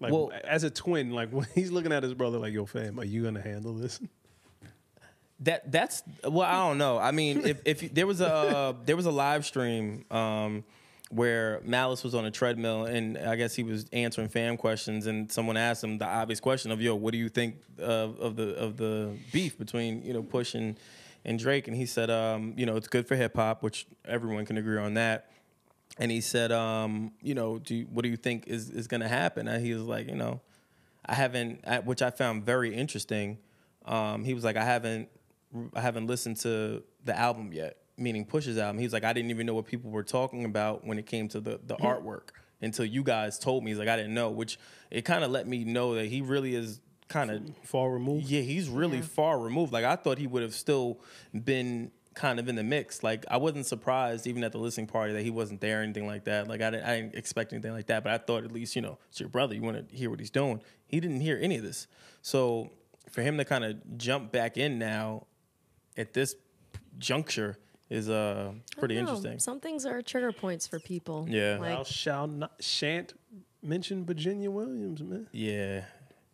Like 0.00 0.12
Well- 0.12 0.32
as 0.44 0.62
a 0.64 0.70
twin, 0.70 1.10
like 1.10 1.30
when 1.32 1.46
he's 1.54 1.70
looking 1.70 1.92
at 1.92 2.02
his 2.02 2.14
brother, 2.14 2.38
like, 2.38 2.52
"Yo, 2.52 2.64
fam, 2.66 2.98
are 3.00 3.04
you 3.04 3.24
gonna 3.24 3.42
handle 3.42 3.74
this?" 3.74 4.00
That 5.40 5.70
that's 5.70 6.02
well, 6.24 6.48
I 6.48 6.66
don't 6.66 6.78
know. 6.78 6.96
I 6.98 7.10
mean, 7.10 7.46
if 7.46 7.60
if 7.66 7.92
there 7.92 8.06
was 8.06 8.22
a 8.22 8.74
there 8.86 8.96
was 8.96 9.04
a 9.04 9.10
live 9.10 9.44
stream 9.44 10.06
um, 10.10 10.64
where 11.10 11.60
Malice 11.64 12.02
was 12.02 12.14
on 12.14 12.24
a 12.24 12.30
treadmill 12.30 12.84
and 12.84 13.16
I 13.16 13.36
guess 13.36 13.54
he 13.54 13.62
was 13.62 13.86
answering 13.92 14.28
fan 14.28 14.56
questions 14.56 15.06
and 15.06 15.30
someone 15.30 15.56
asked 15.56 15.84
him 15.84 15.98
the 15.98 16.06
obvious 16.06 16.40
question 16.40 16.70
of 16.72 16.80
yo, 16.80 16.94
what 16.96 17.12
do 17.12 17.18
you 17.18 17.28
think 17.28 17.56
of, 17.78 18.18
of 18.18 18.36
the 18.36 18.56
of 18.56 18.76
the 18.76 19.16
beef 19.32 19.56
between 19.56 20.02
you 20.02 20.12
know 20.12 20.22
Push 20.22 20.54
and 20.54 20.78
and 21.24 21.38
Drake? 21.38 21.68
And 21.68 21.76
he 21.76 21.86
said, 21.86 22.10
um, 22.10 22.54
you 22.56 22.66
know, 22.66 22.76
it's 22.76 22.88
good 22.88 23.06
for 23.06 23.14
hip 23.14 23.36
hop, 23.36 23.62
which 23.62 23.86
everyone 24.04 24.44
can 24.46 24.58
agree 24.58 24.78
on 24.78 24.94
that. 24.94 25.30
And 25.98 26.10
he 26.10 26.20
said, 26.20 26.52
um, 26.52 27.12
you 27.22 27.34
know, 27.34 27.58
do 27.58 27.74
you, 27.74 27.84
what 27.84 28.02
do 28.02 28.08
you 28.08 28.16
think 28.16 28.48
is 28.48 28.70
is 28.70 28.86
going 28.86 29.00
to 29.00 29.08
happen? 29.08 29.48
And 29.48 29.64
he 29.64 29.74
was 29.74 29.84
like, 29.84 30.08
you 30.08 30.16
know, 30.16 30.40
I 31.04 31.14
haven't, 31.14 31.64
which 31.84 32.02
I 32.02 32.10
found 32.10 32.44
very 32.44 32.74
interesting. 32.74 33.38
Um, 33.84 34.24
he 34.24 34.34
was 34.34 34.42
like, 34.42 34.56
I 34.56 34.64
haven't, 34.64 35.08
I 35.72 35.80
haven't 35.80 36.08
listened 36.08 36.38
to 36.38 36.82
the 37.04 37.16
album 37.16 37.52
yet, 37.52 37.76
meaning 37.96 38.24
Push's 38.24 38.58
album. 38.58 38.78
He 38.78 38.84
was 38.84 38.92
like, 38.92 39.04
I 39.04 39.12
didn't 39.12 39.30
even 39.30 39.46
know 39.46 39.54
what 39.54 39.66
people 39.66 39.90
were 39.90 40.02
talking 40.04 40.44
about 40.44 40.86
when 40.86 40.98
it 40.98 41.06
came 41.06 41.28
to 41.28 41.40
the 41.40 41.60
the 41.64 41.76
artwork 41.76 42.28
until 42.62 42.84
you 42.84 43.02
guys 43.02 43.38
told 43.38 43.64
me. 43.64 43.70
He's 43.70 43.78
like, 43.78 43.88
I 43.88 43.96
didn't 43.96 44.14
know, 44.14 44.30
which 44.30 44.58
it 44.90 45.02
kind 45.04 45.24
of 45.24 45.30
let 45.30 45.46
me 45.46 45.64
know 45.64 45.94
that 45.94 46.06
he 46.06 46.20
really 46.22 46.54
is 46.54 46.80
kind 47.08 47.30
of 47.30 47.42
Far 47.62 47.90
removed. 47.90 48.26
yeah, 48.26 48.40
he's 48.40 48.68
really 48.68 48.96
Yeah. 48.98 49.02
far 49.04 49.38
removed. 49.38 49.72
Like 49.72 49.84
I 49.84 49.94
thought 49.96 50.18
he 50.18 50.26
would 50.26 50.42
have 50.42 50.54
still 50.54 50.98
been 51.32 51.92
kind 52.14 52.40
of 52.40 52.48
in 52.48 52.56
the 52.56 52.64
mix. 52.64 53.02
Like 53.02 53.24
I 53.30 53.36
wasn't 53.36 53.66
surprised 53.66 54.26
even 54.26 54.42
at 54.42 54.50
the 54.52 54.58
listening 54.58 54.86
party 54.86 55.12
that 55.12 55.22
he 55.22 55.30
wasn't 55.30 55.60
there 55.60 55.80
or 55.80 55.82
anything 55.82 56.06
like 56.06 56.24
that. 56.24 56.48
Like 56.48 56.62
I 56.62 56.70
didn't, 56.70 56.84
I 56.86 56.96
didn't 57.00 57.14
expect 57.14 57.52
anything 57.52 57.72
like 57.72 57.86
that. 57.88 58.02
But 58.02 58.12
I 58.12 58.18
thought 58.18 58.42
at 58.44 58.50
least 58.52 58.74
you 58.74 58.82
know 58.82 58.98
it's 59.10 59.20
your 59.20 59.28
brother. 59.28 59.54
You 59.54 59.62
want 59.62 59.88
to 59.88 59.96
hear 59.96 60.08
what 60.10 60.18
he's 60.18 60.30
doing. 60.30 60.62
He 60.86 60.98
didn't 60.98 61.20
hear 61.20 61.38
any 61.40 61.56
of 61.58 61.62
this. 61.62 61.86
So 62.22 62.70
for 63.12 63.22
him 63.22 63.36
to 63.36 63.44
kind 63.44 63.64
of 63.64 63.98
jump 63.98 64.32
back 64.32 64.56
in 64.56 64.78
now 64.78 65.26
at 65.96 66.12
this 66.14 66.34
juncture 66.98 67.58
is 67.88 68.08
uh 68.08 68.52
pretty 68.78 68.96
I 68.96 68.98
don't 68.98 69.06
know. 69.06 69.10
interesting. 69.12 69.38
Some 69.38 69.60
things 69.60 69.86
are 69.86 70.02
trigger 70.02 70.32
points 70.32 70.66
for 70.66 70.78
people. 70.80 71.26
Yeah. 71.28 71.58
Like, 71.60 71.76
Thou 71.76 71.84
shall 71.84 72.26
not 72.26 72.52
shan't 72.60 73.14
mention 73.62 74.04
Virginia 74.04 74.50
Williams, 74.50 75.02
man. 75.02 75.28
Yeah. 75.32 75.84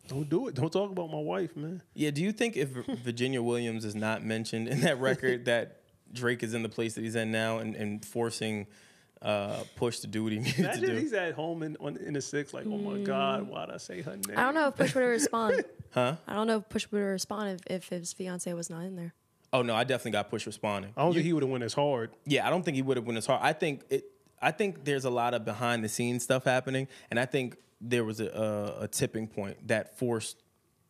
Don't 0.07 0.29
do 0.29 0.47
it. 0.47 0.55
Don't 0.55 0.71
talk 0.73 0.91
about 0.91 1.09
my 1.11 1.19
wife, 1.19 1.55
man. 1.55 1.81
Yeah, 1.93 2.11
do 2.11 2.21
you 2.21 2.33
think 2.33 2.57
if 2.57 2.69
Virginia 2.69 3.41
Williams 3.41 3.85
is 3.85 3.95
not 3.95 4.23
mentioned 4.23 4.67
in 4.67 4.81
that 4.81 4.99
record 4.99 5.45
that 5.45 5.81
Drake 6.11 6.43
is 6.43 6.53
in 6.53 6.61
the 6.61 6.69
place 6.69 6.95
that 6.95 7.01
he's 7.01 7.15
in 7.15 7.31
now 7.31 7.59
and, 7.59 7.75
and 7.75 8.03
forcing 8.05 8.67
uh, 9.21 9.63
Push 9.77 9.99
to 9.99 10.07
do 10.07 10.23
what 10.23 10.33
he 10.33 10.39
needs 10.41 10.55
to 10.55 10.61
Imagine 10.63 10.89
do? 10.89 10.95
he's 10.97 11.13
at 11.13 11.33
home 11.33 11.63
in 11.63 11.77
on, 11.79 11.95
in 11.95 12.13
the 12.13 12.21
six, 12.21 12.53
like, 12.53 12.65
oh 12.65 12.77
my 12.77 12.99
God, 12.99 13.47
why'd 13.47 13.69
I 13.69 13.77
say 13.77 14.01
her 14.01 14.11
name? 14.11 14.37
I 14.37 14.41
don't 14.41 14.53
know 14.53 14.67
if 14.67 14.75
Push 14.75 14.93
would 14.95 15.01
respond. 15.01 15.63
Huh? 15.93 16.15
I 16.27 16.33
don't 16.33 16.47
know 16.47 16.57
if 16.57 16.67
Push 16.69 16.87
would 16.89 16.97
respond 16.99 17.61
if, 17.67 17.83
if 17.83 17.89
his 17.89 18.13
fiance 18.13 18.51
was 18.53 18.67
not 18.67 18.83
in 18.83 18.95
there. 18.95 19.13
Oh 19.53 19.61
no, 19.61 19.75
I 19.75 19.83
definitely 19.83 20.11
got 20.11 20.29
Push 20.29 20.47
responding. 20.47 20.91
I 20.97 21.03
don't 21.03 21.13
think 21.13 21.25
he 21.25 21.31
would 21.31 21.43
have 21.43 21.49
went 21.51 21.63
as 21.63 21.73
hard. 21.73 22.09
Yeah, 22.25 22.45
I 22.45 22.49
don't 22.49 22.63
think 22.63 22.75
he 22.75 22.81
would 22.81 22.97
have 22.97 23.05
went 23.05 23.17
as 23.17 23.25
hard. 23.27 23.39
I 23.41 23.53
think 23.53 23.83
it. 23.89 24.05
I 24.41 24.51
think 24.51 24.83
there's 24.83 25.05
a 25.05 25.09
lot 25.09 25.33
of 25.33 25.45
behind 25.45 25.85
the 25.85 25.89
scenes 25.89 26.23
stuff 26.23 26.43
happening, 26.43 26.89
and 27.09 27.17
I 27.17 27.25
think 27.25 27.55
there 27.79 28.03
was 28.03 28.19
a, 28.19 28.27
a, 28.27 28.83
a 28.83 28.87
tipping 28.89 29.27
point 29.27 29.67
that 29.67 29.97
forced, 29.97 30.37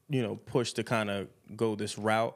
you 0.09 0.23
know, 0.23 0.37
Push 0.37 0.73
to 0.73 0.83
kind 0.83 1.11
of 1.11 1.27
go 1.55 1.75
this 1.75 1.97
route. 1.97 2.35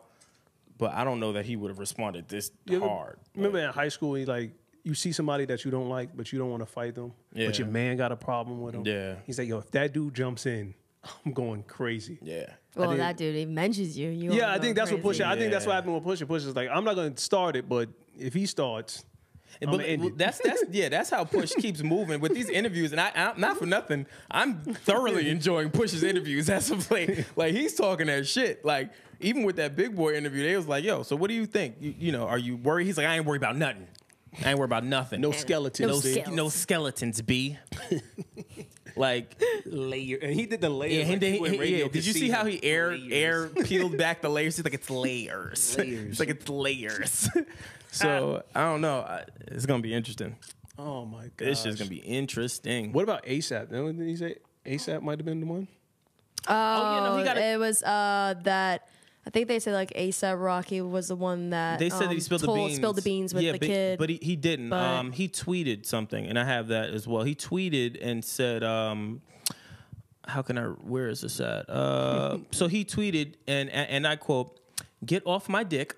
But 0.77 0.93
I 0.93 1.03
don't 1.03 1.19
know 1.19 1.33
that 1.33 1.45
he 1.45 1.55
would 1.55 1.69
have 1.69 1.79
responded 1.79 2.27
this 2.27 2.51
You 2.65 2.81
hard. 2.81 3.17
Remember 3.35 3.57
in 3.57 3.69
high 3.71 3.87
school, 3.87 4.13
he 4.13 4.25
like 4.25 4.51
you 4.83 4.93
see 4.93 5.11
somebody 5.11 5.45
that 5.45 5.65
you 5.65 5.71
don't 5.71 5.89
like, 5.89 6.15
but 6.15 6.31
you 6.31 6.39
don't 6.39 6.49
want 6.49 6.61
to 6.61 6.67
fight 6.67 6.95
them. 6.95 7.13
Yeah. 7.33 7.47
But 7.47 7.57
your 7.57 7.67
man 7.67 7.97
got 7.97 8.11
a 8.11 8.15
problem 8.15 8.61
with 8.61 8.75
him. 8.75 8.83
Yeah. 8.85 9.15
He's 9.25 9.39
like, 9.39 9.47
yo, 9.47 9.57
if 9.57 9.71
that 9.71 9.93
dude 9.93 10.13
jumps 10.13 10.45
in, 10.45 10.75
I'm 11.25 11.31
going 11.33 11.63
crazy. 11.63 12.19
Yeah. 12.21 12.51
Well, 12.75 12.89
think- 12.89 12.99
that 12.99 13.17
dude, 13.17 13.35
he 13.35 13.45
mentions 13.45 13.97
you. 13.97 14.09
you 14.09 14.33
Yeah, 14.33 14.53
I 14.53 14.59
think 14.59 14.75
that's 14.75 14.91
what 14.91 15.01
crazy. 15.01 15.23
Pusha. 15.23 15.27
I 15.27 15.37
think 15.37 15.51
that's 15.51 15.65
what 15.65 15.71
Yeah. 15.73 15.75
happened 15.77 15.95
with 15.95 16.03
Pusha. 16.03 16.25
Pusha's 16.27 16.55
like, 16.55 16.69
I'm 16.71 16.83
not 16.83 16.95
going 16.95 17.13
to 17.13 17.21
start 17.21 17.55
it, 17.55 17.67
but 17.67 17.89
if 18.19 18.33
he 18.33 18.45
starts, 18.45 19.03
I'm 19.61 19.71
But 19.71 19.77
gonna 19.77 20.07
it. 20.07 20.17
that's 20.17 20.39
that's 20.43 20.63
yeah, 20.71 20.89
that's 20.89 21.09
how 21.09 21.23
Push 21.23 21.53
keeps 21.53 21.81
moving 21.81 22.19
with 22.19 22.33
these 22.33 22.49
interviews. 22.49 22.91
And 22.91 22.99
I, 22.99 23.11
I 23.15 23.33
not 23.37 23.57
for 23.57 23.65
nothing, 23.65 24.05
I'm 24.29 24.61
thoroughly 24.61 25.29
enjoying 25.35 25.69
Push's 25.69 26.03
interviews 26.03 26.49
as 26.49 26.69
of 26.69 26.91
late. 26.91 27.25
Like 27.37 27.53
he's 27.53 27.73
talking 27.73 28.07
that 28.07 28.27
shit. 28.27 28.65
Like 28.65 28.91
even 29.21 29.43
with 29.43 29.55
that 29.55 29.75
big 29.75 29.95
boy 29.95 30.15
interview, 30.15 30.43
they 30.43 30.55
was 30.57 30.67
like, 30.67 30.83
"Yo, 30.83 31.01
so 31.03 31.15
what 31.15 31.29
do 31.29 31.33
you 31.33 31.45
think? 31.45 31.77
You, 31.79 31.95
you 31.97 32.11
know, 32.11 32.27
are 32.27 32.37
you 32.37 32.57
worried?" 32.57 32.85
He's 32.87 32.97
like, 32.97 33.07
"I 33.07 33.15
ain't 33.15 33.25
worried 33.25 33.41
about 33.41 33.55
nothing. 33.57 33.87
I 34.43 34.49
ain't 34.49 34.59
worried 34.59 34.67
about 34.67 34.83
nothing. 34.83 35.21
no 35.21 35.31
skeletons. 35.31 35.87
No 35.87 35.93
no, 35.95 35.99
skeletons. 36.01 36.35
no 36.35 36.49
skeletons, 36.49 37.21
B." 37.21 37.57
like 38.97 39.41
layer, 39.65 40.17
and 40.21 40.33
he 40.33 40.45
did 40.45 40.61
the 40.61 40.69
layers. 40.69 40.93
yeah, 40.93 41.03
he 41.05 41.11
like 41.11 41.19
did, 41.19 41.31
people 41.33 41.45
in 41.47 41.53
he- 41.53 41.59
radio 41.59 41.85
yeah. 41.85 41.91
Did 41.91 42.05
you 42.05 42.13
see 42.13 42.29
how 42.29 42.45
he 42.45 42.63
air 42.63 42.91
Layers. 42.97 43.11
air 43.55 43.63
peeled 43.65 43.97
back 44.03 44.21
the 44.21 44.29
layers? 44.29 44.55
He's 44.57 44.65
like 44.65 44.73
it's 44.73 44.89
layers. 44.89 45.75
Layers. 45.77 46.09
it's 46.11 46.19
like 46.19 46.29
it's 46.29 46.49
layers. 46.49 47.29
so 47.91 48.43
I 48.55 48.61
don't 48.61 48.81
know. 48.81 49.21
It's 49.47 49.65
gonna 49.65 49.81
be 49.83 49.93
interesting. 49.93 50.35
Oh 50.79 51.05
my 51.05 51.23
god, 51.37 51.47
This 51.47 51.65
is 51.65 51.75
gonna 51.77 51.89
be 51.89 51.97
interesting. 51.97 52.91
What 52.93 53.03
about 53.03 53.23
ASAP? 53.25 53.69
Didn't 53.69 54.07
he 54.07 54.15
say 54.15 54.35
ASAP 54.65 55.01
might 55.01 55.17
have 55.19 55.25
been 55.25 55.39
the 55.39 55.47
one? 55.47 55.67
Oh, 56.49 56.53
yeah, 56.53 57.09
no, 57.09 57.17
he 57.17 57.23
got 57.23 57.37
a- 57.37 57.53
it 57.53 57.57
was 57.59 57.81
uh, 57.83 58.35
that. 58.43 58.87
I 59.27 59.29
think 59.29 59.49
they 59.49 59.59
said 59.59 59.73
like 59.73 59.91
ASAP 59.91 60.41
Rocky 60.41 60.79
was 60.79 61.09
the 61.09 61.15
one 61.17 61.49
that 61.49 61.79
They 61.79 61.89
said 61.89 62.03
that 62.03 62.11
he 62.11 62.15
um, 62.15 62.21
spilled 62.21 62.41
the 62.43 62.53
beans. 62.53 62.75
Spilled 62.77 62.95
the 62.95 63.01
beans 63.01 63.33
with 63.33 63.43
yeah, 63.43 63.51
the 63.51 63.59
but, 63.59 63.67
kid. 63.67 63.99
but 63.99 64.09
he, 64.09 64.19
he 64.21 64.35
didn't. 64.37 64.69
But- 64.69 64.81
um, 64.81 65.11
he 65.11 65.27
tweeted 65.27 65.85
something, 65.85 66.25
and 66.25 66.39
I 66.39 66.45
have 66.45 66.69
that 66.69 66.91
as 66.91 67.05
well. 67.05 67.23
He 67.23 67.35
tweeted 67.35 67.97
and 68.01 68.23
said, 68.23 68.63
um, 68.63 69.21
"How 70.25 70.41
can 70.41 70.57
I? 70.57 70.63
Where 70.63 71.09
is 71.09 71.21
this 71.21 71.41
at?" 71.41 71.69
Uh, 71.69 72.37
so 72.51 72.69
he 72.69 72.85
tweeted, 72.85 73.33
and 73.47 73.69
and 73.69 74.07
I 74.07 74.15
quote, 74.15 74.61
"Get 75.05 75.27
off 75.27 75.49
my 75.49 75.65
dick. 75.65 75.93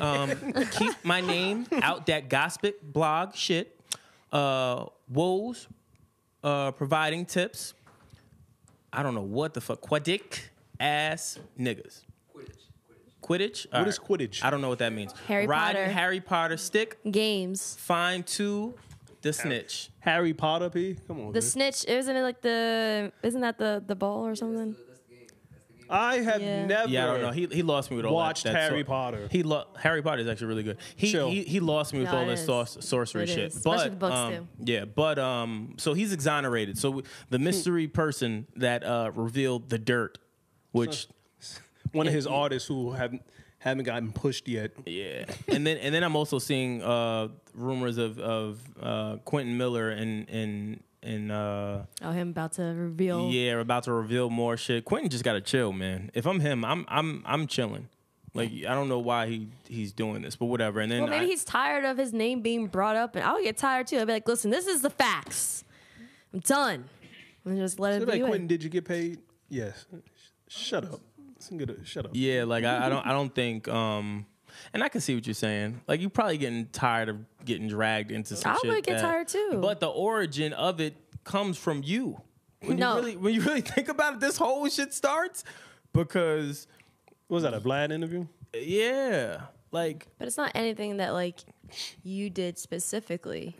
Um, 0.00 0.30
keep 0.70 0.94
my 1.04 1.20
name 1.20 1.66
out 1.82 2.06
that 2.06 2.30
gossip 2.30 2.80
blog 2.82 3.34
shit. 3.34 3.78
Uh, 4.32 4.86
woes, 5.06 5.68
uh, 6.42 6.70
providing 6.70 7.26
tips. 7.26 7.74
I 8.90 9.02
don't 9.02 9.14
know 9.14 9.20
what 9.20 9.52
the 9.52 9.60
fuck. 9.60 9.82
Quidditch 9.82 10.40
ass 10.80 11.38
niggas." 11.58 12.04
Quidditch. 13.30 13.66
What 13.72 13.86
is 13.88 13.98
Quidditch? 13.98 14.42
I 14.44 14.50
don't 14.50 14.60
know 14.60 14.68
what 14.68 14.80
that 14.80 14.92
means. 14.92 15.12
Harry 15.28 15.46
Riding 15.46 15.82
Potter. 15.82 15.92
Harry 15.92 16.20
Potter 16.20 16.56
stick. 16.56 16.98
Games. 17.10 17.76
Fine 17.78 18.24
two. 18.24 18.74
the 19.22 19.32
snitch. 19.32 19.90
Harry 20.00 20.32
Potter, 20.32 20.70
P. 20.70 20.96
Come 21.06 21.20
on, 21.20 21.26
The 21.28 21.32
man. 21.34 21.42
snitch 21.42 21.84
isn't 21.86 22.16
it 22.16 22.22
like 22.22 22.40
the 22.40 23.12
isn't 23.22 23.40
that 23.42 23.58
the 23.58 23.82
the 23.86 23.94
ball 23.94 24.26
or 24.26 24.34
something? 24.34 24.74
I 25.92 26.18
have 26.20 26.40
Yeah. 26.40 26.66
never. 26.66 26.88
Yeah, 26.88 27.02
I 27.02 27.06
don't 27.08 27.22
know. 27.22 27.30
He 27.32 27.46
he 27.50 27.62
lost 27.62 27.90
me 27.90 27.96
with 27.96 28.06
all 28.06 28.14
Watched 28.14 28.44
that. 28.44 28.52
that 28.52 28.62
Harry 28.70 28.80
sor- 28.80 28.84
Potter. 28.84 29.28
He 29.30 29.42
lo- 29.42 29.66
Harry 29.76 30.00
Potter 30.02 30.22
is 30.22 30.28
actually 30.28 30.46
really 30.46 30.62
good. 30.62 30.78
He 30.96 31.10
Chill. 31.10 31.28
he, 31.28 31.42
he 31.42 31.58
lost 31.60 31.92
me 31.92 31.98
with 31.98 32.10
No, 32.12 32.18
all 32.18 32.22
it 32.22 32.26
this 32.28 32.40
is. 32.40 32.46
sor- 32.46 32.66
sorcery 32.66 33.24
It 33.24 33.28
shit. 33.28 33.38
is. 33.48 33.56
Especially 33.56 33.90
But 33.90 33.90
the 33.90 33.96
books, 33.96 34.14
um, 34.16 34.32
too. 34.32 34.46
yeah, 34.72 34.84
but 34.86 35.18
um, 35.18 35.74
so 35.78 35.92
he's 35.92 36.12
exonerated. 36.12 36.78
So 36.78 37.02
the 37.30 37.38
mystery 37.48 37.88
person 37.88 38.46
that 38.56 38.84
uh 38.84 39.10
revealed 39.14 39.68
the 39.68 39.78
dirt, 39.78 40.18
which 40.70 41.08
one 41.92 42.06
of 42.06 42.12
his 42.12 42.26
artists 42.26 42.68
who 42.68 42.92
haven't 42.92 43.22
haven't 43.58 43.84
gotten 43.84 44.10
pushed 44.12 44.48
yet. 44.48 44.72
yeah, 44.86 45.24
and 45.48 45.66
then 45.66 45.76
and 45.78 45.94
then 45.94 46.02
I'm 46.02 46.16
also 46.16 46.38
seeing 46.38 46.82
uh 46.82 47.28
rumors 47.54 47.98
of 47.98 48.18
of 48.18 48.60
uh 48.80 49.16
Quentin 49.24 49.56
Miller 49.58 49.90
and 49.90 50.28
and 50.30 50.82
and 51.02 51.30
uh 51.32 51.80
Oh, 52.02 52.10
him 52.12 52.30
about 52.30 52.52
to 52.52 52.62
reveal. 52.62 53.30
yeah 53.30 53.60
about 53.60 53.84
to 53.84 53.92
reveal 53.92 54.30
more 54.30 54.56
shit. 54.56 54.84
Quentin 54.84 55.10
just 55.10 55.24
got 55.24 55.34
to 55.34 55.40
chill, 55.40 55.72
man. 55.72 56.10
If 56.14 56.26
I'm 56.26 56.40
him, 56.40 56.64
I'm 56.64 56.84
I'm 56.88 57.22
I'm 57.26 57.46
chilling. 57.46 57.88
Like 58.32 58.50
I 58.50 58.74
don't 58.74 58.88
know 58.88 59.00
why 59.00 59.26
he 59.26 59.48
he's 59.66 59.92
doing 59.92 60.22
this, 60.22 60.36
but 60.36 60.46
whatever. 60.46 60.78
And 60.80 60.90
then 60.90 61.02
Well, 61.02 61.10
maybe 61.10 61.24
I- 61.24 61.28
he's 61.28 61.44
tired 61.44 61.84
of 61.84 61.98
his 61.98 62.12
name 62.12 62.42
being 62.42 62.66
brought 62.68 62.96
up, 62.96 63.16
and 63.16 63.24
I'll 63.24 63.42
get 63.42 63.56
tired 63.56 63.88
too. 63.88 63.98
I'll 63.98 64.06
be 64.06 64.12
like, 64.12 64.28
listen, 64.28 64.50
this 64.50 64.66
is 64.68 64.82
the 64.82 64.90
facts. 64.90 65.64
I'm 66.32 66.38
done. 66.40 66.84
And 67.44 67.58
just 67.58 67.80
let 67.80 67.94
it 67.94 68.06
They're 68.06 68.14
be. 68.16 68.22
like, 68.22 68.30
Quentin, 68.30 68.46
did 68.46 68.62
you 68.62 68.70
get 68.70 68.84
paid? 68.84 69.18
Yes. 69.48 69.84
Shut 70.48 70.84
up. 70.84 71.00
Listen, 71.40 71.58
get 71.58 71.70
Shut 71.84 72.04
up. 72.06 72.10
Yeah, 72.14 72.44
like 72.44 72.64
I, 72.64 72.86
I 72.86 72.88
don't 72.88 73.06
I 73.06 73.12
don't 73.12 73.34
think 73.34 73.66
um 73.68 74.26
and 74.74 74.82
I 74.82 74.88
can 74.88 75.00
see 75.00 75.14
what 75.14 75.26
you're 75.26 75.34
saying. 75.34 75.80
Like 75.88 76.00
you're 76.00 76.10
probably 76.10 76.36
getting 76.38 76.66
tired 76.66 77.08
of 77.08 77.16
getting 77.44 77.66
dragged 77.68 78.10
into 78.10 78.36
some 78.36 78.52
I 78.52 78.58
shit. 78.60 78.70
would 78.70 78.84
get 78.84 78.96
that- 78.98 79.02
tired, 79.02 79.28
too. 79.28 79.58
But 79.62 79.80
the 79.80 79.88
origin 79.88 80.52
of 80.52 80.80
it 80.80 80.96
comes 81.24 81.56
from 81.56 81.82
you. 81.84 82.20
When 82.62 82.76
No. 82.78 82.96
you 82.96 83.00
really 83.00 83.16
when 83.16 83.34
you 83.34 83.40
really 83.48 83.60
think 83.62 83.88
about 83.88 84.14
it, 84.14 84.20
this 84.20 84.36
whole 84.36 84.68
shit 84.68 84.92
starts 84.92 85.44
because 85.92 86.66
Was 87.28 87.42
that 87.44 87.54
a 87.54 87.60
Vlad 87.60 87.90
interview? 87.92 88.26
yeah. 88.54 89.42
Like 89.72 90.08
But 90.18 90.26
it's 90.28 90.36
not 90.36 90.52
anything 90.54 90.96
that 90.98 91.12
like 91.12 91.38
you 92.02 92.28
did 92.28 92.58
specifically. 92.58 93.56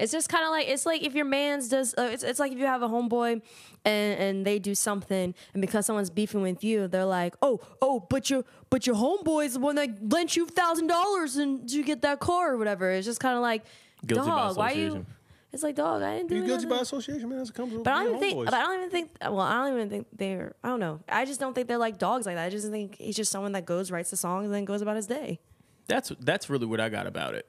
It's 0.00 0.12
just 0.12 0.28
kind 0.28 0.44
of 0.44 0.50
like 0.50 0.68
it's 0.68 0.86
like 0.86 1.02
if 1.02 1.14
your 1.14 1.24
man's 1.26 1.68
does. 1.68 1.94
Uh, 1.96 2.08
it's, 2.12 2.22
it's 2.22 2.38
like 2.38 2.52
if 2.52 2.58
you 2.58 2.66
have 2.66 2.82
a 2.82 2.88
homeboy, 2.88 3.42
and 3.84 4.20
and 4.20 4.46
they 4.46 4.58
do 4.58 4.74
something, 4.74 5.34
and 5.52 5.60
because 5.60 5.86
someone's 5.86 6.10
beefing 6.10 6.42
with 6.42 6.64
you, 6.64 6.88
they're 6.88 7.04
like, 7.04 7.34
oh 7.42 7.60
oh, 7.82 8.00
but 8.08 8.30
your 8.30 8.44
but 8.70 8.86
your 8.86 8.96
homeboy's 8.96 9.54
the 9.54 9.60
one 9.60 9.76
that 9.76 9.90
lent 10.12 10.36
you 10.36 10.46
thousand 10.46 10.86
dollars 10.86 11.36
and 11.36 11.70
you 11.70 11.84
get 11.84 12.02
that 12.02 12.20
car 12.20 12.52
or 12.54 12.56
whatever. 12.58 12.90
It's 12.90 13.06
just 13.06 13.20
kind 13.20 13.36
of 13.36 13.42
like, 13.42 13.62
Guilty 14.06 14.28
dog, 14.28 14.56
why 14.56 14.72
you? 14.72 15.04
It's 15.52 15.64
like 15.64 15.74
dog, 15.74 16.00
I 16.02 16.16
didn't 16.18 16.30
do 16.30 16.36
You 16.36 16.46
guilty 16.46 16.66
by 16.66 16.78
association, 16.78 17.28
man. 17.28 17.40
As 17.40 17.50
it 17.50 17.54
comes 17.54 17.72
with 17.74 17.82
But 17.82 17.92
I 17.92 18.04
don't 18.04 18.08
even 18.16 18.20
think. 18.20 18.38
homeboys. 18.38 18.44
But 18.44 18.54
I 18.54 18.62
don't 18.62 18.78
even 18.78 18.90
think. 18.90 19.10
Well, 19.20 19.40
I 19.40 19.52
don't 19.54 19.74
even 19.76 19.90
think 19.90 20.06
they're. 20.16 20.54
I 20.62 20.68
don't 20.68 20.78
know. 20.80 21.00
I 21.08 21.24
just 21.24 21.40
don't 21.40 21.54
think 21.54 21.66
they're 21.66 21.76
like 21.76 21.98
dogs 21.98 22.24
like 22.24 22.36
that. 22.36 22.44
I 22.46 22.50
just 22.50 22.70
think 22.70 22.96
he's 22.96 23.16
just 23.16 23.32
someone 23.32 23.52
that 23.52 23.66
goes 23.66 23.90
writes 23.90 24.10
the 24.10 24.16
song 24.16 24.44
and 24.44 24.54
then 24.54 24.64
goes 24.64 24.80
about 24.80 24.94
his 24.96 25.08
day. 25.08 25.40
that's 25.88 26.12
that's 26.20 26.48
really 26.48 26.66
what 26.66 26.78
I 26.80 26.88
got 26.88 27.06
about 27.08 27.34
it. 27.34 27.46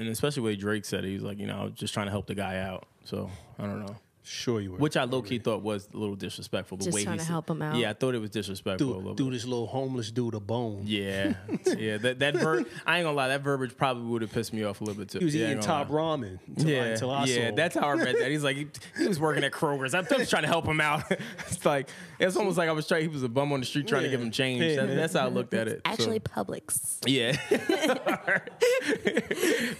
And 0.00 0.08
especially 0.08 0.42
way 0.42 0.56
Drake 0.56 0.86
said 0.86 1.04
it, 1.04 1.08
he's 1.10 1.20
like, 1.20 1.38
you 1.38 1.46
know, 1.46 1.64
was 1.64 1.74
just 1.74 1.92
trying 1.92 2.06
to 2.06 2.10
help 2.10 2.26
the 2.26 2.34
guy 2.34 2.56
out. 2.56 2.86
So 3.04 3.30
I 3.58 3.64
don't 3.64 3.84
know. 3.84 3.96
Sure 4.22 4.60
you 4.60 4.72
were. 4.72 4.78
Which 4.78 4.96
I 4.98 5.04
low 5.04 5.22
key 5.22 5.38
thought 5.38 5.62
was 5.62 5.88
a 5.92 5.96
little 5.96 6.14
disrespectful. 6.14 6.76
The 6.78 6.84
Just 6.84 6.94
way 6.94 7.04
trying 7.04 7.14
he 7.14 7.18
to 7.20 7.24
said- 7.24 7.30
help 7.30 7.48
him 7.50 7.62
out. 7.62 7.76
Yeah, 7.76 7.90
I 7.90 7.92
thought 7.94 8.14
it 8.14 8.18
was 8.20 8.28
disrespectful 8.30 8.86
a 8.86 8.96
little 8.96 9.14
do, 9.14 9.24
bit. 9.24 9.30
do 9.30 9.36
this 9.36 9.46
little 9.46 9.66
homeless 9.66 10.10
dude 10.10 10.34
a 10.34 10.40
bone. 10.40 10.82
Yeah, 10.84 11.34
yeah. 11.76 11.96
That 11.96 12.18
that 12.18 12.36
ver- 12.36 12.64
I 12.86 12.98
ain't 12.98 13.04
gonna 13.06 13.12
lie. 13.16 13.28
That 13.28 13.40
verbiage 13.40 13.76
probably 13.76 14.04
would 14.04 14.22
have 14.22 14.30
pissed 14.30 14.52
me 14.52 14.62
off 14.62 14.80
a 14.82 14.84
little 14.84 15.00
bit 15.00 15.08
too. 15.10 15.18
He 15.20 15.24
was 15.24 15.34
yeah, 15.34 15.46
eating 15.48 15.60
top 15.60 15.88
lie. 15.90 15.96
ramen. 16.00 16.38
Until 16.48 16.66
I, 16.68 16.70
Yeah, 16.70 16.82
until 16.84 17.10
I 17.10 17.24
yeah. 17.24 17.48
saw. 17.50 17.54
That's 17.56 17.74
how 17.76 17.88
I 17.88 17.92
read 17.94 18.16
that. 18.20 18.30
He's 18.30 18.44
like 18.44 18.56
he, 18.56 18.68
he 18.98 19.08
was 19.08 19.18
working 19.18 19.42
at 19.42 19.52
Kroger's. 19.52 19.94
I'm 19.94 20.04
just 20.06 20.30
trying 20.30 20.42
to 20.42 20.48
help 20.48 20.66
him 20.66 20.80
out. 20.82 21.02
it's 21.48 21.64
like 21.64 21.88
it's 22.18 22.36
almost 22.36 22.58
like 22.58 22.68
I 22.68 22.72
was 22.72 22.86
trying. 22.86 23.02
He 23.02 23.08
was 23.08 23.22
a 23.22 23.28
bum 23.28 23.52
on 23.52 23.60
the 23.60 23.66
street 23.66 23.88
trying 23.88 24.02
to 24.02 24.10
give 24.10 24.20
him 24.20 24.30
change. 24.30 24.62
Yeah, 24.62 24.84
That- 24.84 24.94
that's 24.96 25.14
how 25.14 25.24
I 25.26 25.28
looked 25.28 25.54
at 25.54 25.66
it. 25.66 25.80
so- 25.86 25.92
Actually, 25.92 26.20
Publix. 26.20 26.98
yeah. 27.06 27.36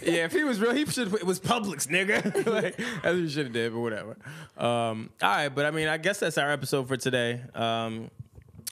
yeah, 0.01 0.25
if 0.25 0.31
he 0.31 0.43
was 0.43 0.59
real, 0.59 0.73
he 0.73 0.85
should. 0.87 1.13
It 1.13 1.25
was 1.25 1.39
Publix, 1.39 1.87
nigga. 1.87 2.23
like, 2.51 2.77
that's 2.77 3.03
what 3.03 3.15
he 3.15 3.29
should 3.29 3.45
have 3.45 3.53
did, 3.53 3.73
but 3.73 3.79
whatever. 3.79 4.17
Um, 4.57 5.09
all 5.21 5.29
right, 5.29 5.49
but 5.49 5.65
I 5.65 5.71
mean, 5.71 5.87
I 5.87 5.97
guess 5.97 6.19
that's 6.19 6.37
our 6.37 6.51
episode 6.51 6.87
for 6.87 6.97
today. 6.97 7.41
Um, 7.55 8.09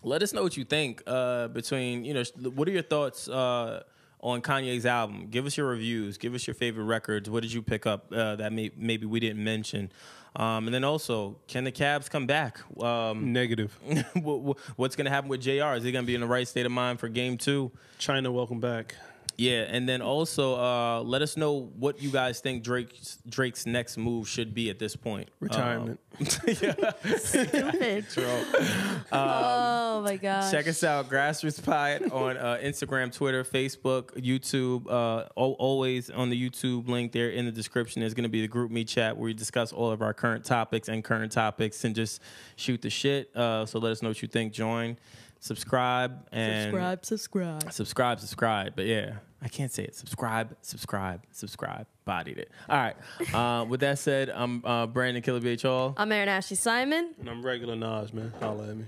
let 0.03 0.21
us 0.23 0.33
know 0.33 0.43
what 0.43 0.55
you 0.57 0.63
think. 0.65 1.01
Uh, 1.07 1.47
between 1.49 2.05
you 2.05 2.13
know, 2.13 2.23
what 2.55 2.67
are 2.67 2.71
your 2.71 2.81
thoughts 2.83 3.27
uh, 3.27 3.83
on 4.21 4.41
Kanye's 4.41 4.85
album? 4.85 5.27
Give 5.29 5.45
us 5.45 5.57
your 5.57 5.67
reviews. 5.67 6.17
Give 6.17 6.33
us 6.35 6.47
your 6.47 6.53
favorite 6.53 6.85
records. 6.85 7.29
What 7.29 7.43
did 7.43 7.51
you 7.53 7.61
pick 7.61 7.85
up 7.85 8.11
uh, 8.13 8.35
that 8.37 8.53
may, 8.53 8.71
maybe 8.77 9.05
we 9.05 9.19
didn't 9.19 9.43
mention? 9.43 9.91
Um, 10.35 10.67
and 10.67 10.73
then 10.73 10.83
also, 10.83 11.37
can 11.47 11.63
the 11.63 11.71
Cavs 11.71 12.07
come 12.09 12.27
back? 12.27 12.59
Um, 12.81 13.33
Negative. 13.33 13.75
what- 14.13 14.41
what- 14.41 14.57
what's 14.75 14.95
going 14.95 15.05
to 15.05 15.11
happen 15.11 15.27
with 15.29 15.41
Jr? 15.41 15.73
Is 15.73 15.83
he 15.83 15.91
going 15.91 16.03
to 16.05 16.07
be 16.07 16.13
in 16.15 16.21
the 16.21 16.27
right 16.27 16.47
state 16.47 16.65
of 16.67 16.71
mind 16.71 16.99
for 16.99 17.09
Game 17.09 17.37
Two? 17.37 17.71
China, 17.97 18.31
welcome 18.31 18.59
back. 18.59 18.95
Yeah, 19.39 19.61
and 19.69 19.87
then 19.87 20.01
also 20.01 20.59
uh, 20.59 21.01
let 21.01 21.21
us 21.21 21.37
know 21.37 21.71
what 21.77 22.01
you 22.01 22.11
guys 22.11 22.41
think 22.41 22.61
Drake's 22.61 23.19
Drake's 23.27 23.65
next 23.65 23.95
move 23.97 24.27
should 24.27 24.53
be 24.53 24.69
at 24.69 24.79
this 24.79 24.97
point. 24.97 25.29
Retirement. 25.39 25.97
Stupid. 26.27 26.93
oh 29.13 30.01
my 30.03 30.17
gosh. 30.17 30.51
Check 30.51 30.67
us 30.67 30.83
out, 30.83 31.09
Grassroots 31.09 31.63
Pod 31.63 32.11
on 32.11 32.35
uh, 32.35 32.59
Instagram, 32.61 33.13
Twitter, 33.13 33.45
Facebook, 33.45 34.11
YouTube. 34.21 34.91
Uh, 34.91 35.29
always 35.37 36.09
on 36.09 36.29
the 36.29 36.49
YouTube 36.49 36.89
link 36.89 37.13
there 37.13 37.29
in 37.29 37.45
the 37.45 37.51
description 37.53 38.01
is 38.01 38.13
going 38.13 38.23
to 38.23 38.29
be 38.29 38.45
the 38.45 38.49
GroupMe 38.49 38.85
chat 38.85 39.15
where 39.15 39.27
we 39.27 39.33
discuss 39.33 39.71
all 39.71 39.89
of 39.89 40.01
our 40.01 40.13
current 40.13 40.43
topics 40.43 40.89
and 40.89 41.01
current 41.01 41.31
topics 41.31 41.85
and 41.85 41.95
just 41.95 42.21
shoot 42.57 42.81
the 42.81 42.89
shit. 42.89 43.33
Uh, 43.33 43.65
so 43.65 43.79
let 43.79 43.93
us 43.93 44.01
know 44.01 44.09
what 44.09 44.21
you 44.21 44.27
think. 44.27 44.51
Join, 44.51 44.97
subscribe, 45.39 46.27
and 46.33 46.71
Subscribe, 46.71 47.05
subscribe. 47.05 47.71
subscribe, 47.71 48.19
subscribe. 48.19 48.73
But 48.75 48.85
yeah, 48.85 49.19
I 49.41 49.47
can't 49.47 49.71
say 49.71 49.83
it. 49.83 49.95
Subscribe, 49.95 50.55
subscribe, 50.61 51.23
subscribe. 51.31 51.87
Bodied 52.05 52.39
it. 52.39 52.51
All 52.67 52.77
right. 52.77 52.95
Uh, 53.33 53.65
with 53.65 53.79
that 53.81 53.99
said, 53.99 54.29
I'm 54.29 54.65
uh, 54.65 54.87
Brandon 54.87 55.21
Killer 55.21 55.39
BH 55.39 55.61
Hall. 55.61 55.93
I'm 55.95 56.11
Aaron 56.11 56.27
Ashley 56.27 56.57
Simon. 56.57 57.13
And 57.19 57.29
I'm 57.29 57.45
regular 57.45 57.75
Nas, 57.75 58.11
man. 58.13 58.33
Holla 58.39 58.69
at 58.69 58.77
me. 58.77 58.85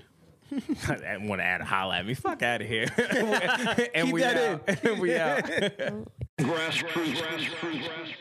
I 0.52 1.18
want 1.18 1.40
to 1.40 1.46
add 1.46 1.62
a 1.62 1.66
holla 1.66 1.98
at 2.00 2.06
me. 2.06 2.14
Fuck 2.14 2.42
out 2.44 2.62
of 2.62 2.68
here. 2.68 2.88
and 2.98 4.08
Keep 4.08 4.14
we 4.14 4.22
that 4.22 4.38
out. 4.68 4.84
and 4.84 5.00
we 5.00 5.16
out. 5.18 5.44
Grassroots. 6.40 7.16
Grassroots. 7.16 8.14